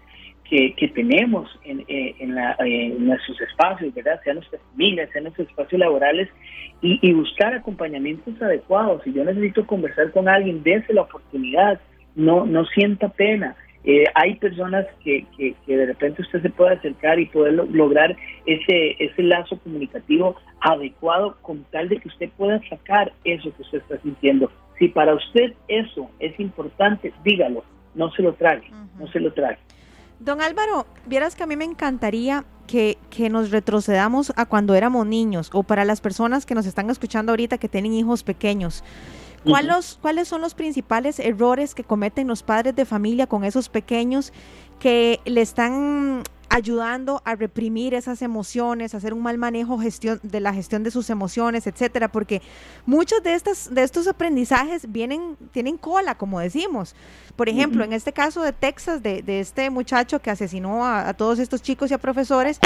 que, 0.49 0.93
tenemos 0.95 1.49
en, 1.65 1.81
eh, 1.89 2.15
en, 2.19 3.07
nuestros 3.07 3.41
espacios, 3.41 3.95
¿verdad? 3.95 4.21
Sean 4.23 4.37
nuestras 4.37 4.61
familias, 4.73 5.09
sean 5.11 5.25
nuestros 5.25 5.49
espacios 5.49 5.79
laborales, 5.79 6.29
y, 6.83 7.13
buscar 7.13 7.55
acompañamientos 7.55 8.43
adecuados. 8.43 9.03
Si 9.05 9.13
yo 9.13 9.25
necesito 9.25 9.65
conversar 9.67 10.11
con 10.11 10.29
alguien, 10.29 10.63
dése 10.63 10.93
la 10.93 11.03
oportunidad, 11.03 11.81
no, 12.17 12.45
no 12.45 12.65
sienta 12.67 13.09
pena. 13.09 13.57
Eh, 13.85 14.05
hay 14.15 14.37
personas 14.37 14.87
que, 15.03 15.27
que, 15.37 15.57
de 15.67 15.87
repente 15.87 16.23
usted 16.23 16.41
se 16.41 16.51
puede 16.51 16.75
acercar 16.75 17.19
y 17.19 17.27
poder 17.27 17.55
lograr 17.55 18.17
ese, 18.47 18.97
ese 18.99 19.23
lazo 19.23 19.59
comunicativo 19.59 20.37
adecuado 20.61 21.37
con 21.43 21.65
tal 21.73 21.89
de 21.89 21.99
que 21.99 22.09
usted 22.09 22.31
pueda 22.37 22.61
sacar 22.69 23.13
eso 23.25 23.55
que 23.57 23.63
usted 23.63 23.79
está 23.79 23.99
sintiendo. 24.03 24.51
Si 24.79 24.89
para 24.89 25.15
usted 25.15 25.55
eso 25.67 26.09
es 26.21 26.39
importante, 26.39 27.13
dígalo, 27.25 27.65
no 27.95 28.11
se 28.13 28.23
lo 28.23 28.35
trague, 28.35 28.71
no 28.99 29.07
se 29.09 29.19
lo 29.19 29.33
trague. 29.33 29.59
Don 30.21 30.41
Álvaro, 30.41 30.87
vieras 31.07 31.35
que 31.35 31.43
a 31.43 31.47
mí 31.47 31.57
me 31.57 31.65
encantaría 31.65 32.45
que, 32.69 32.97
que, 33.11 33.29
nos 33.29 33.51
retrocedamos 33.51 34.33
a 34.37 34.47
cuando 34.47 34.77
éramos 34.77 35.05
niños 35.05 35.51
o 35.53 35.65
para 35.65 35.85
las 35.85 36.01
personas 36.01 36.47
que 36.47 36.55
nos 36.55 36.65
están 36.67 36.89
escuchando 36.91 37.33
ahorita 37.33 37.59
que 37.59 37.69
tienen 37.69 37.93
hijos 37.93 38.23
pequeños. 38.23 38.85
¿Cuáles 39.45 40.29
son 40.29 40.41
los 40.41 40.55
principales 40.55 41.19
errores 41.19 41.75
que 41.75 41.85
cometen 41.85 42.29
los 42.29 42.43
padres 42.43 42.75
de 42.77 42.85
familia 42.85 43.27
con 43.27 43.45
esos 43.45 43.69
pequeños 43.69 44.33
que 44.79 45.21
le 45.25 45.41
están 45.41 46.23
ayudando 46.53 47.23
a 47.25 47.35
reprimir 47.35 47.95
esas 47.95 48.21
emociones, 48.21 48.93
a 48.93 48.99
hacer 48.99 49.15
un 49.15 49.23
mal 49.23 49.39
manejo 49.39 49.79
gestión, 49.79 50.21
de 50.23 50.39
la 50.39 50.53
gestión 50.53 50.83
de 50.83 50.91
sus 50.91 51.09
emociones, 51.09 51.67
etcétera, 51.67 52.13
porque 52.13 52.43
muchos 52.85 53.23
de 53.23 53.33
estas 53.33 53.75
de 53.75 53.83
estos 53.83 54.07
aprendizajes 54.07 54.93
vienen 54.93 55.39
tienen 55.53 55.79
cola, 55.79 56.15
como 56.15 56.41
decimos. 56.41 56.95
Por 57.37 57.49
ejemplo, 57.49 57.85
en 57.85 57.95
este 57.95 58.13
caso 58.13 58.43
de 58.43 58.53
Texas, 58.53 59.03
de, 59.03 59.23
este 59.41 59.71
muchacho 59.71 60.21
que 60.21 60.31
asesinó 60.31 60.85
a, 60.85 61.15
todos 61.15 61.39
estos 61.39 61.63
chicos 61.63 61.91
y 61.91 61.95
a 61.95 61.99
profesores, 61.99 62.61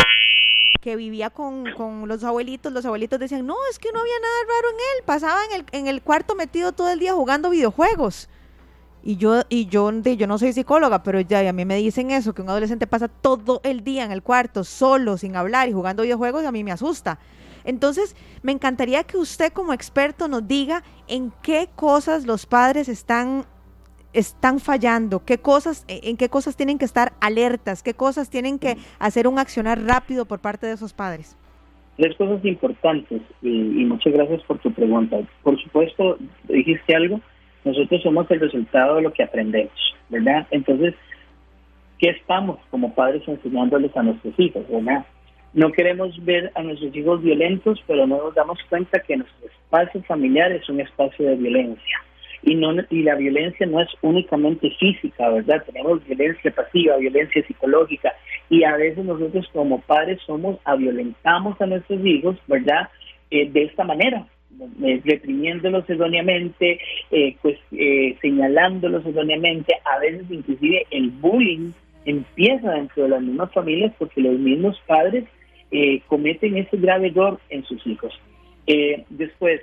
que 0.86 0.94
vivía 0.94 1.30
con, 1.30 1.64
con, 1.76 2.06
los 2.06 2.22
abuelitos, 2.22 2.72
los 2.72 2.86
abuelitos 2.86 3.18
decían, 3.18 3.44
no, 3.44 3.56
es 3.72 3.80
que 3.80 3.90
no 3.90 3.98
había 3.98 4.20
nada 4.22 4.36
raro 4.46 4.68
en 4.68 4.76
él, 4.76 5.04
pasaba 5.04 5.40
en 5.50 5.52
el, 5.56 5.66
en 5.72 5.88
el 5.88 6.00
cuarto 6.00 6.36
metido 6.36 6.70
todo 6.70 6.90
el 6.90 7.00
día 7.00 7.12
jugando 7.12 7.50
videojuegos. 7.50 8.28
Y 9.02 9.16
yo, 9.16 9.42
y 9.48 9.66
yo, 9.66 9.90
yo 9.90 10.26
no 10.28 10.38
soy 10.38 10.52
psicóloga, 10.52 11.02
pero 11.02 11.18
ya 11.18 11.40
a 11.40 11.52
mí 11.52 11.64
me 11.64 11.74
dicen 11.74 12.12
eso, 12.12 12.34
que 12.34 12.42
un 12.42 12.50
adolescente 12.50 12.86
pasa 12.86 13.08
todo 13.08 13.60
el 13.64 13.82
día 13.82 14.04
en 14.04 14.12
el 14.12 14.22
cuarto, 14.22 14.62
solo, 14.62 15.18
sin 15.18 15.34
hablar 15.34 15.68
y 15.68 15.72
jugando 15.72 16.04
videojuegos, 16.04 16.44
a 16.44 16.52
mí 16.52 16.62
me 16.62 16.70
asusta. 16.70 17.18
Entonces, 17.64 18.14
me 18.42 18.52
encantaría 18.52 19.02
que 19.02 19.16
usted 19.16 19.52
como 19.52 19.72
experto 19.72 20.28
nos 20.28 20.46
diga 20.46 20.84
en 21.08 21.32
qué 21.42 21.68
cosas 21.74 22.26
los 22.26 22.46
padres 22.46 22.88
están 22.88 23.44
están 24.16 24.58
fallando, 24.58 25.24
qué 25.24 25.38
cosas, 25.38 25.84
en 25.88 26.16
qué 26.16 26.28
cosas 26.28 26.56
tienen 26.56 26.78
que 26.78 26.84
estar 26.84 27.12
alertas, 27.20 27.82
qué 27.82 27.94
cosas 27.94 28.30
tienen 28.30 28.58
que 28.58 28.76
hacer 28.98 29.28
un 29.28 29.38
accionar 29.38 29.82
rápido 29.82 30.24
por 30.24 30.40
parte 30.40 30.66
de 30.66 30.72
esos 30.72 30.92
padres. 30.92 31.36
Tres 31.96 32.16
cosas 32.16 32.44
importantes 32.44 33.22
y, 33.42 33.48
y 33.48 33.84
muchas 33.84 34.12
gracias 34.12 34.42
por 34.42 34.58
tu 34.58 34.72
pregunta. 34.72 35.18
Por 35.42 35.60
supuesto, 35.62 36.18
dijiste 36.48 36.94
algo 36.94 37.20
nosotros 37.66 38.00
somos 38.00 38.30
el 38.30 38.38
resultado 38.38 38.94
de 38.94 39.02
lo 39.02 39.12
que 39.12 39.24
aprendemos, 39.24 39.74
¿verdad? 40.08 40.46
Entonces, 40.52 40.94
¿qué 41.98 42.10
estamos 42.10 42.60
como 42.70 42.94
padres 42.94 43.26
enseñándoles 43.26 43.94
a 43.96 44.04
nuestros 44.04 44.38
hijos, 44.38 44.62
verdad? 44.70 45.04
No 45.52 45.72
queremos 45.72 46.24
ver 46.24 46.52
a 46.54 46.62
nuestros 46.62 46.94
hijos 46.94 47.22
violentos, 47.22 47.82
pero 47.88 48.06
no 48.06 48.18
nos 48.18 48.34
damos 48.36 48.60
cuenta 48.68 49.00
que 49.00 49.16
nuestro 49.16 49.48
espacio 49.48 50.00
familiar 50.04 50.52
es 50.52 50.68
un 50.68 50.80
espacio 50.80 51.28
de 51.28 51.34
violencia. 51.34 52.02
Y, 52.46 52.54
no, 52.54 52.72
y 52.88 53.02
la 53.02 53.16
violencia 53.16 53.66
no 53.66 53.80
es 53.80 53.88
únicamente 54.00 54.70
física, 54.78 55.28
¿verdad? 55.28 55.62
Tenemos 55.66 56.02
violencia 56.06 56.50
pasiva, 56.52 56.96
violencia 56.96 57.44
psicológica, 57.46 58.12
y 58.48 58.64
a 58.64 58.76
veces 58.76 59.04
nosotros 59.04 59.46
como 59.52 59.80
padres 59.82 60.20
somos, 60.24 60.58
violentamos 60.78 61.60
a 61.60 61.66
nuestros 61.66 62.02
hijos, 62.06 62.36
¿verdad? 62.46 62.88
Eh, 63.30 63.50
de 63.50 63.64
esta 63.64 63.84
manera, 63.84 64.26
eh, 64.82 65.02
reprimiéndolos 65.04 65.88
erróneamente, 65.90 66.80
eh, 67.10 67.36
pues 67.42 67.58
eh, 67.72 68.16
señalándolos 68.22 69.04
erróneamente, 69.04 69.74
a 69.84 69.98
veces 69.98 70.24
inclusive 70.30 70.86
el 70.90 71.10
bullying 71.10 71.72
empieza 72.06 72.70
dentro 72.70 73.02
de 73.02 73.08
las 73.10 73.22
mismas 73.22 73.52
familias 73.52 73.92
porque 73.98 74.22
los 74.22 74.38
mismos 74.38 74.80
padres 74.86 75.24
cometen 76.06 76.56
ese 76.56 76.76
grave 76.78 77.08
error 77.08 77.38
en 77.50 77.64
sus 77.64 77.84
hijos. 77.86 78.18
después, 79.10 79.60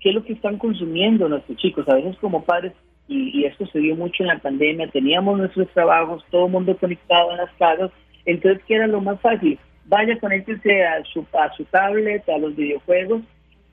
¿qué 0.00 0.10
es 0.10 0.14
lo 0.14 0.24
que 0.24 0.32
están 0.32 0.58
consumiendo 0.58 1.28
nuestros 1.28 1.58
chicos? 1.58 1.88
A 1.88 1.94
veces 1.94 2.16
como 2.20 2.44
padres, 2.44 2.72
y, 3.08 3.44
esto 3.44 3.66
se 3.66 3.78
dio 3.78 3.96
mucho 3.96 4.22
en 4.22 4.28
la 4.28 4.38
pandemia, 4.38 4.88
teníamos 4.88 5.38
nuestros 5.38 5.68
trabajos, 5.68 6.22
todo 6.30 6.46
el 6.46 6.52
mundo 6.52 6.76
conectado 6.76 7.30
en 7.30 7.38
las 7.38 7.52
casas, 7.54 7.90
entonces, 8.26 8.62
¿qué 8.66 8.74
era 8.74 8.86
lo 8.86 9.00
más 9.00 9.18
fácil? 9.20 9.58
vaya, 9.88 10.18
conéctese 10.18 10.84
a 10.84 11.02
su, 11.04 11.26
a 11.32 11.52
su 11.56 11.64
tablet, 11.64 12.28
a 12.28 12.38
los 12.38 12.54
videojuegos. 12.54 13.22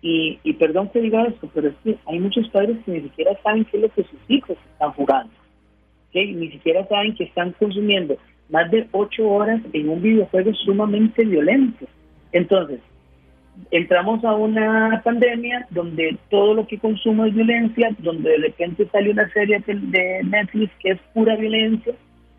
Y, 0.01 0.39
y 0.43 0.53
perdón 0.53 0.89
que 0.89 1.01
diga 1.01 1.25
esto, 1.25 1.49
pero 1.53 1.69
es 1.69 1.75
que 1.83 1.97
hay 2.05 2.19
muchos 2.19 2.47
padres 2.49 2.77
que 2.85 2.91
ni 2.91 3.01
siquiera 3.01 3.31
saben 3.41 3.65
qué 3.65 3.77
es 3.77 3.83
lo 3.83 3.89
que 3.89 4.03
sus 4.03 4.19
hijos 4.27 4.57
están 4.73 4.91
jugando. 4.91 5.33
Ni 6.13 6.49
siquiera 6.49 6.87
saben 6.87 7.15
que 7.15 7.25
están 7.25 7.51
consumiendo 7.53 8.15
más 8.49 8.71
de 8.71 8.87
ocho 8.91 9.27
horas 9.27 9.61
en 9.73 9.89
un 9.89 10.01
videojuego 10.01 10.53
sumamente 10.53 11.25
violento. 11.25 11.85
Entonces, 12.31 12.79
entramos 13.71 14.23
a 14.23 14.33
una 14.33 15.01
pandemia 15.03 15.67
donde 15.69 16.17
todo 16.29 16.53
lo 16.53 16.67
que 16.67 16.79
consumo 16.79 17.25
es 17.25 17.33
violencia, 17.33 17.89
donde 17.99 18.31
de 18.31 18.37
repente 18.37 18.87
sale 18.91 19.11
una 19.11 19.29
serie 19.31 19.61
de 19.65 20.21
Netflix 20.23 20.71
que 20.79 20.91
es 20.91 20.99
pura 21.13 21.35
violencia 21.35 21.93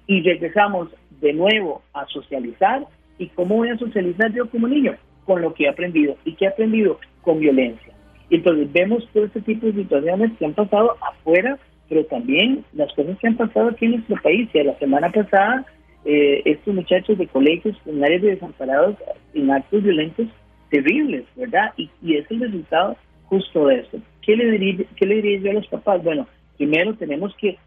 y 0.06 0.22
regresamos 0.22 0.88
de 1.20 1.32
nuevo 1.32 1.82
a 1.94 2.06
socializar 2.06 2.86
¿Y 3.18 3.28
cómo 3.28 3.56
voy 3.56 3.70
a 3.70 3.78
socializar 3.78 4.32
yo 4.32 4.48
como 4.50 4.68
niño? 4.68 4.94
Con 5.24 5.42
lo 5.42 5.54
que 5.54 5.64
he 5.64 5.68
aprendido. 5.68 6.16
¿Y 6.24 6.34
qué 6.34 6.44
he 6.44 6.48
aprendido? 6.48 6.98
Con 7.22 7.40
violencia. 7.40 7.92
Entonces 8.30 8.72
vemos 8.72 9.08
todo 9.12 9.24
este 9.24 9.40
tipo 9.40 9.66
de 9.66 9.72
situaciones 9.72 10.32
que 10.38 10.44
han 10.44 10.54
pasado 10.54 10.96
afuera, 11.00 11.58
pero 11.88 12.04
también 12.06 12.64
las 12.72 12.92
cosas 12.94 13.18
que 13.18 13.28
han 13.28 13.36
pasado 13.36 13.68
aquí 13.70 13.86
en 13.86 13.92
nuestro 13.92 14.16
país. 14.22 14.48
Y 14.52 14.62
la 14.62 14.78
semana 14.78 15.10
pasada, 15.10 15.64
eh, 16.04 16.42
estos 16.44 16.74
muchachos 16.74 17.16
de 17.18 17.26
colegios 17.26 17.76
en 17.86 18.04
áreas 18.04 18.22
de 18.22 18.30
desamparados 18.30 18.96
en 19.34 19.50
actos 19.50 19.82
violentos 19.82 20.26
terribles, 20.70 21.24
¿verdad? 21.36 21.72
Y, 21.76 21.90
y 22.02 22.16
es 22.16 22.30
el 22.30 22.40
resultado 22.40 22.96
justo 23.24 23.66
de 23.66 23.80
esto. 23.80 23.98
¿Qué 24.22 24.36
le, 24.36 24.50
diría, 24.50 24.86
¿Qué 24.96 25.06
le 25.06 25.16
diría 25.16 25.40
yo 25.40 25.50
a 25.50 25.54
los 25.54 25.66
papás? 25.68 26.02
Bueno, 26.02 26.26
primero 26.56 26.94
tenemos 26.94 27.34
que 27.36 27.58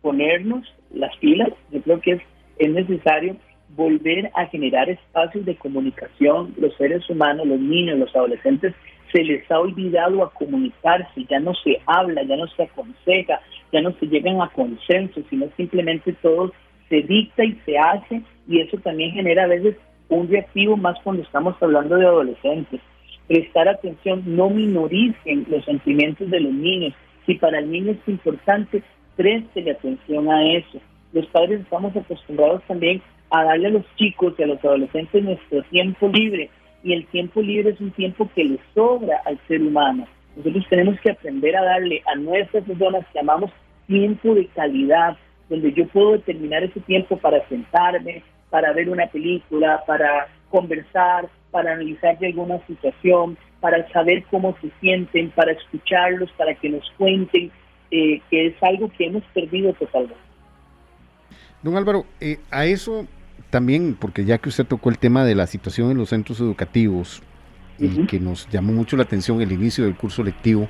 ponernos 0.00 0.66
las 0.92 1.16
pilas. 1.18 1.50
Yo 1.70 1.80
creo 1.82 2.00
que 2.00 2.12
es, 2.12 2.22
es 2.58 2.70
necesario 2.70 3.36
volver 3.76 4.30
a 4.34 4.46
generar 4.46 4.90
espacios 4.90 5.44
de 5.44 5.56
comunicación. 5.56 6.54
Los 6.58 6.76
seres 6.76 7.08
humanos, 7.08 7.46
los 7.46 7.60
niños, 7.60 7.98
los 7.98 8.14
adolescentes, 8.14 8.74
se 9.12 9.22
les 9.22 9.50
ha 9.50 9.60
olvidado 9.60 10.22
a 10.24 10.32
comunicarse, 10.32 11.24
ya 11.28 11.38
no 11.38 11.54
se 11.54 11.80
habla, 11.86 12.22
ya 12.22 12.36
no 12.36 12.46
se 12.48 12.62
aconseja, 12.62 13.40
ya 13.70 13.80
no 13.82 13.92
se 13.98 14.06
llegan 14.06 14.40
a 14.40 14.48
consenso, 14.48 15.20
sino 15.28 15.48
simplemente 15.56 16.14
todo 16.22 16.52
se 16.88 17.02
dicta 17.02 17.44
y 17.44 17.54
se 17.64 17.78
hace 17.78 18.22
y 18.48 18.60
eso 18.60 18.76
también 18.78 19.12
genera 19.12 19.44
a 19.44 19.48
veces 19.48 19.76
un 20.16 20.28
reactivo 20.28 20.76
más 20.76 20.98
cuando 21.02 21.22
estamos 21.22 21.54
hablando 21.60 21.96
de 21.96 22.06
adolescentes. 22.06 22.80
Prestar 23.28 23.68
atención, 23.68 24.22
no 24.26 24.50
minoricen 24.50 25.46
los 25.48 25.64
sentimientos 25.64 26.30
de 26.30 26.40
los 26.40 26.52
niños. 26.52 26.94
Si 27.26 27.34
para 27.34 27.58
el 27.58 27.70
niño 27.70 27.92
es 27.92 28.08
importante, 28.08 28.82
preste 29.16 29.70
atención 29.70 30.30
a 30.30 30.52
eso. 30.52 30.80
Los 31.12 31.26
padres 31.26 31.60
estamos 31.60 31.94
acostumbrados 31.96 32.62
también 32.66 33.02
a 33.30 33.44
darle 33.44 33.68
a 33.68 33.70
los 33.70 33.84
chicos 33.96 34.34
y 34.38 34.42
a 34.42 34.46
los 34.46 34.62
adolescentes 34.64 35.22
nuestro 35.22 35.62
tiempo 35.64 36.08
libre. 36.08 36.50
Y 36.84 36.92
el 36.92 37.06
tiempo 37.06 37.40
libre 37.40 37.70
es 37.70 37.80
un 37.80 37.92
tiempo 37.92 38.28
que 38.34 38.44
le 38.44 38.58
sobra 38.74 39.20
al 39.24 39.38
ser 39.46 39.62
humano. 39.62 40.06
Nosotros 40.36 40.66
tenemos 40.68 40.98
que 41.00 41.10
aprender 41.10 41.56
a 41.56 41.62
darle 41.62 42.02
a 42.06 42.16
nuestras 42.16 42.64
personas 42.64 43.06
que 43.06 43.18
llamamos 43.18 43.50
tiempo 43.86 44.34
de 44.34 44.46
calidad, 44.46 45.16
donde 45.48 45.72
yo 45.72 45.86
puedo 45.88 46.12
determinar 46.12 46.62
ese 46.62 46.80
tiempo 46.80 47.16
para 47.18 47.46
sentarme, 47.48 48.22
para 48.52 48.74
ver 48.74 48.90
una 48.90 49.06
película, 49.06 49.82
para 49.86 50.28
conversar, 50.50 51.26
para 51.50 51.72
analizar 51.72 52.18
de 52.18 52.26
alguna 52.26 52.58
situación, 52.66 53.38
para 53.60 53.90
saber 53.92 54.24
cómo 54.30 54.54
se 54.60 54.70
sienten, 54.78 55.30
para 55.30 55.52
escucharlos, 55.52 56.30
para 56.32 56.54
que 56.54 56.68
nos 56.68 56.84
cuenten, 56.98 57.50
eh, 57.90 58.20
que 58.28 58.48
es 58.48 58.62
algo 58.62 58.90
que 58.90 59.06
hemos 59.06 59.24
perdido 59.32 59.72
totalmente. 59.72 60.20
Don 61.62 61.78
Álvaro, 61.78 62.04
eh, 62.20 62.40
a 62.50 62.66
eso 62.66 63.06
también, 63.48 63.96
porque 63.98 64.26
ya 64.26 64.36
que 64.36 64.50
usted 64.50 64.66
tocó 64.66 64.90
el 64.90 64.98
tema 64.98 65.24
de 65.24 65.34
la 65.34 65.46
situación 65.46 65.90
en 65.90 65.96
los 65.96 66.10
centros 66.10 66.38
educativos 66.38 67.22
y 67.78 68.06
que 68.06 68.20
nos 68.20 68.46
llamó 68.50 68.74
mucho 68.74 68.98
la 68.98 69.04
atención 69.04 69.40
el 69.40 69.50
inicio 69.50 69.84
del 69.84 69.96
curso 69.96 70.22
lectivo, 70.22 70.68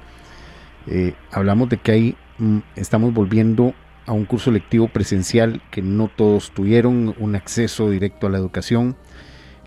eh, 0.87 1.15
hablamos 1.33 1.69
de 1.69 1.79
que 1.79 1.91
ahí 1.91 2.17
mm, 2.39 2.59
estamos 2.77 3.13
volviendo 3.13 3.75
a 4.07 4.13
un 4.13 4.25
curso 4.25 4.51
lectivo 4.51 4.89
presencial 4.89 5.63
que 5.71 5.83
no 5.83 6.09
todos 6.09 6.51
tuvieron 6.53 7.15
un 7.19 7.35
acceso 7.35 7.91
directo 7.91 8.27
a 8.27 8.31
la 8.31 8.39
educación, 8.39 8.97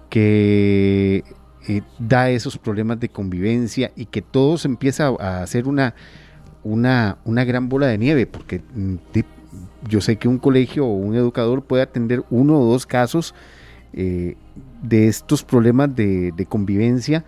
que 0.10 1.24
eh, 1.68 1.82
da 2.00 2.30
esos 2.30 2.58
problemas 2.58 3.00
de 3.00 3.10
convivencia 3.10 3.92
y 3.96 4.06
que 4.06 4.22
todo 4.22 4.58
se 4.58 4.68
empieza 4.68 5.08
a 5.20 5.42
hacer 5.42 5.68
una, 5.68 5.96
una, 6.64 7.18
una 7.26 7.44
gran 7.44 7.70
bola 7.70 7.88
de 7.88 7.98
nieve, 7.98 8.28
porque 8.28 8.62
mm, 8.74 8.96
yo 9.88 10.02
sé 10.02 10.18
que 10.18 10.28
un 10.28 10.38
colegio 10.38 10.86
o 10.86 10.94
un 10.94 11.16
educador 11.16 11.64
puede 11.64 11.84
atender 11.84 12.24
uno 12.30 12.60
o 12.60 12.66
dos 12.66 12.86
casos 12.86 13.34
de 13.94 15.08
estos 15.08 15.42
problemas 15.46 15.96
de, 15.96 16.46
convivencia 16.50 17.24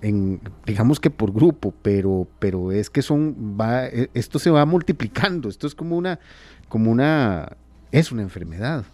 digamos 0.00 1.00
que 1.00 1.10
por 1.10 1.32
grupo, 1.32 1.74
pero, 1.82 2.28
pero 2.38 2.70
es 2.70 2.88
que 2.88 3.02
son, 3.02 3.56
va, 3.60 3.86
e, 3.86 4.10
esto 4.14 4.38
se 4.38 4.50
va 4.50 4.64
multiplicando, 4.64 5.48
esto 5.48 5.66
es 5.66 5.74
como 5.74 5.96
una, 5.96 6.20
como 6.68 6.90
una, 6.90 7.56
es 7.90 8.12
una 8.12 8.22
enfermedad, 8.22 8.84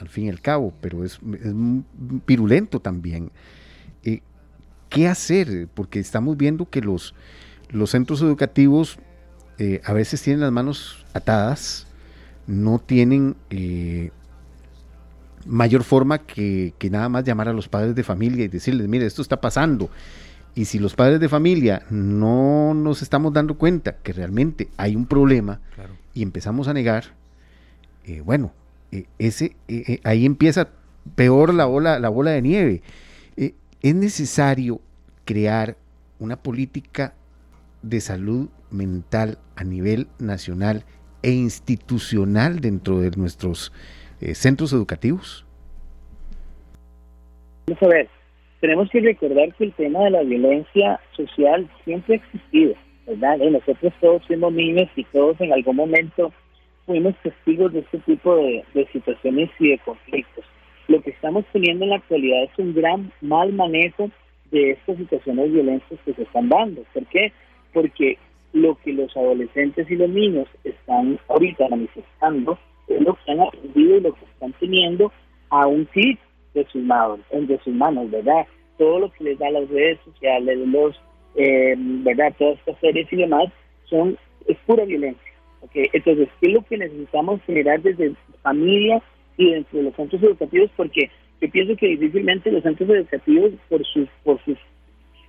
al 0.00 0.08
fin 0.08 0.24
y 0.26 0.30
al 0.30 0.40
cabo, 0.40 0.74
pero 0.80 1.04
es, 1.04 1.14
es 1.14 1.52
virulento 2.26 2.80
también. 2.80 3.30
Eh, 4.02 4.20
¿Qué 4.88 5.08
hacer? 5.08 5.68
Porque 5.72 6.00
estamos 6.00 6.36
viendo 6.36 6.68
que 6.68 6.80
los, 6.80 7.14
los 7.70 7.90
centros 7.90 8.20
educativos 8.22 8.98
eh, 9.58 9.80
a 9.84 9.92
veces 9.92 10.20
tienen 10.20 10.40
las 10.40 10.52
manos 10.52 11.04
atadas, 11.12 11.86
no 12.46 12.80
tienen 12.80 13.36
eh, 13.50 14.10
mayor 15.46 15.84
forma 15.84 16.18
que, 16.18 16.74
que, 16.78 16.90
nada 16.90 17.08
más 17.08 17.24
llamar 17.24 17.48
a 17.48 17.52
los 17.52 17.68
padres 17.68 17.94
de 17.94 18.02
familia 18.02 18.44
y 18.44 18.48
decirles, 18.48 18.88
mire, 18.88 19.06
esto 19.06 19.22
está 19.22 19.40
pasando. 19.40 19.90
Y 20.54 20.66
si 20.66 20.78
los 20.78 20.94
padres 20.94 21.18
de 21.18 21.28
familia 21.28 21.82
no 21.90 22.74
nos 22.74 23.02
estamos 23.02 23.32
dando 23.32 23.56
cuenta 23.56 23.96
que 23.96 24.12
realmente 24.12 24.68
hay 24.76 24.94
un 24.94 25.06
problema 25.06 25.60
y 26.12 26.22
empezamos 26.22 26.68
a 26.68 26.72
negar, 26.72 27.06
eh, 28.04 28.20
bueno, 28.20 28.52
eh, 28.92 29.06
ese, 29.18 29.56
eh, 29.66 29.98
ahí 30.04 30.24
empieza 30.24 30.68
peor 31.16 31.52
la 31.52 31.64
bola, 31.64 31.98
la 31.98 32.08
bola 32.08 32.30
de 32.30 32.42
nieve. 32.42 32.82
es 33.36 33.94
necesario 33.94 34.80
crear 35.24 35.76
una 36.20 36.36
política 36.36 37.14
de 37.82 38.00
salud 38.00 38.48
mental 38.70 39.38
a 39.56 39.64
nivel 39.64 40.06
nacional 40.18 40.84
e 41.22 41.32
institucional 41.32 42.60
dentro 42.60 43.00
de 43.00 43.10
nuestros 43.10 43.72
centros 44.34 44.72
educativos. 44.72 45.46
Vamos 47.66 47.82
a 47.82 47.88
ver, 47.88 48.08
tenemos 48.60 48.88
que 48.90 49.00
recordar 49.00 49.54
que 49.54 49.64
el 49.64 49.72
tema 49.72 50.04
de 50.04 50.10
la 50.10 50.22
violencia 50.22 51.00
social 51.16 51.68
siempre 51.84 52.14
ha 52.14 52.16
existido, 52.16 52.74
¿verdad? 53.06 53.38
Y 53.38 53.50
nosotros 53.50 53.92
todos 54.00 54.22
siendo 54.26 54.50
niños 54.50 54.88
y 54.96 55.04
todos 55.04 55.40
en 55.40 55.52
algún 55.52 55.76
momento 55.76 56.32
fuimos 56.86 57.14
testigos 57.22 57.72
de 57.72 57.80
este 57.80 57.98
tipo 57.98 58.36
de, 58.36 58.64
situaciones 58.92 59.50
y 59.58 59.70
de 59.70 59.78
conflictos. 59.78 60.44
Lo 60.88 61.00
que 61.00 61.10
estamos 61.10 61.44
teniendo 61.52 61.84
en 61.84 61.90
la 61.90 61.96
actualidad 61.96 62.44
es 62.44 62.58
un 62.58 62.74
gran 62.74 63.12
mal 63.20 63.52
manejo 63.52 64.10
de 64.50 64.72
estas 64.72 64.98
situaciones 64.98 65.52
violentas 65.52 65.98
que 66.04 66.14
se 66.14 66.22
están 66.22 66.48
dando. 66.48 66.84
¿Por 66.92 67.06
qué? 67.06 67.32
Porque 67.72 68.18
lo 68.52 68.76
que 68.76 68.92
los 68.92 69.16
adolescentes 69.16 69.90
y 69.90 69.96
los 69.96 70.08
niños 70.08 70.46
están 70.62 71.18
ahorita 71.28 71.68
manifestando 71.68 72.58
es 72.88 73.00
lo 73.00 73.14
que 73.14 73.32
han 73.32 73.40
aprendido 73.40 73.96
y 73.96 74.00
lo 74.00 74.14
que 74.14 74.24
están 74.24 74.52
teniendo 74.60 75.12
a 75.50 75.66
un 75.66 75.84
clic 75.86 76.18
de 76.54 76.64
sus 76.66 76.82
manos, 76.82 77.20
de 77.30 77.58
sus 77.58 77.74
manos, 77.74 78.10
¿verdad? 78.10 78.46
Todo 78.78 79.00
lo 79.00 79.12
que 79.12 79.24
les 79.24 79.38
da 79.38 79.50
las 79.50 79.68
redes 79.68 79.98
sociales, 80.04 80.58
los, 80.66 81.00
eh, 81.36 81.74
¿verdad? 81.76 82.34
Todas 82.38 82.58
estas 82.58 82.78
series 82.80 83.12
y 83.12 83.16
demás 83.16 83.52
son, 83.88 84.16
es 84.46 84.56
pura 84.66 84.84
violencia. 84.84 85.32
¿okay? 85.62 85.88
Entonces, 85.92 86.28
¿qué 86.40 86.48
es 86.48 86.52
lo 86.54 86.62
que 86.62 86.78
necesitamos 86.78 87.40
generar 87.42 87.82
desde 87.82 88.14
familia 88.42 89.02
y 89.36 89.50
dentro 89.50 89.78
de 89.78 89.84
los 89.84 89.96
centros 89.96 90.22
educativos? 90.22 90.70
Porque 90.76 91.10
yo 91.40 91.50
pienso 91.50 91.76
que 91.76 91.88
difícilmente 91.88 92.52
los 92.52 92.62
centros 92.62 92.88
educativos, 92.88 93.52
por 93.68 93.84
sus, 93.86 94.08
por 94.22 94.42
sus 94.44 94.58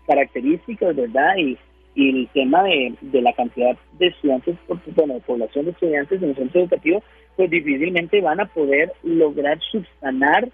características, 0.07 0.95
¿verdad? 0.95 1.37
Y, 1.37 1.57
y 1.95 2.09
el 2.09 2.27
tema 2.29 2.63
de, 2.63 2.93
de 3.01 3.21
la 3.21 3.33
cantidad 3.33 3.75
de 3.99 4.07
estudiantes, 4.07 4.55
bueno, 4.95 5.15
de 5.15 5.21
población 5.21 5.65
de 5.65 5.71
estudiantes 5.71 6.21
en 6.21 6.29
los 6.29 6.37
centros 6.37 6.63
educativos, 6.63 7.03
pues 7.35 7.49
difícilmente 7.49 8.21
van 8.21 8.39
a 8.39 8.45
poder 8.45 8.91
lograr 9.03 9.59
subsanar 9.71 10.49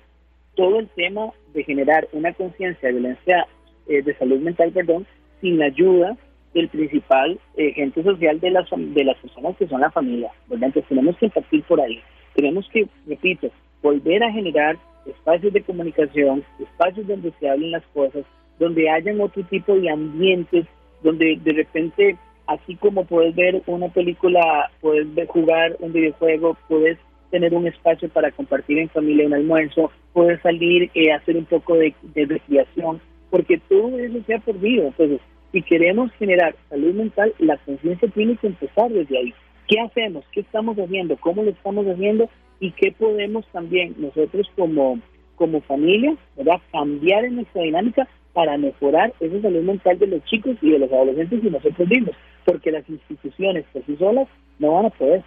todo 0.56 0.80
el 0.80 0.88
tema 0.90 1.32
de 1.54 1.64
generar 1.64 2.08
una 2.12 2.34
conciencia 2.34 2.88
de 2.88 2.94
violencia 2.94 3.48
eh, 3.88 4.02
de 4.02 4.16
salud 4.18 4.40
mental, 4.40 4.72
perdón, 4.72 5.06
sin 5.40 5.58
la 5.58 5.66
ayuda 5.66 6.18
del 6.54 6.68
principal 6.70 7.40
agente 7.58 8.04
social 8.04 8.40
de 8.40 8.52
las, 8.52 8.68
de 8.70 9.04
las 9.04 9.18
personas 9.18 9.56
que 9.58 9.68
son 9.68 9.82
la 9.82 9.92
familia. 9.92 10.32
Entonces 10.50 10.84
tenemos 10.88 11.18
que 11.18 11.30
partir 11.30 11.64
por 11.64 11.80
ahí. 11.80 12.02
Tenemos 12.36 12.68
que, 12.70 12.88
repito, 13.08 13.50
volver 13.82 14.24
a 14.24 14.32
generar 14.32 14.78
espacios 15.06 15.54
de 15.54 15.62
comunicación, 15.62 16.44
espacios 16.60 17.08
donde 17.08 17.32
se 17.40 17.50
hablen 17.50 17.72
las 17.72 17.86
cosas, 17.94 18.24
donde 18.60 18.90
hayan 18.90 19.20
otro 19.22 19.44
tipo 19.44 19.74
de 19.76 19.90
ambientes, 19.90 20.66
donde 21.02 21.40
de 21.44 21.54
repente, 21.54 22.18
así 22.54 22.76
como 22.76 23.06
puedes 23.06 23.36
ver 23.36 23.62
una 23.66 23.89
película, 23.89 24.70
puedes 24.82 25.08
jugar 25.28 25.76
un 25.80 25.93
videojuego, 25.93 26.58
puedes 26.68 26.97
tener 27.32 27.54
un 27.54 27.66
espacio 27.66 28.10
para 28.10 28.30
compartir 28.32 28.78
en 28.78 28.89
familia 28.89 29.26
un 29.26 29.34
almuerzo, 29.34 29.91
poder 30.14 30.41
salir 30.41 30.91
y 30.93 31.08
eh, 31.08 31.14
hacer 31.14 31.38
un 31.38 31.45
poco 31.45 31.76
de, 31.76 31.95
recreación, 32.14 33.02
porque 33.30 33.60
todo 33.70 33.97
eso 33.97 34.20
se 34.28 34.36
ha 34.36 34.39
perdido. 34.39 34.88
Entonces, 34.88 35.22
si 35.52 35.62
queremos 35.62 36.12
generar 36.14 36.56
salud 36.70 36.93
mental, 36.93 37.34
la 37.39 37.58
conciencia 37.58 38.08
tiene 38.10 38.36
que 38.36 38.47
empezar 38.47 38.91
desde 38.91 39.18
ahí. 39.18 39.34
¿Qué 39.68 39.80
hacemos? 39.80 40.26
¿Qué 40.34 40.41
estamos 40.41 40.78
haciendo? 40.78 41.16
¿Cómo 41.18 41.43
lo 41.43 41.52
estamos 41.52 41.88
haciendo? 41.88 42.30
¿Y 42.60 42.72
qué 42.72 42.91
podemos 42.91 43.45
también 43.47 43.95
nosotros 43.97 44.52
como, 44.56 44.99
como 45.36 45.62
familia 45.62 46.16
¿verdad? 46.36 46.60
cambiar 46.72 47.26
en 47.26 47.36
nuestra 47.36 47.64
dinámica 47.64 48.08
para 48.34 48.58
mejorar 48.58 49.14
esa 49.20 49.41
salud 49.41 49.64
mental 49.64 49.97
de 49.97 50.08
los 50.08 50.24
chicos 50.26 50.58
y 50.62 50.72
de 50.72 50.80
los 50.80 50.91
adolescentes 50.91 51.43
y 51.43 51.49
nosotros 51.49 51.88
mismos? 51.88 52.16
Porque 52.52 52.70
las 52.70 52.88
instituciones 52.89 53.64
por 53.72 53.86
sí 53.86 53.95
solas 53.95 54.28
no 54.60 54.74
van 54.74 54.88
a 54.88 54.89
poder. 54.89 55.24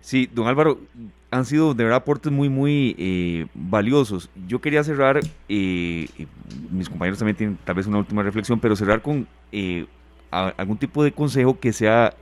Sí, 0.00 0.26
don 0.32 0.46
Álvaro, 0.46 0.78
han 1.30 1.44
sido 1.44 1.74
de 1.74 1.84
verdad 1.84 1.98
aportes 1.98 2.32
muy, 2.32 2.48
muy 2.48 2.96
eh, 2.98 3.46
valiosos. 3.52 4.30
Yo 4.48 4.62
quería 4.62 4.82
cerrar, 4.82 5.20
eh, 5.48 6.08
mis 6.70 6.88
compañeros 6.88 7.18
también 7.18 7.36
tienen 7.36 7.58
tal 7.64 7.74
vez 7.74 7.86
una 7.86 7.98
última 7.98 8.22
reflexión, 8.22 8.58
pero 8.60 8.76
cerrar 8.76 9.02
con 9.02 9.26
eh, 9.52 9.84
algún 10.30 10.78
tipo 10.78 11.04
de 11.04 11.12
consejo 11.12 11.60
que 11.60 11.74
sea 11.74 12.14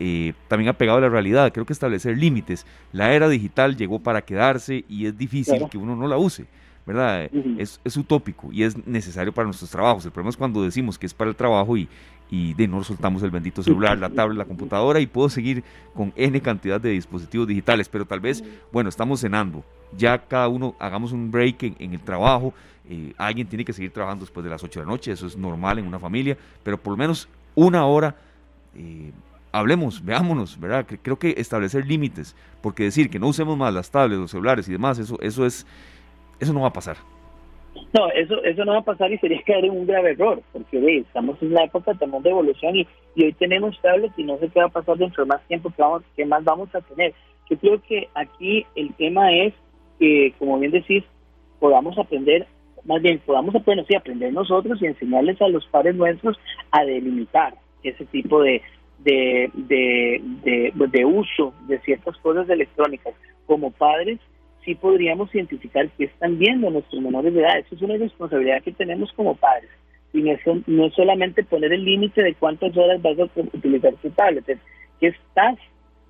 también 0.49 0.69
apegado 0.69 0.99
a 0.99 1.03
la 1.03 1.09
realidad. 1.09 1.53
Creo 1.53 1.65
que 1.65 1.73
establecer 1.73 2.19
límites. 2.19 2.67
La 2.91 3.15
era 3.15 3.29
digital 3.29 3.77
llegó 3.77 4.01
para 4.01 4.23
quedarse 4.23 4.85
y 4.89 5.07
es 5.07 5.17
difícil 5.17 5.69
que 5.71 5.79
uno 5.79 5.95
no 5.95 6.09
la 6.09 6.19
use. 6.19 6.47
¿verdad? 6.85 7.31
es, 7.59 7.81
es, 7.85 7.97
utópico 7.97 8.49
y 8.53 8.65
es 8.65 8.87
necesario 8.87 9.33
para 9.33 9.47
nuestros 9.47 9.71
trabajos. 9.71 10.05
El 10.05 10.11
problema 10.11 10.31
es 10.31 10.37
cuando 10.37 10.65
decimos 10.65 10.99
que 10.99 11.07
es 11.07 11.15
para 11.15 11.31
el 11.31 11.37
trabajo 11.37 11.77
y, 11.77 11.89
y 12.33 12.55
de 12.55 12.67
no 12.67 12.83
soltamos 12.83 13.23
el 13.23 13.31
bendito 13.31 13.63
celular, 13.63 13.99
la 13.99 14.09
tablet, 14.09 14.39
la 14.39 14.47
computadora 14.47 14.99
y 15.01 15.07
puedo 15.07 15.29
seguir 15.29 15.63
con 15.95 16.15
N 16.17 16.41
cantidad 16.41 16.81
de 16.81 16.89
dispositivos 16.89 17.47
digitales, 17.47 17.91
pero 17.91 18.07
tal 18.07 18.21
vez, 18.21 18.43
bueno, 18.73 18.89
estamos 18.89 19.21
cenando, 19.21 19.63
ya 19.99 20.17
cada 20.17 20.49
uno 20.49 20.75
hagamos 20.79 21.13
un 21.13 21.31
break 21.31 21.63
en, 21.79 21.93
el 21.93 22.01
trabajo, 22.01 22.55
eh, 22.89 23.13
alguien 23.19 23.47
tiene 23.47 23.67
que 23.67 23.75
seguir 23.75 23.91
trabajando 23.91 24.25
después 24.25 24.43
de 24.43 24.49
las 24.49 24.65
8 24.65 24.81
de 24.81 24.87
la 24.87 24.93
noche, 24.93 25.13
eso 25.13 25.27
es 25.27 25.37
normal 25.37 25.79
en 25.79 25.87
una 25.87 25.99
familia, 25.99 26.39
pero 26.65 26.79
por 26.79 26.93
lo 26.93 26.97
menos 26.97 27.29
una 27.55 27.85
hora... 27.85 28.17
Eh, 28.75 29.13
hablemos, 29.55 30.03
veámonos, 30.03 30.59
¿verdad? 30.59 30.87
Creo 31.03 31.19
que 31.19 31.35
establecer 31.37 31.87
límites, 31.87 32.35
porque 32.63 32.85
decir 32.85 33.11
que 33.11 33.19
no 33.19 33.29
usemos 33.29 33.59
más 33.59 33.75
las 33.75 33.91
tablets, 33.91 34.19
los 34.19 34.31
celulares 34.31 34.67
y 34.67 34.73
demás, 34.73 34.99
eso, 34.99 35.21
eso 35.21 35.45
es, 35.45 35.67
eso 36.41 36.55
no 36.55 36.63
va 36.63 36.69
a 36.69 36.73
pasar. 36.73 36.97
No, 37.93 38.11
eso 38.11 38.43
eso 38.43 38.65
no 38.65 38.73
va 38.73 38.79
a 38.79 38.85
pasar 38.85 39.13
y 39.13 39.19
sería 39.19 39.43
caer 39.43 39.67
en 39.67 39.73
un 39.73 39.87
grave 39.87 40.13
error, 40.13 40.43
porque 40.53 40.79
ve, 40.79 40.99
estamos 40.99 41.41
en 41.43 41.53
una 41.53 41.65
época 41.65 41.93
de 41.93 42.31
evolución 42.31 42.77
y, 42.77 42.87
hoy 43.17 43.33
tenemos 43.35 43.79
tablets 43.81 44.19
y 44.19 44.25
no 44.25 44.39
sé 44.39 44.49
qué 44.49 44.61
va 44.61 44.67
a 44.67 44.71
pasar 44.71 44.97
dentro 44.97 45.25
de 45.25 45.29
más 45.29 45.47
tiempo, 45.47 45.71
que 45.71 45.83
vamos, 45.83 46.03
qué 46.17 46.25
más 46.25 46.45
vamos 46.45 46.75
a 46.75 46.81
tener. 46.81 47.13
Yo 47.51 47.59
creo 47.59 47.83
que 47.83 48.09
aquí 48.15 48.65
el 48.75 48.95
tema 48.95 49.33
es 49.33 49.53
que, 49.99 50.33
como 50.39 50.59
bien 50.59 50.73
decís, 50.73 51.05
podamos 51.59 51.99
aprender, 51.99 52.47
más 52.85 53.03
bien 53.03 53.21
podamos 53.27 53.55
aprender, 53.55 53.87
sí, 53.87 53.95
aprender 53.95 54.33
nosotros 54.33 54.81
y 54.81 54.87
enseñarles 54.87 55.41
a 55.43 55.49
los 55.49 55.67
padres 55.67 55.95
nuestros 55.95 56.39
a 56.71 56.85
delimitar 56.85 57.55
ese 57.83 58.05
tipo 58.07 58.43
de, 58.43 58.63
de, 59.01 59.51
de, 59.55 60.73
de 60.75 61.05
uso 61.05 61.53
de 61.67 61.79
ciertas 61.81 62.17
cosas 62.19 62.49
electrónicas. 62.49 63.15
Como 63.47 63.71
padres, 63.73 64.19
sí 64.65 64.75
podríamos 64.75 65.35
identificar 65.35 65.89
qué 65.97 66.05
están 66.05 66.39
viendo 66.39 66.71
nuestros 66.71 67.03
menores 67.03 67.35
de 67.35 67.41
edad. 67.41 67.59
Eso 67.59 67.75
es 67.75 67.83
una 67.83 67.97
responsabilidad 67.97 68.63
que 68.63 68.73
tenemos 68.73 69.13
como 69.13 69.35
padres. 69.35 69.71
Y 70.13 70.29
eso 70.29 70.61
no 70.67 70.87
es 70.87 70.95
solamente 70.95 71.43
poner 71.43 71.73
el 71.73 71.85
límite 71.85 72.23
de 72.23 72.35
cuántas 72.35 72.77
horas 72.77 73.01
vas 73.01 73.19
a 73.19 73.25
utilizar 73.25 73.95
tu 73.95 74.11
tablet, 74.11 74.47
es 74.49 74.59
qué 75.01 75.09
estás 75.09 75.57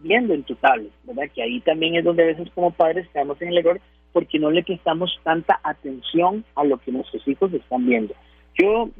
viendo 0.00 0.34
en 0.34 0.42
tu 0.42 0.56
tablet, 0.56 0.90
¿verdad? 1.04 1.30
Que 1.32 1.42
ahí 1.42 1.60
también 1.60 1.94
es 1.94 2.04
donde 2.04 2.24
a 2.24 2.26
veces 2.26 2.50
como 2.54 2.72
padres 2.72 3.06
estamos 3.06 3.40
en 3.40 3.48
el 3.48 3.58
error 3.58 3.80
porque 4.12 4.38
no 4.38 4.50
le 4.50 4.64
prestamos 4.64 5.18
tanta 5.22 5.60
atención 5.62 6.44
a 6.56 6.64
lo 6.64 6.78
que 6.78 6.92
nuestros 6.92 7.26
hijos 7.26 7.52
están 7.52 7.86
viendo. 7.86 8.14
Yo 8.60 8.90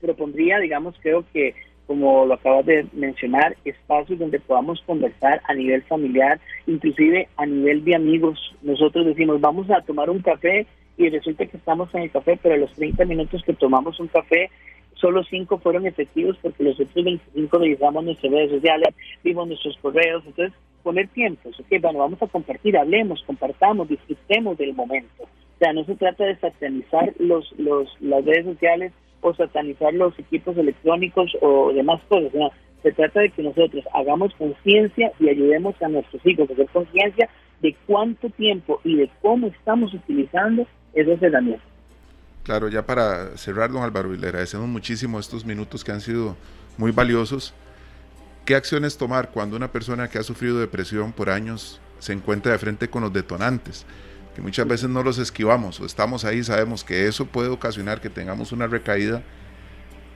propondría, 0.00 0.58
digamos, 0.58 0.94
creo 1.00 1.24
que 1.32 1.54
como 1.86 2.26
lo 2.26 2.34
acabas 2.34 2.66
de 2.66 2.86
mencionar, 2.92 3.56
espacios 3.64 4.18
donde 4.18 4.40
podamos 4.40 4.80
conversar 4.86 5.40
a 5.44 5.54
nivel 5.54 5.82
familiar, 5.82 6.40
inclusive 6.66 7.28
a 7.36 7.46
nivel 7.46 7.84
de 7.84 7.96
amigos. 7.96 8.54
Nosotros 8.62 9.06
decimos, 9.06 9.40
vamos 9.40 9.70
a 9.70 9.82
tomar 9.82 10.08
un 10.10 10.20
café 10.20 10.66
y 10.96 11.08
resulta 11.08 11.46
que 11.46 11.56
estamos 11.56 11.92
en 11.94 12.02
el 12.02 12.10
café, 12.10 12.38
pero 12.42 12.56
los 12.56 12.72
30 12.74 13.04
minutos 13.04 13.42
que 13.44 13.54
tomamos 13.54 13.98
un 14.00 14.08
café 14.08 14.50
solo 14.94 15.24
cinco 15.24 15.58
fueron 15.58 15.86
efectivos 15.86 16.38
porque 16.40 16.62
los 16.62 16.78
otros 16.78 17.04
25 17.04 17.58
revisamos 17.58 18.04
nuestras 18.04 18.32
redes 18.32 18.52
sociales, 18.52 18.94
vimos 19.24 19.48
nuestros 19.48 19.76
correos, 19.78 20.22
entonces 20.24 20.56
poner 20.82 21.08
tiempos, 21.08 21.58
ok, 21.58 21.80
bueno, 21.80 21.98
vamos 21.98 22.22
a 22.22 22.26
compartir, 22.28 22.76
hablemos, 22.76 23.22
compartamos, 23.24 23.88
disfrutemos 23.88 24.56
del 24.58 24.74
momento. 24.74 25.24
O 25.24 25.58
sea, 25.58 25.72
no 25.72 25.84
se 25.84 25.94
trata 25.96 26.24
de 26.24 26.36
satanizar 26.36 27.12
los, 27.18 27.52
los, 27.58 27.88
las 28.00 28.24
redes 28.24 28.46
sociales 28.46 28.92
o 29.22 29.34
satanizar 29.34 29.94
los 29.94 30.16
equipos 30.18 30.56
electrónicos 30.58 31.32
o 31.40 31.72
demás 31.72 32.00
cosas, 32.08 32.32
se 32.82 32.92
trata 32.92 33.20
de 33.20 33.30
que 33.30 33.42
nosotros 33.42 33.84
hagamos 33.94 34.34
conciencia 34.34 35.12
y 35.18 35.28
ayudemos 35.28 35.80
a 35.80 35.88
nuestros 35.88 36.24
hijos 36.26 36.50
a 36.50 36.52
hacer 36.52 36.68
conciencia 36.68 37.28
de 37.62 37.74
cuánto 37.86 38.28
tiempo 38.30 38.80
y 38.84 38.96
de 38.96 39.10
cómo 39.22 39.46
estamos 39.46 39.94
utilizando 39.94 40.66
esas 40.92 41.22
herramientas. 41.22 41.66
Claro, 42.42 42.68
ya 42.68 42.84
para 42.84 43.36
cerrar, 43.36 43.70
don 43.70 43.84
Álvaro, 43.84 44.12
y 44.12 44.18
le 44.18 44.26
agradecemos 44.26 44.66
muchísimo 44.66 45.20
estos 45.20 45.46
minutos 45.46 45.84
que 45.84 45.92
han 45.92 46.00
sido 46.00 46.36
muy 46.76 46.90
valiosos. 46.90 47.54
¿Qué 48.44 48.56
acciones 48.56 48.98
tomar 48.98 49.30
cuando 49.30 49.56
una 49.56 49.70
persona 49.70 50.08
que 50.08 50.18
ha 50.18 50.24
sufrido 50.24 50.58
depresión 50.58 51.12
por 51.12 51.30
años 51.30 51.80
se 52.00 52.12
encuentra 52.12 52.50
de 52.50 52.58
frente 52.58 52.90
con 52.90 53.02
los 53.02 53.12
detonantes? 53.12 53.86
Que 54.34 54.40
muchas 54.40 54.66
veces 54.66 54.88
no 54.88 55.02
los 55.02 55.18
esquivamos 55.18 55.80
o 55.80 55.86
estamos 55.86 56.24
ahí, 56.24 56.42
sabemos 56.42 56.84
que 56.84 57.06
eso 57.06 57.26
puede 57.26 57.48
ocasionar 57.48 58.00
que 58.00 58.08
tengamos 58.08 58.52
una 58.52 58.66
recaída 58.66 59.22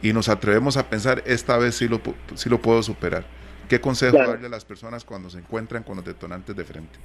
y 0.02 0.12
nos 0.12 0.28
atrevemos 0.28 0.76
a 0.76 0.88
pensar, 0.88 1.22
esta 1.26 1.58
vez 1.58 1.74
sí 1.74 1.88
lo, 1.88 2.00
sí 2.34 2.48
lo 2.48 2.60
puedo 2.60 2.82
superar. 2.82 3.24
¿Qué 3.68 3.80
consejo 3.80 4.16
darle 4.16 4.46
a 4.46 4.50
las 4.50 4.64
personas 4.64 5.04
cuando 5.04 5.28
se 5.28 5.38
encuentran 5.38 5.82
con 5.82 5.96
los 5.96 6.04
detonantes 6.04 6.54
de 6.54 6.64
frente? 6.64 6.98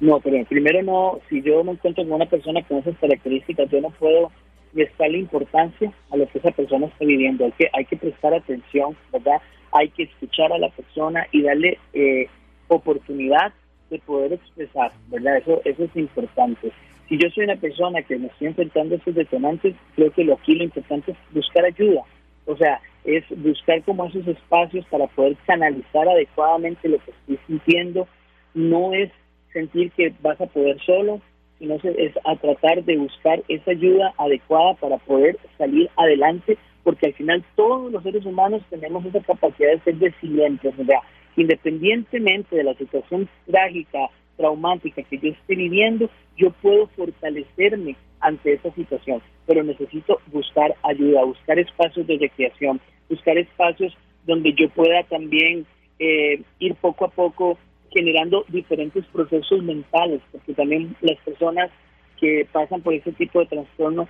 No, 0.00 0.20
pero 0.20 0.44
primero 0.46 0.82
no, 0.82 1.20
si 1.28 1.40
yo 1.40 1.62
me 1.62 1.72
encuentro 1.72 2.02
con 2.02 2.12
una 2.12 2.26
persona 2.26 2.62
con 2.66 2.78
esas 2.78 2.98
características, 2.98 3.70
yo 3.70 3.80
no 3.80 3.90
puedo 3.90 4.32
la 4.74 5.16
importancia 5.16 5.92
a 6.10 6.16
lo 6.16 6.28
que 6.28 6.38
esa 6.38 6.50
persona 6.50 6.86
está 6.86 7.04
viviendo. 7.04 7.44
Hay 7.44 7.52
que, 7.52 7.70
hay 7.72 7.84
que 7.84 7.96
prestar 7.96 8.34
atención, 8.34 8.96
¿verdad? 9.12 9.40
Hay 9.72 9.88
que 9.90 10.04
escuchar 10.04 10.52
a 10.52 10.58
la 10.58 10.68
persona 10.70 11.26
y 11.30 11.42
darle 11.42 11.78
eh, 11.92 12.26
oportunidad 12.68 13.52
de 13.94 14.00
poder 14.00 14.32
expresar, 14.32 14.92
¿verdad? 15.08 15.38
Eso, 15.38 15.60
eso 15.64 15.84
es 15.84 15.96
importante. 15.96 16.72
Si 17.08 17.18
yo 17.18 17.28
soy 17.30 17.44
una 17.44 17.56
persona 17.56 18.02
que 18.02 18.18
me 18.18 18.26
estoy 18.26 18.48
enfrentando 18.48 18.94
a 18.94 18.98
esos 18.98 19.14
detonantes, 19.14 19.74
creo 19.94 20.10
que 20.10 20.24
lo 20.24 20.34
aquí 20.34 20.54
lo 20.54 20.64
importante 20.64 21.12
es 21.12 21.18
buscar 21.32 21.64
ayuda. 21.64 22.02
O 22.46 22.56
sea, 22.56 22.80
es 23.04 23.24
buscar 23.36 23.82
como 23.82 24.06
esos 24.06 24.26
espacios 24.26 24.84
para 24.86 25.06
poder 25.08 25.36
canalizar 25.46 26.08
adecuadamente 26.08 26.88
lo 26.88 26.98
que 26.98 27.10
estoy 27.10 27.38
sintiendo. 27.46 28.08
No 28.54 28.92
es 28.92 29.10
sentir 29.52 29.92
que 29.92 30.12
vas 30.20 30.40
a 30.40 30.46
poder 30.46 30.80
solo, 30.80 31.20
sino 31.58 31.76
es 31.76 32.12
a 32.24 32.36
tratar 32.36 32.82
de 32.82 32.96
buscar 32.96 33.42
esa 33.48 33.70
ayuda 33.70 34.12
adecuada 34.18 34.74
para 34.74 34.98
poder 34.98 35.38
salir 35.56 35.88
adelante, 35.96 36.58
porque 36.82 37.06
al 37.06 37.14
final 37.14 37.44
todos 37.54 37.92
los 37.92 38.02
seres 38.02 38.24
humanos 38.24 38.62
tenemos 38.70 39.04
esa 39.04 39.20
capacidad 39.20 39.70
de 39.70 39.80
ser 39.80 39.98
resilientes, 40.00 40.74
o 40.78 40.84
sea, 40.84 41.00
independientemente 41.36 42.56
de 42.56 42.64
la 42.64 42.74
situación 42.74 43.28
trágica, 43.46 44.10
traumática 44.36 45.02
que 45.02 45.18
yo 45.18 45.30
esté 45.30 45.54
viviendo, 45.54 46.10
yo 46.36 46.50
puedo 46.50 46.86
fortalecerme 46.88 47.96
ante 48.20 48.54
esa 48.54 48.72
situación, 48.74 49.22
pero 49.46 49.62
necesito 49.62 50.20
buscar 50.32 50.74
ayuda, 50.82 51.24
buscar 51.24 51.58
espacios 51.58 52.06
de 52.06 52.18
recreación, 52.18 52.80
buscar 53.08 53.36
espacios 53.38 53.96
donde 54.26 54.54
yo 54.54 54.68
pueda 54.70 55.02
también 55.04 55.66
eh, 55.98 56.42
ir 56.58 56.74
poco 56.76 57.04
a 57.04 57.08
poco 57.08 57.58
generando 57.90 58.44
diferentes 58.48 59.04
procesos 59.06 59.62
mentales, 59.62 60.20
porque 60.32 60.54
también 60.54 60.96
las 61.00 61.18
personas 61.18 61.70
que 62.18 62.46
pasan 62.50 62.80
por 62.82 62.94
ese 62.94 63.12
tipo 63.12 63.40
de 63.40 63.46
trastornos 63.46 64.08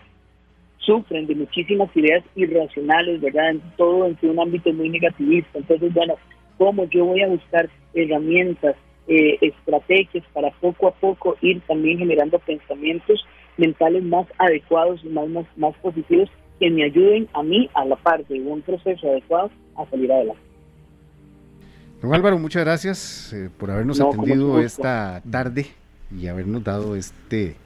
sufren 0.78 1.26
de 1.26 1.34
muchísimas 1.34 1.94
ideas 1.96 2.24
irracionales, 2.34 3.20
¿verdad? 3.20 3.54
Todo 3.76 4.06
en 4.06 4.16
un 4.22 4.40
ámbito 4.40 4.72
muy 4.72 4.88
negativista. 4.88 5.58
Entonces, 5.58 5.92
bueno, 5.92 6.14
¿cómo 6.58 6.84
yo 6.84 7.04
voy 7.04 7.22
a 7.22 7.28
buscar 7.28 7.68
herramientas, 7.94 8.76
eh, 9.06 9.38
estrategias 9.40 10.24
para 10.32 10.50
poco 10.52 10.88
a 10.88 10.94
poco 10.94 11.36
ir 11.40 11.60
también 11.66 11.98
generando 11.98 12.38
pensamientos 12.38 13.24
mentales 13.56 14.02
más 14.02 14.26
adecuados 14.38 15.00
y 15.04 15.08
más, 15.08 15.28
más, 15.28 15.46
más 15.56 15.74
positivos 15.76 16.30
que 16.58 16.70
me 16.70 16.84
ayuden 16.84 17.28
a 17.34 17.42
mí, 17.42 17.68
a 17.74 17.84
la 17.84 17.96
par 17.96 18.24
de 18.26 18.40
un 18.40 18.62
proceso 18.62 19.08
adecuado, 19.08 19.50
a 19.76 19.88
salir 19.90 20.10
adelante? 20.10 20.42
Don 22.00 22.14
Álvaro, 22.14 22.38
muchas 22.38 22.64
gracias 22.64 23.32
eh, 23.32 23.50
por 23.56 23.70
habernos 23.70 24.00
atendido 24.00 24.60
esta 24.60 25.22
tarde 25.30 25.66
y 26.14 26.26
habernos 26.26 26.62
dado 26.62 26.96
este, 26.96 27.56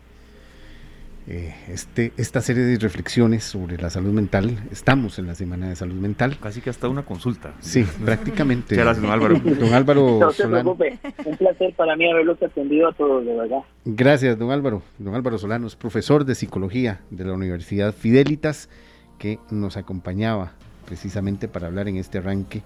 eh, 1.30 1.54
este, 1.68 2.12
esta 2.16 2.40
serie 2.40 2.62
de 2.62 2.78
reflexiones 2.78 3.44
sobre 3.44 3.76
la 3.76 3.90
salud 3.90 4.12
mental. 4.12 4.58
Estamos 4.72 5.18
en 5.18 5.26
la 5.26 5.34
Semana 5.34 5.68
de 5.68 5.76
Salud 5.76 5.96
Mental. 5.96 6.38
Casi 6.40 6.62
que 6.62 6.70
hasta 6.70 6.88
una 6.88 7.04
consulta. 7.04 7.52
Sí, 7.60 7.84
prácticamente. 8.04 8.76
Muchas 8.76 9.02
don 9.02 9.10
Álvaro. 9.10 9.38
Don 9.44 9.74
Álvaro 9.74 10.18
no 10.20 10.32
se 10.32 10.48
preocupe, 10.48 10.98
un 11.26 11.36
placer 11.36 11.74
para 11.74 11.96
mí 11.96 12.10
haberlos 12.10 12.42
atendido 12.42 12.88
a 12.88 12.92
todos, 12.94 13.26
de 13.26 13.36
verdad. 13.36 13.58
Gracias, 13.84 14.38
don 14.38 14.50
Álvaro. 14.50 14.82
Don 14.98 15.14
Álvaro 15.14 15.36
Solano 15.36 15.66
es 15.66 15.76
profesor 15.76 16.24
de 16.24 16.34
psicología 16.34 17.02
de 17.10 17.24
la 17.24 17.34
Universidad 17.34 17.92
Fidelitas 17.92 18.70
que 19.18 19.38
nos 19.50 19.76
acompañaba 19.76 20.52
precisamente 20.86 21.46
para 21.46 21.66
hablar 21.66 21.88
en 21.88 21.96
este 21.96 22.18
arranque 22.18 22.62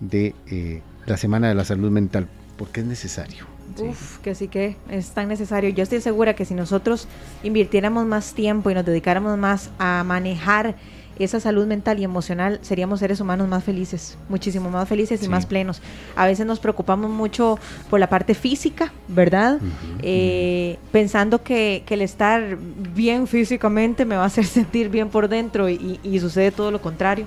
de 0.00 0.34
eh, 0.50 0.82
la 1.06 1.16
Semana 1.16 1.48
de 1.48 1.54
la 1.54 1.64
Salud 1.64 1.90
Mental, 1.90 2.28
porque 2.58 2.80
es 2.80 2.86
necesario. 2.86 3.53
Uf, 3.78 4.18
que 4.18 4.34
sí 4.34 4.48
que 4.48 4.76
es 4.88 5.10
tan 5.10 5.28
necesario. 5.28 5.70
Yo 5.70 5.82
estoy 5.82 6.00
segura 6.00 6.34
que 6.34 6.44
si 6.44 6.54
nosotros 6.54 7.08
invirtiéramos 7.42 8.06
más 8.06 8.34
tiempo 8.34 8.70
y 8.70 8.74
nos 8.74 8.84
dedicáramos 8.84 9.36
más 9.38 9.70
a 9.78 10.04
manejar 10.04 10.76
esa 11.18 11.38
salud 11.38 11.66
mental 11.66 11.98
y 12.00 12.04
emocional, 12.04 12.58
seríamos 12.62 13.00
seres 13.00 13.20
humanos 13.20 13.48
más 13.48 13.62
felices, 13.62 14.18
muchísimo 14.28 14.70
más 14.70 14.88
felices 14.88 15.22
y 15.22 15.28
más 15.28 15.46
plenos. 15.46 15.80
A 16.16 16.26
veces 16.26 16.44
nos 16.44 16.58
preocupamos 16.58 17.10
mucho 17.10 17.58
por 17.88 18.00
la 18.00 18.08
parte 18.08 18.34
física, 18.34 18.92
¿verdad? 19.06 19.60
Eh, 20.02 20.76
pensando 20.90 21.42
que, 21.42 21.84
el 21.88 22.02
estar 22.02 22.56
bien 22.56 23.28
físicamente 23.28 24.04
me 24.04 24.16
va 24.16 24.24
a 24.24 24.26
hacer 24.26 24.44
sentir 24.46 24.88
bien 24.88 25.08
por 25.08 25.28
dentro 25.28 25.68
y 25.68 26.18
sucede 26.18 26.50
todo 26.50 26.72
lo 26.72 26.82
contrario. 26.82 27.26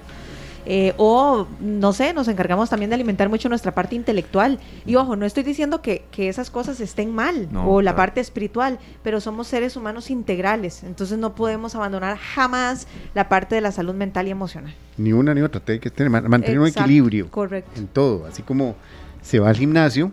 Eh, 0.70 0.94
o, 0.98 1.48
no 1.62 1.94
sé, 1.94 2.14
nos 2.14 2.28
encargamos 2.28 2.70
también 2.70 2.90
de 2.90 2.96
alimentar 2.96 3.30
mucho 3.30 3.48
nuestra 3.48 3.74
parte 3.74 3.96
intelectual. 3.96 4.60
Y 4.86 4.96
ojo, 4.96 5.16
no 5.16 5.26
estoy 5.26 5.44
diciendo 5.44 5.82
que, 5.82 6.04
esas 6.18 6.50
cosas 6.50 6.82
estén 6.82 7.16
mal, 7.16 7.48
o 7.66 7.82
la 7.82 7.96
parte 7.96 8.20
espiritual, 8.20 8.80
pero 9.02 9.22
somos 9.22 9.48
seres 9.48 9.78
humanos 9.78 10.10
integrales, 10.10 10.84
entonces 10.84 11.18
no 11.18 11.36
podemos 11.36 11.74
abandonar 11.76 12.18
jamás 12.18 12.88
la 13.14 13.30
parte 13.30 13.56
de 13.56 13.62
la 13.62 13.72
salud 13.72 13.94
mental 13.94 14.28
y 14.28 14.32
emocional. 14.32 14.74
Ni 14.98 15.14
una 15.14 15.34
ni 15.34 15.42
otra, 15.42 15.62
tiene 15.62 15.80
que 15.80 15.90
tener, 15.90 16.10
mantener 16.10 16.60
un 16.60 16.68
equilibrio 16.68 17.30
en 17.76 17.88
todo, 17.88 18.26
así 18.26 18.42
como 18.42 18.76
se 19.22 19.40
va 19.40 19.50
al 19.50 19.56
gimnasio, 19.56 20.12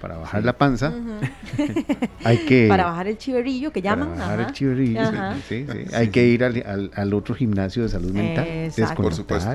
para 0.00 0.16
bajar 0.16 0.42
la 0.44 0.56
panza, 0.56 0.94
hay 2.24 2.38
que... 2.38 2.66
Para 2.68 2.84
bajar 2.84 3.06
el 3.06 3.18
chiverillo, 3.18 3.70
que 3.70 3.82
llaman. 3.82 4.08
Para 4.10 4.20
bajar 4.20 4.40
el 4.40 4.52
chiverillo, 4.52 5.00
sí, 5.46 5.66
sí, 5.70 5.94
Hay 5.94 6.08
que 6.08 6.24
ir 6.26 6.42
al, 6.42 6.90
al, 6.94 7.14
otro 7.14 7.34
gimnasio 7.34 7.82
de 7.82 7.90
salud 7.90 8.10
mental, 8.10 8.72
Por 8.96 9.14
supuesto. 9.14 9.50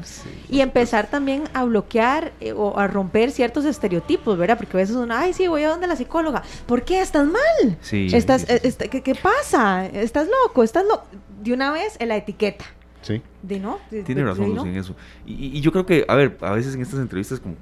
Y 0.49 0.61
empezar 0.61 1.07
también 1.07 1.45
a 1.53 1.63
bloquear 1.63 2.31
eh, 2.39 2.53
o 2.53 2.77
a 2.77 2.87
romper 2.87 3.31
ciertos 3.31 3.65
estereotipos, 3.65 4.37
¿verdad? 4.37 4.57
Porque 4.57 4.77
a 4.77 4.79
veces 4.79 4.95
uno, 4.95 5.15
ay, 5.15 5.33
sí, 5.33 5.47
voy 5.47 5.63
a 5.63 5.69
donde 5.69 5.87
la 5.87 5.95
psicóloga. 5.95 6.43
¿Por 6.67 6.83
qué? 6.83 7.01
¿Estás 7.01 7.25
mal? 7.25 7.77
Sí. 7.81 8.07
Estás, 8.13 8.45
eh, 8.47 8.61
¿qué, 8.91 9.01
¿qué, 9.01 9.15
pasa? 9.15 9.87
¿Estás 9.87 10.27
loco? 10.27 10.63
¿Estás 10.63 10.85
loco? 10.87 11.07
De 11.43 11.53
una 11.53 11.71
vez 11.71 11.97
en 11.99 12.09
la 12.09 12.17
etiqueta. 12.17 12.65
Sí. 13.01 13.21
De 13.41 13.59
no. 13.59 13.79
Tiene 14.05 14.23
razón, 14.23 14.67
en 14.67 14.75
eso. 14.75 14.95
Y, 15.25 15.57
y, 15.57 15.61
yo 15.61 15.71
creo 15.71 15.85
que, 15.85 16.05
a 16.07 16.15
ver, 16.15 16.37
a 16.41 16.51
veces 16.51 16.75
en 16.75 16.81
estas 16.81 16.99
entrevistas 16.99 17.39
como 17.39 17.55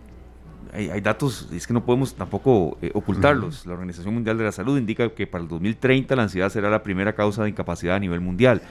hay, 0.74 1.02
datos, 1.02 1.48
es 1.54 1.68
que 1.68 1.74
no 1.74 1.86
podemos 1.86 2.16
tampoco 2.16 2.78
eh, 2.82 2.90
ocultarlos. 2.94 3.66
La 3.68 3.74
Organización 3.74 4.14
Mundial 4.14 4.38
de 4.40 4.46
la 4.46 4.52
Salud 4.52 4.78
indica 4.78 5.08
que 5.10 5.28
para 5.28 5.44
el 5.44 5.48
2030 5.48 6.16
la 6.16 6.24
ansiedad 6.24 6.50
será 6.50 6.70
la 6.70 6.82
primera 6.82 7.14
causa 7.14 7.44
de 7.44 7.50
incapacidad 7.50 7.96
a 7.96 8.00
nivel 8.00 8.22
mundial. 8.22 8.62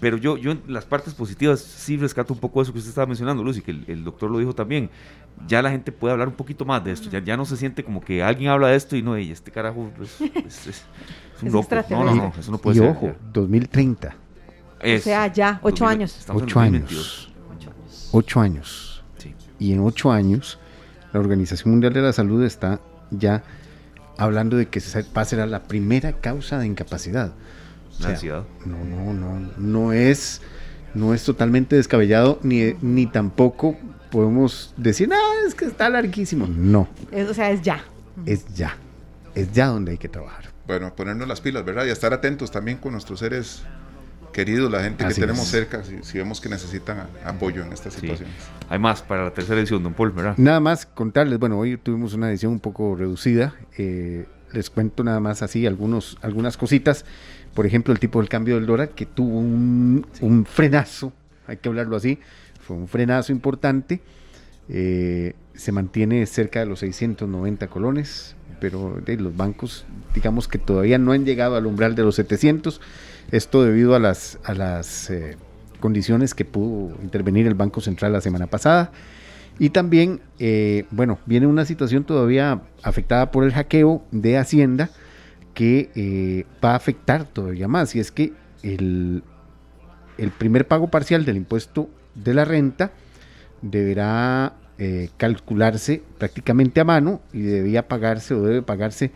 Pero 0.00 0.16
yo, 0.16 0.36
yo 0.36 0.50
en 0.50 0.62
las 0.66 0.84
partes 0.84 1.14
positivas 1.14 1.60
sí 1.60 1.96
rescato 1.96 2.34
un 2.34 2.40
poco 2.40 2.60
eso 2.60 2.72
que 2.72 2.78
usted 2.78 2.88
estaba 2.88 3.06
mencionando, 3.06 3.44
Lucy, 3.44 3.62
que 3.62 3.70
el, 3.70 4.02
doctor 4.02 4.32
lo 4.32 4.40
dijo 4.40 4.52
también. 4.52 4.90
Ya 5.46 5.62
la 5.62 5.70
gente 5.70 5.92
puede 5.92 6.12
hablar 6.12 6.26
un 6.26 6.34
poquito 6.34 6.64
más 6.64 6.82
de 6.82 6.90
esto. 6.90 7.08
Ya, 7.08 7.22
ya 7.22 7.36
no 7.36 7.44
se 7.44 7.56
siente 7.56 7.84
como 7.84 8.00
que 8.00 8.20
alguien 8.20 8.50
habla 8.50 8.68
de 8.68 8.76
esto 8.76 8.96
y 8.96 9.02
no, 9.02 9.14
este 9.14 9.52
carajo 9.52 9.92
es, 10.02 10.20
un 11.42 11.52
loco. 11.52 11.68
No, 11.88 12.04
no, 12.04 12.14
no, 12.16 12.32
eso 12.36 12.50
no 12.50 12.58
puede 12.58 12.78
y 12.78 12.80
ser. 12.80 12.88
ojo, 12.88 13.12
2030. 13.32 14.16
o 14.80 14.98
sea, 14.98 15.32
ya, 15.32 15.60
ocho 15.62 15.86
años. 15.86 16.26
Ocho 16.28 16.58
años. 16.58 17.32
Ocho 18.10 18.40
años. 18.40 19.04
Sí. 19.18 19.32
Y 19.60 19.72
en 19.72 19.80
ocho 19.80 20.10
años 20.10 20.58
la 21.12 21.20
Organización 21.20 21.70
Mundial 21.70 21.92
de 21.92 22.02
la 22.02 22.12
Salud 22.12 22.42
está 22.42 22.80
ya 23.10 23.42
hablando 24.16 24.56
de 24.56 24.66
que 24.66 24.80
va 25.16 25.22
a 25.22 25.24
ser 25.24 25.46
la 25.48 25.62
primera 25.64 26.12
causa 26.12 26.58
de 26.58 26.66
incapacidad. 26.66 27.32
O. 28.00 28.44
No, 28.66 28.84
no, 28.84 29.12
no, 29.12 29.50
no 29.56 29.92
es, 29.92 30.40
no 30.94 31.14
es 31.14 31.24
totalmente 31.24 31.76
descabellado 31.76 32.38
ni, 32.42 32.74
ni 32.80 33.06
tampoco 33.06 33.76
podemos 34.10 34.74
decir, 34.76 35.08
no, 35.08 35.16
es 35.46 35.54
que 35.54 35.66
está 35.66 35.88
larguísimo. 35.88 36.46
No. 36.46 36.88
o 37.12 37.34
sea, 37.34 37.50
es 37.50 37.62
ya. 37.62 37.84
Es 38.26 38.46
ya. 38.54 38.76
Es 39.34 39.52
ya 39.52 39.66
donde 39.66 39.92
hay 39.92 39.98
que 39.98 40.08
trabajar. 40.08 40.46
Bueno, 40.66 40.94
ponernos 40.94 41.28
las 41.28 41.40
pilas, 41.40 41.64
¿verdad? 41.64 41.86
Y 41.86 41.90
estar 41.90 42.12
atentos 42.12 42.50
también 42.50 42.78
con 42.78 42.92
nuestros 42.92 43.18
seres 43.18 43.62
queridos, 44.32 44.70
la 44.70 44.82
gente 44.82 45.06
que 45.06 45.14
tenemos 45.14 45.46
cerca, 45.46 45.82
si, 45.84 46.18
vemos 46.18 46.40
que 46.40 46.48
necesitan 46.48 47.06
apoyo 47.24 47.62
en 47.62 47.72
estas 47.72 47.94
situaciones. 47.94 48.34
Hay 48.68 48.78
más 48.78 49.02
para 49.02 49.24
la 49.24 49.30
tercera 49.32 49.60
edición, 49.60 49.82
don 49.82 49.94
Paul, 49.94 50.10
¿verdad? 50.10 50.34
Nada 50.36 50.60
más 50.60 50.86
contarles, 50.86 51.38
bueno, 51.38 51.58
hoy 51.58 51.76
tuvimos 51.76 52.14
una 52.14 52.30
edición 52.30 52.52
un 52.52 52.60
poco 52.60 52.96
reducida. 52.96 53.54
Eh, 53.78 54.26
les 54.52 54.70
cuento 54.70 55.04
nada 55.04 55.20
más 55.20 55.42
así 55.42 55.66
algunos, 55.66 56.18
algunas 56.22 56.56
cositas. 56.56 57.04
Por 57.54 57.66
ejemplo, 57.66 57.92
el 57.92 58.00
tipo 58.00 58.18
del 58.18 58.28
cambio 58.28 58.56
del 58.56 58.66
dólar 58.66 58.90
que 58.90 59.06
tuvo 59.06 59.38
un, 59.38 60.06
un 60.20 60.46
frenazo, 60.46 61.12
hay 61.46 61.58
que 61.58 61.68
hablarlo 61.68 61.96
así, 61.96 62.18
fue 62.60 62.76
un 62.76 62.88
frenazo 62.88 63.32
importante. 63.32 64.00
Eh, 64.68 65.34
se 65.54 65.72
mantiene 65.72 66.24
cerca 66.26 66.60
de 66.60 66.66
los 66.66 66.80
690 66.80 67.66
colones, 67.68 68.36
pero 68.60 69.00
de 69.04 69.16
los 69.16 69.36
bancos, 69.36 69.84
digamos 70.14 70.48
que 70.48 70.58
todavía 70.58 70.98
no 70.98 71.12
han 71.12 71.24
llegado 71.24 71.56
al 71.56 71.66
umbral 71.66 71.94
de 71.94 72.02
los 72.02 72.14
700. 72.14 72.80
Esto 73.30 73.64
debido 73.64 73.94
a 73.94 73.98
las, 73.98 74.38
a 74.44 74.54
las 74.54 75.10
eh, 75.10 75.36
condiciones 75.80 76.34
que 76.34 76.44
pudo 76.44 76.94
intervenir 77.02 77.46
el 77.46 77.54
Banco 77.54 77.80
Central 77.80 78.12
la 78.12 78.20
semana 78.20 78.46
pasada. 78.46 78.92
Y 79.58 79.70
también, 79.70 80.20
eh, 80.38 80.84
bueno, 80.90 81.18
viene 81.26 81.46
una 81.46 81.64
situación 81.64 82.04
todavía 82.04 82.62
afectada 82.82 83.30
por 83.30 83.44
el 83.44 83.52
hackeo 83.52 84.02
de 84.10 84.38
Hacienda 84.38 84.90
que 85.54 85.90
eh, 85.94 86.46
va 86.64 86.72
a 86.72 86.76
afectar 86.76 87.24
todavía 87.24 87.68
más. 87.68 87.94
Y 87.94 88.00
es 88.00 88.10
que 88.10 88.32
el, 88.62 89.22
el 90.18 90.30
primer 90.30 90.66
pago 90.66 90.88
parcial 90.88 91.24
del 91.24 91.36
impuesto 91.36 91.90
de 92.14 92.34
la 92.34 92.44
renta 92.44 92.92
deberá 93.60 94.56
calcularse 95.16 96.02
prácticamente 96.18 96.80
a 96.80 96.84
mano 96.84 97.20
y 97.32 97.42
debía 97.42 97.86
pagarse 97.86 98.34
o 98.34 98.42
debe 98.42 98.62
pagarse 98.62 99.12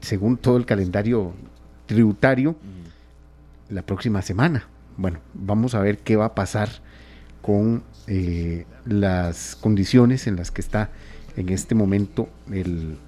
según 0.00 0.36
todo 0.36 0.56
el 0.56 0.66
calendario 0.66 1.32
tributario 1.86 2.56
la 3.70 3.82
próxima 3.82 4.22
semana. 4.22 4.68
Bueno, 4.96 5.20
vamos 5.34 5.74
a 5.74 5.80
ver 5.80 5.98
qué 5.98 6.16
va 6.16 6.26
a 6.26 6.34
pasar 6.34 6.68
con 7.42 7.82
eh, 8.06 8.66
las 8.84 9.56
condiciones 9.56 10.26
en 10.26 10.36
las 10.36 10.50
que 10.50 10.60
está 10.60 10.90
en 11.36 11.50
este 11.50 11.74
momento 11.74 12.28
el, 12.52 12.98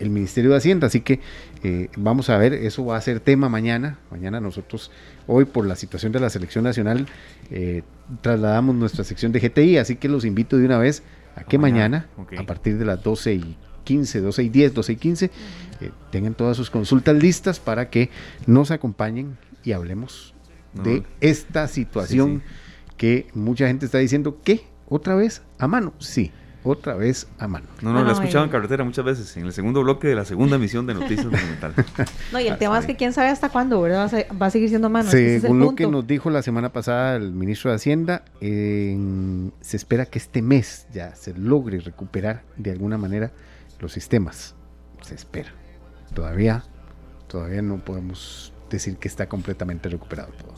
Ministerio 0.00 0.50
de 0.50 0.56
Hacienda. 0.56 0.86
Así 0.86 1.02
que 1.02 1.20
eh, 1.62 1.90
vamos 1.96 2.30
a 2.30 2.38
ver, 2.38 2.54
eso 2.54 2.86
va 2.86 2.96
a 2.96 3.00
ser 3.02 3.20
tema 3.20 3.50
mañana. 3.50 3.98
Mañana 4.10 4.40
nosotros, 4.40 4.90
hoy 5.26 5.44
por 5.44 5.66
la 5.66 5.76
situación 5.76 6.10
de 6.10 6.20
la 6.20 6.30
selección 6.30 6.64
nacional, 6.64 7.06
eh, 7.50 7.82
trasladamos 8.22 8.74
nuestra 8.74 9.04
sección 9.04 9.30
de 9.30 9.40
GTI, 9.40 9.76
así 9.76 9.96
que 9.96 10.08
los 10.08 10.24
invito 10.24 10.56
de 10.56 10.64
una 10.64 10.78
vez 10.78 11.02
a 11.36 11.44
que 11.44 11.58
mañana, 11.58 12.08
a 12.38 12.42
partir 12.44 12.78
de 12.78 12.86
las 12.86 13.02
12 13.02 13.34
y 13.34 13.56
15, 13.84 14.22
12 14.22 14.42
y 14.42 14.48
10, 14.48 14.74
12 14.74 14.92
y 14.92 14.96
15, 14.96 15.30
tengan 16.10 16.32
todas 16.32 16.56
sus 16.56 16.70
consultas 16.70 17.16
listas 17.16 17.60
para 17.60 17.90
que 17.90 18.08
nos 18.46 18.70
acompañen 18.70 19.36
y 19.64 19.72
hablemos 19.72 20.34
de 20.74 21.02
esta 21.20 21.68
situación 21.68 22.42
que 22.96 23.28
mucha 23.34 23.66
gente 23.66 23.86
está 23.86 23.98
diciendo 23.98 24.40
que 24.42 24.64
otra 24.88 25.14
vez 25.14 25.42
a 25.58 25.66
mano. 25.66 25.94
Sí, 25.98 26.32
otra 26.62 26.94
vez 26.94 27.26
a 27.38 27.48
mano. 27.48 27.66
No, 27.80 27.92
no, 27.92 28.02
lo 28.02 28.10
he 28.10 28.12
escuchado 28.12 28.44
en 28.44 28.50
carretera 28.50 28.84
muchas 28.84 29.04
veces, 29.04 29.36
en 29.36 29.46
el 29.46 29.52
segundo 29.52 29.82
bloque 29.82 30.08
de 30.08 30.14
la 30.14 30.24
segunda 30.24 30.56
emisión 30.56 30.86
de 30.86 30.94
Noticias 30.94 31.24
Monumental. 31.30 31.74
no, 32.32 32.40
y 32.40 32.48
el 32.48 32.58
tema 32.58 32.78
es 32.78 32.86
que 32.86 32.96
quién 32.96 33.12
sabe 33.12 33.28
hasta 33.28 33.48
cuándo, 33.48 33.80
¿verdad? 33.80 34.12
Va 34.40 34.46
a, 34.46 34.50
seguir 34.50 34.68
siendo 34.68 34.88
a 34.88 34.90
mano. 34.90 35.10
Según 35.10 35.60
lo 35.60 35.74
que 35.74 35.86
nos 35.86 36.06
dijo 36.06 36.28
la 36.28 36.42
semana 36.42 36.70
pasada 36.70 37.16
el 37.16 37.32
ministro 37.32 37.70
de 37.70 37.76
Hacienda, 37.76 38.24
se 38.40 39.76
espera 39.76 40.06
que 40.06 40.18
este 40.18 40.42
mes 40.42 40.86
ya 40.92 41.14
se 41.14 41.34
logre 41.34 41.80
recuperar 41.80 42.42
de 42.56 42.72
alguna 42.72 42.98
manera 42.98 43.32
los 43.78 43.92
sistemas. 43.92 44.54
Se 45.02 45.14
espera. 45.14 45.54
Todavía, 46.14 46.64
todavía 47.28 47.62
no 47.62 47.78
podemos 47.78 48.49
decir 48.76 48.96
que 48.96 49.08
está 49.08 49.28
completamente 49.28 49.88
recuperado 49.88 50.32
todo. 50.32 50.54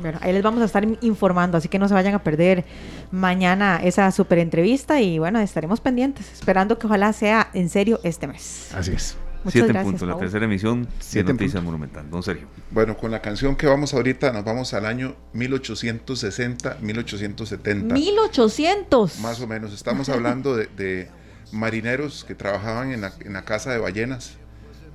Bueno, 0.00 0.18
ahí 0.20 0.32
les 0.32 0.42
vamos 0.42 0.60
a 0.60 0.66
estar 0.66 0.86
informando, 1.00 1.56
así 1.56 1.68
que 1.68 1.78
no 1.78 1.88
se 1.88 1.94
vayan 1.94 2.14
a 2.14 2.22
perder 2.22 2.64
mañana 3.10 3.80
esa 3.82 4.10
super 4.10 4.38
entrevista 4.38 5.00
y 5.00 5.18
bueno, 5.18 5.40
estaremos 5.40 5.80
pendientes, 5.80 6.30
esperando 6.32 6.78
que 6.78 6.86
ojalá 6.86 7.12
sea 7.12 7.50
en 7.54 7.70
serio 7.70 8.00
este 8.02 8.26
mes. 8.26 8.70
Así 8.74 8.92
es. 8.92 9.16
Muchas 9.44 9.52
Siete 9.52 9.68
gracias, 9.68 9.92
puntos, 9.92 10.08
la 10.08 10.18
tercera 10.18 10.44
emisión 10.44 10.88
Siete 10.98 11.32
Noticias 11.32 11.62
Monumental. 11.62 12.10
Don 12.10 12.20
Sergio. 12.20 12.48
Bueno, 12.72 12.96
con 12.96 13.12
la 13.12 13.22
canción 13.22 13.54
que 13.54 13.68
vamos 13.68 13.94
ahorita, 13.94 14.32
nos 14.32 14.44
vamos 14.44 14.74
al 14.74 14.86
año 14.86 15.14
1860, 15.34 16.78
1870. 16.80 17.94
1800. 17.94 19.20
Más 19.20 19.40
o 19.40 19.46
menos. 19.46 19.72
Estamos 19.72 20.08
hablando 20.08 20.56
de, 20.56 21.08
marineros 21.52 22.24
que 22.24 22.34
trabajaban 22.34 22.90
en 22.90 23.02
la, 23.02 23.12
en 23.20 23.34
la 23.34 23.44
casa 23.44 23.70
de 23.70 23.78
ballenas. 23.78 24.34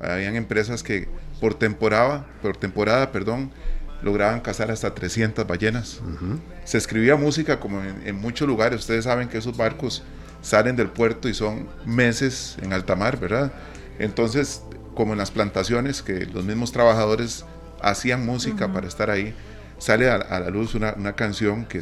Habían 0.02 0.36
empresas 0.36 0.84
que 0.84 1.08
por 1.42 1.56
temporada, 1.56 2.26
por 2.42 2.56
temporada, 2.56 3.12
perdón, 3.12 3.52
lograban 4.04 4.39
cazar 4.39 4.72
hasta 4.72 4.94
300 4.94 5.46
ballenas. 5.46 6.00
Se 6.64 6.78
escribía 6.78 7.16
música 7.16 7.60
como 7.60 7.82
en, 7.84 8.16
muchos 8.16 8.48
lugares. 8.48 8.80
Ustedes 8.80 9.06
saben 9.06 9.28
que 9.28 9.39
esos 9.39 9.58
barcos 9.58 10.04
salen 10.42 10.76
del 10.76 10.89
puerto 10.89 11.28
y 11.28 11.34
son 11.34 11.68
meses 11.84 12.58
en 12.62 12.74
alta 12.74 12.96
mar, 12.96 13.20
¿verdad? 13.20 13.52
Entonces, 14.00 14.62
como 14.96 15.14
en 15.14 15.18
las 15.18 15.32
plantaciones, 15.32 16.04
que 16.04 16.26
los 16.28 16.46
mismos 16.46 16.72
trabajadores 16.72 17.44
hacían 17.82 18.24
música 18.24 18.72
para 18.72 18.88
estar 18.88 19.10
ahí, 19.10 19.34
sale 19.80 20.10
a, 20.10 20.18
la 20.39 20.50
luz 20.52 20.76
una, 20.76 21.14
canción 21.14 21.66
que 21.66 21.82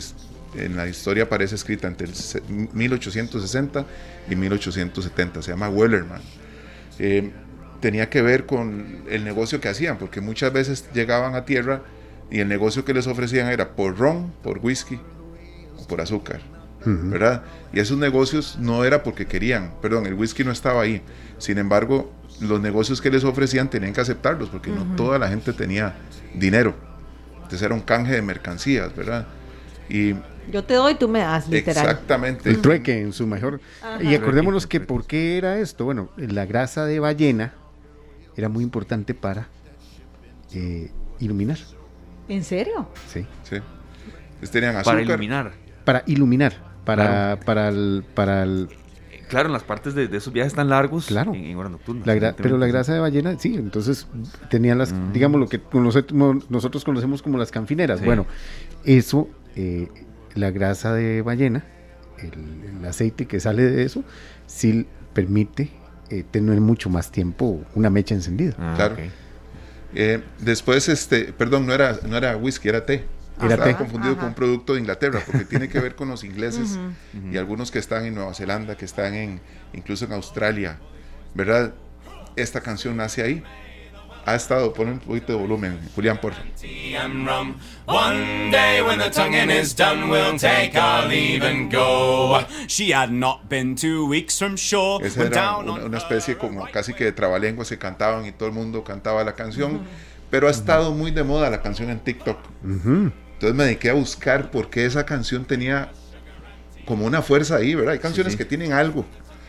en 0.55 0.77
la 0.77 0.87
historia 0.87 1.23
aparece 1.23 1.55
escrita 1.55 1.87
entre 1.87 2.07
1860 2.47 3.85
y 4.29 4.35
1870, 4.35 5.41
se 5.41 5.51
llama 5.51 5.69
Wellerman. 5.69 6.21
Eh, 6.97 7.31
tenía 7.79 8.09
que 8.09 8.21
ver 8.21 8.45
con 8.45 9.03
el 9.09 9.23
negocio 9.23 9.59
que 9.61 9.69
hacían, 9.69 9.97
porque 9.97 10.21
muchas 10.21 10.51
veces 10.53 10.85
llegaban 10.93 11.35
a 11.35 11.45
tierra 11.45 11.81
y 12.29 12.39
el 12.39 12.47
negocio 12.47 12.85
que 12.85 12.93
les 12.93 13.07
ofrecían 13.07 13.47
era 13.47 13.75
por 13.75 13.97
ron, 13.97 14.31
por 14.43 14.59
whisky 14.59 14.99
o 15.77 15.87
por 15.87 16.01
azúcar, 16.01 16.41
¿verdad? 16.85 17.43
Y 17.73 17.79
esos 17.79 17.97
negocios 17.97 18.57
no 18.59 18.83
era 18.83 19.03
porque 19.03 19.25
querían, 19.25 19.73
perdón, 19.81 20.05
el 20.05 20.13
whisky 20.13 20.43
no 20.43 20.51
estaba 20.51 20.81
ahí. 20.81 21.01
Sin 21.37 21.57
embargo, 21.57 22.11
los 22.41 22.61
negocios 22.61 23.01
que 23.01 23.09
les 23.09 23.23
ofrecían 23.23 23.69
tenían 23.69 23.93
que 23.93 24.01
aceptarlos 24.01 24.49
porque 24.49 24.71
no 24.71 24.85
toda 24.95 25.17
la 25.17 25.27
gente 25.27 25.53
tenía 25.53 25.95
dinero. 26.33 26.75
Entonces 27.35 27.61
era 27.61 27.73
un 27.73 27.81
canje 27.81 28.13
de 28.13 28.21
mercancías, 28.21 28.95
¿verdad? 28.95 29.25
Y 29.89 30.13
yo 30.51 30.63
te 30.63 30.75
doy, 30.75 30.95
tú 30.95 31.07
me 31.07 31.19
das, 31.19 31.47
literal. 31.47 31.85
Exactamente. 31.85 32.49
El 32.49 32.61
trueque 32.61 33.01
en 33.01 33.13
su 33.13 33.27
mejor. 33.27 33.59
Y 34.01 34.15
acordémonos 34.15 34.65
que 34.65 34.79
por 34.79 35.05
qué 35.05 35.37
era 35.37 35.59
esto. 35.59 35.85
Bueno, 35.85 36.09
la 36.17 36.45
grasa 36.45 36.85
de 36.85 36.99
ballena 36.99 37.53
era 38.39 38.49
muy 38.49 38.63
importante 38.63 39.13
para 39.13 39.47
eh, 40.53 40.91
iluminar. 41.19 41.57
¿En 42.27 42.43
serio? 42.43 42.89
Sí. 43.07 43.25
Sí. 43.43 43.57
tenían 44.51 44.75
azúcar. 44.75 44.95
Para 44.95 45.01
iluminar. 45.01 45.51
Para 45.85 46.03
iluminar. 46.05 46.69
Para, 46.85 47.39
para 47.45 47.69
el, 47.69 48.03
para 48.15 48.43
el 48.43 48.69
Claro, 49.29 49.47
en 49.47 49.53
las 49.53 49.63
partes 49.63 49.93
de, 49.93 50.05
esos 50.05 50.33
viajes 50.33 50.55
tan 50.55 50.69
largos 50.69 51.05
claro. 51.05 51.35
en, 51.35 51.55
horas 51.55 51.71
nocturnas. 51.71 52.33
pero 52.35 52.57
la 52.57 52.65
grasa 52.65 52.95
de 52.95 52.99
ballena, 52.99 53.37
sí, 53.37 53.53
entonces 53.55 54.07
tenían 54.49 54.79
las, 54.79 54.91
mm. 54.91 55.13
digamos, 55.13 55.39
lo 55.39 55.47
que 55.47 55.61
nosotros 56.49 56.83
conocemos 56.83 57.21
como 57.21 57.37
las 57.37 57.51
canfineras. 57.51 58.03
Bueno, 58.03 58.25
eso, 58.83 59.29
eh, 59.55 59.87
la 60.33 60.49
grasa 60.49 60.93
de 60.93 61.21
ballena, 61.21 61.63
el, 62.17 62.83
aceite 62.85 63.27
que 63.27 63.39
sale 63.39 63.63
de 63.63 63.83
eso, 63.83 64.03
sí 64.47 64.87
permite 65.13 65.69
eh, 66.09 66.23
tener 66.29 66.59
mucho 66.61 66.89
más 66.89 67.11
tiempo 67.11 67.63
una 67.75 67.89
mecha 67.89 68.15
encendida. 68.15 68.53
Ah, 68.57 68.73
claro. 68.75 68.97
Eh, 69.95 70.21
después, 70.39 70.87
este, 70.89 71.33
perdón, 71.33 71.65
no 71.65 71.73
era, 71.73 71.99
no 72.07 72.17
era 72.17 72.35
whisky, 72.37 72.69
era 72.69 72.85
té. 72.85 73.05
Era 73.41 73.53
Estaba 73.53 73.77
confundido 73.77 74.17
con 74.17 74.27
un 74.27 74.33
producto 74.33 74.73
de 74.73 74.81
Inglaterra, 74.81 75.21
porque 75.25 75.45
tiene 75.45 75.69
que 75.69 75.79
ver 75.79 75.95
con 75.95 76.09
los 76.09 76.25
ingleses 76.25 76.77
y 77.31 77.37
algunos 77.37 77.71
que 77.71 77.79
están 77.79 78.05
en 78.05 78.15
Nueva 78.15 78.33
Zelanda, 78.33 78.75
que 78.75 78.83
están 78.83 79.13
en, 79.13 79.39
incluso 79.71 80.03
en 80.03 80.11
Australia, 80.11 80.77
¿verdad? 81.33 81.73
Esta 82.35 82.59
canción 82.59 82.97
nace 82.97 83.23
ahí 83.23 83.41
ha 84.25 84.35
estado, 84.35 84.73
pon 84.73 84.89
un 84.89 84.99
poquito 84.99 85.33
de 85.33 85.39
volumen, 85.39 85.79
Julián, 85.95 86.19
por 86.19 86.33
favor. 86.33 86.49
One 87.85 88.51
day 88.51 88.81
when 88.81 88.99
the 88.99 89.09
tonguing 89.09 89.49
is 89.49 89.75
done, 89.75 90.09
we'll 90.09 90.37
take 90.37 90.75
our 90.75 91.07
leave 91.07 91.43
and 91.43 91.71
go. 91.71 92.39
She 92.67 92.91
had 92.91 93.11
not 93.11 93.49
been 93.49 93.75
two 93.75 94.05
weeks 94.05 94.37
from 94.37 94.55
shore. 94.55 95.05
Esa 95.05 95.23
era 95.23 95.57
una, 95.57 95.85
una, 95.85 95.97
especie 95.97 96.37
como 96.37 96.67
casi 96.71 96.93
que 96.93 97.05
de 97.05 97.11
trabalenguas 97.11 97.67
se 97.67 97.77
cantaban 97.77 98.25
y 98.25 98.31
todo 98.31 98.49
el 98.49 98.55
mundo 98.55 98.83
cantaba 98.83 99.23
la 99.23 99.33
canción, 99.33 99.81
pero 100.29 100.47
ha 100.47 100.51
estado 100.51 100.91
muy 100.93 101.11
de 101.11 101.23
moda 101.23 101.49
la 101.49 101.61
canción 101.61 101.89
en 101.89 101.99
TikTok. 101.99 102.37
Entonces 102.63 103.55
me 103.55 103.63
dediqué 103.63 103.89
a 103.89 103.93
buscar 103.93 104.51
por 104.51 104.69
qué 104.69 104.85
esa 104.85 105.05
canción 105.05 105.45
tenía 105.45 105.91
como 106.85 107.05
una 107.05 107.21
fuerza 107.21 107.55
ahí, 107.55 107.73
¿verdad? 107.73 107.93
Hay 107.93 107.99
canciones 107.99 108.35
que 108.35 108.45
tienen 108.45 108.73
algo, 108.73 109.05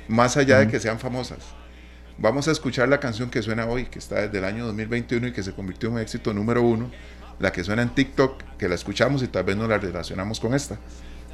más 0.09 0.37
allá 0.37 0.59
de 0.61 0.69
que 0.69 0.79
sean 0.79 0.99
famosas. 0.99 1.39
Vamos 2.21 2.49
a 2.49 2.51
escuchar 2.51 2.87
la 2.91 3.01
canción 3.01 3.31
que 3.31 3.41
suena 3.41 3.65
hoy, 3.65 3.87
que 3.87 3.99
está 3.99 4.17
desde 4.17 4.37
el 4.37 4.45
año 4.45 4.67
2021 4.67 5.29
y 5.29 5.33
que 5.33 5.43
se 5.43 5.53
convirtió 5.53 5.89
en 5.89 5.95
un 5.95 6.01
éxito 6.03 6.35
número 6.35 6.61
uno, 6.61 6.91
la 7.39 7.51
que 7.51 7.65
suena 7.65 7.81
en 7.81 7.95
TikTok, 7.95 8.43
que 8.59 8.69
la 8.69 8.75
escuchamos 8.75 9.23
y 9.23 9.29
tal 9.29 9.45
vez 9.45 9.57
no 9.57 9.67
la 9.67 9.79
relacionamos 9.79 10.39
con 10.39 10.53
esta. 10.53 10.79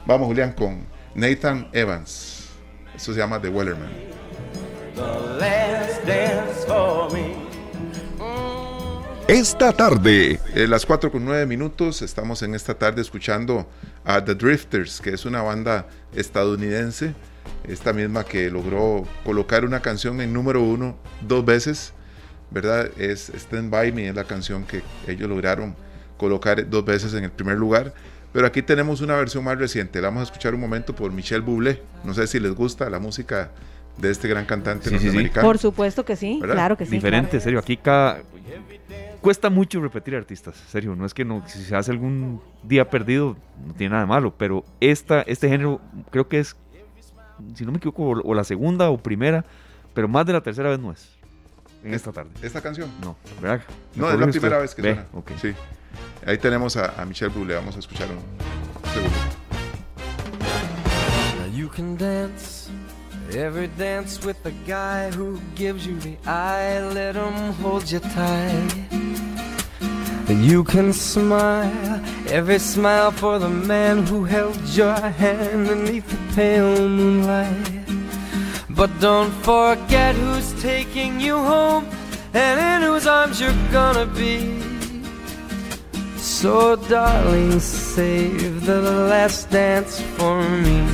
Vamos, 0.06 0.28
Julián, 0.28 0.52
con 0.52 0.86
Nathan 1.16 1.68
Evans. 1.72 2.50
Eso 2.94 3.12
se 3.12 3.18
llama 3.18 3.42
The 3.42 3.48
Wellerman. 3.48 3.90
Esta 9.26 9.72
tarde. 9.72 10.38
Eh, 10.54 10.68
las 10.68 10.86
4 10.86 11.10
con 11.10 11.24
9 11.24 11.46
minutos, 11.46 12.00
estamos 12.00 12.44
en 12.44 12.54
esta 12.54 12.74
tarde 12.74 13.02
escuchando 13.02 13.68
a 14.04 14.24
The 14.24 14.36
Drifters, 14.36 15.00
que 15.00 15.10
es 15.10 15.24
una 15.24 15.42
banda 15.42 15.88
estadounidense, 16.14 17.12
esta 17.64 17.92
misma 17.92 18.24
que 18.24 18.50
logró 18.50 19.04
colocar 19.24 19.64
una 19.64 19.80
canción 19.80 20.20
en 20.20 20.32
número 20.32 20.62
uno 20.62 20.96
dos 21.26 21.44
veces, 21.44 21.92
¿verdad? 22.50 22.90
Es 22.98 23.30
Stand 23.30 23.70
By 23.70 23.92
Me, 23.92 24.08
es 24.08 24.14
la 24.14 24.24
canción 24.24 24.64
que 24.64 24.82
ellos 25.06 25.28
lograron 25.28 25.74
colocar 26.16 26.68
dos 26.68 26.84
veces 26.84 27.14
en 27.14 27.24
el 27.24 27.30
primer 27.30 27.56
lugar. 27.56 27.92
Pero 28.32 28.46
aquí 28.46 28.62
tenemos 28.62 29.00
una 29.00 29.16
versión 29.16 29.44
más 29.44 29.58
reciente, 29.58 30.00
la 30.00 30.08
vamos 30.08 30.22
a 30.22 30.24
escuchar 30.24 30.54
un 30.54 30.60
momento 30.60 30.94
por 30.94 31.10
Michel 31.12 31.40
Bublé. 31.40 31.82
No 32.04 32.12
sé 32.12 32.26
si 32.26 32.38
les 32.38 32.54
gusta 32.54 32.90
la 32.90 32.98
música 32.98 33.50
de 33.96 34.10
este 34.10 34.28
gran 34.28 34.44
cantante 34.44 34.90
norteamericano. 34.90 35.46
Por 35.46 35.58
supuesto 35.58 36.04
que 36.04 36.16
sí, 36.16 36.40
claro 36.42 36.76
que 36.76 36.84
sí. 36.84 36.92
Diferente, 36.92 37.40
serio. 37.40 37.58
Aquí 37.58 37.78
cada, 37.78 38.20
cuesta 39.20 39.50
mucho 39.50 39.80
repetir 39.80 40.14
artistas, 40.14 40.54
serio, 40.68 40.94
no 40.94 41.06
es 41.06 41.14
que 41.14 41.24
no, 41.24 41.42
si 41.46 41.60
se 41.60 41.74
hace 41.74 41.90
algún 41.90 42.40
día 42.62 42.88
perdido, 42.90 43.36
no 43.66 43.74
tiene 43.74 43.90
nada 43.90 44.02
de 44.02 44.08
malo, 44.08 44.34
pero 44.36 44.64
esta, 44.80 45.22
este 45.22 45.48
género 45.48 45.80
creo 46.10 46.28
que 46.28 46.38
es, 46.38 46.56
si 47.54 47.64
no 47.64 47.72
me 47.72 47.78
equivoco, 47.78 48.20
o, 48.22 48.34
la 48.34 48.44
segunda 48.44 48.90
o 48.90 48.98
primera, 48.98 49.44
pero 49.94 50.08
más 50.08 50.26
de 50.26 50.32
la 50.32 50.40
tercera 50.40 50.70
vez 50.70 50.78
no 50.78 50.92
es. 50.92 51.16
En 51.82 51.94
esta 51.94 52.12
tarde. 52.12 52.30
¿Esta 52.42 52.60
canción? 52.60 52.90
No, 53.00 53.16
¿verdad? 53.40 53.62
No, 53.94 54.10
es 54.10 54.18
la 54.18 54.26
primera 54.26 54.58
vez 54.58 54.74
que 54.74 54.82
suena. 54.82 55.06
Sí. 55.40 55.54
Ahí 56.26 56.38
tenemos 56.38 56.76
a, 56.76 57.00
a 57.00 57.04
Michelle 57.04 57.32
Bublé, 57.32 57.54
vamos 57.54 57.76
a 57.76 57.78
escuchar 57.78 58.08
un 58.08 58.18
segundo. 58.92 59.16
you 61.54 61.70
can 61.70 61.96
dance 61.96 62.68
Every 63.32 63.66
dance 63.66 64.24
with 64.24 64.40
the 64.44 64.52
guy 64.66 65.10
who 65.10 65.40
gives 65.56 65.86
you 65.86 65.98
the 65.98 66.16
eye, 66.26 66.80
let 66.80 67.16
him 67.16 67.52
hold 67.54 67.90
you 67.90 67.98
tight. 67.98 69.05
You 70.28 70.64
can 70.64 70.92
smile, 70.92 72.00
every 72.28 72.58
smile 72.58 73.12
for 73.12 73.38
the 73.38 73.48
man 73.48 74.04
who 74.06 74.24
held 74.24 74.58
your 74.68 74.94
hand 74.94 75.68
beneath 75.68 76.08
the 76.08 76.34
pale 76.34 76.88
moonlight. 76.88 77.86
But 78.68 78.90
don't 78.98 79.30
forget 79.44 80.16
who's 80.16 80.52
taking 80.60 81.20
you 81.20 81.36
home 81.36 81.86
and 82.34 82.58
in 82.58 82.88
whose 82.88 83.06
arms 83.06 83.40
you're 83.40 83.70
gonna 83.70 84.06
be. 84.06 84.60
So, 86.16 86.74
darling, 86.74 87.60
save 87.60 88.66
the 88.66 88.82
last 88.82 89.48
dance 89.50 90.00
for 90.16 90.42
me. 90.42 90.86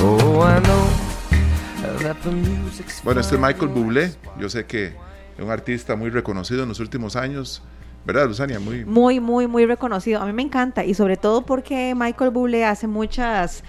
Oh, 0.00 0.40
I 0.42 0.58
know 0.60 0.88
that 1.98 2.22
the 2.22 2.30
music's 2.30 3.02
bueno, 3.02 3.20
este 3.20 3.34
es 3.34 3.40
Michael 3.40 3.68
Bublé. 3.68 4.14
Yo 4.38 4.48
sé 4.48 4.66
que 4.66 5.07
un 5.38 5.50
artista 5.50 5.96
muy 5.96 6.10
reconocido 6.10 6.62
en 6.62 6.68
los 6.68 6.80
últimos 6.80 7.16
años. 7.16 7.62
¿Verdad, 8.04 8.26
Luzania? 8.26 8.58
Muy, 8.58 8.84
muy, 8.84 9.20
muy, 9.20 9.46
muy 9.46 9.66
reconocido. 9.66 10.20
A 10.20 10.26
mí 10.26 10.32
me 10.32 10.42
encanta 10.42 10.84
y 10.84 10.94
sobre 10.94 11.16
todo 11.16 11.42
porque 11.42 11.94
Michael 11.94 12.30
Bublé 12.30 12.64
hace 12.64 12.86
muchas... 12.86 13.62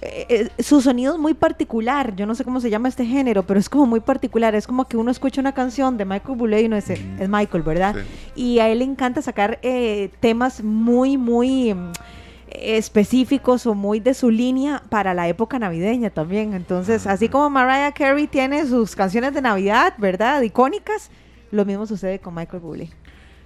Eh, 0.00 0.26
eh, 0.56 0.62
su 0.62 0.80
sonido 0.80 1.14
es 1.14 1.20
muy 1.20 1.32
particular, 1.32 2.16
yo 2.16 2.26
no 2.26 2.34
sé 2.34 2.42
cómo 2.42 2.60
se 2.60 2.70
llama 2.70 2.88
este 2.88 3.06
género, 3.06 3.44
pero 3.44 3.60
es 3.60 3.68
como 3.68 3.86
muy 3.86 4.00
particular, 4.00 4.52
es 4.56 4.66
como 4.66 4.88
que 4.88 4.96
uno 4.96 5.12
escucha 5.12 5.40
una 5.40 5.52
canción 5.52 5.96
de 5.96 6.04
Michael 6.04 6.36
Bublé 6.36 6.62
y 6.62 6.66
uno 6.66 6.74
dice, 6.74 7.00
es 7.20 7.28
Michael, 7.28 7.62
¿verdad? 7.62 7.94
Y 8.34 8.58
a 8.58 8.68
él 8.68 8.80
le 8.80 8.84
encanta 8.84 9.22
sacar 9.22 9.60
eh, 9.62 10.10
temas 10.18 10.60
muy, 10.62 11.16
muy 11.16 11.72
específicos 12.56 13.66
o 13.66 13.74
muy 13.74 14.00
de 14.00 14.14
su 14.14 14.30
línea 14.30 14.82
para 14.88 15.14
la 15.14 15.28
época 15.28 15.58
navideña 15.58 16.10
también. 16.10 16.54
Entonces, 16.54 17.06
así 17.06 17.28
como 17.28 17.50
Mariah 17.50 17.92
Carey 17.92 18.26
tiene 18.26 18.66
sus 18.66 18.96
canciones 18.96 19.34
de 19.34 19.42
Navidad, 19.42 19.94
¿verdad? 19.98 20.42
Icónicas, 20.42 21.10
lo 21.50 21.64
mismo 21.64 21.86
sucede 21.86 22.18
con 22.18 22.34
Michael 22.34 22.62
Bublé. 22.62 22.90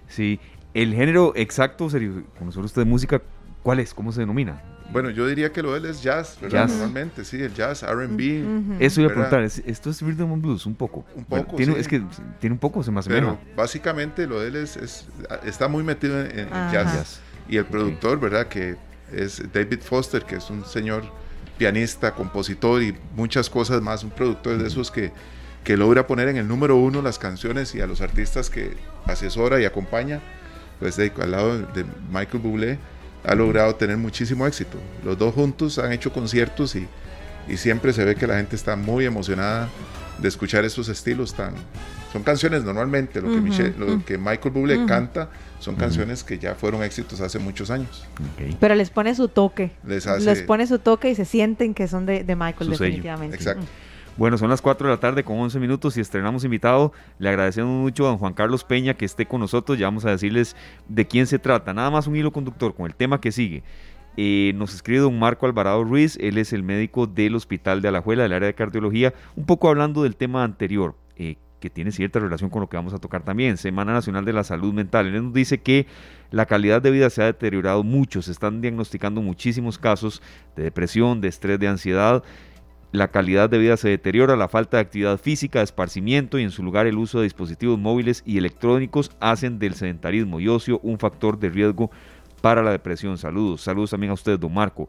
Sí, 0.08 0.40
el 0.74 0.94
género 0.94 1.32
exacto, 1.36 1.88
serio, 1.90 2.24
nosotros 2.40 2.66
usted 2.66 2.82
de 2.82 2.90
música, 2.90 3.22
¿cuál 3.62 3.80
es? 3.80 3.94
¿Cómo 3.94 4.12
se 4.12 4.20
denomina? 4.20 4.62
Bueno, 4.92 5.10
yo 5.10 5.26
diría 5.26 5.52
que 5.52 5.62
lo 5.62 5.72
de 5.72 5.78
él 5.78 5.86
es 5.86 6.02
jazz, 6.02 6.38
¿verdad? 6.40 6.68
Normalmente, 6.68 7.24
sí, 7.24 7.42
el 7.42 7.52
jazz, 7.52 7.82
RB. 7.82 8.78
Eso 8.78 9.00
iba 9.00 9.10
a 9.10 9.14
preguntar, 9.14 9.42
¿esto 9.42 9.90
es 9.90 10.00
rhythm 10.00 10.32
and 10.32 10.42
blues? 10.42 10.64
Un 10.66 10.74
poco. 10.74 11.04
Un 11.14 11.24
poco. 11.24 11.56
tiene, 11.56 11.78
Es 11.78 11.88
que 11.88 12.02
tiene 12.38 12.54
un 12.54 12.60
poco, 12.60 12.82
se 12.82 12.90
me 12.90 13.02
Pero 13.02 13.38
básicamente 13.56 14.26
lo 14.26 14.40
de 14.40 14.48
él 14.48 14.56
es, 14.56 15.08
está 15.44 15.68
muy 15.68 15.82
metido 15.82 16.20
en, 16.20 16.38
en 16.38 16.48
jazz. 16.70 17.20
Y 17.48 17.56
el 17.56 17.64
productor, 17.64 18.18
¿verdad? 18.20 18.46
Que 18.46 18.76
es 19.12 19.42
David 19.52 19.80
Foster, 19.80 20.24
que 20.24 20.36
es 20.36 20.50
un 20.50 20.64
señor 20.64 21.04
pianista, 21.58 22.14
compositor 22.14 22.82
y 22.82 22.96
muchas 23.14 23.48
cosas 23.48 23.80
más, 23.80 24.04
un 24.04 24.10
productor 24.10 24.58
de 24.58 24.68
esos 24.68 24.90
que, 24.90 25.12
que 25.64 25.76
logra 25.76 26.06
poner 26.06 26.28
en 26.28 26.36
el 26.36 26.46
número 26.46 26.76
uno 26.76 27.02
las 27.02 27.18
canciones 27.18 27.74
y 27.74 27.80
a 27.80 27.86
los 27.86 28.00
artistas 28.00 28.50
que 28.50 28.72
asesora 29.06 29.60
y 29.60 29.64
acompaña, 29.64 30.20
pues 30.78 30.98
al 30.98 31.30
lado 31.30 31.58
de 31.58 31.84
Michael 32.10 32.42
Bublé 32.42 32.78
ha 33.24 33.34
logrado 33.34 33.74
tener 33.74 33.96
muchísimo 33.96 34.46
éxito. 34.46 34.78
Los 35.04 35.18
dos 35.18 35.34
juntos 35.34 35.78
han 35.78 35.92
hecho 35.92 36.12
conciertos 36.12 36.76
y, 36.76 36.86
y 37.48 37.56
siempre 37.56 37.92
se 37.92 38.04
ve 38.04 38.14
que 38.14 38.26
la 38.26 38.36
gente 38.36 38.54
está 38.54 38.76
muy 38.76 39.04
emocionada 39.04 39.68
de 40.18 40.28
escuchar 40.28 40.64
esos 40.64 40.88
estilos 40.88 41.34
tan... 41.34 41.54
Son 42.12 42.22
canciones 42.22 42.64
normalmente, 42.64 43.20
lo 43.20 43.28
que, 43.28 43.74
lo 43.78 44.04
que 44.04 44.16
Michael 44.16 44.50
Bublé 44.50 44.86
canta 44.86 45.28
son 45.58 45.74
canciones 45.74 46.24
que 46.24 46.38
ya 46.38 46.54
fueron 46.54 46.82
éxitos 46.82 47.20
hace 47.20 47.38
muchos 47.38 47.70
años. 47.70 48.06
Pero 48.58 48.74
les 48.74 48.90
pone 48.90 49.14
su 49.14 49.28
toque. 49.28 49.72
Les, 49.84 50.06
pone 50.42 50.66
su 50.66 50.78
toque 50.78 51.10
y 51.10 51.14
se 51.14 51.24
sienten 51.24 51.74
que 51.74 51.88
son 51.88 52.06
de, 52.06 52.24
Michael 52.36 52.70
definitivamente. 52.70 53.36
Exacto. 53.36 53.66
Bueno, 54.16 54.38
son 54.38 54.48
las 54.48 54.62
4 54.62 54.88
de 54.88 54.94
la 54.94 55.00
tarde 55.00 55.24
con 55.24 55.38
11 55.38 55.58
minutos 55.58 55.96
y 55.98 56.00
estrenamos 56.00 56.42
invitado. 56.44 56.92
Le 57.18 57.28
agradecemos 57.28 57.70
mucho 57.70 58.06
a 58.06 58.08
don 58.08 58.18
Juan 58.18 58.32
Carlos 58.32 58.64
Peña 58.64 58.94
que 58.94 59.04
esté 59.04 59.26
con 59.26 59.40
nosotros. 59.40 59.78
Ya 59.78 59.86
vamos 59.86 60.06
a 60.06 60.10
decirles 60.10 60.56
de 60.88 61.06
quién 61.06 61.26
se 61.26 61.38
trata. 61.38 61.74
Nada 61.74 61.90
más 61.90 62.06
un 62.06 62.16
hilo 62.16 62.32
conductor 62.32 62.74
con 62.74 62.86
el 62.86 62.94
tema 62.94 63.20
que 63.20 63.30
sigue. 63.30 63.62
Eh, 64.16 64.52
nos 64.54 64.74
escribe 64.74 65.00
don 65.00 65.18
Marco 65.18 65.44
Alvarado 65.44 65.84
Ruiz, 65.84 66.16
él 66.20 66.38
es 66.38 66.54
el 66.54 66.62
médico 66.62 67.06
del 67.06 67.34
Hospital 67.34 67.82
de 67.82 67.88
Alajuela, 67.88 68.22
del 68.22 68.32
área 68.32 68.46
de 68.46 68.54
cardiología, 68.54 69.12
un 69.36 69.44
poco 69.44 69.68
hablando 69.68 70.02
del 70.04 70.16
tema 70.16 70.42
anterior, 70.42 70.96
eh, 71.16 71.36
que 71.60 71.68
tiene 71.68 71.92
cierta 71.92 72.18
relación 72.18 72.48
con 72.48 72.62
lo 72.62 72.68
que 72.68 72.78
vamos 72.78 72.94
a 72.94 72.98
tocar 72.98 73.24
también, 73.24 73.58
Semana 73.58 73.92
Nacional 73.92 74.24
de 74.24 74.32
la 74.32 74.42
Salud 74.42 74.72
Mental. 74.72 75.06
Él 75.06 75.22
nos 75.22 75.34
dice 75.34 75.58
que 75.58 75.86
la 76.30 76.46
calidad 76.46 76.80
de 76.80 76.90
vida 76.90 77.10
se 77.10 77.22
ha 77.22 77.26
deteriorado 77.26 77.82
mucho, 77.82 78.22
se 78.22 78.32
están 78.32 78.62
diagnosticando 78.62 79.20
muchísimos 79.20 79.78
casos 79.78 80.22
de 80.56 80.62
depresión, 80.62 81.20
de 81.20 81.28
estrés, 81.28 81.60
de 81.60 81.68
ansiedad. 81.68 82.24
La 82.92 83.08
calidad 83.08 83.50
de 83.50 83.58
vida 83.58 83.76
se 83.76 83.90
deteriora, 83.90 84.36
la 84.36 84.48
falta 84.48 84.78
de 84.78 84.82
actividad 84.82 85.18
física, 85.18 85.58
de 85.58 85.64
esparcimiento 85.64 86.38
y 86.38 86.44
en 86.44 86.50
su 86.50 86.62
lugar 86.62 86.86
el 86.86 86.96
uso 86.96 87.18
de 87.18 87.24
dispositivos 87.24 87.78
móviles 87.78 88.22
y 88.24 88.38
electrónicos 88.38 89.10
hacen 89.20 89.58
del 89.58 89.74
sedentarismo 89.74 90.40
y 90.40 90.48
ocio 90.48 90.80
un 90.82 90.98
factor 90.98 91.38
de 91.38 91.50
riesgo 91.50 91.90
para 92.46 92.62
la 92.62 92.70
depresión. 92.70 93.18
Saludos, 93.18 93.62
saludos 93.62 93.90
también 93.90 94.12
a 94.12 94.14
ustedes, 94.14 94.38
don 94.38 94.54
Marco. 94.54 94.88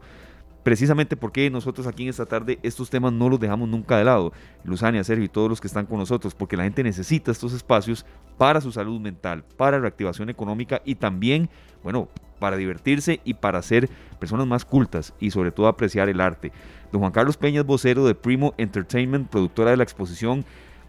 Precisamente 0.62 1.16
porque 1.16 1.50
nosotros 1.50 1.88
aquí 1.88 2.04
en 2.04 2.10
esta 2.10 2.24
tarde 2.24 2.60
estos 2.62 2.88
temas 2.88 3.12
no 3.12 3.28
los 3.28 3.40
dejamos 3.40 3.68
nunca 3.68 3.98
de 3.98 4.04
lado, 4.04 4.32
Luzania, 4.62 5.02
Sergio 5.02 5.24
y 5.24 5.28
todos 5.28 5.50
los 5.50 5.60
que 5.60 5.66
están 5.66 5.84
con 5.84 5.98
nosotros, 5.98 6.36
porque 6.36 6.56
la 6.56 6.62
gente 6.62 6.84
necesita 6.84 7.32
estos 7.32 7.52
espacios 7.52 8.06
para 8.36 8.60
su 8.60 8.70
salud 8.70 9.00
mental, 9.00 9.42
para 9.56 9.80
reactivación 9.80 10.30
económica 10.30 10.82
y 10.84 10.94
también, 10.94 11.50
bueno, 11.82 12.08
para 12.38 12.56
divertirse 12.56 13.20
y 13.24 13.34
para 13.34 13.60
ser 13.60 13.90
personas 14.20 14.46
más 14.46 14.64
cultas 14.64 15.12
y 15.18 15.32
sobre 15.32 15.50
todo 15.50 15.66
apreciar 15.66 16.08
el 16.08 16.20
arte. 16.20 16.52
Don 16.92 17.00
Juan 17.00 17.10
Carlos 17.10 17.36
Peña 17.36 17.64
vocero 17.64 18.06
de 18.06 18.14
Primo 18.14 18.54
Entertainment, 18.56 19.28
productora 19.28 19.72
de 19.72 19.78
la 19.78 19.82
exposición 19.82 20.44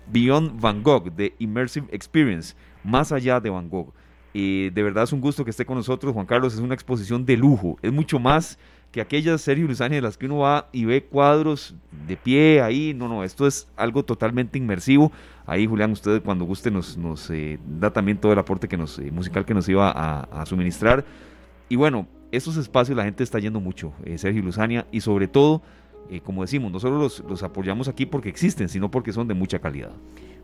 Beyond 0.06 0.62
Van 0.62 0.84
Gogh, 0.84 1.12
de 1.16 1.34
Immersive 1.40 1.88
Experience, 1.90 2.56
más 2.84 3.12
allá 3.12 3.40
de 3.40 3.50
Van 3.50 3.70
Gogh. 3.70 3.92
Y 4.34 4.70
de 4.70 4.84
verdad 4.84 5.04
es 5.04 5.14
un 5.14 5.22
gusto 5.22 5.44
que 5.44 5.52
esté 5.52 5.66
con 5.66 5.78
nosotros, 5.78 6.14
Juan 6.14 6.26
Carlos. 6.26 6.54
Es 6.54 6.60
una 6.60 6.74
exposición 6.74 7.26
de 7.26 7.38
lujo. 7.38 7.78
Es 7.82 7.92
mucho 7.92 8.20
más 8.20 8.58
que 8.92 9.02
aquellas 9.02 9.42
series 9.42 9.68
Luzania 9.68 9.98
de 9.98 10.02
las 10.02 10.18
que 10.18 10.26
uno 10.26 10.40
va 10.40 10.68
y 10.72 10.86
ve 10.86 11.04
cuadros 11.04 11.76
de 12.08 12.18
pie 12.18 12.62
ahí. 12.62 12.94
No, 12.94 13.08
no, 13.08 13.24
esto 13.24 13.46
es 13.46 13.68
algo 13.76 14.04
totalmente 14.04 14.58
inmersivo. 14.58 15.12
Ahí, 15.46 15.66
Julián, 15.66 15.92
usted 15.92 16.22
cuando 16.22 16.46
guste 16.46 16.72
nos, 16.72 16.98
nos 16.98 17.30
eh, 17.30 17.60
da 17.80 17.92
también 17.92 18.18
todo 18.18 18.34
el 18.34 18.40
aporte 18.40 18.68
que 18.68 18.78
nos, 18.78 18.98
eh, 19.00 19.12
musical 19.12 19.46
que 19.46 19.54
nos 19.54 19.68
iba 19.70 19.92
a, 19.92 20.46
suministrar. 20.46 21.06
Y 21.68 21.76
bueno, 21.76 22.08
esos 22.32 22.58
espacios 22.58 22.98
la 22.98 23.04
gente 23.04 23.24
está 23.24 23.40
yendo 23.40 23.60
mucho, 23.60 23.94
eh, 24.04 24.18
Sergio 24.18 24.42
Luzania, 24.42 24.88
y 24.92 25.02
sobre 25.02 25.28
todo, 25.28 25.62
como 26.24 26.42
decimos, 26.42 26.72
no 26.72 26.80
solo 26.80 26.98
los, 26.98 27.24
los 27.30 27.44
apoyamos 27.44 27.88
aquí 27.88 28.08
porque 28.08 28.30
existen, 28.30 28.68
sino 28.70 28.90
porque 28.90 29.14
son 29.14 29.28
de 29.28 29.36
mucha 29.36 29.60
calidad. 29.60 29.92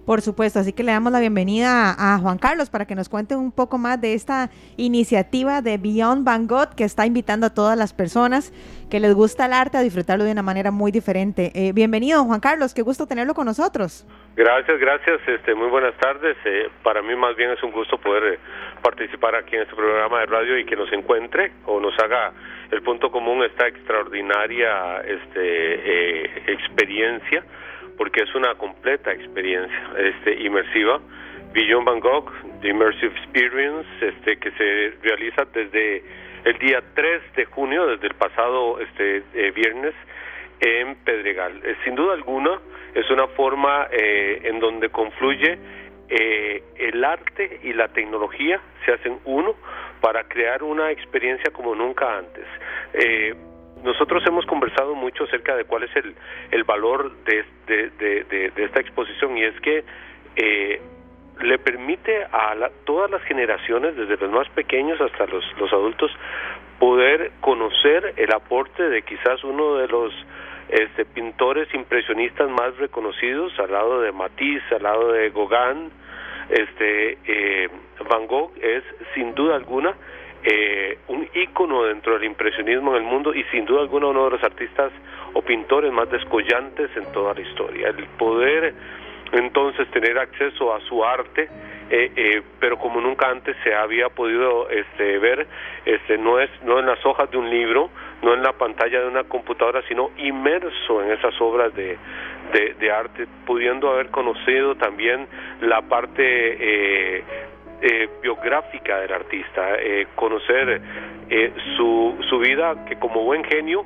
Por 0.05 0.21
supuesto, 0.21 0.59
así 0.59 0.71
que 0.71 0.83
le 0.83 0.91
damos 0.91 1.11
la 1.11 1.19
bienvenida 1.19 1.95
a 1.97 2.19
Juan 2.19 2.37
Carlos 2.37 2.69
para 2.69 2.85
que 2.85 2.93
nos 2.93 3.09
cuente 3.09 3.35
un 3.35 3.51
poco 3.51 3.79
más 3.79 3.99
de 3.99 4.13
esta 4.13 4.51
iniciativa 4.77 5.61
de 5.61 5.79
Beyond 5.79 6.23
Van 6.23 6.45
Gogh 6.45 6.75
que 6.75 6.83
está 6.83 7.07
invitando 7.07 7.47
a 7.47 7.49
todas 7.49 7.75
las 7.75 7.91
personas 7.91 8.53
que 8.91 8.99
les 8.99 9.15
gusta 9.15 9.47
el 9.47 9.53
arte 9.53 9.79
a 9.79 9.81
disfrutarlo 9.81 10.23
de 10.23 10.31
una 10.31 10.43
manera 10.43 10.69
muy 10.69 10.91
diferente. 10.91 11.51
Eh, 11.55 11.71
bienvenido, 11.73 12.23
Juan 12.23 12.39
Carlos, 12.39 12.75
qué 12.75 12.83
gusto 12.83 13.07
tenerlo 13.07 13.33
con 13.33 13.47
nosotros. 13.47 14.05
Gracias, 14.35 14.79
gracias, 14.79 15.21
este, 15.27 15.55
muy 15.55 15.69
buenas 15.69 15.95
tardes. 15.97 16.37
Eh, 16.45 16.69
para 16.83 17.01
mí 17.01 17.15
más 17.15 17.35
bien 17.35 17.49
es 17.49 17.63
un 17.63 17.71
gusto 17.71 17.97
poder 17.97 18.33
eh, 18.35 18.39
participar 18.83 19.33
aquí 19.33 19.55
en 19.55 19.63
este 19.63 19.75
programa 19.75 20.19
de 20.19 20.27
radio 20.27 20.59
y 20.59 20.65
que 20.65 20.75
nos 20.75 20.93
encuentre 20.93 21.51
o 21.65 21.79
nos 21.79 21.97
haga 21.97 22.31
el 22.69 22.83
punto 22.83 23.09
común 23.09 23.43
esta 23.43 23.67
extraordinaria 23.67 25.01
este, 25.01 26.51
experiencia 26.51 27.43
porque 27.97 28.23
es 28.23 28.35
una 28.35 28.55
completa 28.55 29.11
experiencia 29.11 29.91
este, 29.97 30.43
inmersiva 30.43 30.99
Van 31.85 31.99
Gogh, 31.99 32.31
The 32.61 32.69
Immersive 32.69 33.13
Experience, 33.17 33.87
este, 34.01 34.37
que 34.37 34.51
se 34.51 34.93
realiza 35.01 35.45
desde 35.53 36.03
el 36.43 36.57
día 36.59 36.83
3 36.93 37.21
de 37.35 37.45
junio, 37.45 37.87
desde 37.87 38.07
el 38.07 38.13
pasado 38.15 38.79
este, 38.79 39.23
eh, 39.33 39.51
viernes, 39.51 39.93
en 40.59 40.95
Pedregal. 40.95 41.61
Eh, 41.63 41.75
sin 41.83 41.95
duda 41.95 42.13
alguna, 42.13 42.59
es 42.93 43.09
una 43.09 43.27
forma 43.27 43.87
eh, 43.91 44.41
en 44.43 44.59
donde 44.59 44.89
confluye 44.89 45.57
el 46.07 47.03
arte 47.03 47.61
y 47.63 47.73
la 47.73 47.87
tecnología, 47.87 48.61
se 48.85 48.91
hacen 48.91 49.17
uno 49.25 49.55
para 50.01 50.25
crear 50.25 50.61
una 50.61 50.91
experiencia 50.91 51.51
como 51.51 51.73
nunca 51.73 52.19
antes. 52.19 52.45
Nosotros 53.83 54.23
hemos 54.25 54.45
conversado 54.45 54.95
mucho 54.95 55.25
acerca 55.25 55.55
de 55.55 55.65
cuál 55.65 55.83
es 55.83 55.95
el, 55.95 56.15
el 56.51 56.63
valor 56.63 57.11
de, 57.25 57.45
de, 57.67 58.51
esta 58.57 58.79
exposición 58.79 59.37
y 59.37 59.43
es 59.43 59.59
que 59.61 59.83
le 61.41 61.57
permite 61.59 62.23
a 62.31 62.55
todas 62.85 63.11
las 63.11 63.21
generaciones, 63.23 63.95
desde 63.95 64.17
los 64.17 64.31
más 64.31 64.49
pequeños 64.49 64.99
hasta 65.01 65.25
los, 65.27 65.43
los 65.59 65.71
adultos, 65.73 66.11
poder 66.79 67.31
conocer 67.41 68.13
el 68.17 68.33
aporte 68.33 68.89
de 68.89 69.01
quizás 69.01 69.43
uno 69.43 69.75
de 69.75 69.87
los 69.87 70.13
este, 70.69 71.05
pintores 71.05 71.73
impresionistas 71.73 72.49
más 72.49 72.75
reconocidos, 72.77 73.57
al 73.59 73.71
lado 73.71 74.01
de 74.01 74.11
Matisse, 74.11 74.71
al 74.71 74.83
lado 74.83 75.11
de 75.11 75.29
Gauguin, 75.29 75.91
este, 76.49 77.17
eh, 77.25 77.69
Van 78.09 78.27
Gogh 78.27 78.51
es 78.61 78.83
sin 79.13 79.33
duda 79.33 79.55
alguna 79.55 79.95
eh, 80.47 80.99
un 81.07 81.27
ícono 81.33 81.83
dentro 81.83 82.13
del 82.13 82.25
impresionismo 82.25 82.95
en 82.95 83.03
el 83.03 83.09
mundo 83.09 83.33
y 83.33 83.43
sin 83.45 83.65
duda 83.65 83.81
alguna 83.81 84.07
uno 84.07 84.25
de 84.25 84.31
los 84.31 84.43
artistas 84.43 84.91
o 85.33 85.41
pintores 85.41 85.91
más 85.91 86.09
descollantes 86.11 86.95
en 86.95 87.11
toda 87.11 87.33
la 87.33 87.41
historia. 87.41 87.89
El 87.89 88.05
poder 88.17 88.75
entonces 89.31 89.89
tener 89.89 90.19
acceso 90.19 90.73
a 90.73 90.79
su 90.81 91.03
arte 91.03 91.49
eh, 91.89 92.11
eh, 92.15 92.41
pero 92.59 92.77
como 92.77 92.99
nunca 93.01 93.29
antes 93.29 93.55
se 93.63 93.73
había 93.73 94.09
podido 94.09 94.69
este, 94.69 95.19
ver 95.19 95.45
este 95.85 96.17
no 96.17 96.39
es 96.39 96.49
no 96.63 96.79
en 96.79 96.85
las 96.85 97.03
hojas 97.05 97.29
de 97.29 97.37
un 97.37 97.49
libro 97.49 97.89
no 98.21 98.33
en 98.33 98.41
la 98.41 98.53
pantalla 98.53 99.01
de 99.01 99.07
una 99.07 99.23
computadora 99.25 99.83
sino 99.87 100.11
inmerso 100.17 101.03
en 101.03 101.11
esas 101.11 101.33
obras 101.39 101.73
de, 101.75 101.97
de, 102.79 102.91
arte 102.91 103.27
pudiendo 103.45 103.91
haber 103.91 104.09
conocido 104.09 104.75
también 104.75 105.27
la 105.61 105.81
parte 105.83 106.23
eh, 106.23 107.23
biográfica 108.21 108.99
del 108.99 109.13
artista 109.13 109.77
conocer 110.15 110.81
su, 111.75 112.17
su 112.29 112.39
vida 112.39 112.85
que 112.85 112.95
como 112.97 113.23
buen 113.23 113.43
genio 113.43 113.85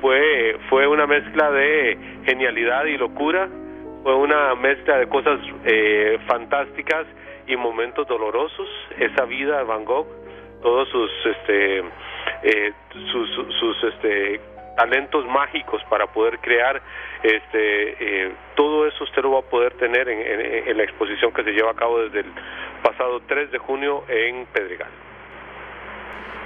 fue 0.00 0.56
fue 0.68 0.86
una 0.86 1.06
mezcla 1.06 1.50
de 1.50 1.98
genialidad 2.24 2.84
y 2.84 2.96
locura 2.96 3.48
fue 4.02 4.14
una 4.14 4.54
mezcla 4.54 4.98
de 4.98 5.08
cosas 5.08 5.40
eh, 5.64 6.18
fantásticas 6.26 7.06
y 7.46 7.56
momentos 7.56 8.06
dolorosos. 8.08 8.68
Esa 8.98 9.24
vida 9.26 9.58
de 9.58 9.64
Van 9.64 9.84
Gogh 9.84 10.06
todos 10.62 10.88
sus 10.88 11.10
este 11.24 11.78
eh, 12.42 12.72
sus, 13.10 13.30
sus, 13.58 13.84
este 13.84 14.40
talentos 14.76 15.26
mágicos 15.26 15.82
para 15.90 16.06
poder 16.06 16.38
crear 16.40 16.80
este 17.22 18.26
eh, 18.26 18.32
todo 18.56 18.86
eso 18.86 19.04
usted 19.04 19.22
lo 19.22 19.32
va 19.32 19.40
a 19.40 19.42
poder 19.50 19.74
tener 19.74 20.08
en, 20.08 20.68
en, 20.68 20.76
la 20.76 20.84
exposición 20.84 21.32
que 21.32 21.44
se 21.44 21.52
lleva 21.52 21.72
a 21.72 21.74
cabo 21.74 21.98
desde 22.00 22.20
el 22.20 22.32
pasado 22.82 23.20
3 23.26 23.50
de 23.50 23.58
junio 23.58 24.04
en 24.08 24.46
Pedregal. 24.46 24.90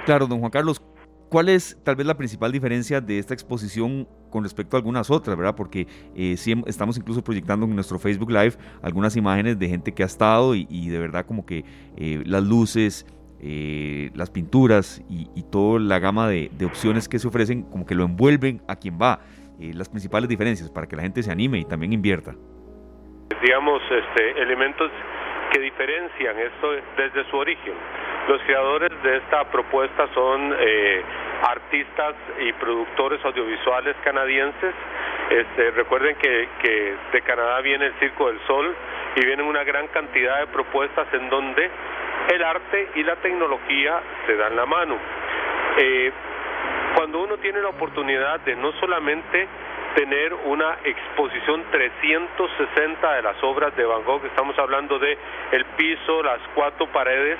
Claro, 0.05 0.27
don 0.27 0.39
Juan 0.39 0.51
Carlos, 0.51 0.81
¿Cuál 1.29 1.49
es 1.49 1.77
tal 1.83 1.95
vez 1.95 2.05
la 2.05 2.15
principal 2.15 2.51
diferencia 2.51 3.01
de 3.01 3.17
esta 3.17 3.33
exposición 3.33 4.07
con 4.29 4.43
respecto 4.43 4.77
a 4.77 4.79
algunas 4.79 5.09
otras, 5.09 5.35
verdad? 5.35 5.55
Porque 5.55 5.87
eh, 6.15 6.35
estamos 6.65 6.97
incluso 6.97 7.23
proyectando 7.23 7.65
en 7.65 7.75
nuestro 7.75 7.97
Facebook 7.97 8.29
Live 8.29 8.53
algunas 8.81 9.15
imágenes 9.15 9.57
de 9.57 9.67
gente 9.67 9.91
que 9.91 10.03
ha 10.03 10.05
estado 10.05 10.53
y, 10.55 10.87
de 10.87 10.99
verdad 10.99 11.25
como 11.25 11.45
que 11.45 11.65
eh, 11.97 12.21
las 12.25 12.43
luces, 12.43 13.05
eh, 13.41 14.09
las 14.15 14.29
pinturas 14.29 15.01
y, 15.09 15.25
toda 15.51 15.79
la 15.79 15.99
gama 15.99 16.27
de, 16.27 16.49
opciones 16.65 17.07
que 17.07 17.19
se 17.19 17.27
ofrecen 17.27 17.63
como 17.63 17.85
que 17.85 17.95
lo 17.95 18.03
envuelven 18.03 18.61
a 18.67 18.75
quien 18.75 18.97
va. 18.99 19.19
las 19.59 19.87
principales 19.87 20.27
diferencias 20.27 20.69
para 20.69 20.87
que 20.87 20.95
la 20.95 21.03
gente 21.03 21.23
se 21.23 21.31
anime 21.31 21.59
y 21.59 21.65
también 21.65 21.93
invierta. 21.93 22.35
Digamos, 23.41 23.81
este, 23.89 24.41
elementos 24.41 24.91
que 25.51 25.59
diferencian 25.59 26.37
esto 26.39 26.71
desde 26.97 27.29
su 27.29 27.37
origen. 27.37 27.73
Los 28.27 28.41
creadores 28.41 28.91
de 29.03 29.17
esta 29.17 29.43
propuesta 29.51 30.07
son 30.13 30.53
eh, 30.59 31.03
artistas 31.47 32.15
y 32.39 32.51
productores 32.53 33.23
audiovisuales 33.23 33.95
canadienses. 34.03 34.73
Este, 35.29 35.71
recuerden 35.71 36.15
que, 36.17 36.49
que 36.61 36.95
de 37.13 37.21
Canadá 37.21 37.61
viene 37.61 37.85
el 37.85 37.93
Circo 37.99 38.27
del 38.27 38.39
Sol 38.47 38.75
y 39.15 39.25
vienen 39.25 39.45
una 39.45 39.63
gran 39.63 39.87
cantidad 39.87 40.39
de 40.39 40.47
propuestas 40.47 41.07
en 41.13 41.29
donde 41.29 41.69
el 42.33 42.43
arte 42.43 42.89
y 42.95 43.03
la 43.03 43.15
tecnología 43.17 44.01
se 44.25 44.35
dan 44.35 44.55
la 44.55 44.65
mano. 44.65 44.97
Eh, 45.77 46.11
cuando 46.95 47.21
uno 47.21 47.37
tiene 47.37 47.61
la 47.61 47.69
oportunidad 47.69 48.39
de 48.41 48.55
no 48.55 48.71
solamente 48.73 49.47
tener 49.95 50.33
una 50.33 50.77
exposición 50.83 51.63
360 51.71 53.13
de 53.13 53.21
las 53.21 53.41
obras 53.43 53.75
de 53.75 53.85
Van 53.85 54.03
Gogh. 54.03 54.25
Estamos 54.25 54.57
hablando 54.59 54.99
de 54.99 55.17
el 55.51 55.65
piso, 55.77 56.21
las 56.21 56.39
cuatro 56.53 56.87
paredes, 56.87 57.39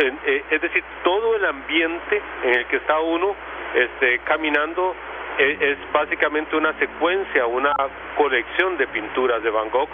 eh, 0.00 0.44
es 0.50 0.60
decir, 0.60 0.82
todo 1.02 1.36
el 1.36 1.44
ambiente 1.44 2.22
en 2.44 2.54
el 2.54 2.66
que 2.66 2.76
está 2.76 3.00
uno 3.00 3.34
este, 3.74 4.20
caminando 4.20 4.94
eh, 5.38 5.58
es, 5.60 5.92
básicamente 5.92 6.56
una 6.56 6.72
secuencia, 6.78 7.46
una 7.46 7.72
colección 8.16 8.76
de 8.78 8.86
pinturas 8.86 9.42
de 9.42 9.50
Van 9.50 9.70
Gogh. 9.70 9.88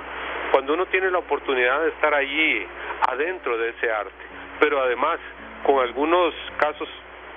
Cuando 0.50 0.74
uno 0.74 0.86
tiene 0.86 1.10
la 1.10 1.18
oportunidad 1.18 1.82
de 1.82 1.88
estar 1.88 2.12
allí 2.14 2.66
adentro 3.08 3.56
de 3.58 3.70
ese 3.70 3.90
arte, 3.90 4.24
pero 4.60 4.80
además 4.80 5.18
con 5.64 5.78
algunos 5.80 6.34
casos 6.58 6.88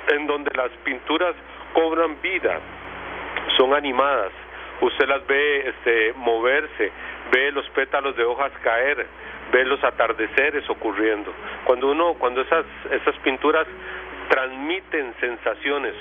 en 0.09 0.28
donde 0.28 0.51
las 0.55 0.72
pinturas 0.84 1.36
cobran 1.74 2.22
vida, 2.22 2.59
son 3.57 3.74
animadas, 3.74 4.32
usted 4.82 5.07
las 5.07 5.26
ve 5.28 5.70
este, 5.70 6.14
moverse, 6.14 6.91
ve 7.32 7.51
los 7.51 7.68
pétalos 7.70 8.16
de 8.16 8.24
hojas 8.24 8.51
caer, 8.64 9.05
ve 9.51 9.66
los 9.66 9.84
atardeceres 9.84 10.68
ocurriendo. 10.70 11.32
Cuando 11.66 11.91
uno, 11.91 12.16
cuando 12.16 12.41
esas, 12.41 12.66
esas 12.91 13.16
pinturas 13.18 13.68
transmiten 14.30 15.14
sensaciones, 15.20 15.93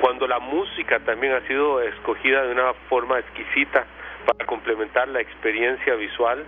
cuando 0.00 0.26
la 0.26 0.38
música 0.38 1.00
también 1.00 1.32
ha 1.32 1.40
sido 1.46 1.80
escogida 1.82 2.44
de 2.44 2.52
una 2.52 2.72
forma 2.88 3.18
exquisita 3.18 3.84
para 4.26 4.46
complementar 4.46 5.08
la 5.08 5.20
experiencia 5.20 5.94
visual, 5.94 6.44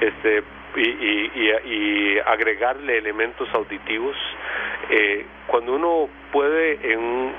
este, 0.00 0.42
y, 0.76 0.80
y, 0.80 1.50
y, 1.64 2.18
agregarle 2.20 2.98
elementos 2.98 3.48
auditivos, 3.54 4.16
eh, 4.90 5.26
cuando 5.46 5.74
uno 5.74 6.08
puede 6.32 6.92
en 6.92 7.32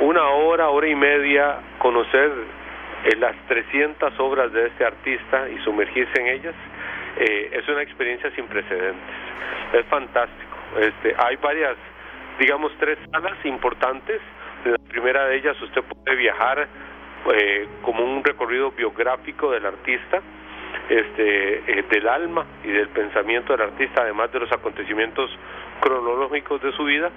una 0.00 0.24
hora, 0.28 0.68
hora 0.68 0.88
y 0.88 0.94
media 0.94 1.60
conocer 1.78 2.30
eh, 3.04 3.16
las 3.16 3.36
300 3.48 4.18
obras 4.20 4.52
de 4.52 4.66
este 4.66 4.84
artista 4.84 5.48
y 5.48 5.58
sumergirse 5.64 6.20
en 6.20 6.26
ellas, 6.28 6.54
eh, 7.18 7.50
es 7.52 7.68
una 7.68 7.82
experiencia 7.82 8.30
sin 8.32 8.46
precedentes. 8.46 9.16
Es 9.72 9.86
fantástico. 9.86 10.56
Este, 10.78 11.14
hay 11.16 11.36
varias, 11.36 11.76
digamos, 12.38 12.72
tres 12.78 12.98
salas 13.10 13.36
importantes. 13.44 14.20
La 14.64 14.78
primera 14.88 15.26
de 15.26 15.36
ellas 15.36 15.60
usted 15.62 15.82
puede 15.82 16.16
viajar 16.16 16.68
eh, 17.32 17.68
como 17.82 18.04
un 18.04 18.22
recorrido 18.22 18.70
biográfico 18.72 19.50
del 19.50 19.66
artista, 19.66 20.20
este, 20.88 21.82
del 21.90 22.08
alma 22.08 22.46
y 22.64 22.68
del 22.68 22.88
pensamiento 22.88 23.52
del 23.52 23.62
artista, 23.62 24.02
además 24.02 24.32
de 24.32 24.40
los 24.40 24.52
acontecimientos 24.52 25.30
cronológicos 25.80 26.62
de 26.62 26.72
su 26.72 26.84
vida. 26.84 27.10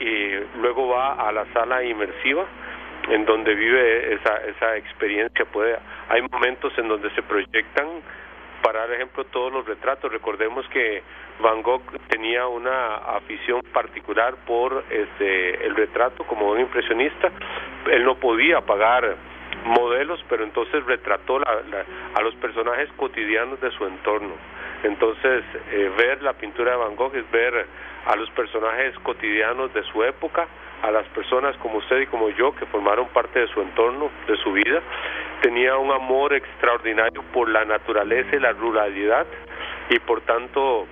y 0.00 0.58
luego 0.60 0.88
va 0.88 1.12
a 1.14 1.30
la 1.32 1.44
sala 1.52 1.84
inmersiva 1.84 2.44
en 3.08 3.24
donde 3.24 3.54
vive 3.54 4.14
esa, 4.14 4.36
esa 4.46 4.76
experiencia. 4.76 5.44
Puede, 5.46 5.78
hay 6.08 6.22
momentos 6.22 6.72
en 6.78 6.88
donde 6.88 7.10
se 7.10 7.22
proyectan, 7.22 7.86
para 8.62 8.86
ejemplo, 8.94 9.24
todos 9.24 9.52
los 9.52 9.66
retratos. 9.66 10.10
Recordemos 10.12 10.66
que 10.68 11.02
Van 11.40 11.62
Gogh 11.62 11.82
tenía 12.08 12.46
una 12.46 12.96
afición 12.96 13.60
particular 13.72 14.34
por 14.46 14.84
este, 14.90 15.66
el 15.66 15.74
retrato 15.74 16.24
como 16.24 16.50
un 16.50 16.60
impresionista. 16.60 17.30
Él 17.90 18.04
no 18.04 18.16
podía 18.16 18.60
pagar 18.62 19.16
modelos, 19.64 20.24
pero 20.28 20.44
entonces 20.44 20.84
retrató 20.86 21.38
a 21.38 22.22
los 22.22 22.34
personajes 22.36 22.88
cotidianos 22.96 23.60
de 23.60 23.70
su 23.72 23.86
entorno. 23.86 24.34
Entonces, 24.82 25.44
eh, 25.72 25.90
ver 25.96 26.22
la 26.22 26.34
pintura 26.34 26.72
de 26.72 26.76
Van 26.76 26.94
Gogh 26.94 27.14
es 27.16 27.30
ver 27.30 27.66
a 28.06 28.16
los 28.16 28.28
personajes 28.30 28.94
cotidianos 28.98 29.72
de 29.72 29.82
su 29.84 30.04
época, 30.04 30.46
a 30.82 30.90
las 30.90 31.06
personas 31.08 31.56
como 31.56 31.78
usted 31.78 32.00
y 32.00 32.06
como 32.06 32.28
yo 32.30 32.54
que 32.54 32.66
formaron 32.66 33.08
parte 33.08 33.40
de 33.40 33.48
su 33.48 33.62
entorno, 33.62 34.10
de 34.26 34.36
su 34.36 34.52
vida. 34.52 34.82
Tenía 35.40 35.76
un 35.78 35.90
amor 35.90 36.34
extraordinario 36.34 37.22
por 37.32 37.48
la 37.48 37.64
naturaleza 37.64 38.36
y 38.36 38.40
la 38.40 38.52
ruralidad 38.52 39.26
y 39.88 39.98
por 40.00 40.20
tanto 40.22 40.86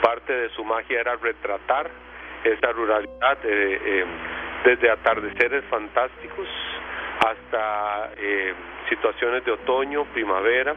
parte 0.00 0.32
de 0.32 0.48
su 0.50 0.64
magia 0.64 1.00
era 1.00 1.16
retratar 1.16 1.90
esa 2.44 2.72
ruralidad 2.72 3.38
eh, 3.44 3.80
eh, 3.84 4.04
desde 4.64 4.90
atardeceres 4.90 5.64
fantásticos 5.66 6.46
hasta 7.20 8.12
eh, 8.16 8.54
situaciones 8.88 9.44
de 9.44 9.52
otoño, 9.52 10.04
primavera, 10.12 10.74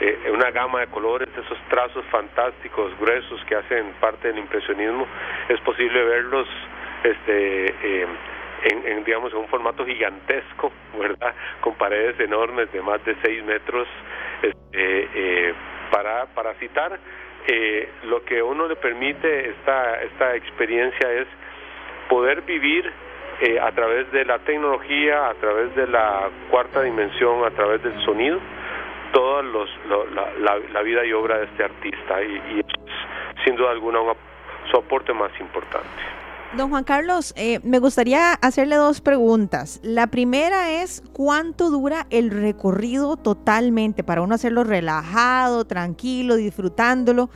eh, 0.00 0.30
una 0.32 0.50
gama 0.50 0.80
de 0.80 0.86
colores, 0.88 1.28
esos 1.28 1.58
trazos 1.68 2.04
fantásticos, 2.06 2.98
gruesos 2.98 3.40
que 3.44 3.54
hacen 3.54 3.92
parte 4.00 4.28
del 4.28 4.38
impresionismo, 4.38 5.06
es 5.48 5.60
posible 5.60 6.02
verlos 6.02 6.48
este, 7.04 7.66
eh, 7.66 8.06
en, 8.64 9.04
digamos, 9.04 9.32
en 9.32 9.38
un 9.38 9.48
formato 9.48 9.84
gigantesco, 9.84 10.72
¿verdad? 10.98 11.34
Con 11.60 11.74
paredes 11.74 12.18
enormes 12.20 12.72
de 12.72 12.80
más 12.80 13.04
de 13.04 13.16
6 13.22 13.44
metros, 13.44 13.86
este, 14.42 15.08
eh, 15.14 15.54
para, 15.90 16.26
para 16.34 16.54
citar, 16.54 16.98
lo 18.04 18.24
que 18.24 18.40
uno 18.40 18.68
le 18.68 18.76
permite 18.76 19.50
esta, 19.50 20.02
esta 20.02 20.36
experiencia 20.36 21.12
es 21.12 21.26
poder 22.08 22.42
vivir 22.42 22.90
a 23.60 23.72
través 23.72 24.10
de 24.12 24.24
la 24.24 24.38
tecnología, 24.40 25.28
a 25.28 25.34
través 25.34 25.74
de 25.74 25.86
la 25.88 26.30
cuarta 26.50 26.82
dimensión, 26.82 27.44
a 27.44 27.50
través 27.50 27.82
del 27.82 28.04
sonido, 28.04 28.38
toda 29.12 29.42
los, 29.42 29.68
la, 30.72 30.82
vida 30.82 31.04
y 31.04 31.12
obra 31.12 31.38
de 31.38 31.44
este 31.44 31.64
artista 31.64 32.22
y, 32.22 32.60
es 32.60 32.66
sin 33.44 33.56
duda 33.56 33.70
alguna 33.70 33.98
su 34.70 34.76
aporte 34.76 35.12
más 35.12 35.30
importante. 35.40 35.88
Don 36.56 36.68
Juan 36.68 36.84
Carlos, 36.84 37.32
eh, 37.36 37.60
me 37.64 37.78
gustaría 37.78 38.34
hacerle 38.34 38.76
dos 38.76 39.00
preguntas. 39.00 39.80
La 39.82 40.08
primera 40.08 40.70
es, 40.82 41.02
¿cuánto 41.12 41.70
dura 41.70 42.06
el 42.10 42.30
recorrido 42.30 43.16
totalmente 43.16 44.04
para 44.04 44.20
uno 44.20 44.34
hacerlo 44.34 44.62
relajado, 44.62 45.64
tranquilo, 45.64 46.36
disfrutándolo? 46.36 47.30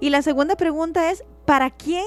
Y 0.00 0.08
la 0.08 0.22
segunda 0.22 0.56
pregunta 0.56 1.10
es, 1.10 1.22
¿para 1.44 1.70
quién 1.70 2.06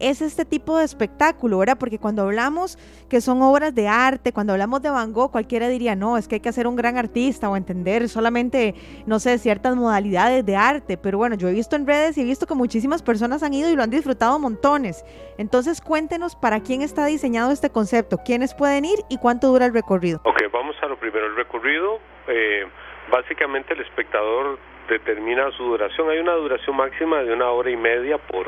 es 0.00 0.22
este 0.22 0.44
tipo 0.44 0.78
de 0.78 0.84
espectáculo, 0.84 1.58
¿verdad? 1.58 1.78
Porque 1.78 1.98
cuando 1.98 2.22
hablamos 2.22 2.78
que 3.08 3.20
son 3.20 3.42
obras 3.42 3.74
de 3.74 3.88
arte, 3.88 4.32
cuando 4.32 4.52
hablamos 4.52 4.82
de 4.82 4.90
Van 4.90 5.12
Gogh, 5.12 5.30
cualquiera 5.30 5.68
diría, 5.68 5.94
no, 5.94 6.16
es 6.16 6.28
que 6.28 6.36
hay 6.36 6.40
que 6.40 6.52
ser 6.52 6.66
un 6.66 6.76
gran 6.76 6.96
artista 6.96 7.48
o 7.48 7.56
entender 7.56 8.08
solamente, 8.08 8.74
no 9.06 9.18
sé, 9.18 9.38
ciertas 9.38 9.76
modalidades 9.76 10.44
de 10.44 10.56
arte, 10.56 10.96
pero 10.96 11.18
bueno, 11.18 11.36
yo 11.36 11.48
he 11.48 11.52
visto 11.52 11.76
en 11.76 11.86
redes 11.86 12.16
y 12.18 12.22
he 12.22 12.24
visto 12.24 12.46
que 12.46 12.54
muchísimas 12.54 13.02
personas 13.02 13.42
han 13.42 13.54
ido 13.54 13.70
y 13.70 13.76
lo 13.76 13.82
han 13.82 13.90
disfrutado 13.90 14.38
montones. 14.38 15.04
Entonces, 15.38 15.80
cuéntenos 15.80 16.36
para 16.36 16.60
quién 16.60 16.82
está 16.82 17.06
diseñado 17.06 17.50
este 17.50 17.70
concepto, 17.70 18.18
quiénes 18.24 18.54
pueden 18.54 18.84
ir 18.84 18.98
y 19.08 19.18
cuánto 19.18 19.48
dura 19.48 19.66
el 19.66 19.74
recorrido. 19.74 20.20
Ok, 20.24 20.42
vamos 20.52 20.76
a 20.82 20.86
lo 20.86 20.98
primero, 20.98 21.26
el 21.26 21.36
recorrido, 21.36 21.98
eh, 22.28 22.66
básicamente 23.10 23.74
el 23.74 23.80
espectador 23.80 24.58
determina 24.88 25.50
su 25.52 25.64
duración, 25.64 26.08
hay 26.10 26.18
una 26.18 26.32
duración 26.34 26.76
máxima 26.76 27.22
de 27.22 27.32
una 27.32 27.50
hora 27.50 27.70
y 27.70 27.76
media 27.76 28.18
por 28.18 28.46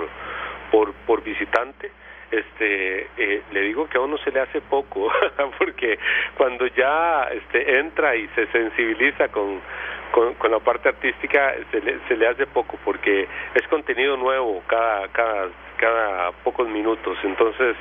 por, 0.70 0.92
por 1.06 1.22
visitante, 1.22 1.90
este 2.30 3.08
eh, 3.16 3.42
le 3.50 3.60
digo 3.62 3.88
que 3.88 3.98
a 3.98 4.00
uno 4.00 4.16
se 4.18 4.30
le 4.30 4.40
hace 4.40 4.60
poco 4.60 5.10
porque 5.58 5.98
cuando 6.36 6.66
ya 6.68 7.24
este 7.32 7.78
entra 7.78 8.14
y 8.14 8.28
se 8.28 8.46
sensibiliza 8.48 9.28
con, 9.28 9.60
con, 10.12 10.50
la 10.50 10.60
parte 10.60 10.90
artística 10.90 11.54
se 11.70 11.80
le, 11.80 11.98
se 12.06 12.16
le 12.16 12.28
hace 12.28 12.46
poco 12.46 12.78
porque 12.84 13.26
es 13.54 13.66
contenido 13.68 14.16
nuevo 14.16 14.62
cada 14.68 15.08
cada 15.08 15.48
cada 15.80 16.30
pocos 16.44 16.68
minutos 16.68 17.16
entonces 17.24 17.74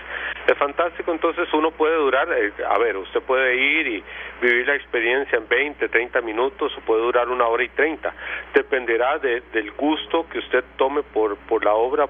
es 0.47 0.57
fantástico, 0.57 1.11
entonces 1.11 1.47
uno 1.53 1.71
puede 1.71 1.95
durar, 1.95 2.27
eh, 2.31 2.51
a 2.67 2.79
ver, 2.79 2.97
usted 2.97 3.21
puede 3.21 3.55
ir 3.55 3.87
y 3.87 4.03
vivir 4.41 4.67
la 4.67 4.75
experiencia 4.75 5.37
en 5.37 5.47
20, 5.47 5.89
30 5.89 6.21
minutos 6.21 6.75
o 6.75 6.81
puede 6.81 7.01
durar 7.01 7.29
una 7.29 7.45
hora 7.47 7.63
y 7.63 7.69
30. 7.69 8.11
Dependerá 8.53 9.19
de, 9.19 9.41
del 9.53 9.71
gusto 9.71 10.27
que 10.29 10.39
usted 10.39 10.63
tome 10.77 11.03
por, 11.03 11.37
por 11.37 11.63
la 11.63 11.73
obra, 11.73 12.07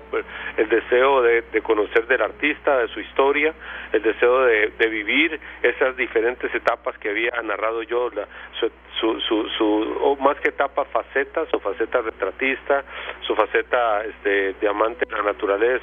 el 0.55 0.69
deseo 0.69 1.21
de, 1.21 1.43
conocer 1.63 2.07
del 2.07 2.21
artista, 2.21 2.77
de 2.77 2.87
su 2.89 3.01
historia, 3.01 3.53
el 3.91 4.01
deseo 4.01 4.43
de, 4.45 4.69
vivir 4.89 5.39
esas 5.61 5.95
diferentes 5.97 6.53
etapas 6.55 6.97
que 6.97 7.09
había 7.09 7.31
narrado 7.43 7.83
yo, 7.83 8.09
la, 8.09 8.27
su, 8.59 9.19
su, 9.21 9.49
su, 9.57 9.97
o 10.01 10.15
más 10.17 10.39
que 10.39 10.49
etapas, 10.49 10.87
facetas, 10.87 11.47
su 11.49 11.59
faceta 11.59 12.01
retratista, 12.01 12.83
su 13.21 13.35
faceta 13.35 14.03
este, 14.03 14.53
de 14.53 14.67
amante 14.67 15.05
de 15.05 15.15
la 15.15 15.23
naturaleza, 15.23 15.78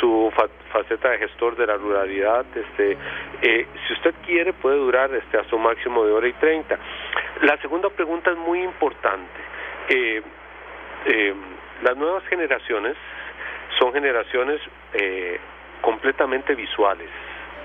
su 0.00 0.32
faceta 0.72 1.10
de 1.10 1.18
gestor 1.18 1.56
de 1.56 1.66
la 1.66 1.76
ruralidad, 1.76 2.44
este, 2.54 2.96
eh, 3.42 3.66
si 3.86 3.92
usted 3.94 4.14
quiere 4.24 4.52
puede 4.52 4.76
durar 4.76 5.12
este 5.14 5.38
hasta 5.38 5.56
un 5.56 5.62
máximo 5.62 6.04
de 6.04 6.12
hora 6.12 6.28
y 6.28 6.32
treinta. 6.34 6.78
La 7.42 7.56
segunda 7.58 7.88
pregunta 7.90 8.30
es 8.30 8.36
muy 8.36 8.62
importante. 8.62 9.40
Eh, 9.88 10.22
eh, 11.06 11.34
las 11.82 11.96
nuevas 11.96 12.24
generaciones 12.26 12.96
son 13.78 13.92
generaciones 13.92 14.60
completamente 15.80 16.54
visuales 16.54 17.08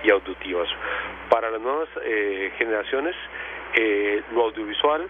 y 0.04 0.12
auditivas. 0.12 0.68
Para 1.30 1.50
las 1.50 1.60
nuevas 1.60 1.90
generaciones, 2.58 3.16
lo 4.34 4.44
audiovisual, 4.44 5.08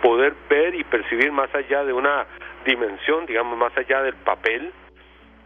poder 0.00 0.34
ver 0.48 0.74
y 0.76 0.84
percibir 0.84 1.32
más 1.32 1.52
allá 1.54 1.82
de 1.84 1.92
una 1.92 2.26
dimensión, 2.64 3.26
digamos, 3.26 3.58
más 3.58 3.76
allá 3.76 4.02
del 4.02 4.14
papel, 4.14 4.72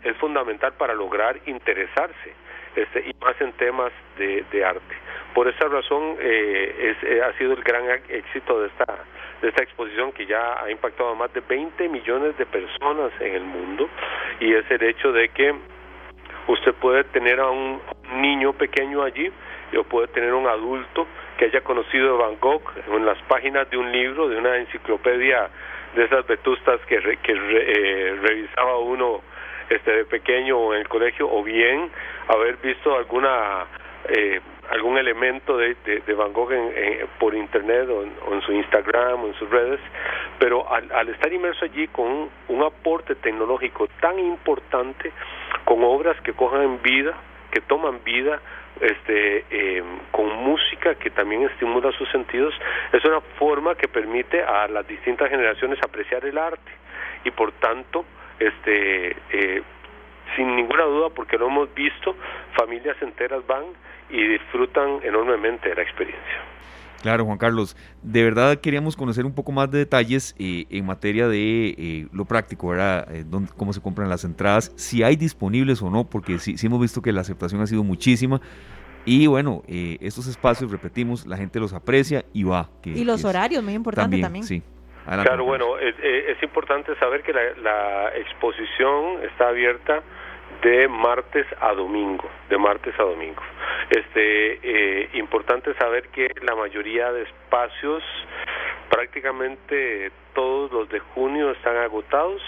es 0.05 0.17
fundamental 0.17 0.73
para 0.75 0.95
lograr 0.95 1.39
interesarse 1.47 2.35
este, 2.75 3.01
y 3.01 3.15
más 3.21 3.41
en 3.41 3.53
temas 3.53 3.93
de, 4.19 4.45
de 4.51 4.65
arte. 4.65 4.95
Por 5.35 5.49
esa 5.49 5.69
razón 5.69 6.17
eh, 6.21 6.97
es, 6.97 7.09
eh, 7.09 7.23
ha 7.23 7.33
sido 7.39 7.53
el 7.53 7.63
gran 7.63 7.85
éxito 8.09 8.61
de 8.61 8.69
esta, 8.69 8.99
de 9.41 9.49
esta 9.49 9.63
exposición 9.63 10.13
que 10.13 10.27
ya 10.27 10.63
ha 10.63 10.71
impactado 10.71 11.11
a 11.11 11.15
más 11.15 11.33
de 11.33 11.41
20 11.41 11.89
millones 11.89 12.37
de 12.39 12.47
personas 12.47 13.13
en 13.21 13.35
el 13.35 13.45
mundo 13.45 13.89
y 14.41 14.55
es 14.55 14.71
el 14.71 14.83
hecho 14.83 15.13
de 15.13 15.29
que 15.29 15.55
usted 16.49 16.75
puede 16.75 17.05
tener 17.05 17.41
a 17.41 17.51
un 17.51 17.81
niño 18.21 18.53
pequeño 18.53 19.03
allí 19.03 19.31
o 19.77 19.85
puede 19.85 20.09
tener 20.09 20.35
un 20.35 20.47
adulto 20.47 21.07
que 21.39 21.47
haya 21.47 21.63
conocido 21.63 22.19
Van 22.19 22.39
Gogh 22.41 22.63
en 22.89 23.07
las 23.07 23.19
páginas 23.23 23.69
de 23.71 23.77
un 23.79 23.91
libro, 23.91 24.29
de 24.29 24.37
una 24.37 24.57
enciclopedia 24.57 25.49
de 25.95 26.05
esas 26.05 26.27
vetustas 26.27 26.81
que, 26.87 26.99
que 27.23 27.33
eh, 27.33 28.17
revisaba 28.21 28.79
uno 28.79 29.23
este 29.75 29.91
de 29.93 30.05
pequeño 30.05 30.59
o 30.59 30.75
en 30.75 30.81
el 30.81 30.89
colegio 30.89 31.29
o 31.31 31.43
bien 31.43 31.91
haber 32.29 32.57
visto 32.57 32.97
alguna 32.97 33.66
eh, 34.09 34.41
algún 34.70 34.97
elemento 34.97 35.57
de, 35.57 35.77
de, 35.85 36.14
Van 36.14 36.33
Gogh 36.33 36.53
en, 36.53 37.07
por 37.18 37.35
internet 37.35 37.89
o 37.91 38.03
en, 38.03 38.41
su 38.43 38.53
Instagram 38.53 39.23
o 39.23 39.27
en 39.27 39.35
sus 39.35 39.49
redes, 39.51 39.81
pero 40.39 40.66
al, 40.73 41.09
estar 41.09 41.33
inmerso 41.33 41.64
allí 41.64 41.89
con 41.89 42.31
un, 42.49 42.62
aporte 42.62 43.14
tecnológico 43.16 43.89
tan 44.01 44.18
importante, 44.18 45.12
con 45.64 45.85
obras 45.85 46.18
que 46.23 46.33
cojan 46.33 46.81
vida, 46.83 47.14
que 47.51 47.61
toman 47.61 48.03
vida, 48.03 48.41
este, 48.81 49.45
em, 49.51 49.85
con 50.11 50.29
música 50.37 50.95
que 50.95 51.11
también 51.11 51.43
estimula 51.43 51.93
sus 51.93 52.09
sentidos, 52.11 52.55
es 52.93 53.05
una 53.05 53.20
forma 53.39 53.75
que 53.75 53.89
permite 53.89 54.43
a 54.43 54.68
las 54.68 54.87
distintas 54.87 55.29
generaciones 55.29 55.79
apreciar 55.85 56.25
el 56.25 56.39
arte. 56.39 56.73
Y 57.25 57.31
por 57.31 57.53
tanto 57.53 58.05
este 58.47 59.16
eh, 59.30 59.62
sin 60.36 60.57
ninguna 60.57 60.84
duda 60.84 61.09
porque 61.11 61.36
lo 61.36 61.49
hemos 61.49 61.72
visto 61.74 62.14
familias 62.57 62.97
enteras 63.01 63.47
van 63.47 63.64
y 64.11 64.26
disfrutan 64.26 65.01
enormemente 65.03 65.68
de 65.68 65.74
la 65.74 65.82
experiencia 65.82 66.40
Claro, 67.03 67.24
Juan 67.24 67.36
Carlos, 67.36 67.76
de 68.01 68.22
verdad 68.22 68.61
queríamos 68.61 68.95
conocer 68.95 69.26
un 69.26 69.34
poco 69.34 69.51
más 69.51 69.68
de 69.72 69.78
detalles 69.78 70.36
eh, 70.38 70.66
en 70.70 70.86
materia 70.86 71.26
de 71.26 71.74
eh, 71.76 72.07
lo 72.12 72.26
práctico, 72.26 72.68
¿verdad? 72.68 73.09
cómo 73.57 73.72
se 73.72 73.80
compran 73.80 74.09
las 74.09 74.22
entradas, 74.22 74.70
si 74.76 75.03
hay 75.03 75.16
disponibles 75.16 75.82
o 75.82 75.90
no, 75.90 76.05
porque 76.05 76.38
sí, 76.38 76.57
sí 76.57 76.68
hemos 76.68 76.80
visto 76.80 77.03
que 77.03 77.11
la 77.11 77.22
aceptación 77.22 77.61
ha 77.61 77.66
sido 77.66 77.82
muchísima. 77.82 78.40
Y 79.05 79.26
bueno, 79.26 79.64
estos 79.66 80.28
espacios, 80.28 80.70
repetimos, 80.70 81.26
la 81.26 81.36
gente 81.36 81.59
los 81.59 81.72
aprecia 81.72 82.24
y 82.32 82.45
va. 82.45 82.70
y 82.84 83.03
los 83.03 83.24
horarios, 83.24 83.64
muy 83.64 83.74
importante 83.74 84.20
también. 84.20 84.45
Sí 84.45 84.62
claro, 85.05 85.45
bueno, 85.45 85.79
es, 85.79 85.95
es, 85.99 86.43
importante 86.43 86.95
saber 86.97 87.23
que 87.23 87.33
la, 87.33 88.13
exposición 88.15 89.23
está 89.25 89.49
abierta 89.49 90.03
de 90.63 90.89
martes 90.89 91.47
a 91.61 91.73
domingo, 91.73 92.29
de 92.49 92.59
martes 92.59 92.95
a 92.99 93.03
domingo. 93.03 93.43
Este, 93.91 94.59
eh, 94.63 95.11
importante 95.15 95.75
saber 95.75 96.09
que 96.09 96.31
la 96.43 96.55
mayoría 96.55 97.13
de 97.13 97.23
espacios, 97.23 98.03
prácticamente 98.91 100.13
todos 100.35 100.71
los 100.73 100.89
de 100.89 101.01
junio 101.01 101.51
están 101.51 101.77
agotados. 101.77 102.43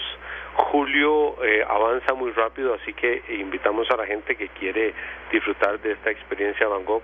Julio 0.55 1.43
eh, 1.43 1.65
avanza 1.67 2.13
muy 2.13 2.31
rápido, 2.31 2.73
así 2.73 2.93
que 2.93 3.23
invitamos 3.39 3.89
a 3.91 3.97
la 3.97 4.05
gente 4.05 4.35
que 4.35 4.47
quiere 4.49 4.93
disfrutar 5.31 5.79
de 5.81 5.91
esta 5.93 6.11
experiencia 6.11 6.67
Van 6.67 6.85
Gogh 6.85 7.03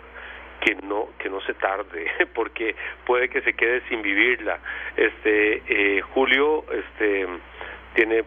que 0.61 0.75
no 0.75 1.09
que 1.17 1.29
no 1.29 1.41
se 1.41 1.53
tarde 1.55 2.09
porque 2.33 2.75
puede 3.05 3.27
que 3.27 3.41
se 3.41 3.53
quede 3.53 3.81
sin 3.89 4.01
vivirla. 4.01 4.59
Este 4.95 5.63
eh, 5.67 6.01
Julio 6.01 6.63
este 6.71 7.27
tiene 7.95 8.23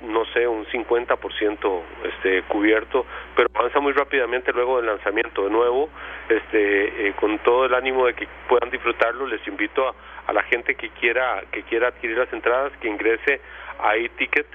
no 0.00 0.24
sé 0.26 0.46
un 0.46 0.64
50% 0.66 1.82
este 2.04 2.42
cubierto 2.42 3.04
pero 3.34 3.48
avanza 3.54 3.80
muy 3.80 3.92
rápidamente 3.92 4.52
luego 4.52 4.76
del 4.76 4.86
lanzamiento. 4.86 5.44
De 5.44 5.50
nuevo 5.50 5.88
este 6.28 7.08
eh, 7.08 7.14
con 7.14 7.38
todo 7.38 7.64
el 7.64 7.74
ánimo 7.74 8.06
de 8.06 8.14
que 8.14 8.28
puedan 8.48 8.70
disfrutarlo 8.70 9.26
les 9.26 9.46
invito 9.46 9.88
a, 9.88 9.94
a, 10.26 10.32
la 10.32 10.42
gente 10.42 10.74
que 10.74 10.90
quiera 10.90 11.44
que 11.52 11.62
quiera 11.62 11.88
adquirir 11.88 12.18
las 12.18 12.32
entradas 12.32 12.72
que 12.80 12.88
ingrese 12.88 13.40
a 13.78 13.96
eticket.cr 13.96 14.46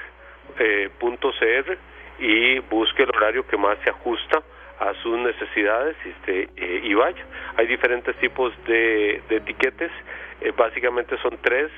eh, 0.60 1.78
y 2.20 2.60
busque 2.60 3.04
el 3.04 3.10
horario 3.10 3.48
que 3.48 3.58
más 3.58 3.78
se 3.84 3.90
ajusta 3.90 4.44
a 4.90 4.94
sus 5.02 5.18
necesidades 5.18 5.96
este, 6.06 6.50
eh, 6.56 6.82
y 6.84 6.94
vaya. 6.94 7.24
Hay 7.58 7.68
diferentes 7.68 8.16
tipos 8.18 8.54
de, 8.66 9.22
etiquetes, 9.30 9.92
eh, 10.42 10.52
básicamente 10.56 11.18
son 11.18 11.38
tres. 11.42 11.72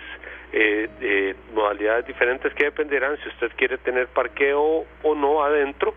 eh, 0.57 1.35
modalidades 1.53 2.05
diferentes 2.05 2.53
que 2.53 2.65
dependerán 2.65 3.17
si 3.21 3.27
usted 3.29 3.51
quiere 3.57 3.77
tener 3.79 4.07
parqueo 4.07 4.85
o 5.03 5.15
no 5.15 5.43
adentro 5.43 5.93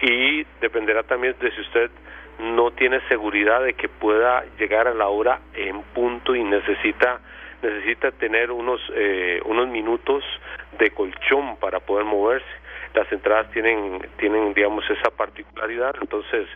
y 0.00 0.44
dependerá 0.60 1.02
también 1.02 1.34
de 1.40 1.50
si 1.50 1.60
usted 1.62 1.90
no 2.38 2.70
tiene 2.72 3.00
seguridad 3.08 3.62
de 3.64 3.74
que 3.74 3.88
pueda 3.88 4.44
llegar 4.58 4.86
a 4.86 4.94
la 4.94 5.08
hora 5.08 5.40
en 5.54 5.82
punto 5.94 6.34
y 6.34 6.44
necesita 6.44 7.20
necesita 7.62 8.12
tener 8.12 8.52
unos 8.52 8.80
eh, 8.94 9.40
unos 9.44 9.66
minutos 9.68 10.22
de 10.78 10.90
colchón 10.90 11.56
para 11.56 11.80
poder 11.80 12.04
moverse 12.04 12.46
las 12.94 13.10
entradas 13.12 13.50
tienen 13.52 14.00
tienen 14.18 14.54
digamos 14.54 14.84
esa 14.90 15.10
particularidad. 15.10 15.94
Entonces 16.00 16.46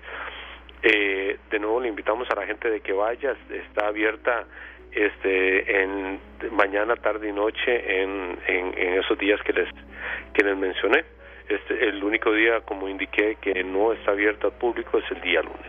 eh, 0.82 1.38
de 1.50 1.58
nuevo 1.58 1.80
le 1.80 1.88
invitamos 1.88 2.28
a 2.30 2.34
la 2.34 2.46
gente 2.46 2.70
de 2.70 2.80
que 2.80 2.92
vaya. 2.92 3.34
Está 3.50 3.88
abierta 3.88 4.44
este 4.90 5.82
en 5.82 6.20
mañana 6.50 6.96
tarde 6.96 7.28
y 7.28 7.32
noche 7.32 8.02
en, 8.02 8.38
en, 8.46 8.78
en 8.78 9.00
esos 9.00 9.18
días 9.18 9.40
que 9.42 9.52
les 9.52 9.68
que 10.34 10.42
les 10.42 10.56
mencioné. 10.56 11.04
Este, 11.48 11.88
el 11.88 12.02
único 12.02 12.32
día, 12.32 12.60
como 12.60 12.88
indiqué, 12.88 13.36
que 13.40 13.62
no 13.64 13.92
está 13.92 14.12
abierto 14.12 14.46
al 14.46 14.54
público 14.54 14.98
es 14.98 15.10
el 15.10 15.20
día 15.20 15.42
lunes. 15.42 15.60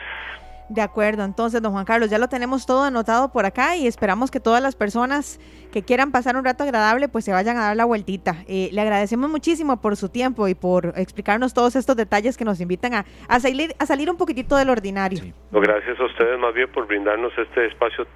De 0.74 0.82
acuerdo, 0.82 1.24
entonces, 1.24 1.61
don 1.61 1.71
Juan 1.71 1.86
Carlos, 1.86 2.09
ya 2.09 2.17
lo 2.17 2.28
tenemos 2.30 2.65
todo 2.65 2.84
anotado 2.84 3.32
por 3.32 3.45
acá 3.45 3.76
y 3.76 3.86
esperamos 3.86 4.32
que 4.32 4.39
todas 4.39 4.59
las 4.59 4.76
personas 4.76 5.39
que 5.71 5.84
quieran 5.84 6.11
pasar 6.11 6.36
un 6.36 6.43
rato 6.43 6.63
agradable, 6.63 7.07
pues 7.09 7.26
se 7.26 7.32
vayan 7.32 7.57
a 7.57 7.61
dar 7.61 7.76
la 7.76 7.86
vueltita. 7.86 8.38
Eh, 8.47 8.69
le 8.71 8.82
agradecemos 8.82 9.30
muchísimo 9.30 9.80
por 9.80 9.95
su 9.97 10.09
tiempo 10.09 10.47
y 10.47 10.55
por 10.55 10.93
explicarnos 10.95 11.53
todos 11.53 11.76
estos 11.76 11.95
detalles 11.95 12.38
que 12.38 12.43
nos 12.43 12.59
invitan 12.59 12.95
a, 12.95 13.39
salir, 13.39 13.76
a 13.78 13.86
salir 13.86 14.09
un 14.09 14.17
poquitito 14.17 14.55
del 14.55 14.71
ordinario. 14.71 15.21
gracias 15.51 15.99
a 15.99 16.05
ustedes 16.05 16.39
más 16.39 16.55
bien 16.55 16.67
por 16.71 16.88
brindarnos 16.88 17.32
este 17.38 17.67
espacio 17.67 18.07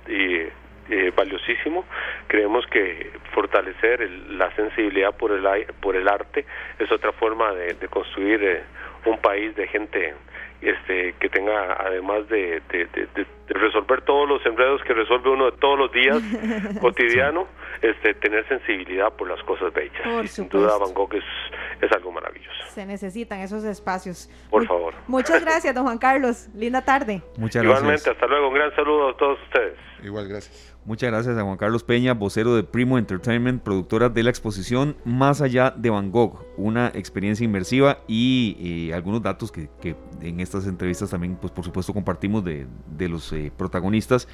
valiosísimo. 1.15 1.85
Creemos 2.25 2.65
que 2.67 3.11
fortalecer 3.35 4.09
la 4.31 4.49
sensibilidad 4.55 5.15
por 5.15 5.31
el, 5.31 5.45
por 5.79 5.95
el 5.95 6.07
arte 6.07 6.43
es 6.79 6.91
otra 6.91 7.11
forma 7.11 7.53
de, 7.53 7.75
construir 7.87 8.43
eh, 8.43 8.63
un 9.05 9.19
país 9.19 9.55
de 9.55 9.67
gente 9.67 10.15
este 10.61 11.13
que 11.19 11.29
tenga 11.29 11.73
además 11.79 12.27
de, 12.29 12.61
resolver 13.47 14.01
todos 14.01 14.27
los 14.27 14.45
enredos 14.45 14.81
que 14.83 14.93
resuelve 14.93 15.29
uno 15.29 15.51
de 15.51 15.57
todos 15.57 15.79
los 15.79 15.91
días 15.91 16.21
cotidiano 16.81 17.47
este 17.81 18.13
tener 18.15 18.47
sensibilidad 18.47 19.13
por 19.13 19.29
las 19.29 19.41
cosas 19.43 19.71
bellas. 19.73 20.31
Sin 20.31 20.49
duda 20.49 20.77
Van 20.77 20.93
Gogh 20.93 21.13
es, 21.13 21.23
es, 21.81 21.91
algo 21.91 22.11
maravilloso. 22.11 22.57
Se 22.69 22.85
necesitan 22.85 23.39
esos 23.39 23.63
espacios. 23.63 24.29
Por 24.49 24.65
favor. 24.65 24.93
muchas 25.07 25.41
gracias 25.45 25.75
don 25.75 25.83
Juan 25.85 25.97
Carlos. 25.97 26.49
Linda 26.55 26.83
tarde. 26.83 27.21
Muchas 27.37 27.63
gracias. 27.63 27.81
igualmente 27.81 28.09
hasta 28.09 28.27
luego. 28.27 28.47
Un 28.49 28.53
gran 28.55 28.75
saludo 28.75 29.09
a 29.09 29.17
todos 29.17 29.39
ustedes. 29.43 29.77
Igual 30.03 30.27
gracias 30.27 30.76
Muchas 30.87 31.11
gracias 31.11 31.37
a 31.37 31.43
Juan 31.43 31.57
Carlos 31.57 31.83
Peña, 31.83 32.13
vocero 32.13 32.55
de 32.55 32.63
Primo 32.63 32.97
Entertainment, 32.97 33.61
productora 33.61 34.07
de 34.07 34.23
la 34.23 34.29
exposición 34.29 34.95
Más 35.03 35.41
allá 35.41 35.69
de 35.69 35.89
Van 35.89 36.11
Gogh, 36.11 36.45
una 36.55 36.87
experiencia 36.95 37.43
inmersiva 37.43 37.97
y 38.07 38.55
eh, 38.57 38.93
algunos 38.93 39.21
datos 39.21 39.51
que, 39.51 39.67
en 40.21 40.39
estas 40.39 40.65
entrevistas 40.65 41.09
también, 41.09 41.35
pues 41.35 41.51
por 41.51 41.65
supuesto, 41.65 41.93
compartimos 41.93 42.41
de, 42.45 42.67
los 42.99 43.33
eh, 43.33 43.51
protagonistas. 43.57 44.29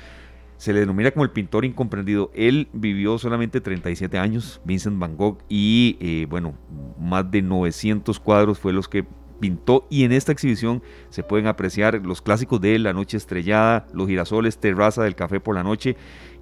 Se 0.57 0.73
le 0.73 0.81
denomina 0.81 1.09
como 1.09 1.23
el 1.23 1.31
pintor 1.31 1.65
incomprendido. 1.65 2.29
Él 2.35 2.69
vivió 2.71 3.17
solamente 3.17 3.59
37 3.59 4.19
años, 4.19 4.61
Vincent 4.63 4.99
Van 4.99 5.17
Gogh, 5.17 5.39
y 5.49 5.97
eh, 6.01 6.27
bueno, 6.29 6.53
más 6.99 7.31
de 7.31 7.41
900 7.41 8.19
cuadros 8.19 8.59
fue 8.59 8.73
los 8.73 8.87
que 8.87 9.07
pintó 9.43 9.85
y 9.89 10.05
en 10.05 10.13
esta 10.13 10.31
exhibición 10.31 10.81
se 11.09 11.21
pueden 11.21 11.47
apreciar 11.47 11.99
los 12.05 12.21
clásicos 12.21 12.61
de 12.61 12.79
La 12.79 12.93
Noche 12.93 13.17
Estrellada, 13.17 13.87
Los 13.93 14.07
Girasoles, 14.07 14.57
Terraza 14.57 15.03
del 15.03 15.15
Café 15.15 15.41
por 15.41 15.55
la 15.55 15.63
Noche 15.63 15.97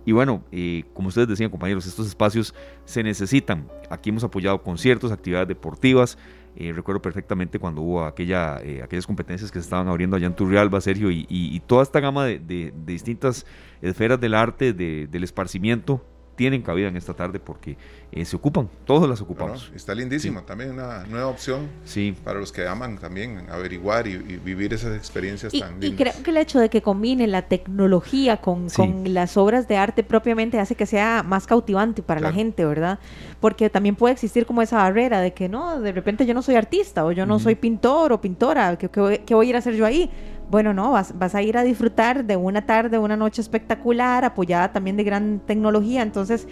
y 0.06 0.12
bueno, 0.12 0.44
eh, 0.52 0.84
como 0.94 1.10
ustedes 1.10 1.28
decían 1.28 1.50
compañeros, 1.50 1.86
estos 1.86 2.08
espacios 2.08 2.56
se 2.86 3.04
necesitan. 3.04 3.68
Aquí 3.90 4.10
hemos 4.10 4.24
apoyado 4.24 4.62
conciertos, 4.64 5.12
actividades 5.12 5.48
deportivas. 5.48 6.18
Eh, 6.56 6.74
recuerdo 6.74 7.02
perfectamente 7.02 7.60
cuando 7.60 7.82
hubo 7.82 8.04
aquella, 8.04 8.60
eh, 8.62 8.82
aquellas 8.84 9.08
competencias 9.08 9.52
que 9.52 9.60
se 9.60 9.64
estaban 9.64 9.88
abriendo 9.88 10.18
allá 10.18 10.28
en 10.28 10.36
Turrialba, 10.36 10.82
Sergio, 10.82 11.10
y, 11.12 11.62
toda 11.66 11.84
esta 11.84 12.00
gama 12.00 12.26
de, 12.26 12.74
distintas 12.86 13.46
esferas 13.82 14.20
del 14.20 14.34
arte, 14.34 14.74
del 14.74 15.24
esparcimiento, 15.24 16.04
tienen 16.36 16.62
cabida 16.62 16.88
en 16.88 16.98
esta 16.98 17.14
tarde 17.14 17.40
porque 17.40 17.78
eh, 18.12 18.26
se 18.26 18.36
ocupan, 18.36 18.70
todos 18.86 19.08
las 19.08 19.22
ocupamos. 19.22 19.72
está 19.76 19.94
lindísimo, 19.94 20.42
también 20.44 20.72
una 20.72 21.06
nueva 21.06 21.28
opción 21.28 21.70
sí. 21.86 22.16
para 22.24 22.40
los 22.40 22.52
que 22.52 22.68
aman 22.68 22.98
también 22.98 23.50
averiguar 23.50 24.08
y, 24.08 24.18
vivir 24.18 24.74
esas 24.74 24.98
experiencias 24.98 25.54
tan 25.54 25.80
lindas. 25.80 25.90
Y 25.90 25.96
creo 25.96 26.24
que 26.24 26.32
el 26.32 26.38
hecho 26.38 26.60
de 26.60 26.70
que 26.70 26.82
combine 26.82 27.28
la 27.28 27.44
tecnología 27.44 28.38
con, 28.38 28.70
con 28.70 29.14
las 29.14 29.38
obras 29.38 29.68
de 29.68 29.78
arte 29.78 30.04
propiamente 30.04 30.60
hace 30.60 30.76
que 30.76 30.86
sea 30.86 31.24
más 31.24 31.48
cautivante 31.48 32.02
para 32.02 32.20
la 32.20 32.34
gente, 32.34 32.66
¿verdad? 32.66 33.00
Porque 33.40 33.70
también 33.70 33.96
puede 33.96 34.14
existir 34.14 34.46
como 34.46 34.62
esa 34.62 34.78
barrera 34.78 35.22
de 35.22 35.34
que 35.34 35.48
no, 35.48 35.80
de 35.80 35.92
repente 35.92 36.26
yo 36.26 36.34
no 36.34 36.42
soy 36.42 36.56
artista 36.56 37.06
o 37.06 37.12
yo 37.12 37.26
no 37.26 37.40
soy 37.40 37.56
pintor 37.56 38.12
o 38.14 38.22
pintora, 38.22 38.78
¿qué, 38.78 38.90
qué, 38.90 39.36
voy 39.36 39.48
a 39.48 39.50
ir 39.50 39.56
a 39.56 39.60
hacer 39.60 39.76
yo 39.76 39.86
ahí? 39.86 40.10
Bueno, 40.52 40.74
no, 40.74 40.92
vas, 40.92 41.18
vas 41.18 41.34
a 41.34 41.42
ir 41.42 41.58
a 41.58 41.64
disfrutar 41.64 42.26
de 42.26 42.36
una 42.36 42.66
tarde, 42.66 42.98
una 42.98 43.16
noche 43.16 43.40
espectacular, 43.40 44.26
apoyada 44.26 44.74
también 44.74 44.98
de 44.98 45.06
gran 45.06 45.40
tecnología, 45.40 46.02
entonces 46.02 46.46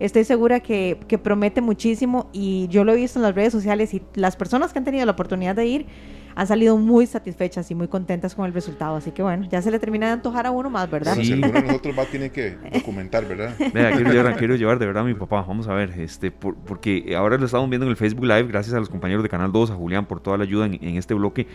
estoy 0.00 0.24
segura 0.24 0.58
que, 0.58 0.98
que, 1.06 1.16
promete 1.16 1.60
muchísimo 1.60 2.28
y 2.32 2.66
yo 2.66 2.82
lo 2.82 2.92
he 2.92 2.96
visto 2.96 3.20
en 3.20 3.22
las 3.22 3.36
redes 3.36 3.52
sociales 3.52 3.94
y 3.94 4.02
las 4.14 4.34
personas 4.34 4.72
que 4.72 4.80
han 4.80 4.84
tenido 4.84 5.06
la 5.06 5.12
oportunidad 5.12 5.54
de 5.54 5.64
ir 5.64 5.86
han 6.36 6.46
salido 6.46 6.76
muy 6.76 7.06
satisfechas 7.06 7.70
y 7.70 7.74
muy 7.74 7.88
contentas 7.88 8.34
con 8.34 8.44
el 8.44 8.52
resultado. 8.52 8.96
Así 8.96 9.10
que 9.10 9.22
bueno, 9.22 9.48
ya 9.50 9.62
se 9.62 9.70
le 9.70 9.78
termina 9.78 10.06
de 10.06 10.12
antojar 10.12 10.46
a 10.46 10.50
uno 10.50 10.68
más, 10.68 10.88
¿verdad? 10.90 11.16
Sí. 11.16 11.34
Bueno, 11.34 11.62
nosotros 11.62 11.96
más 11.96 12.06
tiene 12.08 12.30
que 12.30 12.56
documentar, 12.74 13.26
¿verdad? 13.26 13.56
Vea, 13.72 13.92
quiero, 13.92 14.12
llevar, 14.12 14.36
quiero 14.36 14.54
llevar 14.54 14.78
de 14.78 14.86
verdad 14.86 15.04
a 15.04 15.06
mi 15.06 15.14
papá. 15.14 15.42
Vamos 15.48 15.66
a 15.66 15.72
ver, 15.72 15.98
este, 15.98 16.30
porque 16.30 17.14
ahora 17.16 17.38
lo 17.38 17.46
estamos 17.46 17.70
viendo 17.70 17.86
en 17.86 17.90
el 17.90 17.96
Facebook 17.96 18.26
Live, 18.26 18.44
gracias 18.44 18.74
a 18.74 18.78
los 18.78 18.90
compañeros 18.90 19.22
de 19.22 19.30
Canal 19.30 19.50
2, 19.50 19.70
a 19.70 19.74
Julián 19.74 20.04
por 20.04 20.20
toda 20.20 20.36
la 20.36 20.44
ayuda 20.44 20.66
en, 20.66 20.74
en 20.74 20.96
este 20.96 21.14
bloque. 21.14 21.46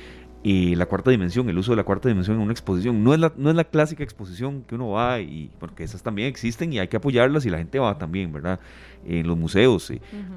Y 0.43 0.73
la 0.73 0.88
cuarta 0.88 1.11
dimensión, 1.11 1.47
el 1.49 1.57
uso 1.59 1.73
de 1.73 1.77
la 1.77 1.84
cuarta 1.84 2.09
dimensión 2.09 2.38
en 2.38 2.41
una 2.41 2.51
exposición. 2.51 3.03
No 3.03 3.13
es 3.13 3.19
la, 3.19 3.32
no 3.38 3.51
es 3.51 3.55
la 3.55 3.65
clásica 3.65 4.03
exposición 4.03 4.63
que 4.63 4.73
uno 4.73 4.89
va 4.89 5.19
y 5.19 5.51
porque 5.59 5.84
esas 5.84 6.01
también 6.01 6.27
existen 6.27 6.73
y 6.73 6.79
hay 6.79 6.88
que 6.88 6.97
apoyarlas 6.97 7.45
y 7.45 7.51
la 7.51 7.59
gente 7.59 7.77
va 7.77 7.99
también, 7.99 8.34
¿verdad? 8.34 8.59
En 9.04 9.28
los 9.28 9.38
museos, 9.38 9.91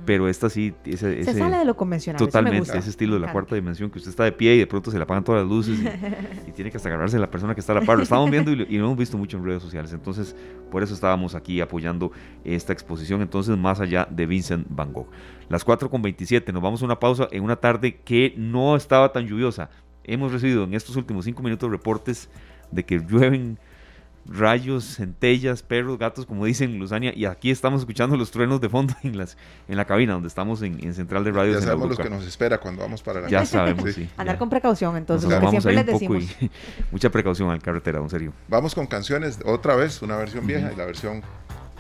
pero 0.07 0.29
esta 0.29 0.49
sí... 0.49 0.73
Ese, 0.85 1.23
se 1.23 1.35
sale 1.35 1.59
de 1.59 1.65
lo 1.65 1.77
convencional. 1.77 2.19
Totalmente, 2.19 2.77
ese 2.77 2.91
estilo 2.91 3.15
de 3.15 3.21
la 3.21 3.31
cuarta 3.31 3.55
dimensión, 3.55 3.91
que 3.91 3.99
usted 3.99 4.11
está 4.11 4.25
de 4.25 4.33
pie 4.33 4.55
y 4.55 4.59
de 4.59 4.67
pronto 4.67 4.91
se 4.91 4.97
le 4.97 5.03
apagan 5.03 5.23
todas 5.23 5.43
las 5.43 5.51
luces 5.51 5.79
y, 6.47 6.53
tiene 6.53 6.71
que 6.71 6.79
hasta 6.79 6.89
agarrarse 6.89 7.19
a 7.19 7.21
la 7.21 7.31
persona 7.31 7.55
que 7.55 7.61
está 7.61 7.73
a 7.73 7.81
la 7.81 7.83
par. 7.83 7.99
Lo 7.99 8.05
estamos 8.05 8.31
viendo 8.31 8.51
y, 8.53 8.67
y, 8.69 8.79
lo 8.79 8.87
hemos 8.87 8.97
visto 8.97 9.19
mucho 9.19 9.37
en 9.37 9.45
redes 9.45 9.63
sociales. 9.63 9.93
Entonces, 9.93 10.35
por 10.71 10.83
eso 10.83 10.95
estábamos 10.95 11.35
aquí 11.35 11.61
apoyando 11.61 12.11
esta 12.43 12.73
exposición. 12.73 13.21
Entonces, 13.21 13.57
más 13.59 13.81
allá 13.81 14.09
de 14.11 14.27
Vincent 14.27 14.67
Van 14.71 14.93
Gogh. 14.93 15.09
Las 15.51 15.63
4 15.63 15.91
con 15.91 16.01
27, 16.01 16.53
nos 16.53 16.63
vamos 16.63 16.81
a 16.81 16.87
una 16.87 16.99
pausa 16.99 17.29
en 17.31 17.43
una 17.43 17.57
tarde 17.57 18.01
que 18.03 18.35
no 18.37 18.77
estaba 18.77 19.13
tan 19.13 19.27
lluviosa 19.27 19.69
hemos 20.05 20.33
recibido 20.33 20.65
en 20.65 20.75
estos 20.75 20.97
últimos 20.97 21.25
cinco 21.25 21.43
minutos 21.43 21.71
reportes 21.71 22.29
de 22.71 22.85
que 22.85 22.99
llueven 22.99 23.59
rayos, 24.27 24.97
centellas, 24.97 25.63
perros, 25.63 25.99
gatos, 25.99 26.27
como 26.27 26.45
dicen 26.45 26.79
Luzania, 26.79 27.13
y 27.15 27.25
aquí 27.25 27.51
estamos 27.51 27.81
escuchando 27.81 28.17
los 28.17 28.31
truenos 28.31 28.61
de 28.61 28.69
fondo 28.69 28.95
en 29.03 29.19
las 29.19 29.37
en 29.69 29.77
la 29.77 29.85
cabina 29.85 30.15
donde 30.15 30.29
estamos 30.29 30.63
en, 30.63 30.95
Central 30.95 31.25
de 31.25 31.33
Radio. 31.33 31.55
Ya 31.55 31.61
sabemos 31.61 31.91
lo 31.91 31.97
que 31.97 32.11
nos 32.11 32.25
espera 32.27 32.59
cuando 32.59 32.83
vamos 32.83 33.03
para 33.03 33.21
la 33.21 33.29
Ya 33.29 33.45
sabemos, 33.45 33.93
sí. 33.93 34.09
Andar 34.17 34.39
con 34.39 34.49
precaución, 34.49 34.97
entonces, 34.97 35.29
lo 35.29 35.41
que 35.41 35.49
siempre 35.49 35.75
les 35.75 35.87
decimos. 35.87 36.25
mucha 36.91 37.11
precaución 37.11 37.51
al 37.51 37.61
carretera, 37.63 37.99
don 37.99 38.11
serio. 38.11 38.33
Vamos 38.49 38.75
con 38.75 38.87
canciones, 38.87 39.39
otra 39.45 39.75
vez, 39.75 40.03
una 40.03 40.17
versión 40.17 40.47
vieja 40.47 40.73
y 40.73 40.77
la 40.77 40.85
versión 40.85 41.23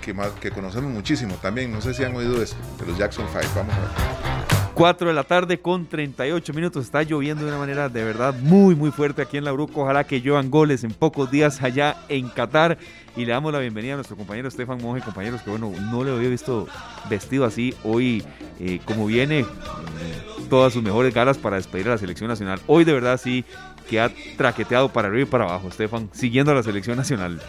que, 0.00 0.12
más, 0.12 0.30
que 0.32 0.50
conocemos 0.50 0.90
muchísimo 0.92 1.34
también. 1.36 1.72
No 1.72 1.80
sé 1.80 1.94
si 1.94 2.04
han 2.04 2.14
oído 2.14 2.42
esto, 2.42 2.56
de 2.80 2.86
los 2.86 2.98
Jackson 2.98 3.26
5. 3.30 3.46
Vamos 3.54 3.74
a 3.74 3.80
ver. 3.80 4.63
4 4.74 5.06
de 5.06 5.14
la 5.14 5.22
tarde 5.22 5.60
con 5.60 5.86
38 5.86 6.52
minutos. 6.52 6.84
Está 6.84 7.02
lloviendo 7.04 7.44
de 7.44 7.50
una 7.50 7.58
manera 7.58 7.88
de 7.88 8.02
verdad 8.02 8.34
muy, 8.34 8.74
muy 8.74 8.90
fuerte 8.90 9.22
aquí 9.22 9.36
en 9.36 9.44
la 9.44 9.52
Bruco. 9.52 9.82
Ojalá 9.82 10.04
que 10.04 10.20
lluevan 10.20 10.50
goles 10.50 10.82
en 10.82 10.90
pocos 10.90 11.30
días 11.30 11.62
allá 11.62 11.96
en 12.08 12.28
Qatar. 12.28 12.76
Y 13.16 13.24
le 13.24 13.32
damos 13.32 13.52
la 13.52 13.60
bienvenida 13.60 13.92
a 13.92 13.96
nuestro 13.96 14.16
compañero 14.16 14.48
Estefan 14.48 14.82
Monge, 14.82 15.04
compañeros 15.04 15.42
que 15.42 15.50
bueno, 15.50 15.72
no 15.92 16.02
le 16.02 16.10
había 16.10 16.28
visto 16.28 16.66
vestido 17.08 17.44
así. 17.44 17.72
Hoy, 17.84 18.24
eh, 18.58 18.80
como 18.84 19.06
viene, 19.06 19.44
mm, 19.44 20.48
todas 20.48 20.72
sus 20.72 20.82
mejores 20.82 21.14
ganas 21.14 21.38
para 21.38 21.54
despedir 21.56 21.86
a 21.86 21.90
la 21.90 21.98
selección 21.98 22.28
nacional. 22.28 22.60
Hoy 22.66 22.84
de 22.84 22.92
verdad 22.92 23.20
sí 23.22 23.44
que 23.88 24.00
ha 24.00 24.10
traqueteado 24.36 24.88
para 24.88 25.06
arriba 25.06 25.22
y 25.22 25.30
para 25.30 25.44
abajo, 25.44 25.68
Estefan, 25.68 26.10
siguiendo 26.12 26.50
a 26.50 26.56
la 26.56 26.64
selección 26.64 26.96
nacional. 26.96 27.40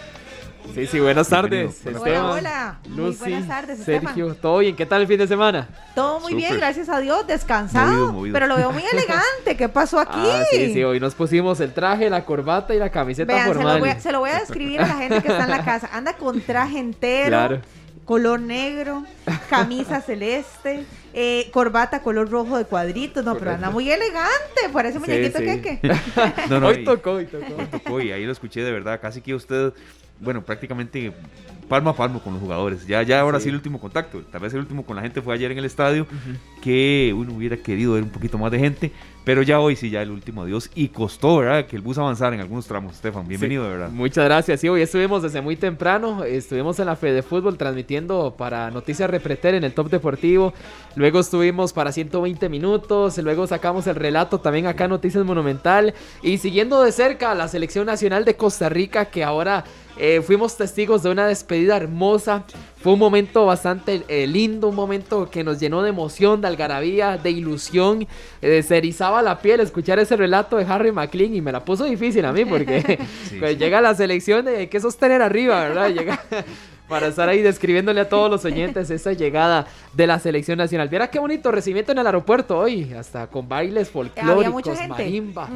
Sí, 0.74 0.88
sí, 0.88 1.00
buenas 1.00 1.30
tardes. 1.30 1.82
Hola, 1.86 2.32
hola. 2.32 2.80
Lucy, 2.90 3.20
buenas 3.20 3.48
tardes, 3.48 3.80
Sergio. 3.80 4.36
¿Todo 4.36 4.60
bien? 4.60 4.76
¿Qué 4.76 4.86
tal 4.86 5.02
el 5.02 5.08
fin 5.08 5.18
de 5.18 5.28
semana? 5.28 5.70
Todo 5.94 6.20
muy 6.20 6.34
bien, 6.34 6.58
gracias 6.58 6.90
a 6.90 7.00
Dios. 7.00 7.26
Descansado. 7.28 8.16
Pero 8.32 8.48
lo 8.48 8.58
veo 8.58 8.72
muy 8.72 8.84
elegante. 8.92 9.56
¿Qué 9.58 9.70
pasó 9.70 10.00
aquí? 10.00 10.20
Ah, 10.20 10.44
sí, 10.52 10.74
sí. 10.74 10.84
Hoy 10.84 11.00
nos 11.00 11.16
pusimos 11.16 11.60
el 11.60 11.74
traje, 11.74 12.10
la 12.10 12.26
corbata 12.26 12.76
y 12.76 12.80
la 12.80 12.90
camiseta 12.90 13.46
formal. 13.46 13.68
Se 13.68 13.74
lo, 13.74 13.80
voy 13.80 13.90
a, 13.90 14.00
se 14.00 14.12
lo 14.12 14.20
voy 14.20 14.30
a 14.32 14.40
describir 14.40 14.82
a 14.82 14.88
la 14.88 14.96
gente 14.96 15.22
que 15.22 15.28
está 15.28 15.44
en 15.44 15.52
la 15.52 15.64
casa. 15.64 15.90
Anda 15.94 16.14
con 16.14 16.42
traje 16.42 16.80
entero. 16.80 17.28
Claro 17.28 17.62
color 18.06 18.40
negro, 18.40 19.04
camisa 19.50 20.00
celeste, 20.06 20.86
eh, 21.14 21.50
corbata 21.52 22.02
color 22.02 22.30
rojo 22.30 22.58
de 22.58 22.66
cuadritos, 22.66 23.26
no, 23.26 23.36
pero 23.36 23.52
anda 23.52 23.72
muy 23.72 23.92
elegante, 23.92 24.70
parece 24.72 25.00
muñequito 25.00 25.40
sí, 25.40 25.50
sí. 25.50 25.62
que 25.62 25.80
no, 26.50 26.60
no, 26.60 26.68
hoy 26.68 26.84
tocó, 26.84 27.14
hoy 27.14 27.26
tocó. 27.26 27.56
Hoy 27.58 27.66
tocó 27.66 28.02
y 28.02 28.12
ahí 28.12 28.26
lo 28.26 28.32
escuché 28.32 28.62
de 28.62 28.72
verdad, 28.72 29.02
casi 29.02 29.22
que 29.22 29.34
usted 29.34 29.74
bueno, 30.20 30.44
prácticamente 30.44 31.14
palmo 31.68 31.90
a 31.90 31.96
palmo 31.96 32.22
con 32.22 32.34
los 32.34 32.42
jugadores. 32.42 32.86
Ya, 32.88 33.02
ya 33.04 33.20
ahora 33.20 33.40
sí. 33.40 33.50
el 33.50 33.56
último 33.56 33.80
contacto. 33.80 34.22
Tal 34.32 34.42
vez 34.42 34.54
el 34.54 34.60
último 34.60 34.86
con 34.86 34.96
la 34.96 35.02
gente 35.02 35.22
fue 35.22 35.34
ayer 35.34 35.52
en 35.52 35.58
el 35.58 35.66
estadio, 35.66 36.08
que 36.62 37.14
uno 37.16 37.34
hubiera 37.34 37.58
querido 37.58 37.94
ver 37.94 38.04
un 38.04 38.10
poquito 38.10 38.38
más 38.38 38.52
de 38.52 38.60
gente, 38.60 38.92
pero 39.24 39.42
ya 39.42 39.60
hoy 39.60 39.76
sí, 39.76 39.90
ya 39.90 40.02
el 40.02 40.12
último 40.12 40.44
adiós. 40.44 40.70
Y 40.76 40.90
costó, 40.90 41.38
¿verdad? 41.38 41.66
Que 41.66 41.76
el 41.76 41.82
bus 41.82 41.98
avanzara 41.98 42.36
en 42.36 42.42
algunos 42.42 42.68
tramos. 42.68 42.94
Estefan, 42.94 43.28
bienvenido, 43.28 43.64
de 43.64 43.70
verdad. 43.70 43.90
Muchas 43.90 44.26
gracias. 44.26 44.60
Sí, 44.60 44.70
hoy 44.70 44.82
estuvimos 44.82 45.24
desde 45.24 45.42
muy 45.42 45.56
temprano. 45.56 46.24
Estuvimos 46.24 46.80
en 46.80 46.86
la 46.86 46.96
Fede 46.96 47.24
Fútbol 47.24 47.58
transmitiendo 47.58 48.36
para 48.38 48.70
Noticias 48.70 49.10
Repreter 49.10 49.56
en 49.56 49.64
el 49.64 49.74
Top 49.74 49.90
Deportivo. 49.90 50.54
Luego 50.96 51.20
estuvimos 51.20 51.74
para 51.74 51.92
120 51.92 52.48
minutos. 52.50 53.18
Luego 53.18 53.48
sacamos 53.48 53.88
el 53.88 53.96
relato 53.96 54.40
también 54.40 54.68
acá 54.68 54.88
Noticias 54.88 55.26
Monumental. 55.26 55.96
Y 56.22 56.38
siguiendo 56.38 56.84
de 56.84 56.92
cerca 56.92 57.32
a 57.32 57.36
la 57.36 57.48
Selección 57.48 57.88
Nacional 57.88 58.26
de 58.26 58.36
Costa 58.36 58.70
Rica, 58.70 59.06
que 59.06 59.24
ahora 59.24 59.64
eh, 59.97 60.22
fuimos 60.22 60.57
testigos 60.57 61.03
de 61.03 61.09
una 61.09 61.27
despedida 61.27 61.77
hermosa. 61.77 62.43
Fue 62.81 62.93
un 62.93 62.99
momento 62.99 63.45
bastante 63.45 64.03
eh, 64.07 64.27
lindo, 64.27 64.67
un 64.67 64.76
momento 64.76 65.30
que 65.30 65.43
nos 65.43 65.59
llenó 65.59 65.81
de 65.81 65.89
emoción, 65.89 66.41
de 66.41 66.47
algarabía, 66.47 67.17
de 67.17 67.31
ilusión. 67.31 68.07
Eh, 68.41 68.61
se 68.61 68.77
erizaba 68.77 69.22
la 69.22 69.39
piel 69.39 69.59
escuchar 69.59 69.97
ese 69.99 70.15
relato 70.15 70.57
de 70.57 70.65
Harry 70.65 70.91
McLean 70.91 71.34
y 71.34 71.41
me 71.41 71.51
la 71.51 71.63
puso 71.63 71.85
difícil 71.85 72.26
a 72.26 72.34
mí 72.34 72.45
porque 72.45 72.99
pues, 73.39 73.57
llega 73.57 73.81
la 73.81 73.95
selección 73.95 74.47
hay 74.47 74.67
que 74.67 74.80
sostener 74.80 75.22
arriba, 75.22 75.61
¿verdad? 75.61 75.89
Llega 75.89 76.23
para 76.88 77.07
estar 77.07 77.28
ahí 77.28 77.41
describiéndole 77.41 78.02
a 78.02 78.10
todos 78.10 78.30
los 78.30 78.45
oyentes 78.45 78.90
esa 78.90 79.14
llegada 79.14 79.68
de 79.94 80.07
la 80.07 80.20
selección 80.20 80.57
nacional. 80.57 80.90
Viera 80.90 81.10
qué 81.10 81.20
bonito 81.20 81.52
recibimiento 81.52 81.91
en 81.91 81.99
el 81.99 82.06
aeropuerto 82.06 82.57
hoy, 82.57 82.94
hasta 82.94 83.28
con 83.28 83.48
bailes 83.48 83.90
folclóricos, 83.90 84.78
marimba. 84.88 85.49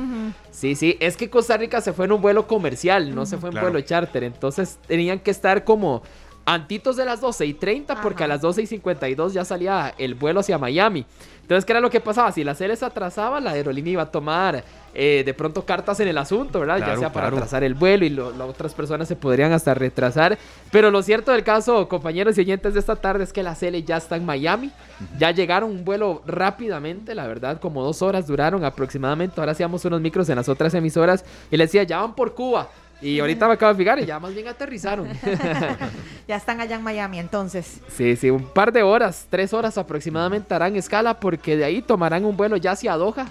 Sí, 0.51 0.76
sí, 0.76 0.97
es 0.99 1.15
que 1.18 1.30
Costa 1.30 1.57
Rica 1.57 1.81
se 1.81 1.93
fue 1.93 2.06
en 2.06 2.14
un 2.14 2.22
vuelo 2.22 2.47
comercial, 2.47 3.14
no 3.14 3.26
se 3.26 3.38
fue 3.38 3.49
en 3.49 3.60
vuelo 3.60 3.80
charter, 3.81 4.23
entonces 4.23 4.77
tenían 4.88 5.19
que 5.19 5.31
estar 5.31 5.64
como 5.64 6.01
antitos 6.45 6.95
de 6.95 7.05
las 7.05 7.21
12 7.21 7.45
y 7.45 7.53
30 7.53 8.01
porque 8.01 8.23
a 8.23 8.27
las 8.27 8.41
12 8.41 8.63
y 8.63 8.65
52 8.67 9.33
ya 9.33 9.45
salía 9.45 9.93
el 9.97 10.15
vuelo 10.15 10.39
hacia 10.39 10.57
Miami. 10.57 11.05
Entonces, 11.41 11.65
¿qué 11.65 11.73
era 11.73 11.81
lo 11.81 11.89
que 11.89 11.99
pasaba? 11.99 12.31
Si 12.31 12.43
la 12.43 12.53
serie 12.53 12.75
se 12.75 12.85
atrasaba, 12.85 13.39
la 13.39 13.51
aerolínea 13.51 13.93
iba 13.93 14.03
a 14.03 14.11
tomar 14.11 14.63
eh, 14.93 15.23
de 15.25 15.33
pronto 15.33 15.65
cartas 15.65 15.99
en 15.99 16.07
el 16.07 16.17
asunto, 16.19 16.59
¿verdad? 16.59 16.77
ya 16.77 16.95
sea 16.95 17.11
para 17.11 17.29
atrasar 17.29 17.63
el 17.63 17.73
vuelo 17.73 18.05
y 18.05 18.09
las 18.09 18.41
otras 18.41 18.75
personas 18.75 19.07
se 19.07 19.15
podrían 19.15 19.51
hasta 19.51 19.73
retrasar. 19.73 20.37
Pero 20.71 20.91
lo 20.91 21.01
cierto 21.01 21.31
del 21.31 21.43
caso, 21.43 21.87
compañeros 21.87 22.37
y 22.37 22.41
oyentes 22.41 22.75
de 22.75 22.79
esta 22.79 22.95
tarde, 22.95 23.23
es 23.23 23.33
que 23.33 23.41
la 23.41 23.55
serie 23.55 23.81
ya 23.81 23.97
está 23.97 24.15
en 24.15 24.25
Miami. 24.25 24.71
Ya 25.17 25.31
llegaron 25.31 25.71
un 25.71 25.83
vuelo 25.83 26.21
rápidamente, 26.27 27.15
la 27.15 27.25
verdad, 27.25 27.59
como 27.59 27.83
dos 27.83 28.03
horas 28.03 28.27
duraron 28.27 28.63
aproximadamente. 28.63 29.39
Ahora 29.39 29.53
hacíamos 29.53 29.83
unos 29.85 30.01
micros 30.01 30.29
en 30.29 30.35
las 30.35 30.49
otras 30.49 30.75
emisoras 30.75 31.25
y 31.49 31.57
le 31.57 31.65
decía, 31.65 31.81
ya 31.81 32.01
van 32.01 32.13
por 32.13 32.35
Cuba. 32.35 32.69
Y 33.01 33.19
ahorita 33.19 33.47
me 33.47 33.53
acabo 33.53 33.73
de 33.73 33.77
fijar 33.77 33.99
y 33.99 34.05
ya 34.05 34.19
más 34.19 34.34
bien 34.34 34.47
aterrizaron. 34.47 35.07
ya 36.27 36.35
están 36.35 36.59
allá 36.59 36.76
en 36.76 36.84
Miami 36.84 37.19
entonces. 37.19 37.80
Sí, 37.88 38.15
sí, 38.15 38.30
un 38.30 38.43
par 38.43 38.71
de 38.71 38.84
horas, 38.84 39.26
tres 39.30 39.53
horas 39.53 39.77
aproximadamente 39.77 40.53
harán 40.53 40.76
escala 40.76 41.19
porque 41.19 41.55
de 41.55 41.63
ahí 41.63 41.81
tomarán 41.81 42.26
un 42.26 42.35
vuelo 42.35 42.57
ya 42.57 42.71
hacia 42.71 42.95
Doha. 42.95 43.27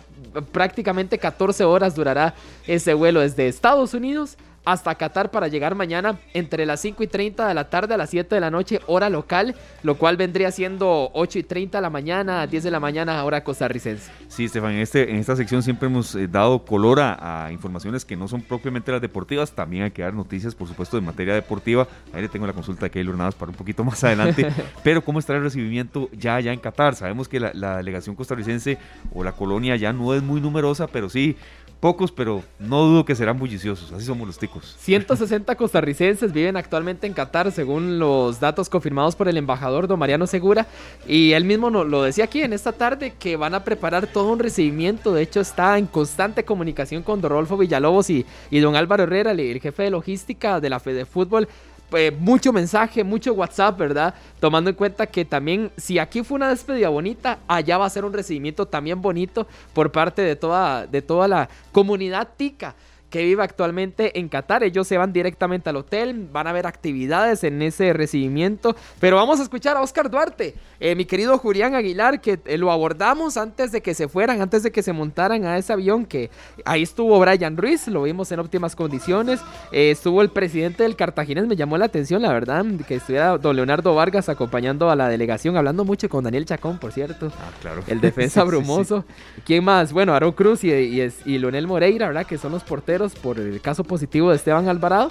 Prácticamente 0.53 1.19
14 1.19 1.65
horas 1.65 1.95
durará 1.95 2.35
ese 2.67 2.95
vuelo 2.95 3.21
desde 3.21 3.49
Estados 3.49 3.95
Unidos 3.95 4.37
hasta 4.69 4.95
Qatar 4.97 5.31
para 5.31 5.49
llegar 5.49 5.75
mañana 5.75 6.19
entre 6.35 6.67
las 6.67 6.81
5 6.83 7.03
y 7.03 7.07
30 7.07 7.49
de 7.49 7.55
la 7.55 7.71
tarde 7.71 7.95
a 7.95 7.97
las 7.97 8.11
7 8.11 8.35
de 8.35 8.41
la 8.43 8.51
noche, 8.51 8.81
hora 8.87 9.09
local, 9.09 9.55
lo 9.83 9.97
cual 9.97 10.19
vendría 10.19 10.51
siendo 10.51 11.11
8 11.15 11.39
y 11.39 11.43
30 11.43 11.79
de 11.79 11.83
la 11.83 11.89
mañana, 11.89 12.47
10 12.47 12.65
de 12.65 12.71
la 12.71 12.79
mañana, 12.79 13.25
hora 13.25 13.43
costarricense. 13.43 14.11
Sí, 14.29 14.45
Estefan, 14.45 14.73
en, 14.73 14.81
este, 14.81 15.11
en 15.11 15.17
esta 15.17 15.37
sección 15.37 15.63
siempre 15.63 15.89
hemos 15.89 16.15
eh, 16.15 16.29
dado 16.29 16.67
color 16.67 17.01
a, 17.01 17.49
informaciones 17.51 18.05
que 18.05 18.15
no 18.15 18.29
son 18.29 18.43
propiamente 18.43 18.93
las 18.93 19.01
deportivas, 19.01 19.53
también 19.53 19.85
hay 19.85 19.91
que 19.91 20.03
dar 20.03 20.13
noticias, 20.13 20.55
por 20.55 20.69
supuesto, 20.69 20.99
de 20.99 21.03
materia 21.03 21.33
deportiva. 21.33 21.89
Ahí 22.13 22.21
le 22.21 22.29
tengo 22.29 22.47
la 22.47 22.53
consulta 22.53 22.85
de 22.85 22.91
Keylor 22.91 23.17
Navas 23.17 23.37
para 23.37 23.51
un 23.51 23.57
poquito 23.57 23.85
más 23.85 24.05
adelante, 24.05 24.47
pero 24.85 25.03
¿cómo 25.03 25.19
está 25.19 25.35
el 25.35 25.43
recibimiento 25.43 26.11
ya 26.13 26.35
allá 26.35 26.53
en 26.53 26.61
Qatar? 26.61 26.95
Sabemos 26.95 27.27
que 27.27 27.41
la, 27.41 27.53
la 27.55 27.79
delegación 27.79 28.15
costarricense 28.15 28.77
o 29.15 29.25
la 29.25 29.33
colonia 29.33 29.77
ya 29.77 29.95
no 29.95 30.13
es 30.13 30.23
muy 30.23 30.43
numerosa, 30.43 30.89
pero 30.89 31.09
sí 31.09 31.37
Pocos, 31.81 32.11
pero 32.11 32.43
no 32.59 32.83
dudo 32.85 33.05
que 33.05 33.15
serán 33.15 33.39
bulliciosos. 33.39 33.93
Así 33.93 34.05
somos 34.05 34.27
los 34.27 34.37
ticos. 34.37 34.75
160 34.81 35.55
costarricenses 35.55 36.33
viven 36.33 36.57
actualmente 36.57 37.07
en 37.07 37.13
Qatar, 37.13 37.53
según 37.53 38.01
los 38.01 38.41
datos 38.41 38.69
confirmados 38.69 39.15
por 39.15 39.29
el 39.29 39.37
embajador 39.37 39.87
don 39.87 39.99
Mariano 39.99 40.27
Segura. 40.27 40.67
Y 41.07 41.33
él 41.33 41.45
mismo 41.45 41.71
lo 41.71 42.03
decía 42.03 42.25
aquí 42.25 42.43
en 42.43 42.53
esta 42.53 42.73
tarde 42.73 43.15
que 43.17 43.37
van 43.37 43.55
a 43.55 43.63
preparar 43.63 44.09
todo 44.09 44.33
un 44.33 44.41
recibimiento. 44.41 45.15
De 45.15 45.23
hecho, 45.23 45.41
está 45.41 45.79
en 45.79 45.87
constante 45.87 46.45
comunicación 46.45 47.05
con 47.05 47.23
Rodolfo 47.23 47.57
Villalobos 47.57 48.11
y, 48.11 48.27
y 48.51 48.59
don 48.59 48.75
Álvaro 48.75 49.05
Herrera, 49.05 49.31
el 49.31 49.61
jefe 49.61 49.85
de 49.85 49.91
logística 49.91 50.61
de 50.61 50.71
la 50.71 50.81
Fede 50.81 51.05
Fútbol 51.05 51.47
eh, 51.93 52.11
mucho 52.11 52.53
mensaje, 52.53 53.05
mucho 53.05 53.33
WhatsApp, 53.33 53.79
¿verdad? 53.79 54.15
Tomando 54.41 54.71
en 54.71 54.77
cuenta 54.77 55.07
que 55.07 55.25
también, 55.25 55.71
si 55.77 55.99
aquí 55.99 56.23
fue 56.23 56.37
una 56.37 56.49
despedida 56.49 56.89
bonita, 56.89 57.39
allá 57.47 57.79
va 57.79 57.87
a 57.87 57.91
ser 57.91 58.05
un 58.05 58.13
recibimiento 58.13 58.67
también 58.67 59.01
bonito 59.01 59.47
por 59.73 59.91
parte 59.91 60.23
de 60.23 60.37
toda, 60.37 60.87
de 60.87 61.03
toda 61.03 61.29
la 61.29 61.49
comunidad 61.73 62.29
tica 62.37 62.75
que 63.11 63.25
vive 63.25 63.43
actualmente 63.43 64.19
en 64.19 64.29
Qatar. 64.29 64.63
Ellos 64.63 64.87
se 64.87 64.99
van 64.99 65.13
directamente 65.13 65.71
al 65.71 65.77
hotel, 65.77 66.29
van 66.31 66.47
a 66.47 66.53
ver 66.53 66.67
actividades 66.67 67.45
en 67.45 67.63
ese 67.63 67.93
recibimiento. 67.93 68.77
Pero 69.01 69.17
vamos 69.17 69.41
a 69.41 69.43
escuchar 69.43 69.77
a 69.77 69.83
Oscar 69.83 70.11
Duarte, 70.11 70.55
eh, 70.81 70.95
mi 70.95 71.05
querido 71.05 71.39
Julián 71.39 71.75
Aguilar, 71.75 72.21
que 72.21 72.39
eh, 72.45 72.59
lo 72.59 72.71
abordamos 72.71 73.37
antes 73.37 73.73
de 73.73 73.81
que 73.81 73.95
se 73.95 74.09
fueran, 74.09 74.41
antes 74.41 74.63
de 74.63 74.71
que 74.71 74.83
se 74.83 74.93
montaran 74.93 75.45
a 75.45 75.57
ese 75.57 75.73
avión, 75.73 76.05
que 76.05 76.31
ahí 76.65 76.83
estuvo 76.83 77.19
Brian 77.19 77.57
Ruiz, 77.57 77.89
lo 77.89 78.03
vimos 78.03 78.31
en 78.33 78.41
óptimas 78.41 78.77
condiciones. 78.77 79.41
Eh, 79.73 79.91
estuvo 79.91 80.23
el 80.23 80.31
presidente 80.31 80.83
del 80.83 80.97
Cartaginés, 80.97 81.47
me 81.47 81.57
llamó 81.57 81.79
la 81.79 81.87
atención, 81.87 82.23
la 82.23 82.33
verdad, 82.33 82.65
que 82.87 82.97
estuviera 82.97 83.39
don 83.39 83.57
Leonardo 83.57 83.95
Vargas 83.95 84.29
acompañando 84.29 84.91
a 84.91 84.97
la 84.97 85.09
delegación, 85.09 85.57
hablando 85.57 85.85
mucho 85.85 86.09
con 86.09 86.25
Daniel 86.25 86.45
Chacón, 86.45 86.79
por 86.79 86.93
cierto. 86.93 87.33
Ah, 87.39 87.51
claro. 87.61 87.83
El 87.87 88.01
defensa 88.01 88.45
brumoso. 88.45 89.05
¿Quién 89.45 89.65
más? 89.65 89.93
Bueno, 89.93 90.15
Aaron 90.15 90.33
Cruz 90.33 90.65
y, 90.65 90.73
y, 90.73 91.09
y 91.25 91.39
Leonel 91.39 91.67
Moreira, 91.67 92.09
¿verdad? 92.09 92.27
Que 92.27 92.39
son 92.39 92.53
los 92.53 92.63
porteros 92.65 92.98
por 93.23 93.39
el 93.39 93.61
caso 93.61 93.85
positivo 93.85 94.31
de 94.31 94.37
Esteban 94.37 94.69
Alvarado. 94.69 95.11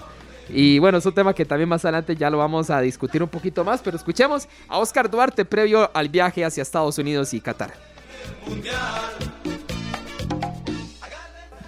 Y 0.49 0.79
bueno, 0.79 0.97
es 0.97 1.05
un 1.05 1.13
tema 1.13 1.33
que 1.33 1.45
también 1.45 1.69
más 1.69 1.83
adelante 1.83 2.15
ya 2.15 2.29
lo 2.29 2.37
vamos 2.37 2.69
a 2.69 2.79
discutir 2.79 3.21
un 3.21 3.29
poquito 3.29 3.63
más, 3.63 3.81
pero 3.81 3.97
escuchemos 3.97 4.47
a 4.67 4.77
Oscar 4.77 5.09
Duarte 5.09 5.45
previo 5.45 5.89
al 5.93 6.09
viaje 6.09 6.45
hacia 6.45 6.61
Estados 6.61 6.97
Unidos 6.97 7.33
y 7.33 7.41
Qatar. 7.41 7.73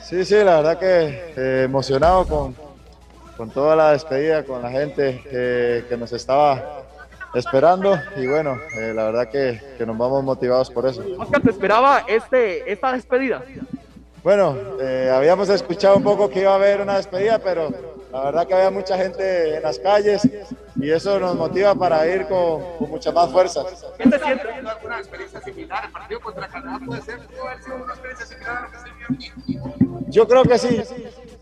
Sí, 0.02 0.26
sí, 0.26 0.36
la 0.36 0.62
verdad 0.62 0.80
que 0.80 1.34
eh, 1.38 1.64
emocionado 1.66 2.26
con, 2.26 2.56
con, 3.38 3.50
toda 3.52 3.76
la 3.76 3.91
despedida, 3.91 4.44
con 4.44 4.62
la 4.62 4.72
gente 4.72 5.22
que, 5.88 5.98
nos 5.98 6.12
estaba 6.14 6.84
esperando 7.36 7.96
y 8.18 8.26
bueno, 8.26 8.58
eh, 8.80 8.94
la 8.96 9.04
verdad 9.04 9.30
que, 9.30 9.62
que, 9.78 9.86
nos 9.86 9.98
vamos 9.98 10.24
motivados 10.24 10.72
por 10.72 10.88
eso. 10.88 11.04
Oscar, 11.18 11.41
¿te 11.41 11.52
esperaba 11.52 12.04
este, 12.08 12.72
esta 12.72 12.94
despedida? 12.94 13.44
Bueno, 14.24 14.58
eh, 14.82 15.10
habíamos 15.14 15.50
escuchado 15.50 15.96
un 15.96 16.04
poco 16.04 16.30
que 16.30 16.41
iba 16.41 16.52
a 16.52 16.56
haber 16.56 16.82
una 16.82 16.98
despedida, 16.98 17.40
pero 17.40 17.70
la 18.12 18.24
verdad 18.26 18.48
que 18.48 18.54
había 18.54 18.70
mucha 18.70 18.98
gente 18.98 19.56
en 19.58 19.64
las 19.64 19.80
calles 19.80 20.28
y 20.76 20.91
eso 20.91 21.20
nos 21.20 21.36
motiva 21.36 21.74
para 21.76 22.06
ir 22.08 22.26
con, 22.28 22.62
con 22.78 22.90
mucha 22.90 23.12
más 23.12 23.32
fuerza. 23.32 23.64
¿Qué 23.98 24.10
te 24.10 24.20
sientes? 24.20 24.48
¿Alguna 24.66 25.00
experiencia 25.00 25.41
similar? 25.41 25.86
¿El 25.86 25.91
partido 25.91 26.20
contra 26.20 26.48
Canadá 26.48 26.80
puede 26.86 27.02
ser? 27.02 27.16
haber 27.16 27.64
sido 27.64 27.76
una 27.78 27.94
experiencia 27.94 28.26
similar 28.26 28.58
a 28.58 28.62
lo 28.62 28.72
que 28.72 28.78
se 28.78 30.12
Yo 30.12 30.28
creo 30.28 30.44
que 30.44 30.58
sí. 30.58 30.82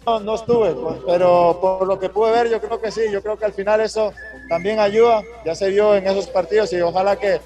No, 0.06 0.20
no 0.22 0.36
estuve, 0.36 0.74
pero 1.06 1.58
por 1.60 1.86
lo 1.86 2.00
que 2.00 2.10
pude 2.10 2.32
ver, 2.32 2.50
yo 2.50 2.62
creo 2.62 2.80
que 2.80 2.92
sí. 2.92 3.02
Yo 3.12 3.22
creo 3.22 3.38
que 3.38 3.46
al 3.46 3.54
final 3.54 3.82
eso 3.82 4.14
también 4.48 4.80
ayuda. 4.80 5.22
Ya 5.46 5.56
se 5.56 5.70
vio 5.70 5.96
en 5.96 6.08
esos 6.08 6.28
partidos 6.28 6.72
y 6.74 6.82
ojalá 6.82 7.16
que 7.16 7.42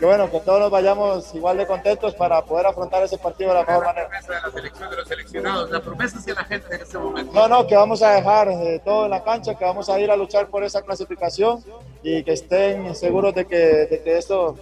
que 0.00 0.06
bueno, 0.06 0.30
que 0.30 0.40
todos 0.40 0.58
nos 0.58 0.70
vayamos 0.70 1.34
igual 1.34 1.58
de 1.58 1.66
contentos 1.66 2.14
para 2.14 2.42
poder 2.42 2.64
afrontar 2.64 3.02
ese 3.02 3.18
partido 3.18 3.50
de 3.50 3.56
la 3.56 3.66
mejor 3.66 3.84
manera. 3.84 4.08
La 4.08 4.08
promesa 4.08 4.32
de 4.32 4.40
la 4.40 4.50
selección 4.50 4.90
de 4.90 4.96
los 4.96 5.08
seleccionados, 5.08 5.70
la 5.70 5.80
promesa 5.82 6.18
hacia 6.18 6.34
la 6.34 6.44
gente 6.44 6.74
en 6.74 6.80
este 6.80 6.96
momento. 6.96 7.32
No, 7.34 7.48
no, 7.48 7.66
que 7.66 7.76
vamos 7.76 8.02
a 8.02 8.12
dejar 8.12 8.48
eh, 8.48 8.80
todo 8.82 9.04
en 9.04 9.10
la 9.10 9.22
cancha, 9.22 9.54
que 9.56 9.64
vamos 9.66 9.90
a 9.90 10.00
ir 10.00 10.10
a 10.10 10.16
luchar 10.16 10.48
por 10.48 10.64
esa 10.64 10.80
clasificación 10.80 11.62
y 12.02 12.24
que 12.24 12.32
estén 12.32 12.94
seguros 12.96 13.34
de 13.34 13.46
que, 13.46 13.56
de 13.56 14.02
que, 14.02 14.16
esto, 14.16 14.56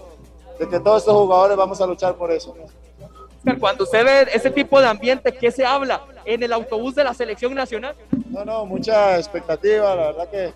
de 0.59 0.69
que 0.69 0.81
todos 0.81 1.03
estos 1.03 1.15
jugadores 1.15 1.57
vamos 1.57 1.81
a 1.81 1.87
luchar 1.87 2.17
por 2.17 2.33
eso. 2.33 2.57
Cuando 3.61 3.85
usted 3.85 4.05
ve 4.05 4.27
ese 4.35 4.51
tipo 4.51 4.81
de 4.81 4.89
ambiente, 4.89 5.33
¿qué 5.33 5.53
se 5.53 5.65
habla 5.65 6.03
en 6.25 6.43
el 6.43 6.53
autobús 6.53 6.97
de 6.97 7.05
la 7.05 7.15
selección 7.15 7.55
nacional? 7.55 7.95
No, 8.29 8.45
no, 8.45 8.67
mucha 8.67 9.17
expectativa, 9.17 9.95
la 9.95 10.07
verdad 10.07 10.29
que, 10.31 10.53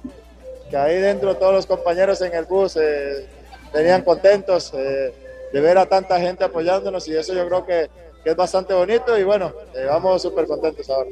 que 0.69 0.77
ahí 0.77 0.97
dentro 0.97 1.37
todos 1.37 1.55
los 1.55 1.67
compañeros 1.67 2.21
en 2.21 2.35
el 2.35 2.47
bus... 2.47 2.77
Eh, 2.77 3.42
venían 3.73 4.03
contentos 4.03 4.73
eh, 4.75 5.15
de 5.53 5.61
ver 5.61 5.79
a 5.79 5.87
tanta 5.87 6.19
gente 6.19 6.45
apoyándonos 6.45 7.07
y 7.09 7.17
eso 7.17 7.35
yo 7.35 7.47
creo 7.47 7.67
que, 7.67 7.91
que 8.23 8.31
es 8.31 8.37
bastante 8.37 8.75
bonito 8.75 9.19
y 9.19 9.25
bueno, 9.25 9.53
eh, 9.75 9.87
vamos 9.87 10.23
súper 10.23 10.47
contentos 10.47 10.89
ahora. 10.91 11.11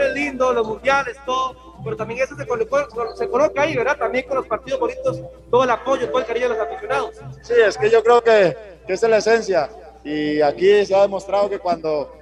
Es 0.00 0.12
lindo, 0.12 0.52
los 0.52 0.66
mundiales, 0.66 1.16
todo, 1.24 1.56
pero 1.82 1.96
también 1.96 2.20
eso 2.22 2.34
se, 2.36 2.44
se 3.16 3.28
coloca 3.28 3.62
ahí, 3.62 3.76
¿verdad? 3.76 3.96
También 3.96 4.26
con 4.26 4.36
los 4.38 4.46
partidos 4.46 4.80
bonitos, 4.80 5.20
todo 5.50 5.64
el 5.64 5.70
apoyo, 5.70 6.08
todo 6.08 6.18
el 6.18 6.26
cariño 6.26 6.48
de 6.48 6.56
los 6.56 6.66
aficionados. 6.66 7.16
Sí, 7.42 7.54
es 7.54 7.78
que 7.78 7.90
yo 7.90 8.02
creo 8.02 8.22
que, 8.22 8.56
que 8.86 8.92
esa 8.92 9.06
es 9.06 9.10
la 9.10 9.18
esencia 9.18 9.70
y 10.04 10.40
aquí 10.42 10.84
se 10.84 10.94
ha 10.94 11.02
demostrado 11.02 11.48
que 11.48 11.58
cuando 11.58 12.12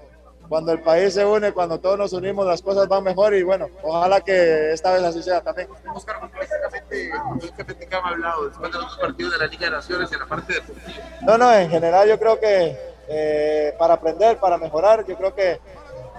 cuando 0.52 0.72
el 0.72 0.80
país 0.80 1.14
se 1.14 1.24
une, 1.24 1.50
cuando 1.52 1.80
todos 1.80 1.96
nos 1.96 2.12
unimos, 2.12 2.44
las 2.44 2.60
cosas 2.60 2.86
van 2.86 3.02
mejor 3.02 3.34
y 3.34 3.42
bueno, 3.42 3.70
ojalá 3.82 4.20
que 4.20 4.70
esta 4.74 4.92
vez 4.92 5.02
así 5.02 5.22
sea 5.22 5.40
también. 5.40 5.66
Oscar, 5.94 6.16
precisamente 6.30 7.88
que 7.88 7.96
ha 7.96 7.98
hablado 7.98 8.50
después 8.50 8.70
de 8.70 8.78
los 8.78 8.98
partidos 8.98 9.32
de 9.32 9.38
la 9.38 9.46
Liga 9.46 9.64
de 9.64 9.70
Naciones 9.70 10.12
en 10.12 10.18
la 10.18 10.26
parte 10.26 10.52
deportiva. 10.52 11.04
No, 11.22 11.38
no, 11.38 11.54
en 11.54 11.70
general 11.70 12.06
yo 12.06 12.18
creo 12.18 12.38
que 12.38 12.76
eh, 13.08 13.74
para 13.78 13.94
aprender, 13.94 14.36
para 14.36 14.58
mejorar, 14.58 15.06
yo 15.06 15.16
creo 15.16 15.34
que, 15.34 15.58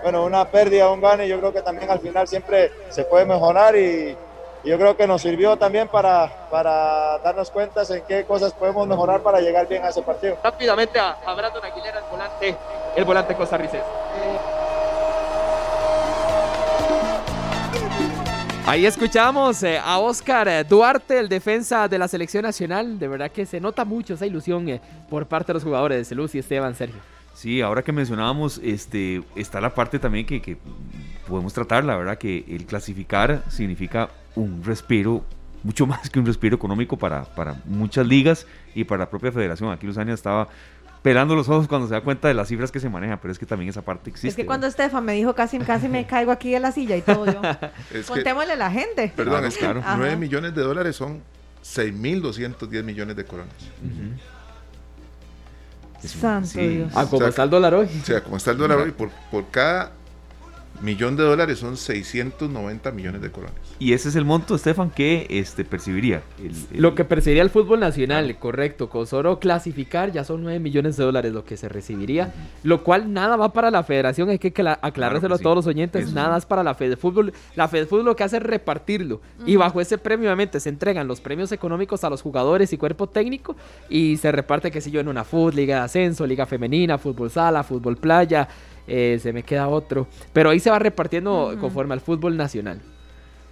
bueno, 0.02 0.26
una 0.26 0.50
pérdida, 0.50 0.90
un 0.90 1.02
gane, 1.02 1.28
yo 1.28 1.38
creo 1.38 1.54
que 1.54 1.62
también 1.62 1.92
al 1.92 2.00
final 2.00 2.28
siempre 2.28 2.72
se 2.90 3.04
puede 3.04 3.26
mejorar 3.26 3.76
y, 3.76 4.18
yo 4.64 4.78
creo 4.78 4.96
que 4.96 5.06
nos 5.08 5.22
sirvió 5.22 5.58
también 5.58 5.88
para, 5.88 6.48
para 6.50 7.20
darnos 7.20 7.52
cuenta 7.52 7.84
en 7.90 8.04
qué 8.08 8.24
cosas 8.26 8.54
podemos 8.54 8.88
mejorar 8.88 9.22
para 9.22 9.40
llegar 9.42 9.68
bien 9.68 9.84
a 9.84 9.90
ese 9.90 10.02
partido. 10.02 10.38
Rápidamente 10.44 11.00
a, 11.00 11.18
a 11.26 11.34
Brandon 11.34 11.64
Aguilera, 11.66 12.00
el 12.00 12.06
volante, 12.10 12.58
el 12.96 13.06
volante 13.06 13.36
costarricense. 13.36 13.86
Ahí 18.66 18.86
escuchamos 18.86 19.62
eh, 19.64 19.78
a 19.78 20.00
Oscar 20.00 20.48
eh, 20.48 20.64
Duarte, 20.64 21.20
el 21.20 21.28
defensa 21.28 21.90
de 21.90 22.00
la 22.00 22.08
selección 22.08 22.44
nacional. 22.44 22.98
De 22.98 23.10
verdad 23.10 23.30
que 23.30 23.46
se 23.46 23.60
nota 23.60 23.84
mucho 23.84 24.14
esa 24.14 24.26
ilusión 24.26 24.70
eh, 24.70 24.80
por 25.10 25.26
parte 25.28 25.48
de 25.48 25.56
los 25.56 25.64
jugadores 25.64 26.08
de 26.08 26.16
Luz 26.16 26.34
y 26.34 26.40
Esteban, 26.40 26.74
Sergio. 26.74 27.02
Sí, 27.34 27.62
ahora 27.62 27.82
que 27.82 27.92
mencionábamos, 27.92 28.60
este, 28.64 29.24
está 29.36 29.60
la 29.60 29.74
parte 29.74 30.00
también 30.00 30.26
que, 30.26 30.42
que 30.42 30.58
podemos 31.28 31.54
tratar, 31.54 31.84
la 31.84 31.98
verdad 31.98 32.18
que 32.18 32.46
el 32.48 32.66
clasificar 32.66 33.44
significa 33.50 34.10
un 34.36 34.64
respiro, 34.64 35.24
mucho 35.64 35.88
más 35.88 36.10
que 36.10 36.20
un 36.20 36.26
respiro 36.26 36.56
económico 36.56 36.98
para, 36.98 37.24
para 37.24 37.56
muchas 37.66 38.06
ligas 38.08 38.46
y 38.76 38.84
para 38.84 39.00
la 39.00 39.10
propia 39.10 39.32
federación. 39.32 39.72
Aquí 39.72 39.88
Luzania 39.88 40.14
estaba 40.14 40.48
pelando 41.02 41.36
los 41.36 41.50
ojos 41.50 41.68
cuando 41.68 41.88
se 41.88 41.94
da 41.94 42.02
cuenta 42.02 42.28
de 42.30 42.34
las 42.34 42.48
cifras 42.48 42.72
que 42.72 42.80
se 42.80 42.90
manejan, 42.90 43.20
pero 43.22 43.32
es 43.32 43.38
que 43.38 43.46
también 43.46 43.70
esa 43.70 43.82
parte 43.82 44.10
existe. 44.10 44.30
Es 44.30 44.36
que 44.36 44.46
cuando 44.46 44.68
Estefan 44.68 45.04
me 45.04 45.14
dijo 45.14 45.36
casi, 45.36 45.60
casi 45.60 45.90
me 45.90 46.08
caigo 46.08 46.32
aquí 46.32 46.52
de 46.52 46.60
la 46.60 46.72
silla 46.72 46.96
y 46.96 47.02
todo 47.02 47.26
yo. 47.26 47.42
Contémosle 48.08 48.54
a 48.54 48.56
la 48.56 48.72
gente. 48.72 49.12
Perdón, 49.16 49.46
es 49.46 49.58
claro. 49.58 49.84
9 49.98 50.16
millones 50.16 50.56
de 50.56 50.62
dólares 50.62 50.96
son 50.96 51.22
6.210 51.64 52.84
millones 52.84 53.16
de 53.16 53.26
coronas. 53.26 53.54
Santo 56.08 56.60
Dios. 56.60 56.92
Ah, 56.96 57.06
como 57.10 57.28
está 57.28 57.44
el 57.44 57.50
dólar 57.50 57.74
hoy. 57.74 57.90
O 58.02 58.06
sea, 58.06 58.24
como 58.24 58.38
está 58.38 58.52
el 58.52 58.58
dólar 58.58 58.80
hoy, 58.80 58.92
por, 58.92 59.10
por 59.32 59.50
cada 59.50 59.92
millón 60.82 61.16
de 61.16 61.24
dólares 61.24 61.60
son 61.60 61.78
690 61.78 62.92
millones 62.92 63.22
de 63.22 63.32
colones. 63.32 63.56
Y 63.80 63.94
ese 63.94 64.10
es 64.10 64.16
el 64.16 64.26
monto, 64.26 64.56
Estefan, 64.56 64.90
que 64.90 65.28
este, 65.30 65.64
percibiría. 65.64 66.24
Lo 66.74 66.96
que 66.96 67.06
percibiría 67.06 67.44
el 67.44 67.50
fútbol 67.50 67.80
nacional, 67.80 68.38
correcto. 68.40 68.90
Con 68.90 69.08
solo 69.08 69.40
clasificar 69.40 70.12
ya 70.12 70.24
son 70.24 70.44
9 70.44 70.60
millones 70.60 70.98
de 70.98 71.04
dólares 71.04 71.34
lo 71.34 71.46
que 71.46 71.58
se 71.58 71.70
recibiría. 71.70 72.34
Lo 72.64 72.84
cual 72.84 73.14
nada 73.14 73.36
va 73.36 73.54
para 73.54 73.72
la 73.72 73.84
federación, 73.84 74.30
hay 74.30 74.40
que 74.40 74.54
aclarárselo 74.82 75.36
a 75.36 75.38
todos 75.40 75.56
los 75.56 75.68
oyentes. 75.68 76.14
nada 76.14 76.38
es 76.38 76.46
para 76.46 76.64
la 76.64 76.76
Fed 76.76 76.90
de 76.90 76.98
Fútbol. 76.98 77.34
La 77.56 77.68
Fed 77.68 77.82
de 77.82 77.86
Fútbol 77.86 78.06
lo 78.06 78.16
que 78.16 78.24
hace 78.24 78.38
es 78.38 78.44
repartirlo. 78.44 79.22
Y 79.46 79.56
bajo 79.56 79.80
ese 79.82 79.98
premio, 79.98 80.28
obviamente, 80.28 80.60
se 80.60 80.70
entregan 80.70 81.08
los 81.08 81.22
premios 81.22 81.52
económicos 81.52 82.04
a 82.04 82.10
los 82.10 82.22
jugadores 82.22 82.74
y 82.74 82.78
cuerpo 82.78 83.08
técnico. 83.08 83.56
Y 83.90 84.18
se 84.18 84.32
reparte, 84.32 84.72
qué 84.72 84.82
sé 84.82 84.92
yo, 84.92 85.00
en 85.00 85.08
una 85.08 85.24
fútbol, 85.24 85.56
liga 85.56 85.78
de 85.78 85.82
ascenso, 85.84 86.26
liga 86.26 86.46
femenina, 86.46 86.98
fútbol 86.98 87.30
sala, 87.30 87.64
fútbol 87.64 87.98
playa. 87.98 88.48
Eh, 88.88 89.20
se 89.22 89.34
me 89.34 89.44
queda 89.44 89.68
otro. 89.68 90.08
Pero 90.34 90.50
ahí 90.50 90.60
se 90.60 90.70
va 90.70 90.80
repartiendo 90.80 91.56
conforme 91.60 91.94
al 91.94 92.02
fútbol 92.02 92.38
nacional. 92.38 92.82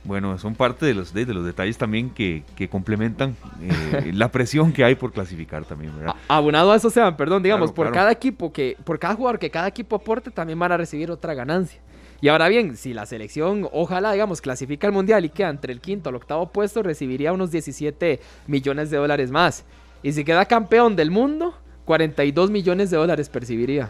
Bueno, 0.03 0.35
son 0.39 0.55
parte 0.55 0.87
de 0.87 0.95
los, 0.95 1.13
de, 1.13 1.25
los 1.27 1.45
detalles 1.45 1.77
también 1.77 2.09
que, 2.09 2.43
complementan 2.71 3.35
eh, 3.61 4.11
la 4.13 4.31
presión 4.31 4.73
que 4.73 4.83
hay 4.83 4.95
por 4.95 5.11
clasificar 5.11 5.63
también, 5.63 5.95
¿verdad? 5.95 6.15
abonado 6.27 6.71
a 6.71 6.75
eso, 6.75 6.89
sean, 6.89 7.15
perdón, 7.15 7.43
digamos, 7.43 7.71
por 7.71 7.91
cada 7.91 8.11
equipo 8.11 8.51
que, 8.51 8.75
por 8.83 8.97
cada 8.97 9.13
jugador 9.13 9.37
que 9.37 9.51
cada 9.51 9.67
equipo 9.67 9.95
aporte, 9.95 10.31
también 10.31 10.57
van 10.57 10.71
a 10.71 10.77
recibir 10.77 11.11
otra 11.11 11.35
ganancia. 11.35 11.79
Y 12.19 12.29
ahora 12.29 12.47
bien, 12.49 12.77
si 12.77 12.93
la 12.93 13.05
selección, 13.05 13.67
ojalá, 13.71 14.11
digamos, 14.11 14.41
clasifica 14.41 14.87
al 14.87 14.93
mundial 14.93 15.25
y 15.25 15.29
queda 15.29 15.49
entre 15.49 15.73
el 15.73 15.81
quinto 15.81 16.09
el 16.09 16.15
octavo 16.15 16.51
puesto, 16.51 16.81
recibiría 16.81 17.33
unos 17.33 17.51
17 17.51 18.19
millones 18.47 18.89
de 18.89 18.97
dólares 18.97 19.31
más. 19.31 19.65
Y 20.03 20.13
si 20.13 20.23
queda 20.23 20.45
campeón 20.45 20.95
del 20.95 21.11
mundo, 21.11 21.55
42 21.85 22.51
millones 22.51 22.91
de 22.91 22.97
dólares 22.97 23.29
percibiría. 23.29 23.89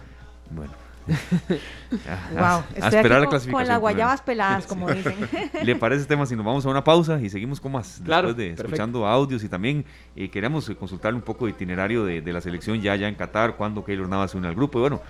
Bueno, 0.50 0.72
wow, 2.32 2.64
a, 2.82 2.88
esperar 2.88 3.22
la 3.22 3.28
clasificación. 3.28 3.54
Con 3.54 3.68
las 3.68 3.80
guayabas 3.80 4.22
peladas, 4.22 4.68
como 4.68 4.92
dicen. 4.92 5.16
¿Le 5.64 5.76
parece 5.76 6.06
tema 6.06 6.26
si 6.26 6.36
nos 6.36 6.46
vamos 6.46 6.66
a 6.66 6.70
una 6.70 6.84
pausa 6.84 7.20
y 7.20 7.30
seguimos 7.30 7.60
con 7.60 7.72
más? 7.72 8.02
Claro, 8.04 8.34
después 8.34 8.58
de 8.58 8.64
escuchando 8.64 9.08
audios 9.08 9.44
y 9.44 9.50
también 9.50 9.86
eh, 10.16 10.30
queremos 10.30 10.70
consultar 10.80 11.14
un 11.14 11.22
poco 11.22 11.46
de 11.46 11.52
itinerario 11.52 12.06
de, 12.06 12.22
la 12.32 12.42
selección 12.42 12.82
ya, 12.82 12.96
ya 12.96 13.08
en 13.08 13.16
Qatar, 13.16 13.56
cuando 13.56 13.84
Keylor 13.84 14.08
Navas 14.08 14.32
se 14.32 14.38
une 14.38 14.48
al 14.48 14.56
grupo. 14.56 14.78
Y 14.80 14.82
bueno, 14.82 15.02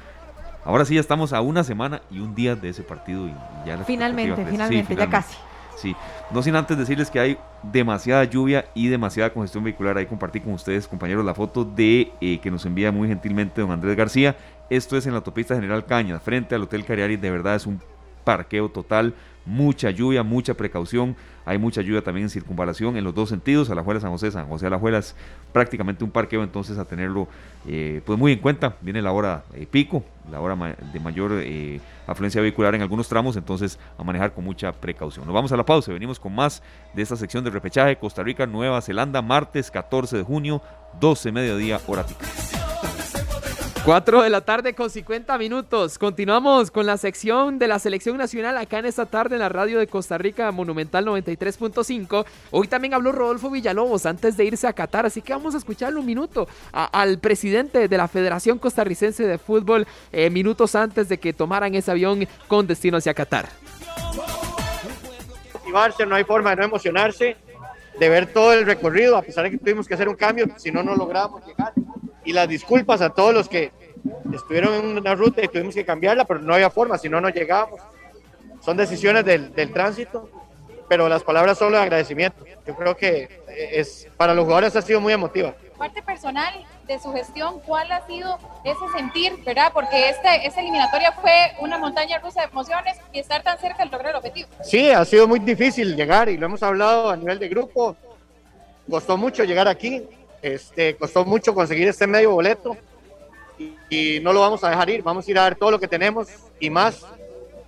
ahora 0.65 0.85
sí 0.85 0.95
ya 0.95 1.01
estamos 1.01 1.33
a 1.33 1.41
una 1.41 1.63
semana 1.63 2.01
y 2.09 2.19
un 2.19 2.33
día 2.33 2.55
de 2.55 2.69
ese 2.69 2.83
partido 2.83 3.27
y 3.27 3.33
ya 3.65 3.77
finalmente, 3.85 4.45
finalmente, 4.45 4.95
ya 4.95 5.09
casi. 5.09 5.35
Sí, 5.77 5.95
no 6.31 6.43
sin 6.43 6.55
antes 6.55 6.77
decirles 6.77 7.09
que 7.09 7.19
hay 7.19 7.37
demasiada 7.63 8.23
lluvia 8.25 8.65
y 8.75 8.87
demasiada 8.87 9.31
congestión 9.31 9.63
vehicular. 9.63 9.97
Ahí 9.97 10.05
compartí 10.05 10.39
con 10.39 10.53
ustedes, 10.53 10.87
compañeros, 10.87 11.25
la 11.25 11.33
foto 11.33 11.65
de 11.65 12.11
eh, 12.21 12.39
que 12.39 12.51
nos 12.51 12.65
envía 12.65 12.91
muy 12.91 13.07
gentilmente 13.07 13.61
don 13.61 13.71
Andrés 13.71 13.95
García. 13.95 14.35
Esto 14.71 14.95
es 14.95 15.05
en 15.05 15.11
la 15.11 15.17
autopista 15.17 15.53
General 15.53 15.85
Cañas, 15.85 16.23
frente 16.23 16.55
al 16.55 16.61
Hotel 16.61 16.85
Cariari. 16.85 17.17
De 17.17 17.29
verdad 17.29 17.55
es 17.55 17.67
un 17.67 17.81
parqueo 18.23 18.69
total, 18.69 19.13
mucha 19.45 19.89
lluvia, 19.89 20.23
mucha 20.23 20.53
precaución. 20.53 21.17
Hay 21.43 21.57
mucha 21.57 21.81
lluvia 21.81 22.01
también 22.01 22.27
en 22.27 22.29
circunvalación 22.29 22.95
en 22.95 23.03
los 23.03 23.13
dos 23.13 23.27
sentidos, 23.27 23.69
a 23.69 23.75
la 23.75 23.83
Juela 23.83 23.99
San 23.99 24.11
José, 24.11 24.31
San 24.31 24.47
José 24.47 24.67
a 24.67 24.69
la 24.69 24.79
Juela 24.79 24.99
es 24.99 25.13
prácticamente 25.51 26.05
un 26.05 26.11
parqueo, 26.11 26.41
entonces 26.41 26.77
a 26.77 26.85
tenerlo 26.85 27.27
eh, 27.67 28.01
pues 28.05 28.17
muy 28.17 28.31
en 28.31 28.39
cuenta. 28.39 28.77
Viene 28.79 29.01
la 29.01 29.11
hora 29.11 29.43
eh, 29.53 29.67
pico, 29.69 30.05
la 30.31 30.39
hora 30.39 30.55
de 30.93 30.99
mayor 31.01 31.33
eh, 31.33 31.81
afluencia 32.07 32.39
vehicular 32.39 32.73
en 32.73 32.81
algunos 32.81 33.09
tramos, 33.09 33.35
entonces 33.35 33.77
a 33.97 34.05
manejar 34.05 34.33
con 34.33 34.45
mucha 34.45 34.71
precaución. 34.71 35.25
Nos 35.25 35.33
vamos 35.33 35.51
a 35.51 35.57
la 35.57 35.65
pausa, 35.65 35.91
venimos 35.91 36.17
con 36.17 36.33
más 36.33 36.63
de 36.93 37.01
esta 37.01 37.17
sección 37.17 37.43
de 37.43 37.49
repechaje 37.49 37.97
Costa 37.97 38.23
Rica, 38.23 38.47
Nueva 38.47 38.81
Zelanda, 38.81 39.21
martes 39.21 39.69
14 39.69 40.15
de 40.15 40.23
junio, 40.23 40.61
12 41.01 41.33
mediodía, 41.33 41.81
hora 41.87 42.05
pico. 42.05 42.21
4 43.83 44.21
de 44.21 44.29
la 44.29 44.41
tarde 44.41 44.75
con 44.75 44.91
50 44.91 45.35
minutos. 45.39 45.97
Continuamos 45.97 46.69
con 46.69 46.85
la 46.85 46.97
sección 46.97 47.57
de 47.57 47.67
la 47.67 47.79
selección 47.79 48.15
nacional 48.15 48.55
acá 48.57 48.77
en 48.77 48.85
esta 48.85 49.07
tarde 49.07 49.35
en 49.35 49.39
la 49.39 49.49
radio 49.49 49.79
de 49.79 49.87
Costa 49.87 50.19
Rica 50.19 50.51
Monumental 50.51 51.03
93.5. 51.07 52.23
Hoy 52.51 52.67
también 52.67 52.93
habló 52.93 53.11
Rodolfo 53.11 53.49
Villalobos 53.49 54.05
antes 54.05 54.37
de 54.37 54.45
irse 54.45 54.67
a 54.67 54.73
Qatar, 54.73 55.07
así 55.07 55.23
que 55.23 55.33
vamos 55.33 55.55
a 55.55 55.57
escucharle 55.57 55.99
un 55.99 56.05
minuto 56.05 56.47
al 56.71 57.17
presidente 57.17 57.87
de 57.87 57.97
la 57.97 58.07
Federación 58.07 58.59
Costarricense 58.59 59.25
de 59.25 59.39
Fútbol 59.39 59.87
eh, 60.11 60.29
minutos 60.29 60.75
antes 60.75 61.09
de 61.09 61.17
que 61.17 61.33
tomaran 61.33 61.73
ese 61.73 61.89
avión 61.89 62.27
con 62.47 62.67
destino 62.67 62.97
hacia 62.97 63.15
Qatar. 63.15 63.49
No 66.05 66.15
hay 66.15 66.23
forma 66.23 66.51
de 66.51 66.57
no 66.57 66.63
emocionarse, 66.65 67.35
de 67.99 68.09
ver 68.09 68.31
todo 68.31 68.53
el 68.53 68.63
recorrido, 68.63 69.17
a 69.17 69.23
pesar 69.23 69.45
de 69.45 69.51
que 69.51 69.57
tuvimos 69.57 69.87
que 69.87 69.95
hacer 69.95 70.07
un 70.07 70.15
cambio, 70.15 70.45
si 70.57 70.71
no, 70.71 70.83
no 70.83 70.95
logramos 70.95 71.41
llegar 71.47 71.73
y 72.23 72.33
las 72.33 72.47
disculpas 72.47 73.01
a 73.01 73.09
todos 73.09 73.33
los 73.33 73.49
que 73.49 73.71
estuvieron 74.33 74.73
en 74.73 74.97
una 74.97 75.15
ruta 75.15 75.43
y 75.43 75.47
tuvimos 75.47 75.75
que 75.75 75.85
cambiarla, 75.85 76.25
pero 76.25 76.39
no 76.39 76.53
había 76.53 76.69
forma, 76.69 76.97
si 76.97 77.09
no, 77.09 77.21
no 77.21 77.29
llegábamos. 77.29 77.79
Son 78.63 78.77
decisiones 78.77 79.25
del, 79.25 79.53
del 79.53 79.71
tránsito, 79.71 80.29
pero 80.87 81.07
las 81.07 81.23
palabras 81.23 81.57
son 81.57 81.71
de 81.71 81.79
agradecimiento. 81.79 82.43
Yo 82.65 82.75
creo 82.75 82.95
que 82.95 83.41
es, 83.47 84.07
para 84.17 84.33
los 84.33 84.43
jugadores 84.43 84.75
ha 84.75 84.81
sido 84.81 85.01
muy 85.01 85.13
emotiva. 85.13 85.53
Parte 85.77 86.01
personal 86.03 86.53
de 86.85 86.99
su 86.99 87.11
gestión, 87.11 87.59
¿cuál 87.61 87.91
ha 87.91 88.05
sido 88.05 88.37
ese 88.63 88.87
sentir, 88.95 89.33
verdad? 89.43 89.71
Porque 89.73 90.09
este, 90.09 90.45
esta 90.45 90.59
eliminatoria 90.59 91.11
fue 91.13 91.53
una 91.59 91.77
montaña 91.77 92.19
rusa 92.19 92.41
de 92.41 92.47
emociones 92.47 92.97
y 93.13 93.19
estar 93.19 93.41
tan 93.41 93.57
cerca 93.57 93.79
del 93.79 93.89
lograr 93.91 94.11
el 94.11 94.17
objetivo. 94.17 94.49
Sí, 94.63 94.91
ha 94.91 95.03
sido 95.05 95.27
muy 95.27 95.39
difícil 95.39 95.95
llegar 95.95 96.29
y 96.29 96.37
lo 96.37 96.45
hemos 96.45 96.61
hablado 96.61 97.09
a 97.09 97.15
nivel 97.15 97.39
de 97.39 97.49
grupo. 97.49 97.95
Costó 98.89 99.17
mucho 99.17 99.43
llegar 99.43 99.67
aquí, 99.67 100.05
este, 100.41 100.95
costó 100.95 101.25
mucho 101.25 101.53
conseguir 101.53 101.87
este 101.87 102.07
medio 102.07 102.31
boleto 102.31 102.75
y, 103.89 104.19
no 104.21 104.33
lo 104.33 104.41
vamos 104.41 104.63
a 104.63 104.69
dejar 104.69 104.89
ir. 104.89 105.03
Vamos 105.03 105.27
a 105.27 105.31
ir 105.31 105.37
a 105.37 105.43
ver 105.43 105.55
todo 105.55 105.71
lo 105.71 105.79
que 105.79 105.87
tenemos 105.87 106.27
y 106.59 106.69
más 106.69 107.05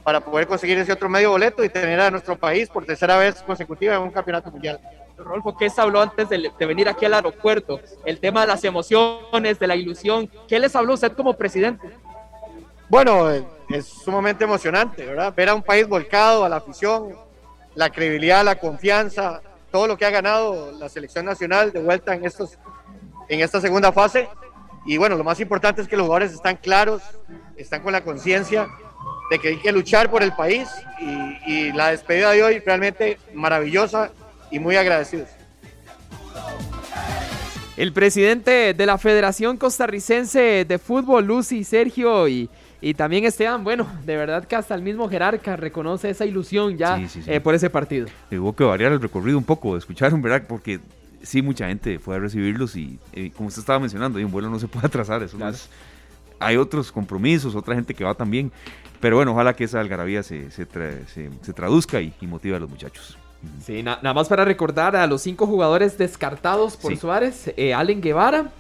para 0.04 0.20
poder 0.20 0.48
conseguir 0.48 0.78
ese 0.78 0.92
otro 0.92 1.08
medio 1.08 1.32
boleto 1.32 1.64
y 1.64 1.70
tener 1.70 2.00
a 2.00 2.12
nuestro 2.12 2.38
país 2.38 2.70
por 2.70 2.86
tercera 2.86 3.18
vez 3.18 3.42
consecutiva 3.44 3.96
en 3.96 4.02
un 4.02 4.12
campeonato 4.12 4.52
mundial. 4.52 4.80
Rolfo, 5.18 5.56
¿qué 5.56 5.70
se 5.70 5.80
habló 5.80 6.02
antes 6.02 6.28
de, 6.28 6.52
venir 6.66 6.90
aquí 6.90 7.06
al 7.06 7.14
aeropuerto? 7.14 7.80
El 8.04 8.20
tema 8.20 8.42
de 8.42 8.48
las 8.48 8.64
emociones, 8.64 9.60
de 9.60 9.68
la 9.68 9.76
ilusión. 9.76 10.30
¿Qué 10.48 10.60
les 10.60 10.76
habló 10.76 10.96
usted 10.96 11.14
como 11.14 11.34
presidente? 11.34 11.88
Bueno, 12.90 13.30
es 13.70 13.86
sumamente 13.86 14.44
emocionante, 14.44 15.06
¿verdad? 15.06 15.34
Ver 15.36 15.50
a 15.50 15.56
un 15.56 15.64
país 15.64 15.88
volcado 15.88 16.44
a 16.44 16.50
la 16.50 16.58
afición, 16.58 17.16
la 17.76 17.90
credibilidad, 17.90 18.44
la 18.44 18.56
confianza, 18.56 19.42
todo 19.74 19.88
lo 19.88 19.98
que 19.98 20.06
ha 20.06 20.12
ganado 20.12 20.72
la 20.74 20.88
selección 20.88 21.26
nacional 21.26 21.72
de 21.72 21.82
vuelta 21.82 22.14
en, 22.14 22.24
estos, 22.26 22.60
en 23.28 23.40
esta 23.40 23.60
segunda 23.60 23.92
fase. 23.92 24.30
Y 24.86 24.98
bueno, 24.98 25.18
lo 25.18 25.24
más 25.24 25.40
importante 25.40 25.82
es 25.82 25.88
que 25.88 25.98
los 25.98 26.06
jugadores 26.06 26.32
están 26.32 26.58
claros, 26.58 27.02
están 27.58 27.82
con 27.82 27.92
la 27.92 28.04
conciencia 28.04 28.68
de 29.32 29.40
que 29.40 29.48
hay 29.48 29.58
que 29.58 29.72
luchar 29.72 30.12
por 30.12 30.22
el 30.22 30.32
país 30.34 30.70
y, 31.00 31.52
y 31.52 31.72
la 31.72 31.90
despedida 31.90 32.30
de 32.30 32.44
hoy 32.44 32.60
realmente 32.60 33.18
maravillosa 33.34 34.12
y 34.52 34.60
muy 34.60 34.76
agradecidos. 34.76 35.30
El 37.76 37.94
presidente 37.94 38.76
de 38.76 38.86
la 38.86 39.00
Federación 39.00 39.58
Costarricense 39.58 40.66
de 40.66 40.78
Fútbol, 40.78 41.26
Lucy 41.26 41.64
Sergio, 41.64 42.28
y 42.28 42.48
Y 42.84 42.96
también 42.96 43.24
Esteban, 43.24 43.64
bueno, 43.64 43.88
de 44.04 44.18
verdad 44.18 44.44
que 44.44 44.58
hasta 44.58 44.76
el 44.76 44.82
mismo 44.82 45.08
jerarca 45.08 45.56
reconoce 45.56 46.10
esa 46.10 46.26
ilusión 46.26 46.78
ya 46.78 47.00
eh, 47.28 47.40
por 47.40 47.56
ese 47.56 47.70
partido. 47.70 48.08
Hubo 48.30 48.54
que 48.54 48.66
variar 48.66 48.92
el 48.92 49.00
recorrido 49.00 49.38
un 49.38 49.46
poco, 49.46 49.78
escucharon, 49.78 50.22
¿verdad? 50.22 50.44
Porque 50.46 50.82
sí, 51.22 51.42
mucha 51.42 51.70
gente 51.70 51.98
fue 51.98 52.18
a 52.18 52.20
recibirlos 52.20 52.76
y 52.76 53.00
eh, 53.14 53.32
como 53.38 53.48
usted 53.48 53.62
estaba 53.62 53.80
mencionando, 53.80 54.20
un 54.20 54.30
vuelo 54.30 54.50
no 54.50 54.60
se 54.60 54.68
puede 54.68 54.88
atrasar, 54.88 55.24
eso 55.24 55.38
hay 56.40 56.58
otros 56.58 56.92
compromisos, 56.92 57.56
otra 57.56 57.74
gente 57.74 57.94
que 57.94 58.04
va 58.04 58.16
también, 58.16 58.52
pero 59.00 59.16
bueno, 59.16 59.32
ojalá 59.32 59.56
que 59.56 59.64
esa 59.64 59.80
algarabía 59.80 60.22
se, 60.22 60.52
se, 60.52 60.66
traduzca 61.54 62.02
y, 62.02 62.14
motive 62.24 62.58
a 62.58 62.60
los 62.60 62.70
muchachos. 62.70 63.18
Sí, 63.66 63.82
nada 63.82 64.14
más 64.14 64.28
para 64.28 64.44
recordar 64.44 64.98
a 64.98 65.08
los 65.08 65.22
cinco 65.22 65.48
jugadores 65.48 65.98
descartados 65.98 66.76
por 66.76 66.98
Suárez, 66.98 67.54
eh, 67.56 67.74
Allen 67.74 68.02
Guevara, 68.02 68.52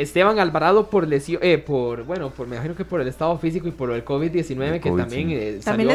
Esteban 0.00 0.38
Alvarado 0.38 0.88
por 0.88 1.06
lesión, 1.06 1.42
eh, 1.42 1.58
por, 1.58 2.04
bueno, 2.04 2.30
por, 2.30 2.46
me 2.46 2.56
imagino 2.56 2.74
que 2.74 2.86
por 2.86 3.02
el 3.02 3.08
estado 3.08 3.36
físico 3.36 3.68
y 3.68 3.70
por 3.70 3.90
el 3.90 4.02
COVID-19 4.02 4.80
que 4.80 4.90
también 4.90 5.30
eh, 5.30 5.58
salió 5.60 5.90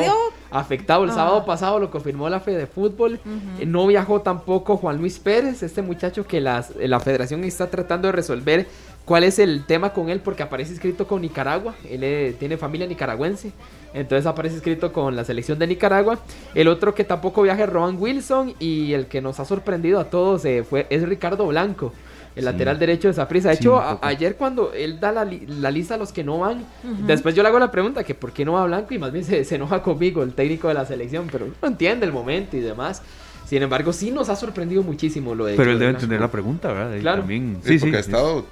afectado 0.51 1.03
el 1.03 1.09
ah. 1.09 1.15
sábado 1.15 1.45
pasado, 1.45 1.79
lo 1.79 1.89
confirmó 1.89 2.29
la 2.29 2.39
Fede 2.39 2.59
de 2.59 2.67
Fútbol. 2.67 3.19
Eh, 3.59 3.65
no 3.65 3.87
viajó 3.87 4.21
tampoco 4.21 4.77
Juan 4.77 4.97
Luis 4.97 5.17
Pérez, 5.17 5.63
este 5.63 5.81
muchacho 5.81 6.27
que 6.27 6.39
la 6.39 6.61
federación 7.03 7.43
está 7.43 7.71
tratando 7.71 8.07
de 8.07 8.11
resolver 8.11 8.67
cuál 9.05 9.23
es 9.23 9.39
el 9.39 9.65
tema 9.65 9.91
con 9.91 10.09
él 10.09 10.19
porque 10.19 10.43
aparece 10.43 10.73
escrito 10.73 11.07
con 11.07 11.21
Nicaragua, 11.21 11.73
él 11.89 12.35
tiene 12.37 12.57
familia 12.57 12.85
nicaragüense, 12.85 13.51
entonces 13.93 14.27
aparece 14.27 14.57
escrito 14.57 14.93
con 14.93 15.15
la 15.15 15.23
selección 15.23 15.57
de 15.57 15.65
Nicaragua. 15.65 16.19
El 16.53 16.67
otro 16.67 16.93
que 16.93 17.03
tampoco 17.03 17.41
viaja 17.41 17.63
es 17.63 17.69
Rowan 17.69 17.97
Wilson 17.99 18.53
y 18.59 18.93
el 18.93 19.07
que 19.07 19.21
nos 19.21 19.39
ha 19.39 19.45
sorprendido 19.45 19.99
a 19.99 20.05
todos 20.05 20.43
fue, 20.69 20.85
es 20.91 21.07
Ricardo 21.07 21.47
Blanco 21.47 21.91
el 22.35 22.45
lateral 22.45 22.77
derecho 22.77 23.07
de 23.07 23.13
Saprissa. 23.13 23.49
De 23.49 23.55
hecho, 23.55 23.81
ayer 24.01 24.35
cuando 24.35 24.73
él 24.73 24.99
da 24.99 25.11
la, 25.11 25.25
lista 25.71 25.95
a 25.95 25.97
los 25.97 26.11
que 26.11 26.23
no 26.23 26.39
van, 26.39 26.65
después 27.07 27.33
yo 27.35 27.43
le 27.43 27.49
hago 27.49 27.59
la 27.59 27.71
pregunta 27.71 28.03
que 28.03 28.13
por 28.13 28.31
qué 28.31 28.45
no 28.45 28.53
va 28.53 28.65
Blanco 28.65 28.93
y 28.93 28.99
más 28.99 29.11
bien 29.11 29.23
se, 29.23 29.55
enoja 29.55 29.81
conmigo, 29.81 30.23
el 30.23 30.33
técnico 30.33 30.67
de 30.67 30.73
la 30.73 30.85
selección, 30.85 31.27
pero 31.31 31.47
no 31.61 31.67
entiende 31.67 32.05
el 32.05 32.11
momento 32.11 32.57
y 32.57 32.59
demás. 32.59 33.01
Sin 33.45 33.61
embargo, 33.61 33.93
sí 33.93 34.09
nos 34.09 34.29
ha 34.29 34.35
sorprendido 34.35 34.81
muchísimo 34.81 35.35
lo 35.35 35.45
de. 35.45 35.55
Pero 35.55 35.71
él 35.71 35.77
debe 35.77 35.91
entender 35.91 36.19
la 36.19 36.31
pregunta, 36.31 36.73
¿verdad? 36.73 36.99
Claro. 36.99 37.19
También, 37.19 37.59
sí, 37.63 37.73
sí, 37.73 37.79
porque 37.79 37.97
ha 37.97 37.99
estado. 37.99 38.45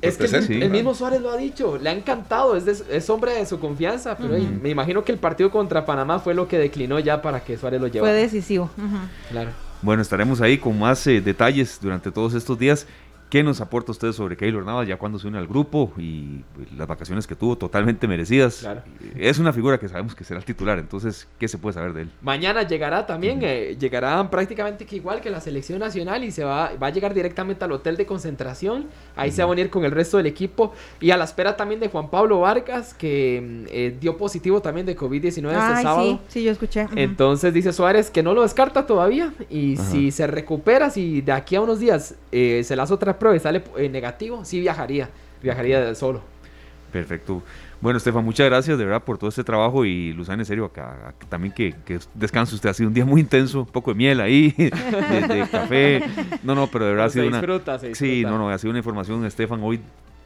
Es 0.00 0.16
que 0.16 0.26
el, 0.26 0.70
mismo 0.70 0.94
Suárez 0.94 1.20
lo 1.20 1.30
ha 1.30 1.36
dicho, 1.36 1.76
le 1.76 1.90
ha 1.90 1.92
encantado, 1.92 2.56
es, 2.56 2.84
es 2.88 3.10
hombre 3.10 3.32
de 3.32 3.46
su 3.46 3.58
confianza, 3.58 4.16
pero 4.16 4.36
me 4.62 4.68
imagino 4.68 5.02
que 5.04 5.12
el 5.12 5.18
partido 5.18 5.50
contra 5.50 5.84
Panamá 5.84 6.20
fue 6.20 6.34
lo 6.34 6.46
que 6.46 6.56
declinó 6.56 6.98
ya 7.00 7.20
para 7.20 7.40
que 7.40 7.56
Suárez 7.56 7.80
lo 7.80 7.88
llevara. 7.88 8.12
Fue 8.12 8.22
decisivo. 8.22 8.70
Claro. 9.30 9.50
Bueno, 9.82 10.00
estaremos 10.00 10.40
ahí 10.40 10.58
con 10.58 10.78
más 10.78 11.04
eh, 11.08 11.20
detalles 11.20 11.80
durante 11.82 12.12
todos 12.12 12.34
estos 12.34 12.56
días. 12.56 12.86
¿Qué 13.32 13.42
nos 13.42 13.62
aporta 13.62 13.92
usted 13.92 14.12
sobre 14.12 14.36
Keylor 14.36 14.62
Navas 14.62 14.86
ya 14.86 14.98
cuando 14.98 15.18
se 15.18 15.26
une 15.26 15.38
al 15.38 15.46
grupo 15.46 15.90
y 15.96 16.44
pues, 16.54 16.70
las 16.72 16.86
vacaciones 16.86 17.26
que 17.26 17.34
tuvo 17.34 17.56
totalmente 17.56 18.06
merecidas? 18.06 18.68
Es 19.16 19.38
una 19.38 19.54
figura 19.54 19.78
que 19.78 19.88
sabemos 19.88 20.14
que 20.14 20.22
será 20.22 20.38
el 20.38 20.44
titular, 20.44 20.78
entonces, 20.78 21.26
¿qué 21.38 21.48
se 21.48 21.56
puede 21.56 21.72
saber 21.72 21.94
de 21.94 22.02
él? 22.02 22.10
Mañana 22.20 22.62
llegará 22.64 23.06
también, 23.06 23.38
eh, 23.40 23.74
llegará 23.80 24.30
prácticamente 24.30 24.84
que 24.84 24.96
igual 24.96 25.22
que 25.22 25.30
la 25.30 25.40
selección 25.40 25.78
nacional 25.78 26.24
y 26.24 26.30
se 26.30 26.44
va, 26.44 26.72
va 26.74 26.88
a 26.88 26.90
llegar 26.90 27.14
directamente 27.14 27.64
al 27.64 27.72
hotel 27.72 27.96
de 27.96 28.04
concentración. 28.04 28.88
Ahí 29.16 29.30
se 29.30 29.42
va 29.42 29.48
a 29.48 29.52
unir 29.52 29.70
con 29.70 29.86
el 29.86 29.92
resto 29.92 30.18
del 30.18 30.26
equipo 30.26 30.74
y 31.00 31.10
a 31.10 31.16
la 31.16 31.24
espera 31.24 31.56
también 31.56 31.80
de 31.80 31.88
Juan 31.88 32.10
Pablo 32.10 32.40
Vargas, 32.40 32.92
que 32.92 33.40
mm, 33.42 33.64
eh, 33.70 33.96
dio 33.98 34.18
positivo 34.18 34.60
también 34.60 34.84
de 34.84 34.94
COVID-19 34.94 35.28
este 35.28 35.82
sábado. 35.82 36.20
Sí, 36.28 36.40
sí, 36.40 36.44
yo 36.44 36.52
escuché. 36.52 36.86
Entonces 36.96 37.54
dice 37.54 37.72
Suárez 37.72 38.10
que 38.10 38.22
no 38.22 38.34
lo 38.34 38.42
descarta 38.42 38.84
todavía 38.86 39.32
y 39.48 39.78
si 39.78 40.10
se 40.10 40.26
recupera, 40.26 40.90
si 40.90 41.22
de 41.22 41.32
aquí 41.32 41.56
a 41.56 41.62
unos 41.62 41.80
días 41.80 42.14
eh, 42.30 42.60
se 42.62 42.76
le 42.76 42.82
hace 42.82 42.92
otra 42.92 43.21
prueba 43.22 43.36
y 43.36 43.40
sale 43.40 43.62
eh, 43.78 43.88
negativo, 43.88 44.44
sí 44.44 44.58
viajaría, 44.58 45.08
viajaría 45.40 45.94
solo. 45.94 46.20
Perfecto. 46.90 47.40
Bueno, 47.80 47.96
Estefan, 47.96 48.24
muchas 48.24 48.46
gracias 48.46 48.76
de 48.76 48.84
verdad 48.84 49.02
por 49.02 49.16
todo 49.16 49.30
este 49.30 49.44
trabajo 49.44 49.84
y 49.84 50.12
Luzán, 50.12 50.40
en 50.40 50.46
serio, 50.46 50.64
acá, 50.64 51.14
también 51.28 51.54
que, 51.54 51.72
que, 51.84 52.00
descanse 52.14 52.54
usted. 52.54 52.70
Ha 52.70 52.74
sido 52.74 52.88
un 52.88 52.94
día 52.94 53.04
muy 53.04 53.20
intenso, 53.20 53.60
un 53.60 53.66
poco 53.66 53.92
de 53.92 53.96
miel 53.96 54.20
ahí, 54.20 54.50
de, 54.58 55.48
café. 55.50 56.02
No, 56.42 56.54
no, 56.56 56.66
pero 56.66 56.84
de 56.84 56.90
verdad 56.90 57.06
ha 57.06 57.10
sido 57.10 57.28
una... 57.28 57.40
Sí, 57.94 58.24
no, 58.24 58.38
no, 58.38 58.50
ha 58.50 58.58
sido 58.58 58.70
una 58.70 58.80
información, 58.80 59.24
Estefan, 59.24 59.60
hoy 59.62 59.80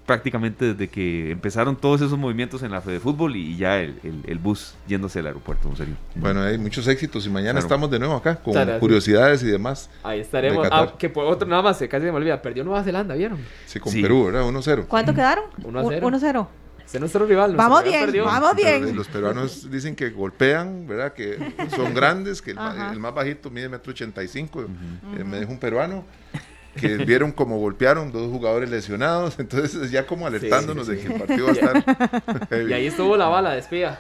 prácticamente 0.06 0.72
desde 0.72 0.88
que 0.88 1.32
empezaron 1.32 1.76
todos 1.76 2.00
esos 2.00 2.16
movimientos 2.16 2.62
en 2.62 2.70
la 2.70 2.80
fe 2.80 2.92
de 2.92 3.00
fútbol 3.00 3.34
y 3.34 3.56
ya 3.56 3.80
el, 3.80 3.98
el, 4.24 4.38
bus 4.38 4.74
yéndose 4.86 5.18
al 5.18 5.26
aeropuerto, 5.26 5.68
en 5.68 5.76
serio. 5.76 5.94
Bueno, 6.14 6.42
hay 6.42 6.56
muchos 6.58 6.86
éxitos 6.86 7.26
y 7.26 7.28
mañana 7.30 7.58
estamos 7.58 7.90
de 7.90 7.98
nuevo 7.98 8.14
acá 8.14 8.36
con 8.36 8.54
curiosidades 8.78 9.42
y 9.42 9.46
demás. 9.46 9.90
Ahí 10.04 10.20
estaremos. 10.20 10.68
Ah, 10.70 10.94
que 10.96 11.08
por 11.10 11.26
otro, 11.26 11.46
nada 11.48 11.62
más, 11.62 11.78
casi 11.90 12.04
me 12.04 12.10
olvida, 12.10 12.40
perdió 12.40 12.62
Nueva 12.62 12.84
Zelanda, 12.84 13.14
¿vieron? 13.16 13.38
Sí, 13.66 13.80
con 13.80 13.92
Perú, 13.92 14.26
¿verdad? 14.26 14.42
1-0. 14.42 14.86
¿Cuánto 14.86 15.12
quedaron? 15.12 15.44
1-0. 15.62 16.00
1-0. 16.00 16.46
Es 16.86 17.00
nuestro 17.00 17.26
rival. 17.26 17.56
Vamos 17.56 17.82
bien, 17.82 18.12
vamos 18.24 18.54
bien. 18.54 18.94
Los 18.94 19.08
peruanos 19.08 19.68
dicen 19.68 19.96
que 19.96 20.10
golpean, 20.10 20.86
¿verdad? 20.86 21.12
Que 21.14 21.36
son 21.74 21.92
grandes, 21.94 22.40
que 22.40 22.52
el, 22.52 22.56
más, 22.56 23.12
bajito 23.12 23.50
mide 23.50 23.68
metro 23.68 23.90
ochenta 23.90 24.22
y 24.22 24.28
cinco, 24.28 24.62
eh, 24.62 25.24
me 25.24 25.40
dijo 25.40 25.50
un 25.50 25.58
peruano 25.58 26.04
que 26.76 26.96
vieron 27.04 27.32
como 27.32 27.58
golpearon 27.58 28.12
dos 28.12 28.30
jugadores 28.30 28.70
lesionados, 28.70 29.36
entonces 29.40 29.90
ya 29.90 30.06
como 30.06 30.26
alertándonos 30.26 30.86
de 30.86 30.98
que 30.98 31.06
el 31.06 31.14
partido 31.14 31.46
va 31.46 31.52
a 31.52 31.54
estar. 32.48 32.68
y 32.68 32.72
ahí 32.72 32.86
estuvo 32.86 33.16
la 33.16 33.28
bala 33.28 33.52
de 33.52 33.58
espía. 33.60 33.98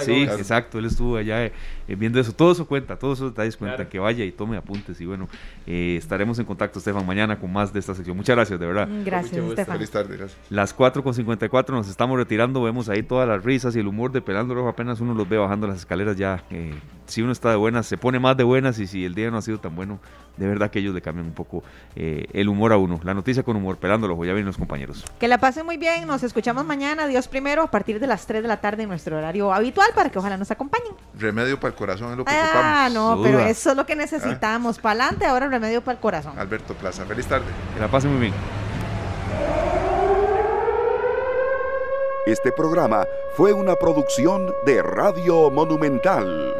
Sí, 0.00 0.22
exacto, 0.22 0.78
él 0.78 0.86
estuvo 0.86 1.16
allá 1.16 1.46
eh, 1.46 1.52
viendo 1.88 2.20
eso, 2.20 2.32
todo 2.32 2.52
eso 2.52 2.66
cuenta, 2.66 2.98
todos 2.98 3.18
esos 3.18 3.32
detalles 3.32 3.56
cuenta, 3.56 3.88
que 3.88 3.98
vaya 3.98 4.24
y 4.24 4.32
tome 4.32 4.56
apuntes 4.56 5.00
y 5.00 5.06
bueno, 5.06 5.28
eh, 5.66 5.96
estaremos 5.98 6.38
en 6.38 6.44
contacto, 6.44 6.78
Estefan, 6.78 7.06
mañana 7.06 7.38
con 7.38 7.52
más 7.52 7.72
de 7.72 7.80
esta 7.80 7.94
sección. 7.94 8.16
Muchas 8.16 8.36
gracias, 8.36 8.58
de 8.58 8.66
verdad. 8.66 8.88
Gracias, 9.04 9.36
Estefan. 9.36 9.76
Feliz 9.76 9.90
tarde, 9.90 10.16
gracias. 10.16 10.38
Las 10.50 10.72
4 10.74 11.02
con 11.02 11.14
54 11.14 11.76
nos 11.76 11.88
estamos 11.88 12.16
retirando, 12.16 12.62
vemos 12.62 12.88
ahí 12.88 13.02
todas 13.02 13.28
las 13.28 13.44
risas 13.44 13.74
y 13.76 13.80
el 13.80 13.86
humor 13.86 14.12
de 14.12 14.20
Pelándolo, 14.20 14.68
apenas 14.68 15.00
uno 15.00 15.14
los 15.14 15.28
ve 15.28 15.38
bajando 15.38 15.66
las 15.66 15.78
escaleras 15.78 16.16
ya. 16.16 16.44
Eh, 16.50 16.74
si 17.06 17.22
uno 17.22 17.32
está 17.32 17.50
de 17.50 17.56
buenas, 17.56 17.86
se 17.86 17.96
pone 17.96 18.18
más 18.18 18.36
de 18.36 18.44
buenas 18.44 18.78
y 18.78 18.86
si 18.86 19.04
el 19.04 19.14
día 19.14 19.30
no 19.30 19.38
ha 19.38 19.42
sido 19.42 19.58
tan 19.58 19.76
bueno, 19.76 20.00
de 20.36 20.46
verdad 20.46 20.70
que 20.70 20.80
ellos 20.80 20.92
le 20.94 21.00
cambian 21.00 21.26
un 21.26 21.32
poco 21.34 21.62
el 21.94 22.48
humor 22.48 22.72
a 22.72 22.76
uno. 22.76 23.00
La 23.04 23.14
noticia 23.14 23.42
con 23.42 23.56
humor, 23.56 23.78
Pelándolo, 23.78 24.16
ya 24.16 24.32
vienen 24.32 24.46
los 24.46 24.58
compañeros. 24.58 25.04
Que 25.18 25.28
la 25.28 25.38
pasen 25.38 25.64
muy 25.64 25.76
bien, 25.76 26.06
nos 26.06 26.22
escuchamos 26.22 26.66
mañana, 26.66 27.06
Dios 27.06 27.28
primero, 27.28 27.62
a 27.62 27.70
partir 27.70 28.00
de 28.00 28.06
las 28.06 28.26
3 28.26 28.42
de 28.42 28.48
la 28.48 28.60
tarde 28.60 28.82
en 28.82 28.88
nuestro 29.06 29.18
horario 29.18 29.52
habitual 29.52 29.90
para 29.94 30.10
que 30.10 30.18
ojalá 30.18 30.36
nos 30.36 30.50
acompañen. 30.50 30.92
Remedio 31.14 31.58
para 31.60 31.70
el 31.70 31.76
corazón 31.78 32.10
es 32.12 32.16
lo 32.16 32.24
que 32.24 32.32
Ah, 32.34 32.88
no, 32.92 33.20
pero 33.22 33.40
eso 33.40 33.70
es 33.70 33.76
lo 33.76 33.86
que 33.86 33.94
necesitamos. 33.94 34.78
Para 34.78 35.04
adelante, 35.04 35.26
ahora 35.26 35.48
remedio 35.48 35.80
para 35.82 35.94
el 35.94 36.00
corazón. 36.00 36.38
Alberto 36.38 36.74
Plaza, 36.74 37.04
feliz 37.04 37.26
tarde. 37.26 37.46
Que 37.74 37.80
la 37.80 37.88
pasen 37.88 38.10
muy 38.10 38.20
bien. 38.20 38.34
Este 42.26 42.50
programa 42.50 43.04
fue 43.36 43.52
una 43.52 43.76
producción 43.76 44.52
de 44.64 44.82
Radio 44.82 45.50
Monumental. 45.50 46.54